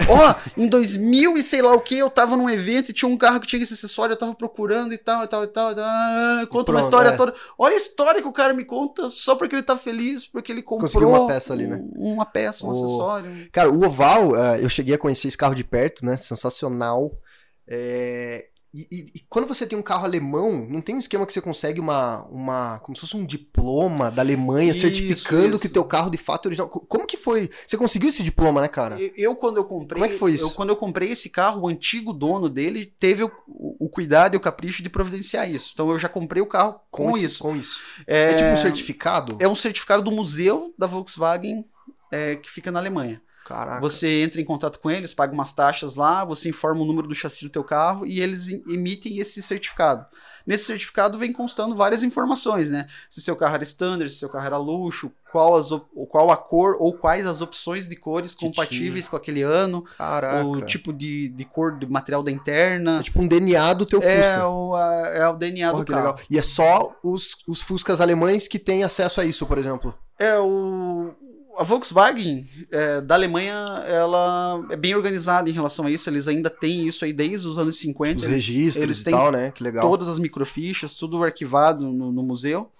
Ó, 0.07 0.36
em 0.57 0.67
2000 0.67 1.38
e 1.38 1.43
sei 1.43 1.61
lá 1.61 1.73
o 1.73 1.81
que, 1.81 1.97
eu 1.97 2.09
tava 2.09 2.38
num 2.38 2.49
evento 2.49 2.89
e 2.89 2.93
tinha 2.93 3.09
um 3.09 3.17
carro 3.17 3.39
que 3.41 3.47
tinha 3.47 3.61
esse 3.61 3.73
acessório, 3.73 4.13
eu 4.13 4.17
tava 4.17 4.34
procurando 4.34 4.93
e 4.93 4.97
tal, 4.97 5.23
e 5.23 5.27
tal, 5.27 5.43
e 5.43 5.47
tal. 5.47 5.71
E 5.71 5.75
tal. 5.75 5.84
Ah, 5.86 6.47
Conta 6.49 6.71
uma 6.71 6.79
Pronto, 6.79 6.84
história 6.86 7.09
é. 7.09 7.15
toda. 7.17 7.34
Olha 7.57 7.73
a 7.73 7.77
história 7.77 8.21
que 8.21 8.27
o 8.27 8.31
cara 8.31 8.53
me 8.53 8.63
conta 8.63 9.09
só 9.09 9.36
porque 9.36 9.55
ele 9.55 9.63
tá 9.63 9.75
feliz, 9.77 10.25
porque 10.25 10.51
ele 10.51 10.61
comprou 10.63 10.88
Conseguiu 10.88 11.09
uma 11.09 11.27
peça 11.27 11.51
ali, 11.53 11.67
né? 11.67 11.84
um- 11.97 12.13
Uma 12.13 12.25
peça, 12.25 12.65
um 12.65 12.69
O- 12.69 12.71
acessório. 12.71 13.29
Cara, 13.51 13.69
o 13.71 13.86
Oval, 13.86 14.36
eh, 14.36 14.63
eu 14.63 14.69
cheguei 14.69 14.95
a 14.95 14.97
conhecer 14.97 15.27
esse 15.27 15.38
carro 15.38 15.55
de 15.55 15.63
perto, 15.63 16.05
né? 16.05 16.15
Sensacional. 16.17 17.11
É, 17.67 18.47
E, 18.74 18.88
e- 18.91 19.05
e 19.15 19.19
quando 19.30 19.47
você 19.47 19.67
tem 19.67 19.78
um 19.78 19.84
carro 19.84 20.03
alemão, 20.03 20.65
não 20.67 20.82
tem 20.82 20.95
um 20.95 20.99
esquema 20.99 21.28
que 21.28 21.32
você 21.34 21.39
consegue 21.41 21.80
uma, 21.80 22.24
uma 22.24 22.80
como 22.80 22.95
se 22.95 23.01
fosse 23.01 23.15
um 23.15 23.24
diploma 23.24 24.09
da 24.09 24.24
Alemanha 24.24 24.71
Isso, 24.71 24.82
certificando 24.82 25.51
isso. 25.51 25.59
que 25.59 25.69
teu 25.69 25.84
carro 25.86 26.09
de 26.09 26.17
fato 26.17 26.45
é 26.45 26.49
original. 26.49 26.67
Co- 26.67 26.80
Como 26.80 27.05
que 27.05 27.15
foi? 27.15 27.51
Você 27.67 27.78
conseguiu 27.78 28.09
esse 28.09 28.24
diploma, 28.24 28.61
né, 28.61 28.67
cara? 28.67 28.99
Eu, 28.99 29.11
eu, 29.15 29.36
quando 29.36 29.57
eu 29.57 29.65
comprei. 29.65 30.01
Como 30.01 30.05
é 30.05 30.09
que 30.13 30.17
foi 30.17 30.32
isso? 30.34 30.45
eu- 30.45 30.51
quando 30.51 30.69
eu 30.69 30.76
comprei 30.76 31.11
esse 31.11 31.30
carro, 31.30 31.61
o 31.61 31.67
antigo 31.67 32.11
dono 32.11 32.49
dele 32.49 32.86
teve 32.99 33.24
o, 33.24 33.32
o 33.47 33.88
cuidado 33.89 34.34
e 34.34 34.38
o 34.38 34.41
capricho 34.41 34.82
de 34.82 34.89
providenciar 34.89 35.47
isso. 35.49 35.69
Então 35.74 35.91
eu 35.91 35.99
já 35.99 36.09
comprei 36.09 36.41
o 36.41 36.47
carro 36.47 36.80
com, 36.89 37.11
esse- 37.11 37.26
isso. 37.26 37.43
Com 37.43 37.55
isso. 37.55 37.80
É, 38.07 38.32
É, 38.32 38.34
tipo 38.34 38.49
um 38.49 38.57
certificado? 38.57 39.38
é 39.39 39.47
um 39.47 39.53
certificado 39.55 40.01
do 40.01 40.11
museu 40.11 40.74
da 40.78 40.88
Volkswagen 40.88 41.63
é, 42.11 42.38
que 42.38 42.49
fica 42.49 42.71
na 42.71 42.80
Alemanha. 42.80 43.21
Caraca. 43.46 43.82
Você 43.82 44.22
entra 44.24 44.39
em 44.39 44.46
contato 44.46 44.80
com 44.80 44.89
eles, 44.89 45.14
paga 45.14 45.34
umas 45.34 45.52
taxas 45.52 45.96
lá, 45.96 46.24
você 46.24 46.48
informa 46.50 46.82
o 46.82 46.86
número 46.86 47.08
do 47.08 47.14
chassi 47.16 47.44
do 47.44 47.50
teu 47.52 47.64
carro 47.64 48.06
e 48.06 48.22
eles 48.22 48.48
em- 48.48 48.64
emitem 48.68 49.18
esse 49.20 49.41
certificado. 49.41 50.06
Nesse 50.48 50.66
certificado 50.66 51.18
vem 51.18 51.32
constando 51.32 51.76
várias 51.76 52.04
informações, 52.04 52.70
né? 52.70 52.88
Se 53.10 53.22
seu 53.22 53.36
carro 53.36 53.56
era 53.56 53.64
standard, 53.64 54.10
se 54.12 54.18
seu 54.20 54.30
carro 54.30 54.46
era 54.46 54.58
luxo, 54.58 55.12
qual, 55.32 55.56
as 55.56 55.70
qual 56.10 56.32
a 56.32 56.38
cor 56.38 56.76
ou 56.80 56.94
quais 56.94 57.26
as 57.26 57.41
opções 57.41 57.88
de 57.88 57.96
cores 57.96 58.36
Que 58.36 58.46
compatíveis 58.46 59.08
com 59.08 59.16
aquele 59.16 59.41
ano, 59.41 59.84
Caraca. 59.98 60.46
o 60.46 60.62
tipo 60.62 60.94
de, 60.94 61.30
de 61.30 61.46
cor 61.46 61.78
do 61.78 61.89
material 61.89 62.22
da 62.24 62.32
interna. 62.32 63.00
É 63.00 63.04
tipo 63.04 63.22
um 63.22 63.28
DNA 63.28 63.74
do 63.74 63.86
teu 63.86 64.02
É 64.04 64.18
Fusca. 64.22 64.48
o, 64.48 64.76
a- 64.76 65.08
é 65.16 65.28
o 65.28 65.34
DNA 65.36 65.72
Porra, 65.72 65.84
do 65.86 65.91
carro. 65.91 66.06
legal. 66.08 66.20
E 66.30 66.38
é 66.38 66.41
só 66.41 66.94
os, 67.04 67.38
os 67.48 67.62
Fuscas 67.62 68.00
alemães 68.02 68.48
que 68.48 68.60
têm 68.60 68.84
acesso 68.84 69.20
a 69.22 69.26
isso, 69.26 69.46
por 69.46 69.58
exemplo. 69.58 69.94
É, 70.20 70.38
o. 70.39 71.14
A 71.58 71.64
Volkswagen 71.64 72.47
é, 72.72 73.01
da 73.01 73.16
Alemanha, 73.16 73.54
ela 73.86 74.66
é 74.72 74.76
bem 74.76 74.95
organizada 74.95 75.49
em 75.49 75.54
relação 75.54 75.86
a 75.86 75.91
isso. 75.91 76.10
Eles 76.10 76.28
ainda 76.28 76.49
têm 76.49 76.88
isso 76.88 77.06
aí 77.06 77.14
desde 77.14 77.47
os 77.47 77.58
anos 77.58 77.78
50. 77.78 78.18
Os 78.18 78.24
eles, 78.26 78.36
registros 78.36 78.84
eles 78.84 78.99
e 78.99 79.04
têm 79.04 79.14
tal, 79.14 79.32
né? 79.32 79.51
Que 79.51 79.64
legal. 79.64 79.88
todas 79.88 80.08
as 80.08 80.18
microfichas, 80.20 80.95
tudo 80.95 81.24
arquivado 81.24 81.91
no, 81.91 82.12
no 82.12 82.24
museu. 82.24 82.72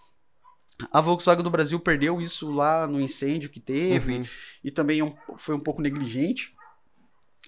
A 0.92 1.00
Volkswagen 1.02 1.44
do 1.44 1.52
Brasil 1.52 1.80
perdeu 1.80 2.20
isso 2.20 2.52
lá 2.52 2.88
no 2.88 3.00
incêndio 3.00 3.50
que 3.50 3.60
teve 3.60 4.18
Uhum. 4.18 4.24
e 4.64 4.72
também 4.72 5.02
é 5.02 5.16
foi 5.38 5.56
um 5.56 5.60
pouco 5.60 5.82
negligente. 5.82 6.56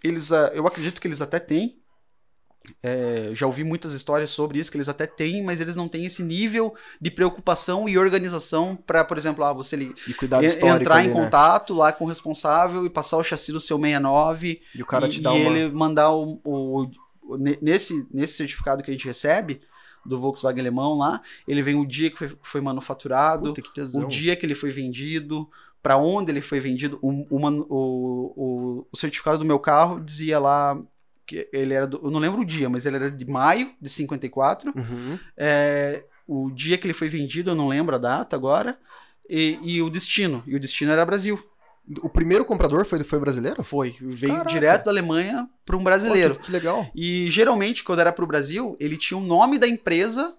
Eles, 0.03 0.32
ah, 0.32 0.51
eu 0.53 0.67
acredito 0.67 1.01
que 1.01 1.07
eles 1.07 1.21
até 1.21 1.39
têm. 1.39 1.80
É, 2.82 3.30
já 3.34 3.45
ouvi 3.45 3.63
muitas 3.63 3.93
histórias 3.93 4.30
sobre 4.30 4.59
isso, 4.59 4.72
que 4.72 4.78
eles 4.78 4.89
até 4.89 5.05
têm, 5.07 5.43
mas 5.43 5.59
eles 5.61 5.76
não 5.76 5.88
têm 5.88 6.05
esse 6.05 6.24
nível 6.24 6.74
de 6.99 7.11
preocupação 7.11 7.88
e 7.89 7.97
organização 7.97 8.76
para, 8.76 9.03
por 9.03 9.18
exemplo, 9.18 9.43
ah, 9.43 9.53
você 9.53 9.76
li- 9.76 9.93
entrar 10.70 10.95
ali, 10.97 11.07
em 11.07 11.09
né? 11.09 11.13
contato 11.13 11.74
lá 11.74 11.91
com 11.91 12.05
o 12.05 12.07
responsável 12.07 12.86
e 12.86 12.89
passar 12.89 13.18
o 13.18 13.24
chassi 13.24 13.51
do 13.51 13.59
seu 13.59 13.78
69 13.78 14.61
E 14.76 14.82
o 14.82 14.86
cara 14.86 15.07
e, 15.07 15.09
te 15.09 15.22
dá 15.22 15.34
e 15.34 15.41
uma... 15.41 15.57
ele 15.57 15.72
mandar 15.74 16.11
o, 16.11 16.39
o- 16.43 16.89
o- 17.24 17.38
ne- 17.38 17.57
nesse, 17.61 18.07
nesse 18.13 18.34
certificado 18.34 18.84
que 18.84 18.89
a 18.89 18.93
gente 18.93 19.05
recebe 19.05 19.61
do 20.05 20.20
Volkswagen 20.20 20.61
alemão 20.61 20.95
lá, 20.97 21.22
ele 21.47 21.61
vem 21.63 21.76
o 21.76 21.86
dia 21.86 22.11
que 22.11 22.18
foi, 22.18 22.38
foi 22.43 22.61
manufaturado, 22.61 23.53
Puta, 23.53 23.61
o 23.95 24.05
dia 24.07 24.36
que 24.36 24.45
ele 24.45 24.53
foi 24.53 24.70
vendido, 24.70 25.49
para 25.82 25.97
onde 25.97 26.32
ele 26.32 26.41
foi 26.41 26.59
vendido. 26.59 26.99
O- 27.01 27.26
o- 27.30 28.88
o 28.91 28.97
certificado 28.97 29.38
do 29.38 29.45
meu 29.45 29.59
carro 29.59 29.99
dizia 29.99 30.39
lá 30.39 30.80
que 31.26 31.47
ele 31.51 31.73
era 31.73 31.88
do, 31.88 31.99
eu 32.03 32.11
não 32.11 32.19
lembro 32.19 32.41
o 32.41 32.45
dia, 32.45 32.69
mas 32.69 32.86
ele 32.86 32.97
era 32.97 33.11
de 33.11 33.26
maio 33.26 33.71
de 33.82 33.89
54. 33.89 34.71
Uhum. 34.76 35.19
É, 35.36 36.03
o 36.28 36.51
dia 36.51 36.78
que 36.78 36.86
ele 36.86 36.93
foi 36.93 37.09
vendido, 37.09 37.51
eu 37.51 37.55
não 37.55 37.67
lembro 37.67 37.95
a 37.95 37.99
data 37.99 38.36
agora. 38.36 38.78
E, 39.30 39.57
e 39.61 39.82
o 39.82 39.89
destino. 39.89 40.43
E 40.45 40.55
o 40.55 40.59
destino 40.59 40.91
era 40.91 41.05
Brasil. 41.05 41.39
O 42.01 42.09
primeiro 42.09 42.45
comprador 42.45 42.86
foi, 42.86 43.03
foi 43.03 43.19
brasileiro? 43.19 43.63
Foi. 43.63 43.95
Veio 44.01 44.34
Caraca. 44.34 44.49
direto 44.49 44.86
da 44.86 44.91
Alemanha 44.91 45.47
para 45.65 45.78
um 45.78 45.84
brasileiro. 45.84 46.34
Pô, 46.36 46.39
que, 46.39 46.45
que 46.47 46.51
legal. 46.51 46.88
E 46.95 47.28
geralmente, 47.30 47.84
quando 47.84 47.99
era 47.99 48.11
pro 48.11 48.26
Brasil, 48.26 48.76
ele 48.80 48.97
tinha 48.97 49.17
o 49.17 49.21
nome 49.21 49.59
da 49.59 49.67
empresa 49.67 50.36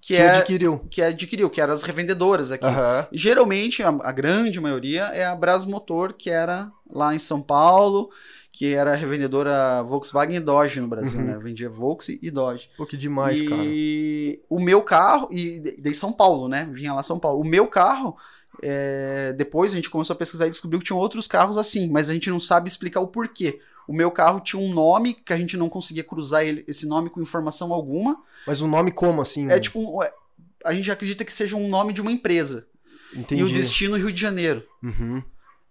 que, 0.00 0.14
Que 0.14 0.20
é, 0.20 0.30
adquiriu. 0.36 0.78
que 0.90 1.00
adquiriu, 1.02 1.48
que 1.48 1.60
eram 1.60 1.72
as 1.72 1.82
revendedoras 1.82 2.52
aqui. 2.52 2.66
E 3.10 3.16
geralmente, 3.16 3.82
a, 3.82 3.88
a 3.88 4.12
grande 4.12 4.60
maioria 4.60 5.04
é 5.04 5.24
a 5.24 5.34
Brasmotor, 5.34 6.12
que 6.12 6.28
era 6.28 6.70
lá 6.90 7.14
em 7.14 7.18
São 7.18 7.40
Paulo, 7.40 8.10
que 8.56 8.72
era 8.72 8.94
revendedora 8.94 9.82
Volkswagen 9.82 10.36
e 10.36 10.40
Dodge 10.40 10.80
no 10.80 10.86
Brasil, 10.86 11.18
Uhum. 11.18 11.26
né? 11.26 11.38
Vendia 11.38 11.68
Volks 11.68 12.08
e 12.22 12.30
Dodge. 12.30 12.70
Pô, 12.76 12.86
que 12.86 12.96
demais, 12.96 13.42
cara. 13.42 13.60
e 13.64 14.40
o 14.48 14.60
meu 14.60 14.80
carro, 14.80 15.28
e 15.32 15.58
de 15.76 15.92
São 15.92 16.12
Paulo, 16.12 16.46
né? 16.48 16.70
Vinha 16.72 16.94
lá 16.94 17.02
São 17.02 17.18
Paulo. 17.18 17.40
O 17.40 17.44
meu 17.44 17.66
carro, 17.66 18.16
é, 18.62 19.32
depois 19.36 19.72
a 19.72 19.74
gente 19.74 19.90
começou 19.90 20.14
a 20.14 20.16
pesquisar 20.16 20.46
e 20.46 20.50
descobriu 20.50 20.78
que 20.78 20.86
tinham 20.86 21.00
outros 21.00 21.26
carros 21.26 21.58
assim, 21.58 21.90
mas 21.90 22.08
a 22.08 22.12
gente 22.12 22.30
não 22.30 22.38
sabe 22.38 22.68
explicar 22.68 23.00
o 23.00 23.08
porquê. 23.08 23.58
O 23.88 23.92
meu 23.92 24.08
carro 24.12 24.38
tinha 24.38 24.62
um 24.62 24.72
nome 24.72 25.14
que 25.14 25.32
a 25.32 25.36
gente 25.36 25.56
não 25.56 25.68
conseguia 25.68 26.04
cruzar 26.04 26.44
ele- 26.44 26.64
esse 26.68 26.86
nome 26.86 27.10
com 27.10 27.20
informação 27.20 27.72
alguma. 27.72 28.22
Mas 28.46 28.60
o 28.62 28.68
nome 28.68 28.92
como, 28.92 29.20
assim? 29.20 29.50
É 29.50 29.58
tipo, 29.58 29.80
um- 29.80 30.00
é, 30.00 30.12
a 30.64 30.72
gente 30.72 30.92
acredita 30.92 31.24
que 31.24 31.34
seja 31.34 31.56
um 31.56 31.68
nome 31.68 31.92
de 31.92 32.00
uma 32.00 32.12
empresa. 32.12 32.68
Entendi. 33.14 33.40
E 33.42 33.44
o 33.44 33.48
destino 33.48 33.96
Rio 33.96 34.12
de 34.12 34.20
Janeiro. 34.20 34.62
Uhum. 34.80 35.22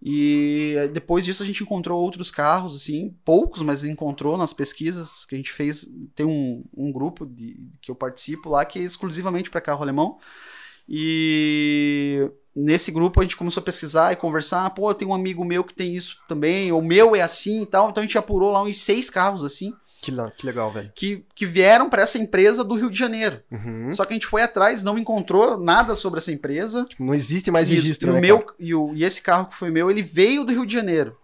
E 0.06 0.76
depois 0.91 1.24
disso 1.24 1.41
a 1.41 1.45
gente 1.45 1.64
encontrou 1.64 2.01
outros 2.01 2.30
carros, 2.30 2.76
assim, 2.76 3.16
poucos, 3.24 3.62
mas 3.62 3.86
encontrou 3.86 4.38
nas 4.38 4.51
pesquisas 4.51 5.24
que 5.24 5.34
a 5.34 5.38
gente 5.38 5.54
fez. 5.54 5.88
Tem 6.14 6.26
um, 6.26 6.66
um 6.76 6.91
grupo 6.91 7.26
de, 7.26 7.58
que 7.82 7.89
eu 7.89 7.95
participo 7.95 8.49
lá 8.49 8.66
que 8.66 8.78
é 8.78 8.82
exclusivamente 8.82 9.49
para 9.49 9.62
carro 9.62 9.82
alemão. 9.82 10.20
E 10.89 12.30
nesse 12.54 12.91
grupo 12.91 13.22
a 13.22 13.24
gente 13.24 13.38
começou 13.38 13.62
a 13.62 13.64
pesquisar 13.64 14.12
e 14.12 14.18
conversar. 14.18 14.70
Pô, 14.72 14.89
eu 14.89 14.93
tenho 14.93 15.12
um 15.12 15.16
amigo 15.16 15.45
meu 15.45 15.64
que 15.64 15.74
tem 15.74 15.95
isso 15.95 16.18
também, 16.28 16.70
o 16.74 16.82
meu 16.82 17.16
é 17.16 17.22
assim 17.22 17.62
e 17.62 17.66
tal. 17.66 17.89
Então 17.89 18.04
a 18.04 18.06
gente 18.06 18.18
apurou 18.18 18.51
lá 18.51 18.62
uns 18.62 18.80
seis 18.80 19.10
carros 19.10 19.45
assim. 19.45 19.74
Que, 20.04 20.12
que 20.36 20.45
legal, 20.45 20.70
velho. 20.70 20.91
Que, 20.93 21.26
que 21.34 21.45
vieram 21.45 21.89
para 21.89 22.01
essa 22.01 22.18
empresa 22.18 22.62
do 22.62 22.76
Rio 22.76 22.91
de 22.91 22.99
Janeiro. 22.99 23.41
Uhum. 23.49 23.93
Só 23.93 24.04
que 24.04 24.12
a 24.12 24.16
gente 24.16 24.28
foi 24.28 24.41
atrás, 24.41 24.84
não 24.84 24.97
encontrou 24.97 25.58
nada 25.58 25.95
sobre 25.95 26.18
essa 26.18 26.30
empresa. 26.30 26.84
Tipo, 26.84 27.06
não 27.06 27.14
existe 27.14 27.49
mais 27.49 27.72
e, 27.72 27.76
registro, 27.76 28.10
e 28.10 28.12
né? 28.12 28.18
o 28.18 28.22
meu 28.22 28.45
e, 28.60 28.76
o, 28.76 28.93
e 28.93 29.06
esse 29.06 29.22
carro 29.22 29.45
que 29.45 29.56
foi 29.56 29.72
meu, 29.72 29.89
ele 29.89 30.01
veio 30.01 30.43
do 30.43 30.51
Rio 30.51 30.66
de 30.66 30.74
Janeiro. 30.74 31.16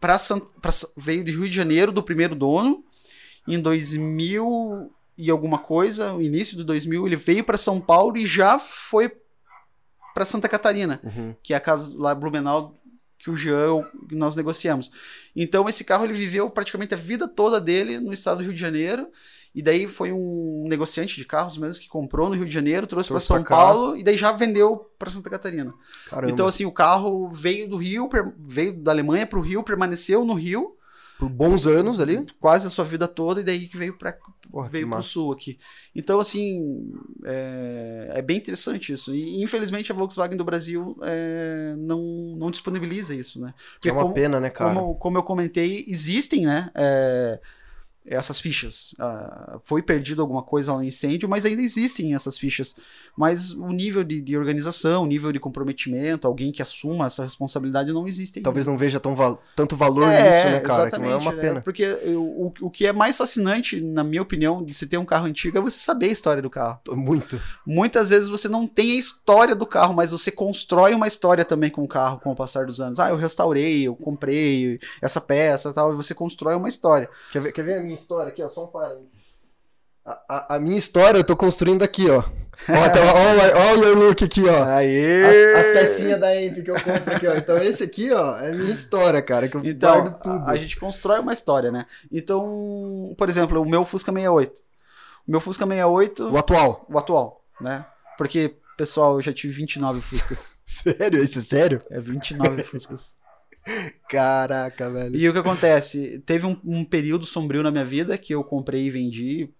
Pra, 0.00 0.18
San, 0.18 0.40
pra, 0.60 0.72
veio 0.96 1.24
do 1.24 1.30
Rio 1.30 1.48
de 1.48 1.54
Janeiro, 1.54 1.92
do 1.92 2.02
primeiro 2.02 2.34
dono. 2.34 2.84
Em 3.46 3.60
2000 3.60 4.90
e 5.16 5.30
alguma 5.30 5.58
coisa, 5.58 6.12
no 6.14 6.20
início 6.20 6.56
de 6.56 6.64
2000, 6.64 7.06
ele 7.06 7.14
veio 7.14 7.44
para 7.44 7.56
São 7.56 7.80
Paulo 7.80 8.16
e 8.16 8.26
já 8.26 8.58
foi 8.58 9.12
para 10.12 10.24
Santa 10.24 10.48
Catarina, 10.48 11.00
uhum. 11.04 11.36
que 11.40 11.54
é 11.54 11.56
a 11.56 11.60
casa 11.60 11.92
lá 11.94 12.14
Blumenau 12.14 12.74
que 13.24 13.30
o 13.30 13.36
Jean 13.36 13.82
nós 14.12 14.36
negociamos. 14.36 14.90
Então 15.34 15.66
esse 15.66 15.82
carro 15.82 16.04
ele 16.04 16.12
viveu 16.12 16.50
praticamente 16.50 16.92
a 16.92 16.96
vida 16.96 17.26
toda 17.26 17.58
dele 17.58 17.98
no 17.98 18.12
estado 18.12 18.38
do 18.38 18.44
Rio 18.44 18.52
de 18.52 18.60
Janeiro. 18.60 19.08
E 19.54 19.62
daí 19.62 19.86
foi 19.86 20.12
um 20.12 20.66
negociante 20.68 21.16
de 21.16 21.24
carros 21.24 21.56
mesmo 21.56 21.82
que 21.82 21.88
comprou 21.88 22.28
no 22.28 22.34
Rio 22.34 22.44
de 22.44 22.52
Janeiro, 22.52 22.86
trouxe, 22.86 23.08
trouxe 23.08 23.28
para 23.28 23.36
São 23.36 23.44
Paulo 23.44 23.96
e 23.96 24.04
daí 24.04 24.18
já 24.18 24.30
vendeu 24.30 24.90
para 24.98 25.08
Santa 25.08 25.30
Catarina. 25.30 25.72
Caramba. 26.10 26.30
Então 26.30 26.46
assim, 26.46 26.66
o 26.66 26.72
carro 26.72 27.30
veio 27.32 27.66
do 27.66 27.78
Rio, 27.78 28.10
veio 28.46 28.74
da 28.74 28.92
Alemanha 28.92 29.26
para 29.26 29.38
o 29.38 29.42
Rio, 29.42 29.62
permaneceu 29.62 30.22
no 30.22 30.34
Rio 30.34 30.76
por 31.18 31.28
bons 31.28 31.66
anos 31.66 32.00
ali, 32.00 32.26
quase 32.40 32.66
a 32.66 32.70
sua 32.70 32.84
vida 32.84 33.06
toda 33.06 33.40
e 33.40 33.44
daí 33.44 33.68
que 33.68 33.76
veio 33.76 33.96
para 33.96 34.16
veio 34.68 34.88
para 34.88 34.98
o 34.98 35.02
sul 35.02 35.32
aqui. 35.32 35.58
Então 35.94 36.20
assim 36.20 36.92
é, 37.24 38.12
é, 38.14 38.22
bem 38.22 38.36
interessante 38.36 38.92
isso. 38.92 39.14
E 39.14 39.42
infelizmente 39.42 39.92
a 39.92 39.94
Volkswagen 39.94 40.36
do 40.36 40.44
Brasil 40.44 40.96
é, 41.02 41.74
não, 41.78 42.00
não 42.36 42.50
disponibiliza 42.50 43.14
isso, 43.14 43.40
né? 43.40 43.54
Porque, 43.74 43.88
é 43.88 43.92
uma 43.92 44.02
como, 44.02 44.14
pena, 44.14 44.40
né, 44.40 44.50
cara? 44.50 44.74
Como, 44.74 44.94
como 44.96 45.18
eu 45.18 45.22
comentei, 45.22 45.84
existem, 45.88 46.46
né? 46.46 46.70
É, 46.74 47.40
essas 48.06 48.38
fichas. 48.38 48.94
Uh, 48.94 49.60
foi 49.64 49.82
perdido 49.82 50.20
alguma 50.20 50.42
coisa 50.42 50.72
no 50.74 50.84
incêndio, 50.84 51.28
mas 51.28 51.46
ainda 51.46 51.62
existem 51.62 52.14
essas 52.14 52.36
fichas. 52.36 52.76
Mas 53.16 53.52
o 53.52 53.70
nível 53.70 54.04
de, 54.04 54.20
de, 54.20 54.36
organização, 54.36 55.04
o 55.04 55.06
nível 55.06 55.32
de 55.32 55.40
comprometimento, 55.40 56.26
alguém 56.26 56.52
que 56.52 56.60
assuma 56.60 57.06
essa 57.06 57.22
responsabilidade 57.22 57.92
não 57.92 58.06
existe. 58.06 58.38
Ainda. 58.38 58.44
Talvez 58.44 58.66
não 58.66 58.76
veja 58.76 59.00
tão 59.00 59.16
val 59.16 59.42
tanto 59.56 59.76
valor 59.76 60.04
é, 60.04 60.22
nisso, 60.22 60.52
né, 60.52 60.60
cara? 60.60 60.90
Que 60.90 60.96
é 60.96 61.16
uma 61.16 61.32
pena. 61.32 61.54
Né? 61.54 61.60
Porque 61.60 61.82
eu, 61.82 62.22
o, 62.22 62.52
o 62.62 62.70
que 62.70 62.86
é 62.86 62.92
mais 62.92 63.16
fascinante, 63.16 63.80
na 63.80 64.04
minha 64.04 64.22
opinião, 64.22 64.62
de 64.62 64.74
se 64.74 64.86
ter 64.86 64.98
um 64.98 65.04
carro 65.04 65.26
antigo 65.26 65.56
é 65.56 65.60
você 65.60 65.78
saber 65.78 66.06
a 66.06 66.12
história 66.12 66.42
do 66.42 66.50
carro. 66.50 66.80
Muito. 66.90 67.40
Muitas 67.66 68.10
vezes 68.10 68.28
você 68.28 68.48
não 68.48 68.66
tem 68.66 68.92
a 68.92 68.98
história 68.98 69.54
do 69.54 69.66
carro, 69.66 69.94
mas 69.94 70.10
você 70.10 70.30
constrói 70.30 70.94
uma 70.94 71.06
história 71.06 71.44
também 71.44 71.70
com 71.70 71.82
o 71.82 71.88
carro 71.88 72.20
com 72.20 72.32
o 72.32 72.36
passar 72.36 72.66
dos 72.66 72.80
anos. 72.80 73.00
Ah, 73.00 73.08
eu 73.08 73.16
restaurei, 73.16 73.86
eu 73.86 73.96
comprei 73.96 74.78
essa 75.00 75.20
peça 75.20 75.72
tal, 75.72 75.92
e 75.92 75.96
você 75.96 76.14
constrói 76.14 76.54
uma 76.54 76.68
história. 76.68 77.08
Quer 77.32 77.40
ver, 77.40 77.52
quer 77.52 77.62
ver 77.62 77.93
minha 77.94 78.00
história 78.00 78.28
aqui, 78.30 78.42
ó? 78.42 78.48
Só 78.48 78.64
um 78.64 78.68
parênteses. 78.68 79.42
A, 80.04 80.22
a, 80.28 80.56
a, 80.56 80.60
minha 80.60 80.76
história 80.76 81.18
eu 81.18 81.24
tô 81.24 81.36
construindo 81.36 81.82
aqui, 81.82 82.10
ó. 82.10 82.22
Olha 82.68 83.78
o 83.78 83.84
your 83.84 83.96
look 83.96 84.22
aqui, 84.22 84.46
ó. 84.46 84.64
Aê! 84.64 85.54
As, 85.56 85.66
as 85.66 85.72
pecinhas 85.72 86.20
da 86.20 86.28
Amp 86.28 86.62
que 86.62 86.70
eu 86.70 86.74
compro 86.74 87.14
aqui, 87.14 87.26
ó. 87.26 87.34
Então 87.34 87.58
esse 87.58 87.84
aqui, 87.84 88.12
ó, 88.12 88.38
é 88.38 88.52
minha 88.52 88.70
história, 88.70 89.22
cara, 89.22 89.48
que 89.48 89.56
eu 89.56 89.64
então, 89.64 90.02
guardo 90.02 90.22
tudo. 90.22 90.44
A, 90.44 90.50
a 90.50 90.56
gente 90.56 90.76
constrói 90.76 91.20
uma 91.20 91.32
história, 91.32 91.70
né? 91.70 91.86
Então, 92.12 93.14
por 93.16 93.28
exemplo, 93.28 93.60
o 93.62 93.68
meu 93.68 93.84
Fusca 93.84 94.12
68. 94.12 94.62
O 95.26 95.30
meu 95.30 95.40
Fusca 95.40 95.66
68... 95.66 96.30
O 96.30 96.36
atual. 96.36 96.86
O 96.88 96.98
atual, 96.98 97.42
né? 97.60 97.86
Porque, 98.18 98.54
pessoal, 98.76 99.14
eu 99.14 99.22
já 99.22 99.32
tive 99.32 99.54
29 99.54 100.02
Fuscas. 100.02 100.52
sério? 100.64 101.22
Isso 101.22 101.38
é 101.38 101.42
sério? 101.42 101.82
É 101.90 101.98
29 101.98 102.62
Fuscas. 102.64 103.14
Caraca, 104.08 104.90
velho. 104.90 105.16
E 105.16 105.28
o 105.28 105.32
que 105.32 105.38
acontece? 105.38 106.22
Teve 106.26 106.46
um, 106.46 106.58
um, 106.64 106.84
período 106.84 107.24
sombrio 107.24 107.62
na 107.62 107.70
minha 107.70 107.84
vida 107.84 108.18
que 108.18 108.34
eu 108.34 108.44
comprei 108.44 108.86
e 108.86 108.90
vendi, 108.90 109.50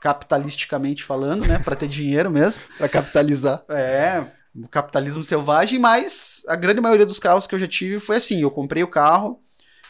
capitalisticamente 0.00 1.04
falando, 1.04 1.46
né? 1.46 1.58
para 1.58 1.76
ter 1.76 1.88
dinheiro 1.88 2.30
mesmo. 2.30 2.60
para 2.76 2.88
capitalizar. 2.88 3.64
É, 3.68 4.26
capitalismo 4.70 5.22
selvagem, 5.22 5.78
mas 5.78 6.42
a 6.48 6.56
grande 6.56 6.80
maioria 6.80 7.06
dos 7.06 7.18
carros 7.18 7.46
que 7.46 7.54
eu 7.54 7.58
já 7.58 7.68
tive 7.68 8.00
foi 8.00 8.16
assim: 8.16 8.42
eu 8.42 8.50
comprei 8.50 8.82
o 8.82 8.90
carro 8.90 9.40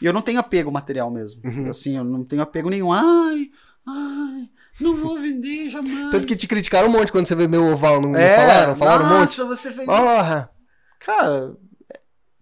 e 0.01 0.05
eu 0.05 0.13
não 0.13 0.21
tenho 0.21 0.39
apego 0.39 0.71
material 0.71 1.09
mesmo. 1.09 1.41
Uhum. 1.43 1.69
Assim, 1.69 1.97
eu 1.97 2.03
não 2.03 2.23
tenho 2.23 2.41
apego 2.41 2.69
nenhum. 2.69 2.91
Ai, 2.91 3.49
ai. 3.87 4.49
Não 4.79 4.95
vou 4.95 5.19
vender 5.19 5.69
jamais. 5.69 6.11
Tanto 6.11 6.25
que 6.25 6.37
te 6.37 6.47
criticaram 6.47 6.87
um 6.87 6.91
monte 6.91 7.11
quando 7.11 7.27
você 7.27 7.35
vendeu 7.35 7.63
o 7.63 7.73
oval, 7.73 8.01
não 8.01 8.15
é, 8.15 8.35
falaram? 8.35 8.75
Falaram 8.77 9.09
nossa, 9.09 9.43
um 9.43 9.47
monte. 9.47 9.57
você 9.57 9.71
fez. 9.71 9.85
Porra! 9.85 10.49
Cara, 10.99 11.57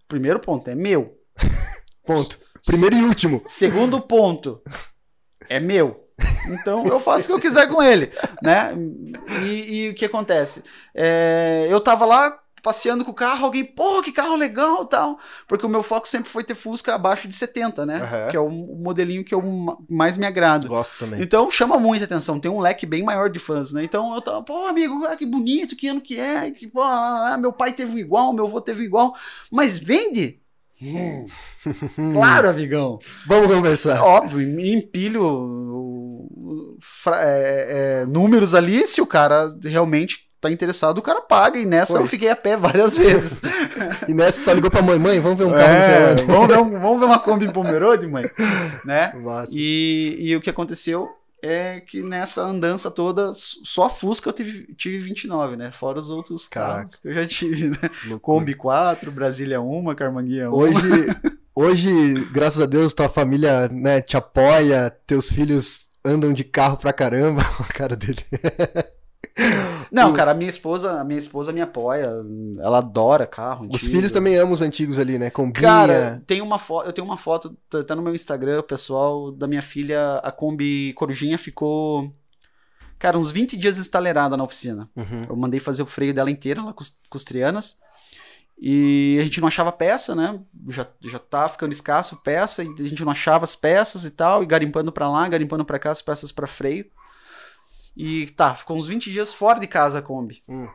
primeiro 0.08 0.40
ponto, 0.40 0.68
é 0.68 0.74
meu. 0.74 1.16
ponto. 2.04 2.38
Primeiro 2.66 2.96
e 2.96 3.04
último. 3.04 3.42
Segundo 3.46 4.00
ponto, 4.00 4.62
é 5.48 5.60
meu. 5.60 6.08
Então 6.50 6.84
eu 6.86 6.98
faço 6.98 7.24
o 7.24 7.26
que 7.28 7.32
eu 7.34 7.40
quiser 7.40 7.68
com 7.68 7.82
ele, 7.82 8.10
né? 8.42 8.74
E, 9.44 9.86
e 9.86 9.88
o 9.90 9.94
que 9.94 10.04
acontece? 10.04 10.64
É, 10.94 11.66
eu 11.70 11.80
tava 11.80 12.04
lá 12.04 12.38
passeando 12.62 13.04
com 13.04 13.10
o 13.10 13.14
carro, 13.14 13.44
alguém, 13.44 13.64
pô, 13.64 14.02
que 14.02 14.12
carro 14.12 14.36
legal 14.36 14.84
tal. 14.86 15.18
Porque 15.46 15.64
o 15.64 15.68
meu 15.68 15.82
foco 15.82 16.08
sempre 16.08 16.30
foi 16.30 16.44
ter 16.44 16.54
Fusca 16.54 16.94
abaixo 16.94 17.28
de 17.28 17.34
70, 17.34 17.86
né? 17.86 18.02
Uhum. 18.02 18.30
Que 18.30 18.36
é 18.36 18.40
o 18.40 18.50
modelinho 18.50 19.24
que 19.24 19.34
eu 19.34 19.42
mais 19.88 20.16
me 20.16 20.26
agrado. 20.26 20.68
Gosto 20.68 20.98
também. 20.98 21.22
Então 21.22 21.50
chama 21.50 21.78
muita 21.78 22.04
atenção, 22.04 22.40
tem 22.40 22.50
um 22.50 22.60
leque 22.60 22.86
bem 22.86 23.02
maior 23.02 23.30
de 23.30 23.38
fãs, 23.38 23.72
né? 23.72 23.84
Então 23.84 24.14
eu 24.14 24.22
tava, 24.22 24.42
pô, 24.42 24.66
amigo, 24.66 25.04
que 25.16 25.26
bonito, 25.26 25.76
que 25.76 25.88
ano 25.88 26.00
que 26.00 26.18
é, 26.18 26.50
que, 26.50 26.66
pô, 26.66 26.82
meu 27.38 27.52
pai 27.52 27.72
teve 27.72 27.94
um 27.94 27.98
igual, 27.98 28.32
meu 28.32 28.46
avô 28.46 28.60
teve 28.60 28.82
um 28.82 28.84
igual, 28.84 29.14
mas 29.50 29.78
vende? 29.78 30.40
Hum. 30.80 31.26
claro, 32.12 32.48
amigão. 32.48 32.98
Vamos 33.26 33.52
conversar. 33.52 34.02
Óbvio, 34.02 34.60
empilho 34.60 36.28
é, 37.14 38.02
é, 38.02 38.06
números 38.06 38.54
ali, 38.54 38.86
se 38.86 39.00
o 39.00 39.06
cara 39.06 39.54
realmente 39.64 40.27
tá 40.40 40.50
interessado, 40.50 40.98
o 40.98 41.02
cara 41.02 41.20
paga. 41.20 41.58
E 41.58 41.66
nessa 41.66 41.94
Foi. 41.94 42.02
eu 42.02 42.06
fiquei 42.06 42.30
a 42.30 42.36
pé 42.36 42.56
várias 42.56 42.96
vezes. 42.96 43.40
e 44.06 44.14
nessa 44.14 44.42
só 44.42 44.52
ligou 44.52 44.70
pra 44.70 44.82
mãe, 44.82 44.98
mãe, 44.98 45.20
vamos 45.20 45.38
ver 45.38 45.44
um 45.44 45.52
carro 45.52 45.62
é, 45.62 46.14
vamos, 46.14 46.48
ver 46.48 46.58
um, 46.58 46.70
vamos 46.80 47.00
ver 47.00 47.06
uma 47.06 47.18
Kombi 47.18 47.46
em 47.46 47.52
Pomerode, 47.52 48.06
mãe? 48.06 48.24
né? 48.84 49.12
E, 49.52 50.16
e 50.18 50.36
o 50.36 50.40
que 50.40 50.50
aconteceu 50.50 51.08
é 51.42 51.80
que 51.80 52.02
nessa 52.02 52.42
andança 52.42 52.90
toda, 52.90 53.30
só 53.34 53.86
a 53.86 53.90
Fusca 53.90 54.28
eu 54.28 54.32
tive, 54.32 54.74
tive 54.74 54.98
29, 54.98 55.56
né? 55.56 55.70
Fora 55.70 55.98
os 55.98 56.10
outros 56.10 56.48
Caraca. 56.48 56.74
carros 56.74 56.96
que 56.96 57.08
eu 57.08 57.14
já 57.14 57.26
tive, 57.26 57.68
né? 57.70 58.18
Kombi 58.20 58.54
4, 58.54 59.10
Brasília 59.12 59.60
1, 59.60 59.94
Carmanguia 59.94 60.50
1. 60.50 60.52
Hoje, 60.54 61.16
hoje, 61.54 62.24
graças 62.32 62.60
a 62.60 62.66
Deus, 62.66 62.92
tua 62.92 63.08
família 63.08 63.68
né, 63.68 64.00
te 64.00 64.16
apoia, 64.16 64.90
teus 65.06 65.28
filhos 65.28 65.88
andam 66.04 66.32
de 66.32 66.42
carro 66.42 66.76
pra 66.76 66.92
caramba. 66.92 67.42
A 67.60 67.72
cara 67.72 67.94
dele. 67.94 68.24
Não, 69.90 70.12
cara, 70.12 70.32
a 70.32 70.34
minha 70.34 70.50
esposa, 70.50 71.00
a 71.00 71.04
minha 71.04 71.18
esposa 71.18 71.52
me 71.52 71.60
apoia. 71.60 72.10
Ela 72.60 72.78
adora 72.78 73.26
carro. 73.26 73.66
Os 73.66 73.76
antigo. 73.76 73.92
filhos 73.92 74.12
também 74.12 74.36
amam 74.36 74.52
os 74.52 74.62
antigos 74.62 74.98
ali, 74.98 75.18
né? 75.18 75.30
Com 75.30 75.52
Cara, 75.52 76.22
tem 76.26 76.40
uma 76.40 76.58
foto, 76.58 76.86
eu 76.86 76.92
tenho 76.92 77.06
uma 77.06 77.16
foto, 77.16 77.56
tá, 77.68 77.82
tá 77.82 77.96
no 77.96 78.02
meu 78.02 78.14
Instagram, 78.14 78.62
pessoal, 78.62 79.30
da 79.32 79.46
minha 79.46 79.62
filha, 79.62 80.16
a 80.22 80.30
Kombi 80.30 80.92
Corujinha 80.94 81.38
ficou 81.38 82.12
cara, 82.98 83.18
uns 83.18 83.30
20 83.30 83.56
dias 83.56 83.78
estalerada 83.78 84.36
na 84.36 84.44
oficina. 84.44 84.90
Uhum. 84.96 85.22
Eu 85.28 85.36
mandei 85.36 85.60
fazer 85.60 85.82
o 85.82 85.86
freio 85.86 86.12
dela 86.12 86.30
inteira 86.30 86.62
lá 86.62 86.72
com 86.72 86.82
os 87.16 87.24
trianas. 87.24 87.78
E 88.60 89.16
a 89.20 89.22
gente 89.22 89.40
não 89.40 89.46
achava 89.46 89.70
peça, 89.70 90.16
né? 90.16 90.38
Já, 90.68 90.84
já 91.00 91.18
tá 91.18 91.48
ficando 91.48 91.72
escasso 91.72 92.16
peça, 92.16 92.64
e 92.64 92.68
a 92.80 92.88
gente 92.88 93.04
não 93.04 93.12
achava 93.12 93.44
as 93.44 93.54
peças 93.54 94.04
e 94.04 94.10
tal, 94.10 94.42
e 94.42 94.46
garimpando 94.46 94.90
para 94.90 95.08
lá, 95.08 95.28
garimpando 95.28 95.64
para 95.64 95.78
cá 95.78 95.92
as 95.92 96.02
peças 96.02 96.32
para 96.32 96.48
freio. 96.48 96.86
E 97.98 98.28
tá, 98.28 98.54
ficou 98.54 98.76
uns 98.76 98.86
20 98.86 99.10
dias 99.10 99.34
fora 99.34 99.58
de 99.58 99.66
casa 99.66 99.98
a 99.98 100.02
Kombi. 100.02 100.40
Hum. 100.48 100.68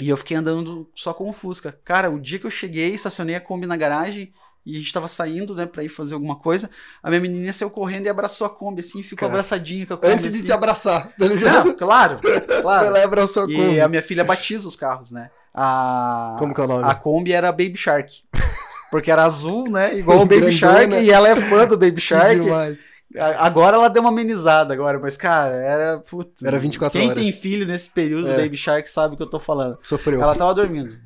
E 0.00 0.08
eu 0.08 0.16
fiquei 0.16 0.34
andando 0.34 0.88
só 0.94 1.12
com 1.12 1.28
o 1.28 1.32
Fusca. 1.32 1.78
Cara, 1.84 2.10
o 2.10 2.18
dia 2.18 2.38
que 2.38 2.46
eu 2.46 2.50
cheguei, 2.50 2.94
estacionei 2.94 3.34
a 3.34 3.40
Kombi 3.40 3.66
na 3.66 3.76
garagem 3.76 4.32
e 4.64 4.74
a 4.74 4.78
gente 4.78 4.90
tava 4.90 5.06
saindo, 5.06 5.54
né, 5.54 5.66
pra 5.66 5.84
ir 5.84 5.90
fazer 5.90 6.14
alguma 6.14 6.36
coisa, 6.36 6.70
a 7.02 7.10
minha 7.10 7.20
menina 7.20 7.52
saiu 7.52 7.68
correndo 7.68 8.06
e 8.06 8.08
abraçou 8.08 8.46
a 8.46 8.50
Kombi, 8.50 8.80
assim, 8.80 9.02
ficou 9.02 9.18
Cara, 9.18 9.32
abraçadinha 9.32 9.84
com 9.86 9.92
a 9.92 9.96
Kombi. 9.98 10.14
Antes 10.14 10.24
de 10.24 10.38
assim. 10.38 10.46
te 10.46 10.52
abraçar, 10.52 11.12
tá 11.18 11.26
ligado? 11.26 11.66
Não, 11.66 11.76
claro, 11.76 12.18
claro. 12.62 12.86
Ela 12.86 13.04
abraçou 13.04 13.42
a 13.42 13.46
Kombi. 13.46 13.74
E 13.74 13.80
a 13.82 13.86
minha 13.86 14.00
filha 14.00 14.24
batiza 14.24 14.66
os 14.66 14.74
carros, 14.74 15.12
né? 15.12 15.30
A... 15.52 16.36
Como 16.38 16.54
que 16.54 16.60
é 16.62 16.64
o 16.64 16.66
nome? 16.66 16.84
A 16.84 16.94
Kombi 16.94 17.34
era 17.34 17.52
Baby 17.52 17.76
Shark. 17.76 18.24
Porque 18.90 19.10
era 19.10 19.24
azul, 19.24 19.68
né? 19.70 19.98
Igual 19.98 20.22
o 20.22 20.24
Baby 20.26 20.50
Shark, 20.50 20.94
e 20.94 21.10
ela 21.10 21.28
é 21.28 21.36
fã 21.36 21.66
do 21.66 21.76
Baby 21.76 22.00
Shark. 22.00 22.36
Que 22.36 22.42
demais. 22.42 22.93
Agora 23.38 23.76
ela 23.76 23.88
deu 23.88 24.02
uma 24.02 24.08
amenizada 24.10 24.74
agora, 24.74 24.98
mas, 24.98 25.16
cara, 25.16 25.54
era. 25.54 25.98
Putz, 26.00 26.42
Era 26.42 26.58
24 26.58 26.98
Quem 26.98 27.10
horas. 27.10 27.22
tem 27.22 27.30
filho 27.32 27.66
nesse 27.66 27.90
período 27.90 28.28
É. 28.28 28.36
do 28.36 28.42
Baby 28.42 28.56
Shark 28.56 28.90
sabe 28.90 29.14
o 29.14 29.16
que 29.16 29.22
eu 29.22 29.30
tô 29.30 29.38
falando. 29.38 29.78
Sofreu. 29.82 30.20
Ela 30.20 30.34
tava 30.34 30.52
dormindo. 30.54 30.96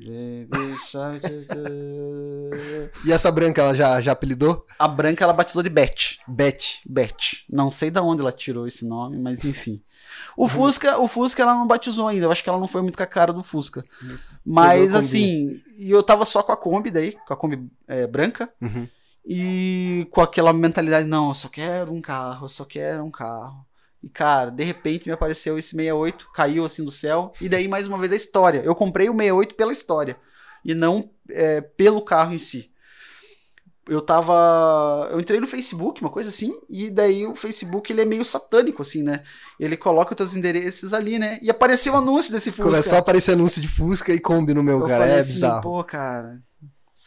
Baby 0.47 0.75
Shark. 0.87 1.21
E 3.05 3.11
essa 3.11 3.31
branca, 3.31 3.61
ela 3.61 3.73
já, 3.75 4.01
já 4.01 4.11
apelidou? 4.11 4.65
A 4.77 4.87
branca 4.87 5.23
ela 5.23 5.33
batizou 5.33 5.63
de 5.63 5.69
Beth. 5.69 6.17
Beth. 6.27 6.79
Beth. 6.85 7.43
Não 7.49 7.69
sei 7.71 7.91
da 7.91 8.01
onde 8.01 8.21
ela 8.21 8.31
tirou 8.31 8.67
esse 8.67 8.85
nome, 8.87 9.17
mas 9.17 9.43
enfim. 9.45 9.81
O 10.35 10.47
Fusca, 10.47 10.97
o 10.97 11.07
Fusca 11.07 11.41
ela 11.43 11.53
não 11.53 11.67
batizou 11.67 12.07
ainda. 12.07 12.25
Eu 12.25 12.31
acho 12.31 12.43
que 12.43 12.49
ela 12.49 12.59
não 12.59 12.67
foi 12.67 12.81
muito 12.81 12.97
com 12.97 13.03
a 13.03 13.07
cara 13.07 13.31
do 13.33 13.43
Fusca. 13.43 13.83
Mas 14.45 14.95
a 14.95 14.99
assim, 14.99 15.61
e 15.77 15.91
eu 15.91 16.01
tava 16.01 16.25
só 16.25 16.41
com 16.41 16.51
a 16.51 16.57
Kombi 16.57 16.89
daí, 16.89 17.15
com 17.27 17.33
a 17.33 17.37
Kombi 17.37 17.69
é, 17.87 18.07
branca. 18.07 18.49
Uhum. 18.61 18.87
E 19.31 20.07
com 20.09 20.21
aquela 20.21 20.51
mentalidade, 20.51 21.07
não, 21.07 21.27
eu 21.27 21.33
só 21.35 21.47
quero 21.47 21.93
um 21.93 22.01
carro, 22.01 22.45
eu 22.45 22.49
só 22.49 22.65
quero 22.65 23.03
um 23.03 23.11
carro. 23.11 23.63
E 24.01 24.09
cara, 24.09 24.49
de 24.49 24.63
repente 24.63 25.07
me 25.07 25.13
apareceu 25.13 25.59
esse 25.59 25.69
68, 25.75 26.31
caiu 26.33 26.65
assim 26.65 26.83
do 26.83 26.89
céu. 26.89 27.31
E 27.39 27.47
daí 27.47 27.67
mais 27.67 27.85
uma 27.85 27.99
vez 27.99 28.11
a 28.11 28.15
história. 28.15 28.63
Eu 28.65 28.73
comprei 28.73 29.07
o 29.07 29.13
68 29.13 29.53
pela 29.53 29.71
história 29.71 30.17
e 30.65 30.73
não 30.73 31.11
é, 31.29 31.61
pelo 31.61 32.01
carro 32.01 32.33
em 32.33 32.39
si. 32.39 32.71
Eu 33.87 34.01
tava. 34.01 35.09
Eu 35.11 35.19
entrei 35.19 35.39
no 35.39 35.47
Facebook, 35.47 36.01
uma 36.01 36.11
coisa 36.11 36.29
assim, 36.29 36.55
e 36.69 36.89
daí 36.89 37.25
o 37.27 37.35
Facebook 37.35 37.91
ele 37.91 38.01
é 38.01 38.05
meio 38.05 38.23
satânico, 38.25 38.81
assim, 38.83 39.03
né? 39.03 39.23
Ele 39.59 39.75
coloca 39.77 40.11
os 40.13 40.17
teus 40.17 40.35
endereços 40.35 40.91
ali, 40.93 41.19
né? 41.19 41.37
E 41.41 41.49
apareceu 41.51 41.93
o 41.93 41.97
anúncio 41.97 42.31
desse 42.31 42.51
Fusca. 42.51 42.63
Começou 42.71 42.95
a 42.95 42.99
aparecer 42.99 43.31
anúncio 43.33 43.61
de 43.61 43.67
Fusca 43.67 44.13
e 44.13 44.19
Kombi 44.19 44.53
no 44.53 44.63
meu, 44.63 44.79
eu 44.79 44.87
cara. 44.87 44.99
falei 44.99 45.15
É 45.15 45.19
assim, 45.19 45.33
bizarro. 45.33 45.61
pô, 45.63 45.83
cara, 45.83 46.39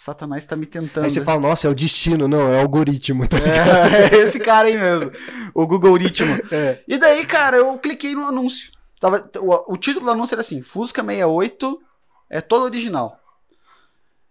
Satanás 0.03 0.45
tá 0.45 0.57
me 0.57 0.67
tentando. 0.67 1.05
Aí 1.05 1.11
você 1.11 1.23
fala, 1.23 1.41
nossa, 1.41 1.69
é 1.69 1.71
o 1.71 1.75
destino. 1.75 2.27
Não, 2.27 2.53
é 2.53 2.57
o 2.57 2.63
algoritmo, 2.63 3.29
tá 3.29 3.39
ligado? 3.39 3.95
É, 3.95 4.15
é 4.19 4.19
esse 4.19 4.41
cara 4.41 4.67
aí 4.67 4.77
mesmo. 4.77 5.13
O 5.55 5.65
Google 5.65 5.97
Ritmo. 5.97 6.35
É. 6.51 6.81
E 6.89 6.99
daí, 6.99 7.25
cara, 7.25 7.59
eu 7.59 7.79
cliquei 7.79 8.13
no 8.13 8.27
anúncio. 8.27 8.73
Tava, 8.99 9.31
o, 9.39 9.75
o 9.75 9.77
título 9.77 10.07
do 10.07 10.11
anúncio 10.11 10.35
era 10.35 10.41
assim: 10.41 10.61
Fusca 10.61 11.05
68 11.05 11.81
é 12.29 12.41
todo 12.41 12.65
original. 12.65 13.17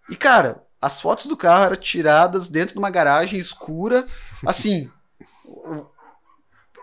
E, 0.10 0.16
cara, 0.18 0.62
as 0.82 1.00
fotos 1.00 1.28
do 1.28 1.38
carro 1.38 1.64
eram 1.64 1.78
tiradas 1.78 2.50
dentro 2.50 2.74
de 2.74 2.80
uma 2.80 2.90
garagem 2.90 3.40
escura. 3.40 4.06
Assim. 4.46 4.92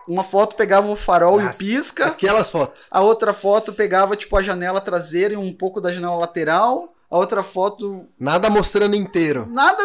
Uma 0.07 0.23
foto 0.23 0.55
pegava 0.55 0.89
o 0.89 0.95
farol 0.95 1.39
Nossa. 1.39 1.61
e 1.61 1.67
o 1.67 1.75
pisca. 1.75 2.07
Aquelas 2.07 2.49
fotos. 2.49 2.81
A 2.89 3.01
outra 3.01 3.33
foto 3.33 3.71
pegava, 3.71 4.15
tipo, 4.15 4.35
a 4.35 4.41
janela 4.41 4.81
traseira 4.81 5.35
e 5.35 5.37
um 5.37 5.53
pouco 5.53 5.79
da 5.79 5.91
janela 5.91 6.15
lateral. 6.15 6.95
A 7.09 7.17
outra 7.17 7.41
foto 7.41 8.07
Nada 8.19 8.49
mostrando 8.49 8.95
inteiro. 8.95 9.47
Nada. 9.49 9.81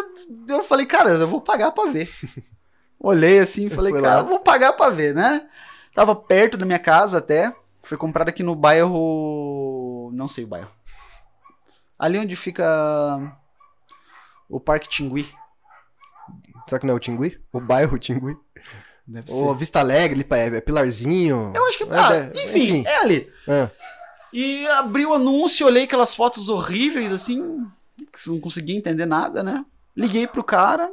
Eu 0.49 0.63
falei, 0.63 0.85
cara, 0.85 1.11
eu 1.11 1.29
vou 1.29 1.41
pagar 1.41 1.73
pra 1.73 1.91
ver. 1.91 2.11
Olhei 3.01 3.39
assim 3.39 3.67
e 3.67 3.71
falei, 3.71 3.93
cara, 3.93 4.23
vou 4.23 4.41
pagar 4.41 4.73
pra 4.75 4.91
ver, 4.91 5.15
né? 5.15 5.47
Tava 5.95 6.15
perto 6.15 6.57
da 6.57 6.67
minha 6.67 6.79
casa 6.79 7.19
até. 7.19 7.55
Foi 7.83 7.97
comprado 7.99 8.29
aqui 8.29 8.43
no 8.43 8.55
bairro. 8.55 10.11
Não 10.15 10.27
sei 10.29 10.45
o 10.45 10.49
bairro. 10.49 10.71
Ali 11.99 12.19
onde 12.19 12.35
fica 12.37 12.65
o 14.49 14.59
Parque 14.61 14.89
Tingui. 14.89 15.29
Será 16.69 16.79
que 16.79 16.87
não 16.87 16.95
é 16.95 16.97
o 16.97 17.01
Tingui? 17.01 17.41
O 17.53 17.61
bairro 17.61 17.99
Tingui? 17.99 18.37
Deve 19.07 19.33
Ou 19.33 19.55
Vista 19.55 19.81
Alegre, 19.81 20.27
é, 20.31 20.57
é 20.57 20.61
Pilarzinho. 20.61 21.53
Eu 21.55 21.67
acho 21.67 21.79
que. 21.79 21.85
É, 21.85 21.89
Ah, 21.91 22.15
é, 22.17 22.43
enfim, 22.43 22.59
enfim. 22.59 22.85
é 22.87 22.97
ali. 23.01 23.33
Ah, 23.47 23.71
E 24.35 24.67
abri 24.67 25.07
o 25.07 25.15
anúncio, 25.15 25.65
olhei 25.65 25.85
aquelas 25.85 26.13
fotos 26.13 26.49
horríveis, 26.49 27.13
assim, 27.13 27.65
que 27.97 28.29
não 28.29 28.41
conseguia 28.41 28.77
entender 28.77 29.07
nada, 29.07 29.45
né? 29.45 29.65
Liguei 29.97 30.27
pro 30.27 30.43
cara. 30.43 30.91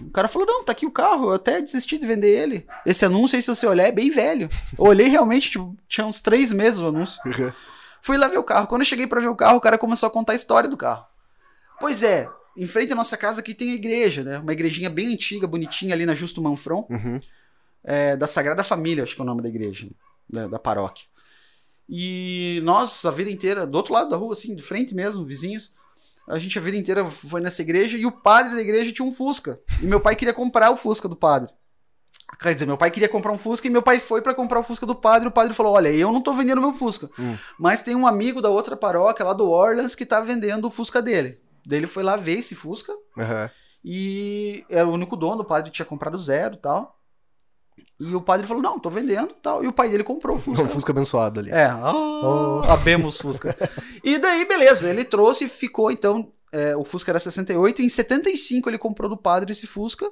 O 0.00 0.10
cara 0.10 0.28
falou: 0.28 0.46
Não, 0.46 0.62
tá 0.62 0.70
aqui 0.70 0.86
o 0.86 0.90
carro, 0.92 1.30
eu 1.30 1.32
até 1.32 1.60
desisti 1.60 1.98
de 1.98 2.06
vender 2.06 2.30
ele. 2.30 2.64
Esse 2.86 3.04
anúncio 3.04 3.34
aí, 3.34 3.42
se 3.42 3.48
você 3.48 3.66
olhar, 3.66 3.88
é 3.88 3.92
bem 3.92 4.08
velho. 4.08 4.48
Eu 4.78 4.84
olhei 4.84 5.08
realmente, 5.08 5.50
tipo, 5.50 5.76
tinha 5.88 6.06
uns 6.06 6.20
três 6.20 6.52
meses 6.52 6.78
o 6.78 6.86
anúncio. 6.86 7.20
Fui 8.00 8.16
lá 8.16 8.28
ver 8.28 8.38
o 8.38 8.44
carro. 8.44 8.68
Quando 8.68 8.82
eu 8.82 8.86
cheguei 8.86 9.08
pra 9.08 9.20
ver 9.20 9.26
o 9.26 9.34
carro, 9.34 9.56
o 9.56 9.60
cara 9.60 9.76
começou 9.76 10.06
a 10.06 10.10
contar 10.10 10.32
a 10.32 10.36
história 10.36 10.70
do 10.70 10.76
carro. 10.76 11.04
Pois 11.80 12.04
é, 12.04 12.28
em 12.56 12.68
frente 12.68 12.92
à 12.92 12.96
nossa 12.96 13.16
casa 13.16 13.40
aqui 13.40 13.52
tem 13.52 13.72
a 13.72 13.74
igreja, 13.74 14.22
né? 14.22 14.38
Uma 14.38 14.52
igrejinha 14.52 14.88
bem 14.88 15.12
antiga, 15.12 15.48
bonitinha, 15.48 15.92
ali 15.92 16.06
na 16.06 16.14
Justo 16.14 16.40
Manfron 16.40 16.86
uhum. 16.88 17.20
é, 17.82 18.16
da 18.16 18.28
Sagrada 18.28 18.62
Família, 18.62 19.02
acho 19.02 19.16
que 19.16 19.20
é 19.20 19.24
o 19.24 19.26
nome 19.26 19.42
da 19.42 19.48
igreja, 19.48 19.88
da, 20.30 20.46
da 20.46 20.58
paróquia. 20.60 21.04
E 21.94 22.60
nós, 22.64 23.04
a 23.04 23.10
vida 23.10 23.30
inteira, 23.30 23.66
do 23.66 23.76
outro 23.76 23.92
lado 23.92 24.08
da 24.08 24.16
rua, 24.16 24.32
assim, 24.32 24.56
de 24.56 24.62
frente 24.62 24.94
mesmo, 24.94 25.26
vizinhos, 25.26 25.70
a 26.26 26.38
gente 26.38 26.58
a 26.58 26.62
vida 26.62 26.76
inteira 26.78 27.04
foi 27.06 27.42
nessa 27.42 27.60
igreja 27.60 27.98
e 27.98 28.06
o 28.06 28.10
padre 28.12 28.54
da 28.54 28.62
igreja 28.62 28.90
tinha 28.92 29.06
um 29.06 29.12
Fusca. 29.12 29.60
E 29.82 29.86
meu 29.86 30.00
pai 30.00 30.16
queria 30.16 30.32
comprar 30.32 30.70
o 30.70 30.76
Fusca 30.76 31.06
do 31.06 31.14
padre. 31.16 31.52
Quer 32.40 32.54
dizer, 32.54 32.64
meu 32.64 32.78
pai 32.78 32.90
queria 32.90 33.10
comprar 33.10 33.30
um 33.32 33.36
Fusca 33.38 33.66
e 33.66 33.70
meu 33.70 33.82
pai 33.82 34.00
foi 34.00 34.22
pra 34.22 34.34
comprar 34.34 34.58
o 34.60 34.62
Fusca 34.62 34.86
do 34.86 34.94
padre. 34.94 35.26
E 35.26 35.28
o 35.28 35.32
padre 35.32 35.52
falou: 35.52 35.74
Olha, 35.74 35.90
eu 35.90 36.10
não 36.10 36.22
tô 36.22 36.32
vendendo 36.32 36.62
meu 36.62 36.72
Fusca, 36.72 37.10
Hum. 37.18 37.36
mas 37.58 37.82
tem 37.82 37.94
um 37.94 38.06
amigo 38.06 38.40
da 38.40 38.48
outra 38.48 38.74
paróquia 38.74 39.24
lá 39.26 39.34
do 39.34 39.50
Orleans 39.50 39.94
que 39.94 40.06
tá 40.06 40.18
vendendo 40.20 40.66
o 40.66 40.70
Fusca 40.70 41.02
dele. 41.02 41.38
Daí 41.66 41.78
ele 41.80 41.86
foi 41.86 42.02
lá 42.02 42.16
ver 42.16 42.38
esse 42.38 42.54
Fusca 42.54 42.92
Aham. 43.18 43.50
e 43.84 44.64
era 44.70 44.88
o 44.88 44.92
único 44.92 45.14
dono, 45.14 45.42
o 45.42 45.44
padre 45.44 45.70
tinha 45.70 45.84
comprado 45.86 46.16
zero 46.16 46.54
e 46.54 46.58
tal. 46.58 46.98
E 48.08 48.14
o 48.16 48.20
padre 48.20 48.46
falou: 48.46 48.62
Não, 48.62 48.78
tô 48.80 48.90
vendendo 48.90 49.30
e 49.30 49.40
tal. 49.40 49.62
E 49.62 49.68
o 49.68 49.72
pai 49.72 49.88
dele 49.88 50.02
comprou 50.02 50.36
o 50.36 50.40
Fusca. 50.40 50.64
Um 50.64 50.68
Fusca 50.68 50.90
abençoado 50.90 51.38
ali. 51.38 51.50
É, 51.50 51.66
ah, 51.66 52.72
abemos 52.72 53.18
Fusca. 53.18 53.56
e 54.02 54.18
daí, 54.18 54.44
beleza, 54.44 54.90
ele 54.90 55.04
trouxe 55.04 55.44
e 55.44 55.48
ficou, 55.48 55.90
então, 55.90 56.32
é, 56.50 56.76
o 56.76 56.84
Fusca 56.84 57.12
era 57.12 57.20
68, 57.20 57.80
em 57.80 57.88
75 57.88 58.68
ele 58.68 58.78
comprou 58.78 59.08
do 59.08 59.16
padre 59.16 59.52
esse 59.52 59.66
Fusca, 59.66 60.10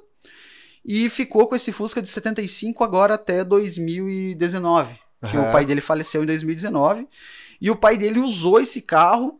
e 0.85 1.09
ficou 1.09 1.47
com 1.47 1.55
esse 1.55 1.71
Fusca 1.71 2.01
de 2.01 2.07
75 2.07 2.83
agora 2.83 3.15
até 3.15 3.43
2019, 3.43 4.93
que 5.29 5.37
Aham. 5.37 5.49
o 5.49 5.51
pai 5.51 5.65
dele 5.65 5.81
faleceu 5.81 6.23
em 6.23 6.25
2019, 6.25 7.07
e 7.59 7.69
o 7.69 7.75
pai 7.75 7.97
dele 7.97 8.19
usou 8.19 8.59
esse 8.59 8.81
carro 8.81 9.39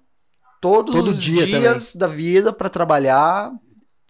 todos 0.60 0.94
Todo 0.94 1.08
os 1.08 1.22
dia 1.22 1.48
dias 1.48 1.96
da 1.96 2.06
vida 2.06 2.54
para 2.54 2.70
trabalhar, 2.70 3.52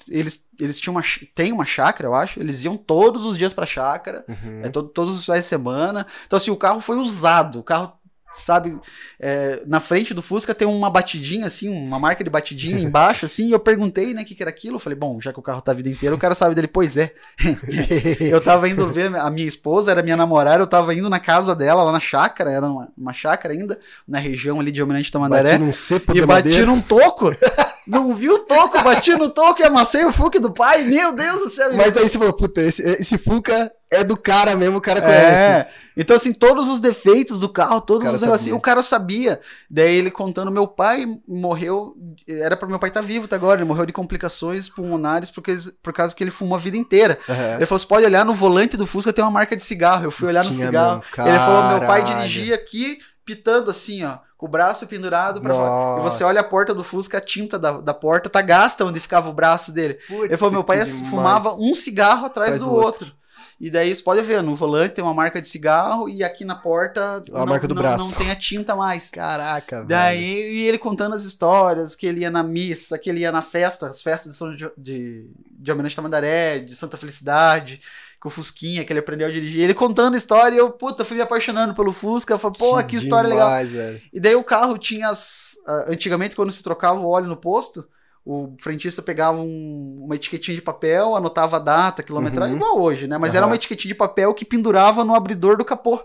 eles, 0.09 0.47
eles 0.59 0.79
tinham 0.79 0.95
uma, 0.95 1.03
tem 1.35 1.51
uma 1.51 1.65
chácara, 1.65 2.07
eu 2.07 2.15
acho, 2.15 2.39
eles 2.39 2.63
iam 2.63 2.77
todos 2.77 3.25
os 3.25 3.37
dias 3.37 3.53
pra 3.53 3.65
chácara, 3.65 4.23
Uhum. 4.27 4.61
é 4.63 4.69
todo, 4.69 4.89
todos 4.89 5.15
os 5.17 5.25
finais 5.25 5.43
de 5.43 5.47
semana. 5.49 6.05
Então, 6.27 6.37
assim, 6.37 6.51
o 6.51 6.55
carro 6.57 6.79
foi 6.79 6.97
usado. 6.97 7.59
O 7.59 7.63
carro, 7.63 7.93
sabe, 8.33 8.79
é, 9.19 9.61
na 9.67 9.81
frente 9.81 10.13
do 10.13 10.21
Fusca 10.21 10.55
tem 10.55 10.65
uma 10.65 10.89
batidinha, 10.89 11.45
assim, 11.47 11.67
uma 11.67 11.99
marca 11.99 12.23
de 12.23 12.29
batidinha 12.29 12.79
embaixo, 12.79 13.25
assim. 13.25 13.47
E 13.47 13.51
eu 13.51 13.59
perguntei, 13.59 14.13
né, 14.13 14.21
o 14.21 14.25
que, 14.25 14.33
que 14.33 14.41
era 14.41 14.49
aquilo. 14.49 14.75
Eu 14.75 14.79
falei, 14.79 14.97
bom, 14.97 15.19
já 15.19 15.33
que 15.33 15.39
o 15.39 15.43
carro 15.43 15.61
tá 15.61 15.71
a 15.71 15.75
vida 15.75 15.89
inteira, 15.89 16.15
o 16.15 16.17
cara 16.17 16.33
sabe 16.33 16.55
dele. 16.55 16.67
Pois 16.67 16.95
é. 16.95 17.13
eu 18.21 18.39
tava 18.41 18.69
indo 18.69 18.87
ver 18.87 19.13
a 19.15 19.29
minha 19.29 19.47
esposa, 19.47 19.91
era 19.91 20.01
minha 20.01 20.15
namorada, 20.15 20.63
eu 20.63 20.67
tava 20.67 20.93
indo 20.95 21.09
na 21.09 21.19
casa 21.19 21.53
dela, 21.55 21.83
lá 21.83 21.91
na 21.91 21.99
chácara, 21.99 22.51
era 22.51 22.65
uma, 22.65 22.87
uma 22.97 23.13
chácara 23.13 23.53
ainda, 23.53 23.77
na 24.07 24.17
região 24.19 24.59
ali 24.61 24.71
de 24.71 24.79
Almirante 24.79 25.11
Tamandaré. 25.11 25.51
Bati 25.53 25.63
num 25.63 25.73
cepo 25.73 26.11
E 26.15 26.21
bati 26.25 26.27
madeira. 26.27 26.65
num 26.65 26.79
toco. 26.81 27.31
Não 27.87 28.13
vi 28.13 28.29
o 28.29 28.39
toco, 28.39 28.81
bati 28.83 29.11
no 29.13 29.29
toco 29.29 29.61
e 29.61 29.65
amassei 29.65 30.05
o 30.05 30.11
Fuque 30.11 30.39
do 30.39 30.51
pai. 30.51 30.83
Meu 30.83 31.13
Deus 31.13 31.41
do 31.41 31.49
céu. 31.49 31.73
Mas 31.73 31.97
aí 31.97 32.07
você 32.07 32.17
falou, 32.17 32.33
puta, 32.33 32.61
esse, 32.61 32.81
esse 32.81 33.17
Fuca 33.17 33.71
é 33.89 34.03
do 34.03 34.15
cara 34.15 34.55
mesmo, 34.55 34.77
o 34.77 34.81
cara 34.81 35.01
conhece. 35.01 35.43
É. 35.43 35.67
Então, 35.97 36.15
assim, 36.15 36.31
todos 36.31 36.69
os 36.69 36.79
defeitos 36.79 37.39
do 37.41 37.49
carro, 37.49 37.81
todos 37.81 38.07
os 38.07 38.21
negocinhos, 38.21 38.41
sabia. 38.41 38.55
o 38.55 38.61
cara 38.61 38.81
sabia. 38.81 39.41
Daí 39.69 39.95
ele 39.95 40.09
contando, 40.09 40.49
meu 40.49 40.65
pai 40.65 41.05
morreu, 41.27 41.93
era 42.27 42.55
para 42.55 42.67
meu 42.67 42.79
pai 42.79 42.89
estar 42.89 43.01
vivo 43.01 43.25
até 43.25 43.35
agora, 43.35 43.59
ele 43.59 43.67
morreu 43.67 43.85
de 43.85 43.91
complicações 43.91 44.69
pulmonares 44.69 45.29
porque, 45.29 45.53
por 45.83 45.91
causa 45.91 46.15
que 46.15 46.23
ele 46.23 46.31
fumou 46.31 46.55
a 46.55 46.59
vida 46.59 46.77
inteira. 46.77 47.19
Aham. 47.27 47.55
Ele 47.55 47.65
falou, 47.65 47.79
você 47.79 47.87
pode 47.87 48.05
olhar 48.05 48.23
no 48.23 48.33
volante 48.33 48.77
do 48.77 48.87
Fusca, 48.87 49.11
tem 49.11 49.23
uma 49.23 49.31
marca 49.31 49.55
de 49.55 49.63
cigarro. 49.63 50.05
Eu 50.05 50.11
fui 50.11 50.27
olhar 50.27 50.45
no 50.45 50.51
Tinha 50.51 50.67
cigarro. 50.67 51.03
mesmo, 51.17 51.29
Ele 51.29 51.39
falou, 51.39 51.77
meu 51.77 51.87
pai 51.87 52.05
dirigia 52.05 52.55
aqui, 52.55 52.99
pitando 53.25 53.69
assim, 53.69 54.05
ó, 54.05 54.19
com 54.41 54.47
o 54.47 54.49
braço 54.49 54.87
pendurado 54.87 55.39
pra 55.39 55.53
fora. 55.53 55.99
E 55.99 56.01
você 56.01 56.23
Nossa. 56.23 56.25
olha 56.25 56.41
a 56.41 56.43
porta 56.43 56.73
do 56.73 56.83
Fusca, 56.83 57.19
a 57.19 57.21
tinta 57.21 57.59
da, 57.59 57.73
da 57.79 57.93
porta 57.93 58.27
tá 58.27 58.41
gasta 58.41 58.83
onde 58.83 58.99
ficava 58.99 59.29
o 59.29 59.33
braço 59.33 59.71
dele. 59.71 59.99
Ele 60.09 60.35
falou, 60.35 60.51
meu 60.51 60.63
pai 60.63 60.79
Puta, 60.79 60.89
demais. 60.89 61.09
fumava 61.11 61.53
um 61.53 61.75
cigarro 61.75 62.25
atrás 62.25 62.55
Atrás 62.55 62.59
do, 62.59 62.65
do 62.65 62.73
outro. 62.73 63.13
E 63.59 63.69
daí 63.69 63.95
você 63.95 64.01
pode 64.01 64.19
ver, 64.23 64.41
no 64.41 64.55
volante 64.55 64.95
tem 64.95 65.03
uma 65.03 65.13
marca 65.13 65.39
de 65.39 65.47
cigarro 65.47 66.09
e 66.09 66.23
aqui 66.23 66.43
na 66.43 66.55
porta 66.55 67.23
A 67.31 67.45
marca 67.45 67.67
do 67.67 67.75
não, 67.75 67.83
braço. 67.83 68.09
não 68.09 68.17
tem 68.17 68.31
a 68.31 68.35
tinta 68.35 68.75
mais. 68.75 69.11
Caraca, 69.11 69.75
velho. 69.75 69.87
Daí 69.87 70.23
e 70.23 70.67
ele 70.67 70.79
contando 70.79 71.13
as 71.13 71.23
histórias, 71.23 71.95
que 71.95 72.07
ele 72.07 72.21
ia 72.21 72.31
na 72.31 72.41
missa, 72.41 72.97
que 72.97 73.11
ele 73.11 73.19
ia 73.19 73.31
na 73.31 73.43
festa, 73.43 73.89
as 73.89 74.01
festas 74.01 74.31
de 74.31 74.37
São 74.39 74.55
de, 74.55 75.29
de 75.51 75.69
Almirante 75.69 75.95
Tamandaré, 75.95 76.57
de 76.57 76.75
Santa 76.75 76.97
Felicidade, 76.97 77.79
com 78.21 78.27
o 78.29 78.31
Fusquinha, 78.31 78.85
que 78.85 78.93
ele 78.93 78.99
aprendeu 78.99 79.27
a 79.27 79.31
dirigir. 79.31 79.61
Ele 79.63 79.73
contando 79.73 80.13
a 80.13 80.17
história 80.17 80.55
e 80.55 80.59
eu, 80.59 80.69
puta, 80.71 81.03
fui 81.03 81.17
me 81.17 81.23
apaixonando 81.23 81.73
pelo 81.73 81.91
Fusca. 81.91 82.33
Eu 82.35 82.37
falei, 82.39 82.57
pô, 82.57 82.83
que, 82.83 82.95
história 82.95 83.27
legal. 83.27 83.47
demais, 83.47 83.71
velho. 83.71 84.01
E 84.13 84.19
daí 84.19 84.35
o 84.35 84.43
carro 84.43 84.77
tinha 84.77 85.09
as. 85.09 85.55
Antigamente, 85.87 86.35
quando 86.35 86.51
se 86.51 86.61
trocava 86.61 86.99
o 86.99 87.07
óleo 87.09 87.27
no 87.27 87.35
posto, 87.35 87.83
o 88.23 88.55
frentista 88.59 89.01
pegava 89.01 89.39
um- 89.41 90.03
uma 90.05 90.15
etiquetinha 90.15 90.53
de 90.55 90.61
papel, 90.61 91.15
anotava 91.15 91.55
a 91.55 91.59
data, 91.59 92.03
quilometragem, 92.03 92.53
Uhum. 92.53 92.61
igual 92.61 92.79
hoje, 92.79 93.07
né? 93.07 93.17
Mas 93.17 93.33
era 93.33 93.41
Aham. 93.43 93.51
uma 93.51 93.55
etiquetinha 93.55 93.91
de 93.91 93.97
papel 93.97 94.31
que 94.35 94.45
pendurava 94.45 95.03
no 95.03 95.15
abridor 95.15 95.57
do 95.57 95.65
capô. 95.65 95.95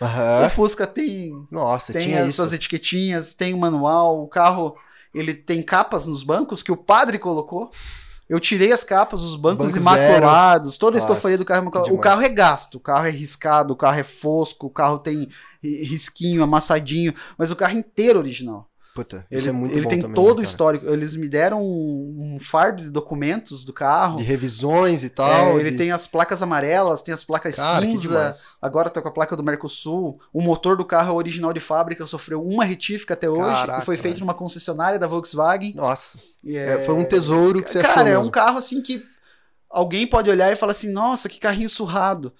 O 0.00 0.04
Aham. 0.04 0.48
Fusca 0.48 0.88
tem, 0.88 1.30
Nossa, 1.52 1.92
tem 1.92 2.02
tinha 2.02 2.18
essas 2.18 2.46
isso. 2.46 2.54
etiquetinhas, 2.56 3.34
tem 3.34 3.54
o 3.54 3.58
manual, 3.58 4.20
o 4.24 4.26
carro. 4.26 4.74
Ele 5.14 5.34
tem 5.34 5.62
capas 5.62 6.04
nos 6.06 6.24
bancos 6.24 6.62
que 6.64 6.72
o 6.72 6.76
padre 6.76 7.16
colocou. 7.18 7.70
Eu 8.30 8.38
tirei 8.38 8.70
as 8.70 8.84
capas, 8.84 9.22
os 9.24 9.34
bancos 9.34 9.72
Banco 9.72 9.78
imaculados, 9.80 10.76
toda 10.76 10.96
a 10.96 11.00
Nossa, 11.00 11.12
estofaria 11.14 11.36
do 11.36 11.44
carro 11.44 11.62
que 11.62 11.66
imaculada. 11.66 11.92
O 11.92 11.98
carro 11.98 12.22
é 12.22 12.28
gasto, 12.28 12.76
o 12.76 12.80
carro 12.80 13.06
é 13.06 13.10
riscado, 13.10 13.72
o 13.74 13.76
carro 13.76 13.98
é 13.98 14.04
fosco, 14.04 14.68
o 14.68 14.70
carro 14.70 15.00
tem 15.00 15.28
ri- 15.60 15.82
risquinho, 15.82 16.44
amassadinho, 16.44 17.12
mas 17.36 17.50
o 17.50 17.56
carro 17.56 17.76
inteiro 17.76 18.20
original. 18.20 18.69
Puta, 19.00 19.26
Ele, 19.30 19.40
isso 19.40 19.48
é 19.48 19.52
muito 19.52 19.76
ele 19.78 19.86
tem 19.86 20.00
também, 20.00 20.14
todo 20.14 20.26
né, 20.26 20.32
o 20.32 20.34
cara? 20.36 20.42
histórico. 20.44 20.86
Eles 20.88 21.16
me 21.16 21.26
deram 21.28 21.62
um, 21.62 22.34
um 22.34 22.38
fardo 22.38 22.82
de 22.82 22.90
documentos 22.90 23.64
do 23.64 23.72
carro. 23.72 24.18
De 24.18 24.22
revisões 24.22 25.02
e 25.02 25.06
É, 25.06 25.08
tal. 25.08 25.58
ele 25.58 25.70
de- 25.70 25.76
tem 25.78 25.90
as 25.90 26.06
placas 26.06 26.42
amarelas, 26.42 27.00
tem 27.02 27.14
as 27.14 27.24
placas 27.24 27.56
Cara, 27.56 27.80
cinza. 27.86 28.32
Agora 28.60 28.90
tá 28.90 29.00
com 29.00 29.08
a 29.08 29.12
placa 29.12 29.34
do 29.34 29.42
Mercosul. 29.42 30.20
O 30.32 30.42
motor 30.42 30.76
do 30.76 30.84
carro 30.84 31.10
é 31.10 31.14
original 31.14 31.52
de 31.52 31.60
fábrica, 31.60 32.06
sofreu 32.06 32.44
uma 32.44 32.64
retífica 32.64 33.14
até 33.14 33.28
hoje 33.30 33.40
Caraca, 33.40 33.82
e 33.82 33.84
foi 33.86 33.96
feito 33.96 34.16
velho. 34.16 34.26
numa 34.26 34.34
concessionária 34.34 34.98
da 34.98 35.06
Volkswagen. 35.06 35.72
Nossa, 35.74 36.18
é, 36.46 36.84
foi 36.84 36.94
um 36.94 37.04
tesouro 37.04 37.62
que 37.62 37.70
você 37.70 37.78
achou 37.78 37.94
Cara, 37.94 38.10
é 38.10 38.18
um 38.18 38.28
carro 38.30 38.58
assim 38.58 38.82
que 38.82 39.02
alguém 39.68 40.06
pode 40.06 40.28
olhar 40.28 40.52
e 40.52 40.56
falar 40.56 40.72
assim: 40.72 40.90
nossa, 40.92 41.28
que 41.28 41.38
carrinho 41.38 41.68
surrado. 41.70 42.32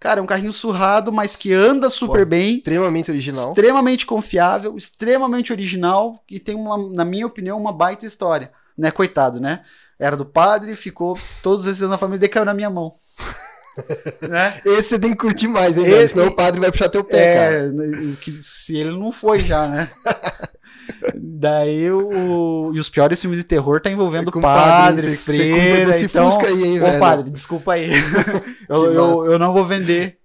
Cara, 0.00 0.20
é 0.20 0.22
um 0.22 0.26
carrinho 0.26 0.52
surrado, 0.52 1.12
mas 1.12 1.34
que 1.34 1.52
anda 1.52 1.90
super 1.90 2.24
Pô, 2.24 2.30
bem. 2.30 2.58
Extremamente 2.58 3.10
original. 3.10 3.48
Extremamente 3.48 4.06
confiável, 4.06 4.76
extremamente 4.76 5.52
original 5.52 6.22
e 6.30 6.38
tem, 6.38 6.54
uma, 6.54 6.78
na 6.90 7.04
minha 7.04 7.26
opinião, 7.26 7.58
uma 7.58 7.72
baita 7.72 8.06
história. 8.06 8.52
Né, 8.76 8.92
coitado, 8.92 9.40
né? 9.40 9.64
Era 9.98 10.16
do 10.16 10.24
padre, 10.24 10.76
ficou 10.76 11.18
todos 11.42 11.66
esses 11.66 11.82
anos 11.82 11.90
na 11.90 11.98
família 11.98 12.26
e 12.26 12.28
caiu 12.28 12.44
na 12.44 12.54
minha 12.54 12.70
mão. 12.70 12.92
né? 14.28 14.60
Esse 14.64 14.90
você 14.90 14.98
tem 15.00 15.10
que 15.10 15.16
curtir 15.16 15.48
mais, 15.48 15.76
hein, 15.76 15.86
Esse-? 15.86 16.14
Senão 16.14 16.28
o 16.28 16.36
padre 16.36 16.60
vai 16.60 16.70
puxar 16.70 16.88
teu 16.88 17.02
pé, 17.02 17.34
cara. 17.34 17.54
É, 17.56 17.68
né, 17.68 18.16
que 18.20 18.40
se 18.40 18.76
ele 18.76 18.96
não 18.96 19.10
foi 19.10 19.40
já, 19.40 19.66
né? 19.66 19.90
Daí 21.14 21.90
o. 21.90 22.72
E 22.74 22.80
os 22.80 22.88
piores 22.88 23.20
filmes 23.20 23.38
de 23.38 23.44
terror 23.44 23.80
tá 23.80 23.90
envolvendo 23.90 24.28
É 24.28 24.32
com 24.32 24.40
padre, 24.40 25.02
você 25.02 25.16
freira. 25.16 26.00
então... 26.00 26.30
Fusca 26.30 26.46
aí, 26.48 26.64
hein, 26.64 26.80
Ô, 26.80 26.84
velho? 26.86 26.98
padre, 27.00 27.30
desculpa 27.30 27.72
aí. 27.74 27.90
eu, 28.68 28.92
eu, 28.92 29.32
eu 29.32 29.38
não 29.38 29.52
vou 29.52 29.64
vender 29.64 30.18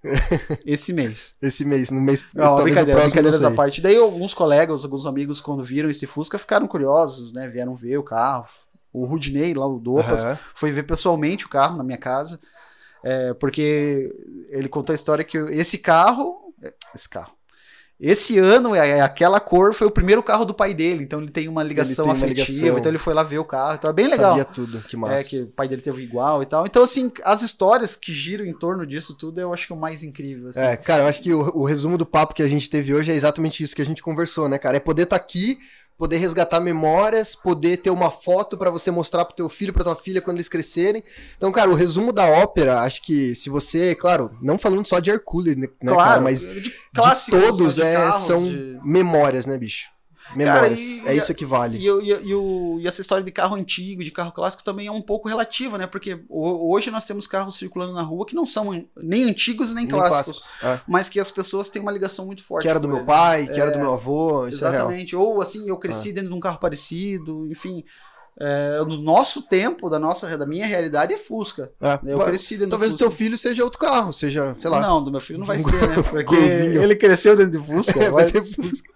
esse 0.66 0.92
mês. 0.94 1.36
Esse 1.42 1.64
mês, 1.66 1.90
no 1.92 2.02
mês. 2.02 2.24
Não, 2.34 2.56
brincadeira, 2.56 3.02
brincadeiras 3.02 3.44
à 3.44 3.52
parte. 3.52 3.82
Daí 3.82 3.96
alguns 3.96 4.34
colegas, 4.34 4.84
alguns 4.84 5.06
amigos, 5.06 5.40
quando 5.40 5.64
viram 5.64 5.90
esse 5.90 6.06
Fusca, 6.08 6.38
ficaram 6.38 6.68
curiosos, 6.68 7.34
né? 7.34 7.48
Vieram 7.48 7.76
ver 7.76 7.98
o 7.98 8.04
carro. 8.04 8.48
O 8.92 9.06
Rudney, 9.06 9.54
lá, 9.54 9.66
o 9.66 9.80
Dopas, 9.80 10.24
Aham. 10.24 10.38
foi 10.54 10.72
ver 10.72 10.84
pessoalmente 10.84 11.46
o 11.46 11.50
carro 11.50 11.78
na 11.78 11.84
minha 11.84 11.98
casa. 11.98 12.40
é, 13.04 13.34
porque 13.34 14.10
ele 14.50 14.70
contou 14.70 14.94
a 14.94 14.96
história 14.96 15.24
que 15.24 15.38
esse 15.38 15.78
carro. 15.80 16.54
Esse 16.94 17.10
carro. 17.10 17.32
Esse 18.00 18.38
ano, 18.38 18.76
é, 18.76 18.98
é 18.98 19.02
aquela 19.02 19.40
cor 19.40 19.74
foi 19.74 19.88
o 19.88 19.92
primeiro 19.92 20.22
carro 20.22 20.44
do 20.44 20.54
pai 20.54 20.74
dele, 20.74 21.04
então 21.04 21.22
ele 21.22 21.32
tem 21.32 21.48
uma 21.48 21.64
ligação 21.64 22.04
tem 22.04 22.14
uma 22.14 22.14
afetiva, 22.14 22.50
ligação. 22.50 22.78
então 22.78 22.92
ele 22.92 22.98
foi 22.98 23.14
lá 23.14 23.24
ver 23.24 23.38
o 23.38 23.46
carro, 23.46 23.76
então 23.76 23.90
é 23.90 23.94
bem 23.94 24.08
legal. 24.08 24.32
Sabia 24.32 24.46
tudo, 24.46 24.82
que 24.82 24.98
massa. 24.98 25.22
É, 25.22 25.24
que 25.24 25.42
o 25.44 25.48
pai 25.48 25.68
dele 25.68 25.82
teve 25.82 26.04
igual 26.04 26.44
e 26.44 26.46
tal. 26.46 26.66
Então, 26.66 26.84
assim, 26.84 27.12
as 27.24 27.42
histórias 27.42 27.96
que 27.96 28.12
giram 28.12 28.46
em 28.46 28.54
torno 28.54 28.86
disso 28.86 29.14
tudo, 29.14 29.40
eu 29.40 29.54
acho 29.54 29.68
que 29.68 29.74
é 29.74 29.76
o 29.76 29.80
mais 29.80 30.04
incrível. 30.04 30.50
Assim. 30.50 30.60
É, 30.60 30.76
cara, 30.76 31.04
eu 31.04 31.08
acho 31.08 31.22
que 31.22 31.34
o, 31.34 31.40
o 31.56 31.66
resumo 31.66 31.98
do 31.98 32.06
papo 32.06 32.34
que 32.34 32.44
a 32.44 32.48
gente 32.48 32.70
teve 32.70 32.94
hoje 32.94 33.12
é 33.12 33.16
exatamente 33.16 33.64
isso 33.64 33.76
que 33.76 33.82
a 33.82 33.86
gente 33.86 34.02
conversou, 34.02 34.50
né, 34.50 34.58
cara? 34.58 34.76
É 34.76 34.82
poder 34.82 35.04
estar 35.04 35.16
aqui, 35.16 35.60
poder 35.98 36.18
resgatar 36.18 36.60
memórias, 36.60 37.36
poder 37.36 37.78
ter 37.78 37.90
uma 37.90 38.10
foto 38.12 38.58
pra 38.58 38.70
você 38.70 38.90
mostrar 38.92 39.26
pro 39.26 39.36
teu 39.36 39.48
filho, 39.48 39.72
pra 39.72 39.84
tua 39.84 39.96
filha 39.96 40.22
quando 40.22 40.38
eles 40.38 40.50
crescerem. 40.50 41.04
Então, 41.38 41.52
cara, 41.52 41.70
o 41.70 41.76
resumo 41.76 42.12
da 42.12 42.26
ópera, 42.28 42.82
acho 42.82 43.02
que 43.04 43.34
se 43.36 43.50
você, 43.50 43.96
claro, 43.96 44.32
não 44.42 44.58
falando 44.58 44.86
só 44.88 45.00
de 45.00 45.12
Hercules, 45.12 45.56
né, 45.56 45.68
claro, 45.80 45.98
cara, 45.98 46.22
mas 46.22 46.42
de, 46.42 46.62
de 46.62 46.74
clássicos, 46.94 47.40
todos 47.42 47.76
de 47.76 47.84
é, 47.84 47.94
carros, 47.94 48.24
são 48.24 48.44
de- 48.44 48.80
memórias, 48.84 49.46
né, 49.46 49.58
bicho? 49.58 49.93
Memórias. 50.36 50.80
e- 50.80 51.04
é 51.08 51.16
isso 51.16 51.34
que 51.34 51.46
vale. 51.46 51.78
E, 51.78 51.88
e, 51.88 52.82
e 52.82 52.88
essa 52.88 53.02
história 53.02 53.24
de 53.24 53.32
carro 53.32 53.56
antigo, 53.56 54.04
de 54.04 54.12
carro 54.12 54.32
clássico, 54.32 54.64
também 54.64 54.88
é 54.88 54.92
um 54.92 55.02
pouco 55.02 55.28
relativa, 55.28 55.78
né? 55.78 55.86
Porque 55.88 56.20
ho- 56.30 56.72
hoje 56.74 56.90
nós 56.90 57.06
temos 57.06 57.28
carros 57.28 57.56
circulando 57.56 57.94
na 57.94 58.02
rua 58.02 58.26
que 58.26 58.36
não 58.36 58.46
são 58.46 58.72
nem 58.98 59.24
antigos 59.30 59.70
nem, 59.74 59.86
Nem 59.86 59.88
clássicos, 59.88 60.40
clássicos. 60.40 60.64
É. 60.64 60.80
mas 60.88 61.10
que 61.10 61.20
as 61.20 61.30
pessoas 61.30 61.70
têm 61.70 61.82
uma 61.82 61.92
ligação 61.92 62.26
muito 62.26 62.44
forte. 62.44 62.64
Que 62.64 62.70
era 62.70 62.80
do 62.80 62.88
meu 62.88 62.98
ele. 62.98 63.06
pai, 63.06 63.48
que 63.48 63.60
era 63.60 63.72
do 63.72 63.80
meu 63.80 63.94
avô, 63.94 64.48
isso 64.48 64.66
é. 64.66 64.70
Exatamente. 64.70 65.16
Ou 65.16 65.42
assim, 65.42 65.68
eu 65.68 65.78
cresci 65.78 66.12
dentro 66.14 66.30
de 66.30 66.36
um 66.36 66.40
carro 66.40 66.58
parecido, 66.60 67.48
enfim. 67.52 67.84
É, 68.40 68.80
no 68.88 68.98
nosso 68.98 69.44
tempo, 69.48 69.90
da 69.92 70.00
nossa, 70.00 70.36
da 70.36 70.46
minha 70.48 70.66
realidade, 70.66 71.14
é 71.14 71.18
Fusca. 71.20 71.72
É. 71.80 72.00
Eu 72.04 72.18
cresci 72.20 72.56
dentro 72.58 72.72
Talvez 72.72 72.94
o 72.96 72.98
teu 72.98 73.12
filho 73.12 73.38
seja 73.38 73.64
outro 73.64 73.78
carro, 73.80 74.12
seja, 74.12 74.56
sei 74.60 74.72
lá. 74.72 74.80
Não, 74.82 75.04
do 75.04 75.12
meu 75.12 75.22
filho 75.22 75.38
não 75.38 75.46
vai 75.46 75.60
ser, 75.60 75.88
né? 75.88 76.02
Porque 76.10 76.36
ele 76.36 76.96
cresceu 76.96 77.38
dentro 77.38 77.60
de 77.60 77.66
Fusca. 77.68 77.94
É, 78.04 78.10
vai 78.10 78.24
ser 78.24 78.44
Fusca. 78.44 78.92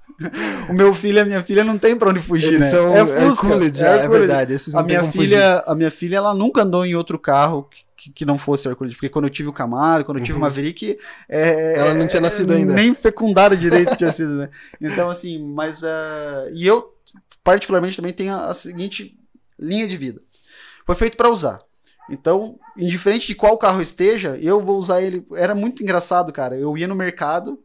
O 0.69 0.73
meu 0.73 0.93
filho 0.93 1.17
e 1.17 1.21
a 1.21 1.25
minha 1.25 1.43
filha 1.43 1.63
não 1.63 1.77
tem 1.77 1.95
pra 1.95 2.09
onde 2.09 2.19
fugir, 2.19 2.47
Eles 2.47 2.59
né? 2.61 2.65
são 2.67 2.95
é 2.95 3.05
Fusca. 3.05 3.47
Hercules, 3.47 3.79
é, 3.79 3.93
Hercules. 4.01 4.19
verdade. 4.19 4.53
Esses 4.53 4.75
A 4.75 4.81
minha 4.83 5.03
filha, 5.03 5.63
a 5.65 5.75
minha 5.75 5.91
filha, 5.91 6.17
ela 6.17 6.33
nunca 6.33 6.63
andou 6.63 6.85
em 6.85 6.95
outro 6.95 7.19
carro 7.19 7.69
que, 7.95 8.11
que 8.11 8.25
não 8.25 8.37
fosse 8.37 8.67
Hercules, 8.67 8.95
porque 8.95 9.09
quando 9.09 9.25
eu 9.25 9.29
tive 9.31 9.49
o 9.49 9.53
Camaro, 9.53 10.03
quando 10.05 10.17
eu 10.19 10.23
tive 10.23 10.37
o 10.37 10.41
Maverick, 10.41 10.97
é, 11.29 11.51
Uhum. 11.51 11.81
Ela 11.81 11.93
não 11.93 12.07
tinha 12.07 12.21
nascido 12.21 12.51
ainda. 12.53 12.73
Nem 12.73 12.93
fecundada 12.95 13.55
direito 13.55 13.95
tinha 13.95 14.11
sido, 14.11 14.35
né? 14.37 14.49
Então 14.81 15.09
assim, 15.09 15.37
mas 15.53 15.83
ah, 15.83 16.45
e 16.53 16.65
eu 16.65 16.93
particularmente 17.43 17.95
também 17.97 18.13
tenho 18.13 18.33
a, 18.33 18.47
a 18.49 18.53
seguinte 18.53 19.17
linha 19.59 19.87
de 19.87 19.97
vida. 19.97 20.19
Foi 20.85 20.95
feito 20.95 21.17
para 21.17 21.29
usar. 21.29 21.59
Então, 22.09 22.57
indiferente 22.77 23.27
de 23.27 23.35
qual 23.35 23.57
carro 23.57 23.81
esteja, 23.81 24.37
eu 24.41 24.61
vou 24.61 24.77
usar 24.77 25.01
ele. 25.01 25.25
Era 25.35 25.53
muito 25.53 25.83
engraçado, 25.83 26.31
cara. 26.31 26.55
Eu 26.57 26.77
ia 26.77 26.87
no 26.87 26.95
mercado, 26.95 27.59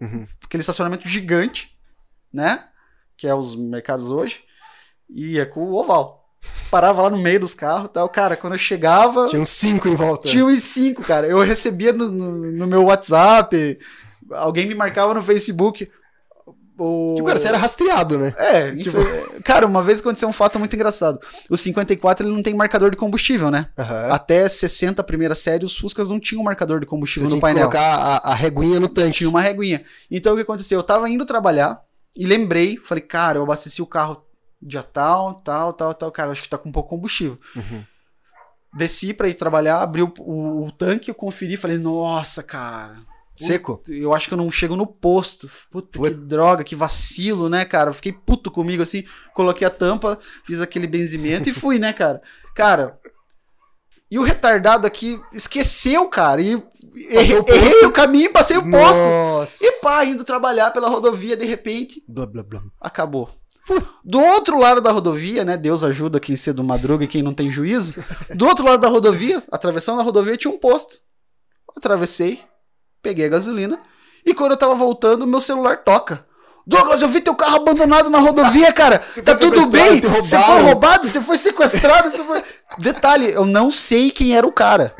Uhum. 0.00 0.24
aquele 0.44 0.60
estacionamento 0.60 1.08
gigante, 1.08 1.76
né? 2.32 2.64
Que 3.16 3.26
é 3.26 3.34
os 3.34 3.54
mercados 3.56 4.10
hoje, 4.10 4.40
e 5.08 5.32
ia 5.34 5.46
com 5.46 5.60
o 5.60 5.74
oval. 5.74 6.16
Parava 6.70 7.02
lá 7.02 7.10
no 7.10 7.18
meio 7.18 7.40
dos 7.40 7.52
carros 7.54 7.90
tal. 7.92 8.08
Cara, 8.08 8.36
quando 8.36 8.52
eu 8.52 8.58
chegava, 8.58 9.26
Tinha 9.28 9.42
uns 9.42 9.48
cinco 9.48 9.88
em 9.88 9.96
volta. 9.96 10.28
tinha 10.28 10.44
uns 10.44 10.62
cinco, 10.62 11.02
cara. 11.02 11.26
Eu 11.26 11.40
recebia 11.40 11.92
no, 11.92 12.10
no, 12.10 12.52
no 12.52 12.66
meu 12.66 12.84
WhatsApp, 12.84 13.78
alguém 14.32 14.66
me 14.66 14.74
marcava 14.74 15.12
no 15.14 15.22
Facebook. 15.22 15.90
O... 16.80 17.14
Tipo, 17.16 17.26
cara, 17.26 17.38
você 17.40 17.48
era 17.48 17.58
rastreado, 17.58 18.16
né? 18.18 18.32
É, 18.38 18.70
Tipo- 18.76 19.00
infe- 19.00 19.42
cara, 19.42 19.66
uma 19.66 19.82
vez 19.82 19.98
aconteceu 19.98 20.28
um 20.28 20.32
fato 20.32 20.60
muito 20.60 20.76
engraçado. 20.76 21.18
O 21.50 21.56
54 21.56 22.24
ele 22.24 22.32
não 22.32 22.40
tem 22.40 22.54
marcador 22.54 22.90
de 22.92 22.96
combustível, 22.96 23.50
né? 23.50 23.66
Aham. 23.76 24.12
Até 24.12 24.48
60 24.48 25.02
primeira 25.02 25.34
série, 25.34 25.64
os 25.64 25.76
Fuscas 25.76 26.08
não 26.08 26.20
tinham 26.20 26.44
marcador 26.44 26.78
de 26.78 26.86
Você 26.86 26.90
combustível 26.90 27.28
tinha 27.28 27.34
no 27.34 27.40
que 27.40 27.40
painel. 27.42 27.68
colocar 27.68 27.96
a, 28.22 28.30
a 28.30 28.34
reguinha 28.34 28.78
no 28.78 28.88
tanque. 28.88 29.18
Tinha 29.18 29.28
uma 29.30 29.40
reguinha. 29.40 29.82
Então 30.08 30.34
o 30.34 30.36
que 30.36 30.42
aconteceu? 30.42 30.78
Eu 30.78 30.84
tava 30.84 31.10
indo 31.10 31.26
trabalhar 31.26 31.80
e 32.18 32.26
lembrei, 32.26 32.76
falei, 32.76 33.02
cara, 33.02 33.38
eu 33.38 33.42
abasteci 33.44 33.80
o 33.80 33.86
carro 33.86 34.22
dia 34.60 34.82
tal, 34.82 35.34
tal, 35.36 35.72
tal, 35.72 35.94
tal. 35.94 36.10
Cara, 36.12 36.32
acho 36.32 36.42
que 36.42 36.48
tá 36.48 36.58
com 36.58 36.68
um 36.68 36.72
pouco 36.72 36.90
combustível. 36.90 37.38
Uhum. 37.56 37.84
Desci 38.76 39.14
pra 39.14 39.28
ir 39.28 39.34
trabalhar, 39.34 39.80
abri 39.80 40.02
o, 40.02 40.12
o- 40.18 40.66
o 40.66 40.72
tanque, 40.72 41.10
eu 41.10 41.14
conferi, 41.14 41.56
falei, 41.56 41.78
nossa, 41.78 42.42
cara. 42.42 42.98
Seco? 43.34 43.80
Eu 43.88 44.12
acho 44.12 44.26
que 44.26 44.34
eu 44.34 44.38
não 44.38 44.50
chego 44.50 44.74
no 44.74 44.84
posto. 44.84 45.48
Puta 45.70 45.96
Puta. 45.96 46.10
que 46.10 46.16
droga, 46.16 46.64
que 46.64 46.74
vacilo, 46.74 47.48
né, 47.48 47.64
cara? 47.64 47.90
Eu 47.90 47.94
fiquei 47.94 48.12
puto 48.12 48.50
comigo 48.50 48.82
assim. 48.82 49.04
Coloquei 49.32 49.64
a 49.64 49.70
tampa, 49.70 50.18
fiz 50.44 50.60
aquele 50.60 50.88
benzimento 50.88 51.48
e 51.48 51.52
fui, 51.52 51.78
né, 51.78 51.92
cara? 51.92 52.20
Cara. 52.52 52.98
E 54.10 54.18
o 54.18 54.22
retardado 54.24 54.86
aqui 54.88 55.20
esqueceu, 55.32 56.08
cara. 56.08 56.40
E 56.42 56.60
errei, 57.10 57.36
o 57.38 57.44
posto? 57.44 57.64
errei 57.64 57.84
o 57.84 57.92
caminho 57.92 58.32
passei 58.32 58.56
o 58.56 58.62
posto. 58.70 59.02
Nossa. 59.04 59.64
E 59.64 59.72
pá, 59.80 60.04
indo 60.04 60.24
trabalhar 60.24 60.70
pela 60.70 60.88
rodovia, 60.88 61.36
de 61.36 61.44
repente, 61.44 62.02
Blá, 62.08 62.26
blá, 62.26 62.42
blá. 62.42 62.62
acabou. 62.80 63.30
Do 64.02 64.18
outro 64.20 64.58
lado 64.58 64.80
da 64.80 64.90
rodovia, 64.90 65.44
né? 65.44 65.56
Deus 65.56 65.84
ajuda 65.84 66.18
quem 66.18 66.36
cedo 66.36 66.64
madruga 66.64 67.04
e 67.04 67.08
quem 67.08 67.22
não 67.22 67.34
tem 67.34 67.50
juízo. 67.50 68.02
Do 68.34 68.46
outro 68.46 68.64
lado 68.64 68.80
da 68.80 68.88
rodovia, 68.88 69.42
atravessando 69.52 70.00
a 70.00 70.04
rodovia, 70.04 70.36
tinha 70.36 70.52
um 70.52 70.58
posto. 70.58 70.98
Atravessei, 71.76 72.40
peguei 73.02 73.26
a 73.26 73.28
gasolina 73.28 73.78
e 74.24 74.32
quando 74.34 74.52
eu 74.52 74.56
tava 74.56 74.74
voltando, 74.74 75.26
meu 75.26 75.40
celular 75.40 75.84
toca. 75.84 76.26
Douglas, 76.66 77.00
eu 77.00 77.08
vi 77.08 77.22
teu 77.22 77.34
carro 77.34 77.56
abandonado 77.56 78.10
na 78.10 78.18
rodovia, 78.18 78.70
cara. 78.74 79.02
Você 79.10 79.22
tá 79.22 79.34
tudo 79.34 79.66
bem? 79.66 80.00
Você 80.00 80.38
foi 80.38 80.60
roubado? 80.60 81.06
Você 81.06 81.18
foi 81.20 81.38
sequestrado? 81.38 82.10
Foi... 82.10 82.42
Detalhe, 82.76 83.30
eu 83.32 83.46
não 83.46 83.70
sei 83.70 84.10
quem 84.10 84.36
era 84.36 84.46
o 84.46 84.52
cara. 84.52 84.94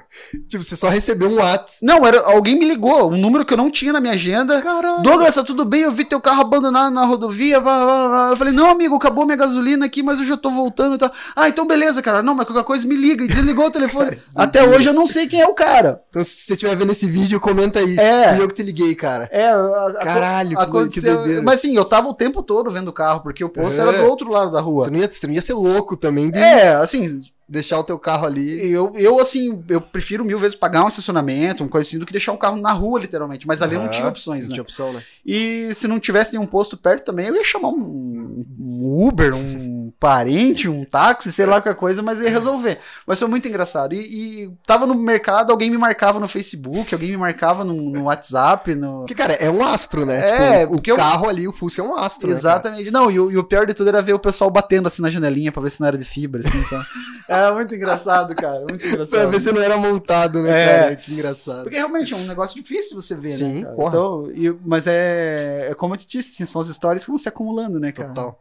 Tipo, 0.49 0.63
você 0.65 0.77
só 0.77 0.89
recebeu 0.89 1.29
um 1.29 1.37
WhatsApp. 1.37 1.79
Não, 1.83 2.07
era 2.07 2.21
alguém 2.23 2.59
me 2.59 2.67
ligou, 2.67 3.11
um 3.11 3.17
número 3.17 3.45
que 3.45 3.53
eu 3.53 3.57
não 3.59 3.71
tinha 3.71 3.93
na 3.93 4.01
minha 4.01 4.13
agenda. 4.15 4.61
Caralho. 4.63 5.03
Douglas, 5.03 5.35
tá 5.35 5.43
tudo 5.43 5.65
bem? 5.65 5.83
Eu 5.83 5.93
vi 5.93 6.05
teu 6.05 6.21
carro 6.21 6.41
abandonado 6.43 6.93
na 6.93 7.05
rodovia. 7.05 7.61
vá, 7.61 7.85
vá, 7.85 8.09
vá. 8.09 8.31
Eu 8.31 8.37
falei, 8.37 8.53
não, 8.53 8.71
amigo, 8.71 8.97
acabou 8.97 9.25
minha 9.25 9.37
gasolina 9.37 9.87
aqui, 9.87 10.03
mas 10.03 10.19
eu 10.19 10.25
já 10.27 10.37
tô 10.37 10.51
voltando 10.51 10.95
e 10.97 10.99
tal. 10.99 11.11
Ah, 11.35 11.49
então 11.49 11.67
beleza, 11.67 12.03
cara. 12.03 12.23
Não, 12.23 12.35
mas 12.35 12.47
qualquer 12.47 12.65
coisa 12.65 12.87
me 12.87 12.97
liga. 12.97 13.25
E 13.25 13.29
desligou 13.29 13.67
o 13.67 13.71
telefone. 13.71 14.19
Até 14.35 14.63
hoje 14.63 14.89
eu 14.89 14.95
não 14.95 15.07
sei 15.07 15.27
quem 15.27 15.41
é 15.41 15.47
o 15.47 15.55
cara. 15.55 16.01
Então, 16.11 16.23
se 16.25 16.31
você 16.43 16.53
estiver 16.55 16.77
vendo 16.77 16.93
esse 16.93 17.07
vídeo, 17.07 17.41
comenta 17.41 17.79
aí. 17.79 17.97
É. 17.99 18.35
Fui 18.35 18.45
eu 18.45 18.49
que 18.49 18.55
te 18.55 18.63
liguei, 18.63 18.95
cara. 18.95 19.29
É, 19.33 19.49
a- 19.49 19.87
a- 19.99 20.05
Caralho, 20.05 20.57
que 20.57 20.63
aconteceu. 20.63 21.17
doideira. 21.19 21.43
mas 21.43 21.61
sim, 21.61 21.75
eu 21.77 21.85
tava 21.85 22.09
o 22.09 22.15
tempo 22.15 22.43
todo 22.43 22.71
vendo 22.71 22.89
o 22.89 22.93
carro, 22.93 23.21
porque 23.21 23.43
o 23.45 23.49
posto 23.49 23.81
É. 23.81 23.83
era 23.89 23.93
do 23.99 24.05
outro 24.05 24.31
lado 24.31 24.51
da 24.51 24.61
rua. 24.61 24.85
Você 24.85 24.91
não, 24.91 24.99
ia, 24.99 25.11
você 25.11 25.27
não 25.27 25.35
ia 25.35 25.43
ser 25.43 25.55
louco 25.55 25.97
também 25.97 26.31
de 26.31 26.39
É, 26.39 26.75
assim, 26.77 27.21
deixar 27.49 27.79
o 27.79 27.85
teu 27.85 27.99
carro 27.99 28.27
ali. 28.27 28.71
eu, 28.71 28.93
eu 28.97 29.19
assim, 29.19 29.65
eu 29.69 29.81
prefiro 29.81 30.25
mil 30.25 30.39
vezes 30.39 30.57
pagar 30.57 30.85
um 30.85 30.89
estacionamento, 30.89 31.63
uma 31.63 31.71
coisa 31.71 31.89
assim, 31.89 31.99
do 31.99 32.05
que 32.05 32.13
deixar 32.13 32.33
um 32.33 32.37
carro 32.37 32.57
na 32.57 32.73
rua, 32.73 33.01
literalmente. 33.01 33.47
Mas 33.47 33.63
ali 33.63 33.75
não 33.75 33.83
Aham, 33.85 33.91
tinha 33.91 34.09
opções, 34.09 34.45
Não 34.45 34.49
né? 34.51 34.55
tinha 34.55 34.63
opção, 34.63 34.93
né? 34.93 35.03
E 35.25 35.71
se 35.75 35.89
não 35.89 35.99
tivesse 35.99 36.33
nenhum 36.33 36.47
posto 36.47 36.77
perto 36.77 37.05
também, 37.05 37.27
eu 37.29 37.37
ia 37.37 37.45
chamar 37.45 37.69
um, 37.69 38.45
um 38.59 39.07
Uber, 39.09 39.35
um 39.35 39.78
parente, 39.91 40.69
um 40.69 40.85
táxi, 40.85 41.33
sei 41.33 41.47
lá 41.47 41.61
qualquer 41.61 41.79
coisa, 41.79 42.03
mas 42.03 42.21
ia 42.21 42.31
resolver. 42.31 42.79
Mas 43.07 43.19
foi 43.19 43.29
muito 43.29 43.47
engraçado. 43.49 43.95
E, 43.95 43.99
e 44.45 44.51
tava 44.67 44.87
no 44.87 44.95
mercado, 44.95 45.51
alguém 45.51 45.71
me 45.71 45.79
marcava 45.79 46.19
no 46.21 46.29
Facebook, 46.29 46.95
alguém 46.95 47.11
me 47.11 47.17
marcava 47.17 47.65
no, 47.65 47.75
no 47.75 48.05
WhatsApp. 48.05 48.75
No... 48.75 49.01
Porque, 49.01 49.15
cara, 49.15 49.35
é 49.35 49.51
um 49.51 49.65
astro, 49.65 50.05
né? 50.07 50.19
É, 50.63 50.67
Tipo, 50.67 50.75
o 50.77 50.81
eu- 50.85 50.97
carro 50.97 51.29
ali, 51.29 51.47
o 51.49 51.53
Fusca 51.53 51.81
é 51.83 51.85
um 51.85 51.97
astro. 51.97 52.29
né? 52.29 52.35
Exatamente. 52.35 52.91
Não, 52.91 53.11
e 53.11 53.19
o, 53.21 53.31
e 53.31 53.37
o 53.39 53.45
pior 53.45 53.67
de 53.67 53.75
tudo 53.75 53.89
era 53.89 54.03
ver 54.03 54.13
o 54.15 54.19
pessoal 54.19 54.51
batendo 54.51 54.87
assim 54.89 55.03
na 55.03 55.11
janelinha 55.11 55.53
pra 55.53 55.63
ver 55.63 55.71
se 55.71 55.81
não 55.81 55.89
era 55.89 55.99
de 55.99 56.05
fibra, 56.05 56.41
assim, 56.47 56.59
então. 56.59 56.81
É 57.31 57.53
muito 57.53 57.75
engraçado, 57.75 58.35
cara. 58.35 58.61
Muito 58.61 58.87
engraçado. 58.87 59.11
Pra 59.11 59.27
ver 59.27 59.39
se 59.39 59.53
não 59.53 59.61
era 59.61 59.77
montado, 59.77 60.41
né, 60.43 60.49
É. 60.51 60.79
cara? 60.81 60.97
Que 60.97 61.13
engraçado. 61.13 61.63
Porque 61.65 61.77
realmente 61.77 62.15
é 62.15 62.17
um 62.17 62.25
negócio 62.25 62.57
difícil 62.59 62.99
você 62.99 63.15
ver, 63.15 63.29
Sim, 63.29 63.55
né? 63.57 63.63
Cara? 63.65 63.75
porra. 63.77 63.89
Então, 63.91 64.31
e- 64.35 64.57
mas 64.65 64.87
é, 64.87 65.69
é 65.71 65.75
como 65.75 65.93
eu 65.93 65.99
te 65.99 66.07
disse, 66.09 66.31
assim, 66.33 66.51
são 66.51 66.63
as 66.63 66.69
histórias 66.69 67.05
que 67.05 67.11
vão 67.11 67.19
se 67.19 67.29
acumulando, 67.29 67.79
né, 67.79 67.93
cara? 67.93 68.09
Total. 68.09 68.39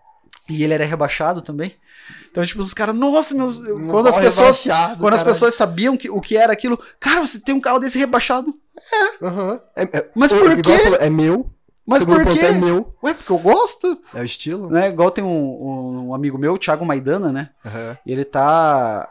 E 0.50 0.64
ele 0.64 0.74
era 0.74 0.86
rebaixado 0.86 1.42
também. 1.42 1.74
Então, 2.32 2.46
tipo, 2.46 2.62
os 2.62 2.74
caras, 2.74 2.96
nossa, 2.96 3.34
meus. 3.36 3.60
Um 3.60 3.88
Quando 3.88 4.08
as 4.08 4.16
pessoas. 4.18 4.64
Quando 5.00 5.14
as 5.14 5.24
pessoas 5.24 5.56
sabiam 5.56 5.98
que, 5.98 6.10
o 6.10 6.22
que 6.22 6.38
era 6.38 6.54
aquilo, 6.54 6.80
cara, 7.00 7.26
você 7.26 7.40
tem 7.40 7.54
um 7.56 7.60
carro 7.60 7.80
desse 7.80 7.98
rebaixado. 7.98 8.54
Aham. 9.22 9.60
É, 9.76 9.84
é- 9.98 10.10
Mas 10.16 10.32
por 10.32 10.56
quê? 10.62 10.72
É 11.00 11.10
meu. 11.10 11.50
Mas 11.86 12.00
Segundo 12.00 12.24
por 12.26 12.34
quê? 12.34 12.46
é 12.46 12.52
meu. 12.52 12.94
Ué, 13.02 13.14
porque 13.14 13.32
eu 13.32 13.38
gosto. 13.38 13.98
É 14.14 14.20
o 14.22 14.26
estilo. 14.26 14.70
Né? 14.70 14.90
Igual 14.90 15.10
tem 15.10 15.24
um, 15.24 16.08
um, 16.10 16.14
amigo 16.14 16.38
meu, 16.38 16.54
o 16.54 16.58
Thiago 16.58 16.86
Maidana, 16.86 17.32
né? 17.32 17.50
E 18.06 18.12
ele 18.12 18.26
tá. 18.26 19.10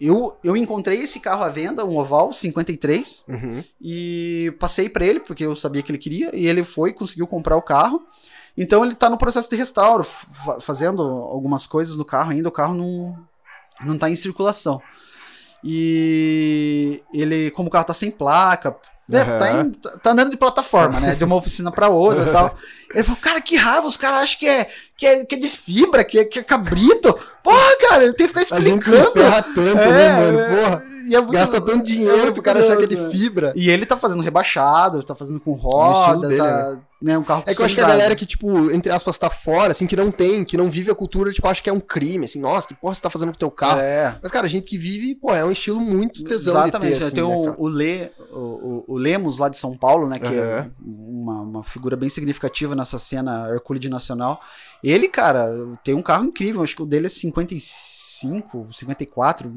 Eu, 0.00 0.36
eu 0.42 0.56
encontrei 0.56 1.00
esse 1.00 1.18
carro 1.20 1.42
à 1.42 1.48
venda, 1.50 1.84
um 1.84 1.98
oval 1.98 2.32
53, 2.32 3.24
Uhum. 3.28 3.64
e 3.80 4.54
passei 4.58 4.88
pra 4.88 5.04
ele, 5.04 5.18
porque 5.20 5.44
eu 5.44 5.54
sabia 5.56 5.82
que 5.82 5.90
ele 5.90 5.98
queria, 5.98 6.30
e 6.34 6.46
ele 6.46 6.62
foi 6.62 6.90
e 6.90 6.94
conseguiu 6.94 7.26
comprar 7.26 7.56
o 7.56 7.62
carro. 7.62 8.00
Então 8.56 8.84
ele 8.84 8.94
tá 8.94 9.10
no 9.10 9.18
processo 9.18 9.50
de 9.50 9.56
restauro, 9.56 10.04
fa- 10.04 10.60
fazendo 10.60 11.02
algumas 11.02 11.66
coisas 11.66 11.96
no 11.96 12.04
carro 12.04 12.30
ainda, 12.30 12.48
o 12.48 12.52
carro 12.52 12.74
não, 12.74 13.18
não 13.84 13.98
tá 13.98 14.08
em 14.08 14.14
circulação. 14.16 14.80
E 15.62 17.02
ele, 17.12 17.50
como 17.50 17.68
o 17.68 17.70
carro 17.72 17.86
tá 17.86 17.94
sem 17.94 18.10
placa, 18.10 18.76
né, 19.08 19.22
Aham. 19.22 19.38
tá, 19.38 19.52
em- 19.60 19.70
tá- 19.70 19.98
tá 19.98 20.10
andando 20.12 20.30
de 20.30 20.36
plataforma, 20.36 21.00
né? 21.00 21.14
De 21.14 21.24
uma 21.24 21.34
oficina 21.36 21.70
pra 21.72 21.88
outra 21.88 22.28
e 22.28 22.32
tal. 22.32 22.54
Ele 22.94 23.02
falou, 23.04 23.20
cara, 23.20 23.40
que 23.40 23.56
raiva, 23.56 23.86
os 23.86 23.96
caras 23.96 24.20
acham 24.22 24.38
que 24.38 24.46
é, 24.46 24.68
que, 24.96 25.06
é, 25.06 25.24
que 25.24 25.34
é 25.34 25.38
de 25.38 25.48
fibra, 25.48 26.04
que 26.04 26.18
é, 26.18 26.24
que 26.24 26.38
é 26.38 26.42
cabrito. 26.42 27.18
Porra, 27.42 27.76
cara, 27.88 28.04
ele 28.04 28.12
tem 28.14 28.26
que 28.28 28.34
ficar 28.34 28.56
A 28.56 28.60
gente 28.60 28.84
se 28.84 28.94
explicando. 28.96 29.12
ferra 29.12 29.42
tanto, 29.42 29.74
né, 29.74 30.12
mano? 30.12 30.38
Porra. 30.56 30.82
E 31.08 31.14
é 31.14 31.20
muito- 31.20 31.32
Gasta 31.32 31.60
tanto 31.60 31.80
é 31.80 31.84
dinheiro 31.84 32.16
muito 32.22 32.34
pro 32.34 32.42
cara 32.42 32.60
achar 32.60 32.76
que 32.76 32.84
é 32.84 32.86
de 32.86 32.96
né? 32.96 33.10
fibra. 33.10 33.52
E 33.56 33.70
ele 33.70 33.84
tá 33.86 33.96
fazendo 33.96 34.22
rebaixado, 34.22 35.02
tá 35.02 35.14
fazendo 35.14 35.40
com 35.40 35.52
roda, 35.52 36.26
dele, 36.28 36.38
tá, 36.40 36.78
né, 37.02 37.18
um 37.18 37.22
carro 37.22 37.42
É 37.46 37.54
que 37.54 37.60
eu 37.60 37.66
acho 37.66 37.74
que 37.74 37.80
a 37.80 37.86
galera 37.86 38.14
que, 38.16 38.24
tipo, 38.24 38.70
entre 38.70 38.90
aspas, 38.92 39.18
tá 39.18 39.28
fora, 39.28 39.72
assim, 39.72 39.86
que 39.86 39.94
não 39.96 40.10
tem, 40.10 40.44
que 40.44 40.56
não 40.56 40.70
vive 40.70 40.90
a 40.90 40.94
cultura, 40.94 41.30
tipo, 41.32 41.46
acha 41.46 41.62
que 41.62 41.68
é 41.68 41.72
um 41.72 41.80
crime, 41.80 42.24
assim, 42.24 42.40
nossa, 42.40 42.66
que 42.68 42.74
porra 42.74 42.94
você 42.94 43.02
tá 43.02 43.10
fazendo 43.10 43.28
com 43.30 43.36
o 43.36 43.38
teu 43.38 43.50
carro. 43.50 43.80
É. 43.80 44.16
Mas, 44.22 44.32
cara, 44.32 44.46
a 44.46 44.48
gente 44.48 44.64
que 44.64 44.78
vive, 44.78 45.14
pô, 45.16 45.34
é 45.34 45.44
um 45.44 45.50
estilo 45.50 45.80
muito 45.80 46.24
tesão 46.24 46.54
Exatamente, 46.64 46.92
de 46.92 46.94
ter, 46.94 47.00
né? 47.00 47.06
assim, 47.06 47.14
tem 47.16 47.24
né, 47.28 47.54
o, 47.58 47.64
o, 47.64 47.68
Lê, 47.68 48.08
o, 48.32 48.84
o- 48.88 48.96
Lemos 48.96 49.38
lá 49.38 49.48
de 49.48 49.58
São 49.58 49.76
Paulo, 49.76 50.08
né? 50.08 50.18
Que 50.18 50.26
é 50.34 50.58
Aham. 50.60 50.70
uma, 50.82 51.40
uma 51.42 51.64
figura 51.64 51.96
bem 51.96 52.08
significativa 52.08 52.74
nessa 52.74 52.98
cena 52.98 53.48
Hercule 53.50 53.88
Nacional. 53.88 54.40
Ele, 54.82 55.08
cara, 55.08 55.50
tem 55.84 55.94
um 55.94 56.02
carro 56.02 56.24
incrível, 56.24 56.62
acho 56.62 56.76
que 56.76 56.82
o 56.82 56.86
dele 56.86 57.06
é 57.06 57.10
55, 57.10 57.60
54. 58.72 59.52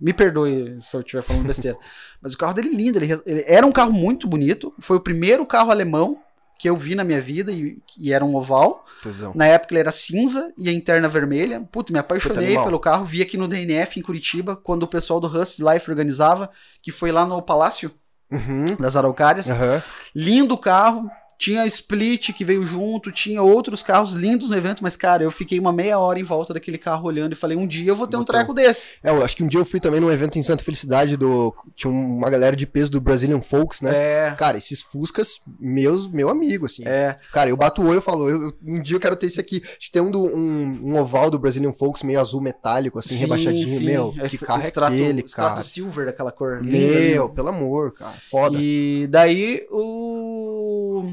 Me 0.00 0.12
perdoe 0.12 0.78
se 0.80 0.96
eu 0.96 1.00
estiver 1.00 1.22
falando 1.22 1.46
besteira. 1.46 1.76
Mas 2.20 2.34
o 2.34 2.38
carro 2.38 2.54
dele 2.54 2.68
é 2.70 2.76
lindo, 2.76 2.98
ele, 2.98 3.12
ele 3.26 3.44
era 3.46 3.66
um 3.66 3.72
carro 3.72 3.92
muito 3.92 4.26
bonito. 4.26 4.72
Foi 4.78 4.96
o 4.96 5.00
primeiro 5.00 5.44
carro 5.46 5.70
alemão 5.70 6.18
que 6.58 6.68
eu 6.68 6.76
vi 6.76 6.94
na 6.94 7.02
minha 7.02 7.22
vida 7.22 7.50
e, 7.50 7.78
e 7.98 8.12
era 8.12 8.22
um 8.22 8.34
oval. 8.34 8.84
Tesão. 9.02 9.32
Na 9.34 9.46
época 9.46 9.72
ele 9.72 9.80
era 9.80 9.90
cinza 9.92 10.52
e 10.58 10.68
a 10.68 10.72
interna 10.72 11.08
vermelha. 11.08 11.60
Puta, 11.72 11.90
me 11.92 11.98
apaixonei 11.98 12.58
pelo 12.62 12.78
carro. 12.78 13.04
Vi 13.04 13.22
aqui 13.22 13.38
no 13.38 13.48
DNF 13.48 13.98
em 13.98 14.02
Curitiba, 14.02 14.54
quando 14.54 14.82
o 14.82 14.86
pessoal 14.86 15.18
do 15.20 15.26
Rust 15.26 15.58
Life 15.58 15.90
organizava, 15.90 16.50
que 16.82 16.92
foi 16.92 17.10
lá 17.10 17.24
no 17.24 17.40
Palácio 17.40 17.90
Uhum. 18.30 18.76
das 18.78 18.94
Araucárias. 18.94 19.50
Aham. 19.50 19.82
Lindo 20.14 20.56
carro. 20.56 21.10
Tinha 21.40 21.66
Split 21.66 22.32
que 22.34 22.44
veio 22.44 22.62
junto, 22.66 23.10
tinha 23.10 23.42
outros 23.42 23.82
carros 23.82 24.12
lindos 24.12 24.50
no 24.50 24.56
evento, 24.56 24.82
mas, 24.82 24.94
cara, 24.94 25.22
eu 25.24 25.30
fiquei 25.30 25.58
uma 25.58 25.72
meia 25.72 25.98
hora 25.98 26.20
em 26.20 26.22
volta 26.22 26.52
daquele 26.52 26.76
carro 26.76 27.06
olhando 27.08 27.32
e 27.32 27.36
falei, 27.36 27.56
um 27.56 27.66
dia 27.66 27.90
eu 27.90 27.96
vou 27.96 28.06
ter 28.06 28.16
um 28.16 28.20
Botou. 28.20 28.34
treco 28.34 28.52
desse. 28.52 28.90
É, 29.02 29.08
eu 29.08 29.24
acho 29.24 29.34
que 29.34 29.42
um 29.42 29.48
dia 29.48 29.58
eu 29.58 29.64
fui 29.64 29.80
também 29.80 30.00
num 30.00 30.10
evento 30.12 30.38
em 30.38 30.42
Santa 30.42 30.62
Felicidade 30.62 31.16
do. 31.16 31.54
Tinha 31.74 31.90
uma 31.90 32.28
galera 32.28 32.54
de 32.54 32.66
peso 32.66 32.90
do 32.90 33.00
Brazilian 33.00 33.40
Folks, 33.40 33.80
né? 33.80 33.90
É, 33.94 34.34
Cara, 34.36 34.58
esses 34.58 34.82
Fuscas, 34.82 35.40
meus, 35.58 36.06
meu 36.12 36.28
amigo, 36.28 36.66
assim. 36.66 36.82
é. 36.86 37.16
Cara, 37.32 37.48
eu 37.48 37.56
bato 37.56 37.80
o 37.80 37.86
olho 37.86 38.00
e 38.00 38.02
falo, 38.02 38.28
eu- 38.28 38.52
um 38.62 38.78
dia 38.82 38.96
eu 38.96 39.00
quero 39.00 39.16
ter 39.16 39.24
esse 39.26 39.40
aqui. 39.40 39.62
Acho 39.64 39.78
que 39.86 39.92
tem 39.92 40.02
um, 40.02 40.10
do, 40.10 40.22
um, 40.22 40.80
um 40.92 40.96
oval 40.98 41.30
do 41.30 41.38
Brazilian 41.38 41.72
Folks 41.72 42.02
meio 42.02 42.20
azul 42.20 42.42
metálico, 42.42 42.98
assim, 42.98 43.14
Sim, 43.14 43.20
rebaixadinho. 43.20 43.78
sim. 43.78 43.84
Meu, 43.86 44.12
que 44.12 44.26
Esse- 44.26 44.44
carro 44.44 44.60
extrato- 44.60 44.92
é 44.92 44.96
aquele, 44.96 45.20
extrato 45.22 45.50
cara? 45.54 45.62
silver 45.62 46.04
daquela 46.06 46.30
cor. 46.32 46.62
Meu, 46.62 47.22
linda. 47.24 47.28
pelo 47.34 47.48
amor, 47.48 47.94
cara. 47.94 48.12
Foda. 48.30 48.58
E 48.60 49.06
daí 49.08 49.66
o, 49.70 51.04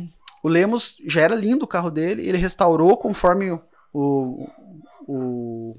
o 0.48 0.50
Lemos 0.50 0.96
já 1.06 1.22
era 1.22 1.36
lindo 1.36 1.66
o 1.66 1.68
carro 1.68 1.92
dele, 1.92 2.28
ele 2.28 2.38
restaurou 2.38 2.96
conforme 2.98 3.52
o, 3.52 3.60
o, 3.94 4.48
o 5.08 5.76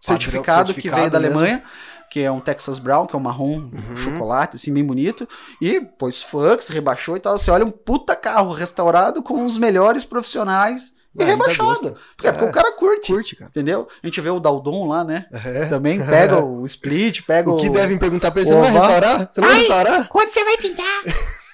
certificado, 0.00 0.66
que 0.68 0.74
certificado 0.74 1.00
veio 1.00 1.10
da 1.10 1.20
mesmo. 1.20 1.38
Alemanha, 1.38 1.62
que 2.10 2.20
é 2.20 2.30
um 2.30 2.40
Texas 2.40 2.78
Brown, 2.78 3.06
que 3.06 3.14
é 3.16 3.18
um 3.18 3.22
marrom 3.22 3.70
Uhum. 3.72 3.96
chocolate, 3.96 4.56
assim, 4.56 4.72
bem 4.72 4.84
bonito. 4.84 5.28
E 5.60 5.80
pôs 5.80 6.22
fux, 6.22 6.68
rebaixou 6.68 7.16
e 7.16 7.20
tal. 7.20 7.38
Você 7.38 7.50
olha 7.50 7.64
um 7.64 7.70
puta 7.70 8.14
carro 8.14 8.52
restaurado 8.52 9.22
com 9.22 9.44
os 9.44 9.58
melhores 9.58 10.04
profissionais 10.04 10.94
e 11.14 11.22
Ainda 11.22 11.32
rebaixado. 11.32 11.68
gosta. 11.68 11.94
Porque, 12.16 12.28
É. 12.28 12.32
porque 12.32 12.44
o 12.46 12.52
cara 12.52 12.72
curte. 12.76 13.12
Curte, 13.12 13.36
cara. 13.36 13.50
Entendeu? 13.50 13.88
A 14.02 14.06
gente 14.06 14.20
vê 14.20 14.30
o 14.30 14.38
Daldon 14.38 14.86
lá, 14.86 15.02
né? 15.02 15.26
É. 15.32 15.66
Também 15.66 15.98
pega 16.04 16.44
o 16.44 16.64
split, 16.66 17.22
pega 17.26 17.50
o. 17.50 17.54
O 17.54 17.56
que 17.56 17.70
devem 17.70 17.98
perguntar 17.98 18.30
pra 18.30 18.40
ele, 18.40 18.48
você 18.48 18.54
não 18.54 18.62
vai 18.62 18.70
restaurar? 18.72 19.28
Você 19.32 19.40
não 19.40 19.48
vai 19.48 19.56
Ai. 19.56 19.62
restaurar? 19.62 20.08
Quando 20.08 20.28
você 20.28 20.44
vai 20.44 20.56
pintar? 20.58 21.02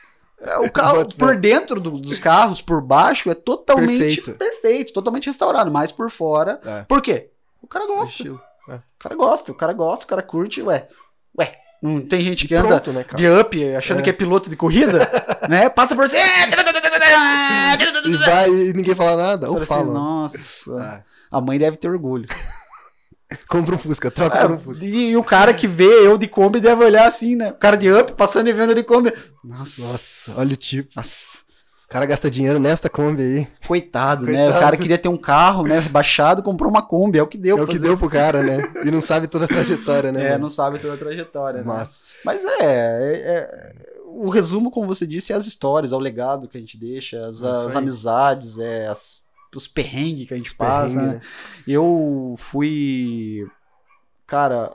É, 0.45 0.59
o 0.59 0.71
carro 0.71 1.07
por 1.17 1.37
dentro 1.37 1.81
do- 1.81 1.93
dos 1.93 2.19
carros, 2.19 2.61
por 2.61 2.81
baixo, 2.83 3.31
é 3.31 3.35
totalmente 3.35 3.99
Perfeito. 3.99 4.33
perfeito. 4.35 4.93
totalmente 4.93 5.27
restaurado, 5.27 5.71
mas 5.71 5.93
por 5.93 6.11
fora. 6.11 6.61
É. 6.65 6.83
Por 6.85 7.01
quê? 7.01 7.31
O 7.61 7.67
cara 7.67 7.87
gosta. 7.87 8.13
Estilo. 8.13 8.41
O 8.69 8.81
cara 8.99 9.15
gosta, 9.17 9.53
o 9.53 9.55
cara 9.55 9.73
gosta, 9.73 10.05
o 10.05 10.09
cara 10.09 10.23
curte, 10.23 10.63
ué. 10.63 10.89
Ué, 11.39 11.55
não 11.83 12.01
tem 12.01 12.23
gente 12.25 12.47
que 12.47 12.55
anda 12.55 12.69
Pronto, 12.69 12.93
né, 12.93 13.05
de 13.17 13.29
up 13.29 13.75
achando 13.75 14.01
É. 14.01 14.03
que 14.03 14.11
é 14.11 14.13
piloto 14.13 14.49
de 14.51 14.57
corrida, 14.57 14.99
né? 15.49 15.69
Passa 15.69 15.95
por 15.97 16.09
você. 16.09 16.19
E 18.05 18.17
vai 18.17 18.49
e 18.51 18.73
ninguém 18.73 18.95
fala 18.95 19.17
nada. 19.17 19.51
Ou 19.51 19.65
fala 19.65 19.83
assim, 19.83 19.91
nossa, 19.93 20.81
Ah, 21.31 21.39
a 21.39 21.41
mãe 21.41 21.59
deve 21.59 21.77
ter 21.77 21.89
orgulho. 21.89 22.29
Compra 23.49 23.75
um 23.75 23.79
Fusca, 23.79 24.11
troca 24.11 24.39
É, 24.39 24.43
por 24.43 24.51
um 24.53 24.59
Fusca. 24.59 24.85
e, 24.85 25.11
e 25.11 25.17
o 25.17 25.25
cara 25.25 25.53
que 25.55 25.67
vê 25.67 26.07
eu 26.07 26.17
de 26.19 26.27
Kombi 26.29 26.61
deve 26.61 26.85
olhar 26.85 27.07
assim, 27.09 27.37
né? 27.37 27.51
O 27.51 27.55
cara 27.55 27.77
de 27.77 27.91
up 27.93 28.13
passando 28.13 28.49
e 28.49 28.53
vendo 28.53 28.75
de 28.75 28.83
Kombi. 28.83 29.13
Nossa, 29.45 29.83
Nossa, 29.83 30.35
olha 30.41 30.55
o 30.55 30.57
tipo. 30.57 31.01
O 31.01 31.93
cara 31.93 32.07
gasta 32.07 32.31
dinheiro 32.31 32.59
nesta 32.59 32.89
Kombi 32.89 33.23
aí. 33.23 33.47
coitado, 33.67 34.25
né? 34.25 34.33
Coitado. 34.45 34.57
O 34.57 34.61
cara 34.61 34.77
queria 34.79 34.97
ter 34.97 35.09
um 35.09 35.17
carro, 35.19 35.65
né? 35.65 35.81
Baixado, 35.83 36.43
comprou 36.43 36.71
uma 36.71 36.81
Kombi, 36.81 37.19
é 37.19 37.23
o 37.23 37.27
que 37.27 37.37
deu. 37.37 37.59
é 37.59 37.63
o 37.63 37.67
que 37.67 37.75
fazer. 37.75 37.87
deu 37.87 37.99
pro 37.99 38.09
cara, 38.09 38.43
né? 38.43 38.63
E 38.85 38.91
não 38.91 39.01
sabe 39.03 39.27
toda 39.27 39.45
a 39.45 39.49
trajetória, 39.49 40.11
né? 40.11 40.25
É, 40.25 40.31
mano? 40.31 40.43
não 40.43 40.49
sabe 40.51 40.79
toda 40.79 40.95
a 40.95 40.97
trajetória, 40.97 41.59
né? 41.61 41.65
Mas, 41.67 42.15
Mas 42.25 42.45
é, 42.45 42.57
é- 42.63 43.23
é- 43.27 43.73
o 44.07 44.29
resumo, 44.31 44.71
como 44.71 44.87
você 44.87 45.07
disse, 45.07 45.33
é 45.33 45.37
as 45.37 45.47
histórias, 45.47 45.93
é 45.93 45.97
o 45.97 45.99
legado 45.99 46.49
que 46.49 46.57
a 46.57 46.61
gente 46.61 46.79
deixa, 46.79 47.27
as, 47.27 47.43
as 47.43 47.75
amizades, 47.77 48.59
é 48.59 48.87
as- 48.87 49.22
os 49.59 49.67
perrengues 49.67 50.27
que 50.29 50.35
a 50.35 50.37
gente 50.37 50.55
passa. 50.55 50.95
perrengue, 50.97 51.15
né? 51.15 51.21
Eu 51.67 52.35
fui. 52.39 53.47
Cara, 54.27 54.75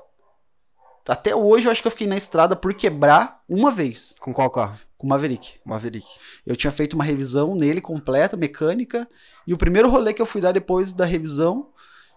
até 1.07 1.35
hoje 1.35 1.67
eu 1.67 1.71
acho 1.71 1.81
que 1.81 1.87
eu 1.87 1.91
fiquei 1.91 2.07
na 2.07 2.17
estrada 2.17 2.55
por 2.55 2.73
quebrar 2.73 3.41
uma 3.47 3.71
vez 3.71 4.15
Com 4.19 4.33
qual 4.33 4.49
carro? 4.49 4.77
com 4.97 5.05
o 5.07 5.09
Maverick. 5.09 5.55
Maverick. 5.65 6.07
Eu 6.45 6.55
tinha 6.55 6.71
feito 6.71 6.93
uma 6.95 7.03
revisão 7.03 7.55
nele 7.55 7.79
completa, 7.81 8.35
mecânica, 8.35 9.07
e 9.45 9.53
o 9.53 9.57
primeiro 9.57 9.89
rolê 9.89 10.13
que 10.13 10.21
eu 10.21 10.25
fui 10.25 10.41
dar 10.41 10.51
depois 10.51 10.91
da 10.91 11.05
revisão, 11.05 11.69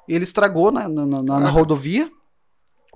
ele 0.08 0.24
estragou 0.24 0.70
na, 0.72 0.88
na- 0.88 1.06
na- 1.06 1.22
na 1.40 1.50
rodovia, 1.50 2.10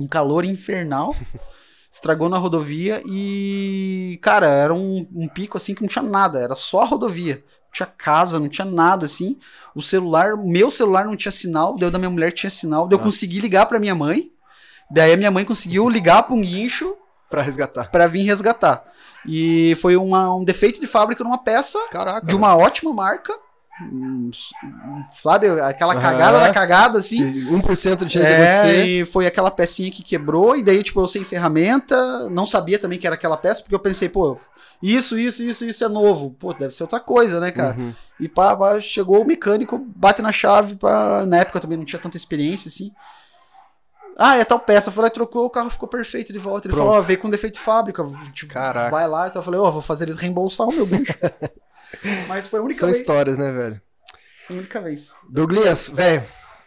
um 0.00 0.06
calor 0.08 0.44
infernal, 0.44 1.14
estragou 1.92 2.28
na 2.28 2.38
rodovia 2.38 3.02
e, 3.06 4.18
cara, 4.22 4.48
era 4.48 4.74
um, 4.74 5.06
um 5.14 5.28
pico 5.28 5.56
assim 5.56 5.74
que 5.74 5.82
não 5.82 5.88
tinha 5.88 6.02
nada, 6.02 6.40
era 6.40 6.54
só 6.54 6.80
a 6.82 6.86
rodovia. 6.86 7.44
Tinha 7.74 7.86
casa, 7.86 8.38
não 8.38 8.48
tinha 8.48 8.64
nada 8.64 9.05
assim. 9.05 9.36
O 9.74 9.82
celular, 9.82 10.36
meu 10.36 10.70
celular 10.70 11.05
não 11.05 11.16
tinha 11.16 11.32
sinal, 11.32 11.76
deu 11.76 11.90
da 11.90 11.98
minha 11.98 12.09
mulher 12.10 12.30
tinha 12.32 12.48
sinal, 12.51 12.86
daí 12.88 12.96
eu 12.96 13.02
consegui 13.02 13.40
ligar 13.40 13.66
pra 13.66 13.80
minha 13.80 13.94
mãe. 13.94 14.30
Daí 14.90 15.12
a 15.12 15.16
minha 15.16 15.30
mãe 15.30 15.44
conseguiu 15.44 15.88
ligar 15.88 16.22
pra 16.22 16.34
um 16.34 16.40
guincho 16.40 16.96
Pra 17.28 17.42
resgatar. 17.42 17.90
pra 17.90 18.06
vir 18.06 18.22
resgatar. 18.22 18.84
E 19.26 19.74
foi 19.80 19.96
uma- 19.96 20.34
um 20.36 20.44
defeito 20.44 20.78
de 20.80 20.86
fábrica 20.86 21.24
numa 21.24 21.38
peça 21.38 21.78
Caraca. 21.90 22.26
de 22.26 22.36
uma 22.36 22.56
ótima 22.56 22.92
marca 22.92 23.32
sabe, 25.10 25.48
aquela 25.60 25.94
cagada 25.94 26.40
da 26.40 26.52
cagada, 26.52 26.98
assim. 26.98 27.46
1% 27.46 28.05
de 28.05 28.12
chance 28.12 28.26
é, 28.26 28.36
de 28.36 28.42
acontecer. 28.42 28.86
E 28.86 29.05
foi 29.05 29.26
aquela 29.26 29.51
pecinha 29.51 29.90
que 29.90 30.02
quebrou, 30.02 30.56
e 30.56 30.62
daí, 30.62 30.82
tipo, 30.82 31.01
eu 31.01 31.09
sem 31.09 31.24
ferramenta, 31.24 32.28
não 32.30 32.46
sabia 32.46 32.78
também 32.78 32.98
que 32.98 33.06
era 33.06 33.16
aquela 33.16 33.36
peça, 33.36 33.62
porque 33.62 33.74
eu 33.74 33.80
pensei, 33.80 34.09
pô, 34.09 34.36
isso, 34.82 35.18
isso, 35.18 35.42
isso, 35.42 35.64
isso 35.64 35.84
é 35.84 35.88
novo. 35.88 36.30
Pô, 36.30 36.52
deve 36.52 36.72
ser 36.72 36.84
outra 36.84 37.01
coisa, 37.01 37.40
né, 37.40 37.51
cara? 37.51 37.76
Uhum. 37.76 37.92
E 38.20 38.28
pá, 38.28 38.56
pá, 38.56 38.78
chegou 38.78 39.20
o 39.20 39.26
mecânico, 39.26 39.78
bate 39.96 40.22
na 40.22 40.30
chave, 40.30 40.76
pra... 40.76 41.26
na 41.26 41.38
época 41.38 41.59
eu 41.59 41.62
também 41.62 41.78
não 41.78 41.84
tinha 41.84 42.01
tanta 42.01 42.16
experiência, 42.16 42.68
assim. 42.68 42.92
Ah, 44.16 44.36
é 44.36 44.44
tal 44.44 44.60
peça. 44.60 44.92
Foi 44.92 45.02
lá 45.02 45.09
e 45.09 45.10
trocou, 45.10 45.44
o 45.44 45.51
carro 45.51 45.70
ficou 45.70 45.88
perfeito 45.88 46.32
de 46.32 46.38
volta. 46.38 46.68
Ele 46.68 46.74
Pronto. 46.74 46.86
falou, 46.86 47.01
ó, 47.01 47.02
veio 47.02 47.18
com 47.18 47.28
defeito 47.28 47.55
de 47.55 47.60
fábrica. 47.60 48.05
Tipo, 48.32 48.52
Caraca. 48.52 48.90
vai 48.90 49.09
lá. 49.09 49.26
Então 49.26 49.40
eu 49.40 49.44
falei, 49.44 49.59
ó, 49.59 49.70
vou 49.72 49.82
fazer 49.82 50.05
eles 50.05 50.16
reembolsar 50.16 50.68
o 50.68 50.72
meu 50.72 50.86
bicho. 50.86 51.12
Mas 52.28 52.46
foi 52.46 52.60
a 52.60 52.62
única 52.62 52.80
São 52.80 52.88
vez. 52.88 53.00
histórias, 53.00 53.38
né, 53.38 53.52
velho? 53.52 53.80
Foi 54.46 54.56
a 54.56 54.58
única 54.58 54.80
vez. 54.80 55.10
Douglas, 55.28 55.88
velho, 55.88 56.22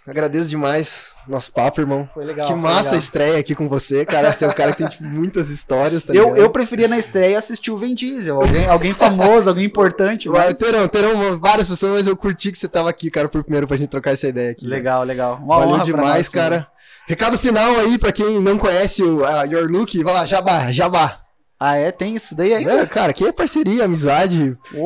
agradeço 0.07 0.49
demais 0.49 1.11
nosso 1.27 1.51
papo, 1.51 1.81
irmão. 1.81 2.09
Foi 2.13 2.23
legal. 2.25 2.47
que 2.47 2.53
foi 2.53 2.61
massa 2.61 2.77
a 2.77 2.83
legal. 2.91 2.99
estreia 2.99 3.39
aqui 3.39 3.53
com 3.53 3.67
você, 3.67 4.05
cara. 4.05 4.31
Você 4.31 4.45
é 4.45 4.47
um 4.47 4.53
cara 4.53 4.71
que 4.71 4.77
tem 4.77 4.87
tipo, 4.87 5.03
muitas 5.03 5.49
histórias, 5.49 6.03
tá 6.03 6.13
Eu, 6.13 6.35
eu 6.35 6.49
preferia 6.49 6.87
na 6.87 6.97
estreia 6.97 7.37
assistir 7.37 7.69
o 7.71 7.77
Vin 7.77 7.93
Diesel. 7.93 8.41
Alguém, 8.41 8.65
alguém 8.67 8.93
famoso, 8.93 9.49
alguém 9.49 9.65
importante. 9.65 10.29
Mas... 10.29 10.53
Terão, 10.55 10.87
terão 10.87 11.37
várias 11.39 11.67
pessoas, 11.67 11.91
mas 11.93 12.07
eu 12.07 12.15
curti 12.15 12.51
que 12.51 12.57
você 12.57 12.67
tava 12.67 12.89
aqui, 12.89 13.11
cara, 13.11 13.27
por 13.27 13.43
primeiro 13.43 13.67
pra 13.67 13.77
gente 13.77 13.89
trocar 13.89 14.11
essa 14.11 14.27
ideia 14.27 14.51
aqui. 14.51 14.65
né? 14.65 14.75
Legal, 14.75 15.03
legal. 15.03 15.35
Uma 15.43 15.59
Valeu 15.59 15.83
demais, 15.83 16.27
nós, 16.27 16.29
cara. 16.29 16.67
Recado 17.05 17.37
final 17.37 17.77
aí 17.77 17.97
pra 17.97 18.11
quem 18.11 18.39
não 18.39 18.57
conhece 18.57 19.01
o 19.03 19.25
a 19.25 19.43
Your 19.43 19.69
Look, 19.69 20.01
vai 20.03 20.13
lá, 20.13 20.25
Jabá, 20.25 20.71
Jabá. 20.71 21.26
Ah, 21.59 21.75
é? 21.75 21.91
Tem 21.91 22.15
isso 22.15 22.35
daí 22.35 22.53
ainda? 22.53 22.71
É, 22.81 22.85
cara, 22.85 23.09
aqui 23.09 23.25
é 23.25 23.31
parceria, 23.31 23.85
amizade. 23.85 24.55
Eu, 24.73 24.83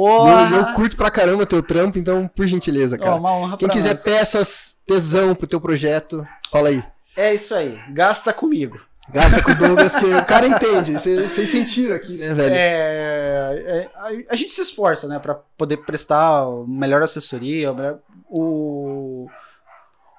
eu 0.57 0.73
curto 0.73 0.95
pra 0.95 1.11
caramba 1.11 1.45
teu 1.45 1.61
trampo, 1.61 1.97
então, 1.99 2.29
por 2.33 2.47
gentileza, 2.47 2.97
cara. 2.97 3.15
uma 3.15 3.33
honra 3.33 3.57
Quem 3.57 3.67
pra 3.67 3.75
quiser 3.75 3.93
nós. 3.93 4.03
peças, 4.03 4.77
tesão 4.87 5.35
pro 5.35 5.47
teu 5.47 5.59
projeto, 5.59 6.25
fala 6.49 6.69
aí. 6.69 6.81
É 7.17 7.33
isso 7.33 7.53
aí. 7.53 7.77
Gasta 7.89 8.31
comigo. 8.31 8.79
Gasta 9.09 9.43
com 9.43 9.51
o 9.51 9.55
Douglas, 9.55 9.91
porque 9.91 10.05
o 10.13 10.23
cara 10.25 10.47
entende. 10.47 10.93
Vocês 10.93 11.49
sentiram 11.49 11.95
aqui, 11.95 12.13
né, 12.17 12.33
velho? 12.33 12.55
É, 12.55 13.63
é, 13.65 13.89
a, 14.29 14.35
gente 14.35 14.53
se 14.53 14.61
esforça, 14.61 15.07
né, 15.07 15.19
para 15.19 15.35
poder 15.57 15.77
prestar 15.77 16.45
melhor 16.65 17.03
assessoria, 17.03 17.71
o 17.73 17.75
melhor, 17.75 17.99
o- 18.29 19.27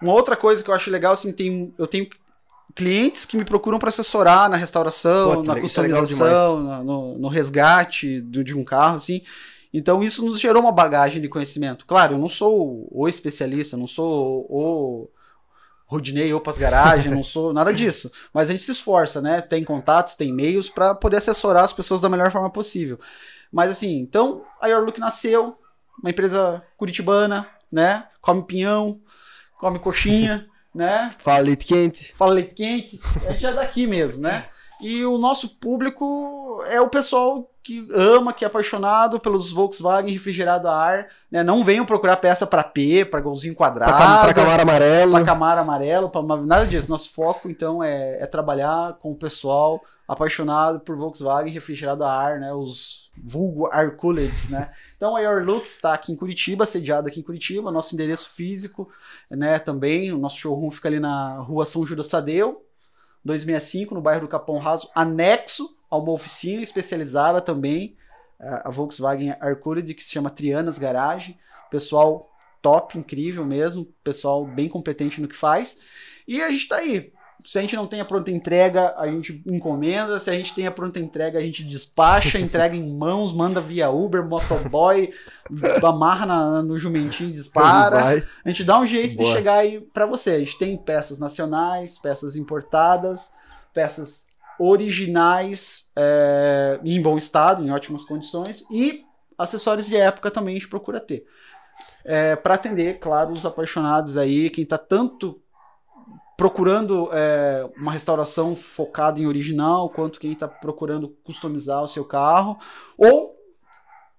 uma 0.02 0.12
outra 0.12 0.36
coisa 0.36 0.62
que 0.62 0.68
eu 0.68 0.74
acho 0.74 0.90
legal, 0.90 1.12
assim, 1.14 1.32
tem, 1.32 1.72
eu 1.78 1.86
tenho 1.86 2.06
clientes 2.74 3.24
que 3.24 3.36
me 3.36 3.44
procuram 3.44 3.78
para 3.78 3.88
assessorar 3.88 4.48
na 4.48 4.56
restauração, 4.56 5.36
Pô, 5.36 5.42
na 5.42 5.56
é 5.56 5.60
customização, 5.60 6.62
na- 6.62 6.82
no, 6.82 7.18
no 7.18 7.28
resgate 7.28 8.20
do- 8.20 8.42
de 8.44 8.56
um 8.56 8.64
carro, 8.64 8.96
assim. 8.96 9.22
Então 9.72 10.02
isso 10.02 10.24
nos 10.24 10.38
gerou 10.38 10.62
uma 10.62 10.72
bagagem 10.72 11.20
de 11.20 11.28
conhecimento. 11.28 11.86
Claro, 11.86 12.14
eu 12.14 12.18
não 12.18 12.28
sou 12.28 12.88
o 12.90 13.08
especialista, 13.08 13.76
não 13.76 13.86
sou 13.86 14.46
o 14.50 15.08
Rodinei 15.86 16.32
ou 16.32 16.40
para 16.40 16.52
as 16.52 16.58
garagens, 16.58 17.14
não 17.14 17.22
sou 17.22 17.52
nada 17.52 17.72
disso. 17.72 18.10
Mas 18.32 18.48
a 18.48 18.52
gente 18.52 18.62
se 18.62 18.72
esforça, 18.72 19.20
né? 19.20 19.40
Tem 19.40 19.62
contatos, 19.64 20.14
tem 20.14 20.28
e-mails 20.30 20.68
para 20.68 20.94
poder 20.94 21.16
assessorar 21.18 21.64
as 21.64 21.72
pessoas 21.72 22.00
da 22.00 22.08
melhor 22.08 22.30
forma 22.30 22.48
possível. 22.50 22.98
Mas 23.50 23.70
assim, 23.70 23.98
então 23.98 24.44
a 24.60 24.68
Your 24.68 24.84
Look 24.84 24.98
nasceu, 24.98 25.58
uma 26.02 26.10
empresa 26.10 26.62
curitibana, 26.76 27.46
né? 27.70 28.06
Come 28.20 28.42
pinhão, 28.44 29.00
come 29.58 29.78
coxinha, 29.78 30.46
né? 30.74 31.14
Fala 31.18 31.40
leite 31.40 31.64
quente. 31.64 32.12
Fala 32.14 32.32
leite 32.32 32.54
quente, 32.54 33.00
a 33.26 33.32
gente 33.32 33.46
é 33.46 33.52
daqui 33.52 33.86
mesmo, 33.86 34.22
né? 34.22 34.46
E 34.80 35.04
o 35.04 35.18
nosso 35.18 35.56
público 35.56 36.62
é 36.66 36.80
o 36.80 36.88
pessoal 36.88 37.51
que 37.62 37.86
ama, 37.94 38.32
que 38.32 38.44
é 38.44 38.48
apaixonado 38.48 39.20
pelos 39.20 39.52
Volkswagen 39.52 40.12
refrigerado 40.12 40.66
a 40.68 40.76
ar, 40.76 41.08
né? 41.30 41.42
Não 41.44 41.62
venham 41.62 41.86
procurar 41.86 42.16
peça 42.16 42.46
para 42.46 42.64
P, 42.64 43.04
para 43.04 43.20
golzinho 43.20 43.54
quadrado, 43.54 43.92
cam 43.92 44.22
pra 44.22 44.34
Camaro 44.34 44.62
Amarelo. 44.62 45.12
para 45.12 45.24
Camaro 45.24 45.60
amarelo, 45.60 46.10
pra 46.10 46.20
uma- 46.20 46.36
nada 46.36 46.66
disso. 46.66 46.90
Nosso 46.90 47.12
foco, 47.12 47.48
então, 47.48 47.82
é, 47.82 48.20
é 48.20 48.26
trabalhar 48.26 48.94
com 49.00 49.12
o 49.12 49.16
pessoal 49.16 49.80
apaixonado 50.08 50.80
por 50.80 50.96
Volkswagen 50.96 51.52
refrigerado 51.52 52.04
a 52.04 52.12
ar, 52.12 52.40
né? 52.40 52.52
Os 52.52 53.10
vulgo 53.22 53.68
ar 53.70 53.92
cooleds, 53.96 54.50
né? 54.50 54.70
Então, 54.96 55.14
a 55.16 55.20
Your 55.20 55.44
Look 55.44 55.66
está 55.66 55.94
aqui 55.94 56.10
em 56.12 56.16
Curitiba, 56.16 56.64
sediado 56.64 57.06
aqui 57.08 57.20
em 57.20 57.22
Curitiba. 57.22 57.70
Nosso 57.70 57.94
endereço 57.94 58.28
físico, 58.30 58.90
né? 59.30 59.58
Também, 59.58 60.12
o 60.12 60.18
nosso 60.18 60.38
showroom 60.38 60.70
fica 60.70 60.88
ali 60.88 60.98
na 60.98 61.36
rua 61.38 61.64
São 61.64 61.86
Judas 61.86 62.08
Tadeu, 62.08 62.64
265, 63.24 63.94
no 63.94 64.00
bairro 64.00 64.22
do 64.22 64.28
Capão 64.28 64.58
Raso, 64.58 64.90
anexo 64.94 65.76
a 65.92 65.98
uma 65.98 66.12
oficina 66.12 66.62
especializada 66.62 67.38
também, 67.38 67.94
a 68.40 68.70
Volkswagen 68.70 69.36
Arcooled, 69.38 69.92
que 69.92 70.02
se 70.02 70.10
chama 70.10 70.30
Trianas 70.30 70.78
Garage. 70.78 71.36
Pessoal 71.70 72.28
top, 72.62 72.98
incrível 72.98 73.44
mesmo, 73.44 73.86
pessoal 74.02 74.46
bem 74.46 74.68
competente 74.70 75.20
no 75.20 75.28
que 75.28 75.36
faz. 75.36 75.80
E 76.26 76.40
a 76.40 76.50
gente 76.50 76.66
tá 76.66 76.76
aí. 76.76 77.12
Se 77.44 77.58
a 77.58 77.60
gente 77.60 77.76
não 77.76 77.86
tem 77.86 78.00
a 78.00 78.04
pronta 78.04 78.30
entrega, 78.30 78.94
a 78.96 79.06
gente 79.06 79.42
encomenda. 79.46 80.18
Se 80.18 80.30
a 80.30 80.32
gente 80.32 80.54
tem 80.54 80.66
a 80.66 80.70
pronta 80.70 80.98
entrega, 80.98 81.38
a 81.38 81.42
gente 81.42 81.62
despacha, 81.64 82.38
entrega 82.40 82.74
em 82.74 82.96
mãos, 82.96 83.32
manda 83.32 83.60
via 83.60 83.90
Uber, 83.90 84.24
motoboy, 84.24 85.12
amarra 85.84 86.24
na- 86.24 86.62
no 86.62 86.78
jumentinho 86.78 87.30
e 87.30 87.34
dispara. 87.34 88.00
Vai. 88.00 88.24
A 88.44 88.48
gente 88.48 88.64
dá 88.64 88.78
um 88.78 88.86
jeito 88.86 89.16
Boa. 89.16 89.28
de 89.28 89.36
chegar 89.36 89.54
aí 89.56 89.80
pra 89.80 90.06
você. 90.06 90.30
A 90.30 90.38
gente 90.38 90.56
tem 90.58 90.76
peças 90.76 91.18
nacionais, 91.18 91.98
peças 91.98 92.34
importadas, 92.34 93.34
peças 93.74 94.31
originais 94.62 95.90
é, 95.96 96.78
em 96.84 97.00
bom 97.02 97.16
estado, 97.16 97.64
em 97.64 97.70
ótimas 97.70 98.04
condições 98.04 98.64
e 98.70 99.04
acessórios 99.36 99.86
de 99.86 99.96
época 99.96 100.30
também 100.30 100.54
a 100.56 100.58
gente 100.58 100.68
procura 100.68 101.00
ter. 101.00 101.26
É, 102.04 102.36
para 102.36 102.54
atender, 102.54 102.98
claro, 102.98 103.32
os 103.32 103.44
apaixonados 103.44 104.16
aí, 104.16 104.50
quem 104.50 104.64
tá 104.64 104.78
tanto 104.78 105.40
procurando 106.36 107.08
é, 107.12 107.68
uma 107.76 107.92
restauração 107.92 108.54
focada 108.54 109.20
em 109.20 109.26
original, 109.26 109.88
quanto 109.90 110.20
quem 110.20 110.32
está 110.32 110.46
procurando 110.48 111.08
customizar 111.24 111.82
o 111.82 111.88
seu 111.88 112.04
carro, 112.04 112.58
ou 112.96 113.36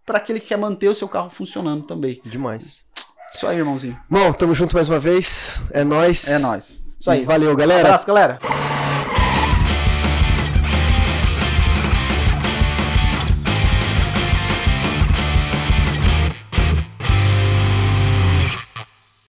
para 0.06 0.18
aquele 0.18 0.40
que 0.40 0.48
quer 0.48 0.58
manter 0.58 0.90
o 0.90 0.96
seu 0.96 1.08
carro 1.08 1.30
funcionando 1.30 1.84
também. 1.84 2.22
Demais. 2.26 2.86
Isso 3.34 3.48
aí, 3.48 3.58
irmãozinho. 3.58 3.98
Bom, 4.10 4.32
tamo 4.34 4.54
junto 4.54 4.76
mais 4.76 4.90
uma 4.90 5.00
vez. 5.00 5.62
É 5.72 5.84
nóis. 5.84 6.28
É 6.28 6.38
nóis. 6.38 6.86
Isso 7.00 7.10
aí. 7.10 7.26
Valeu, 7.26 7.56
galera. 7.56 7.90
Abraço, 7.90 8.06
galera. 8.06 8.40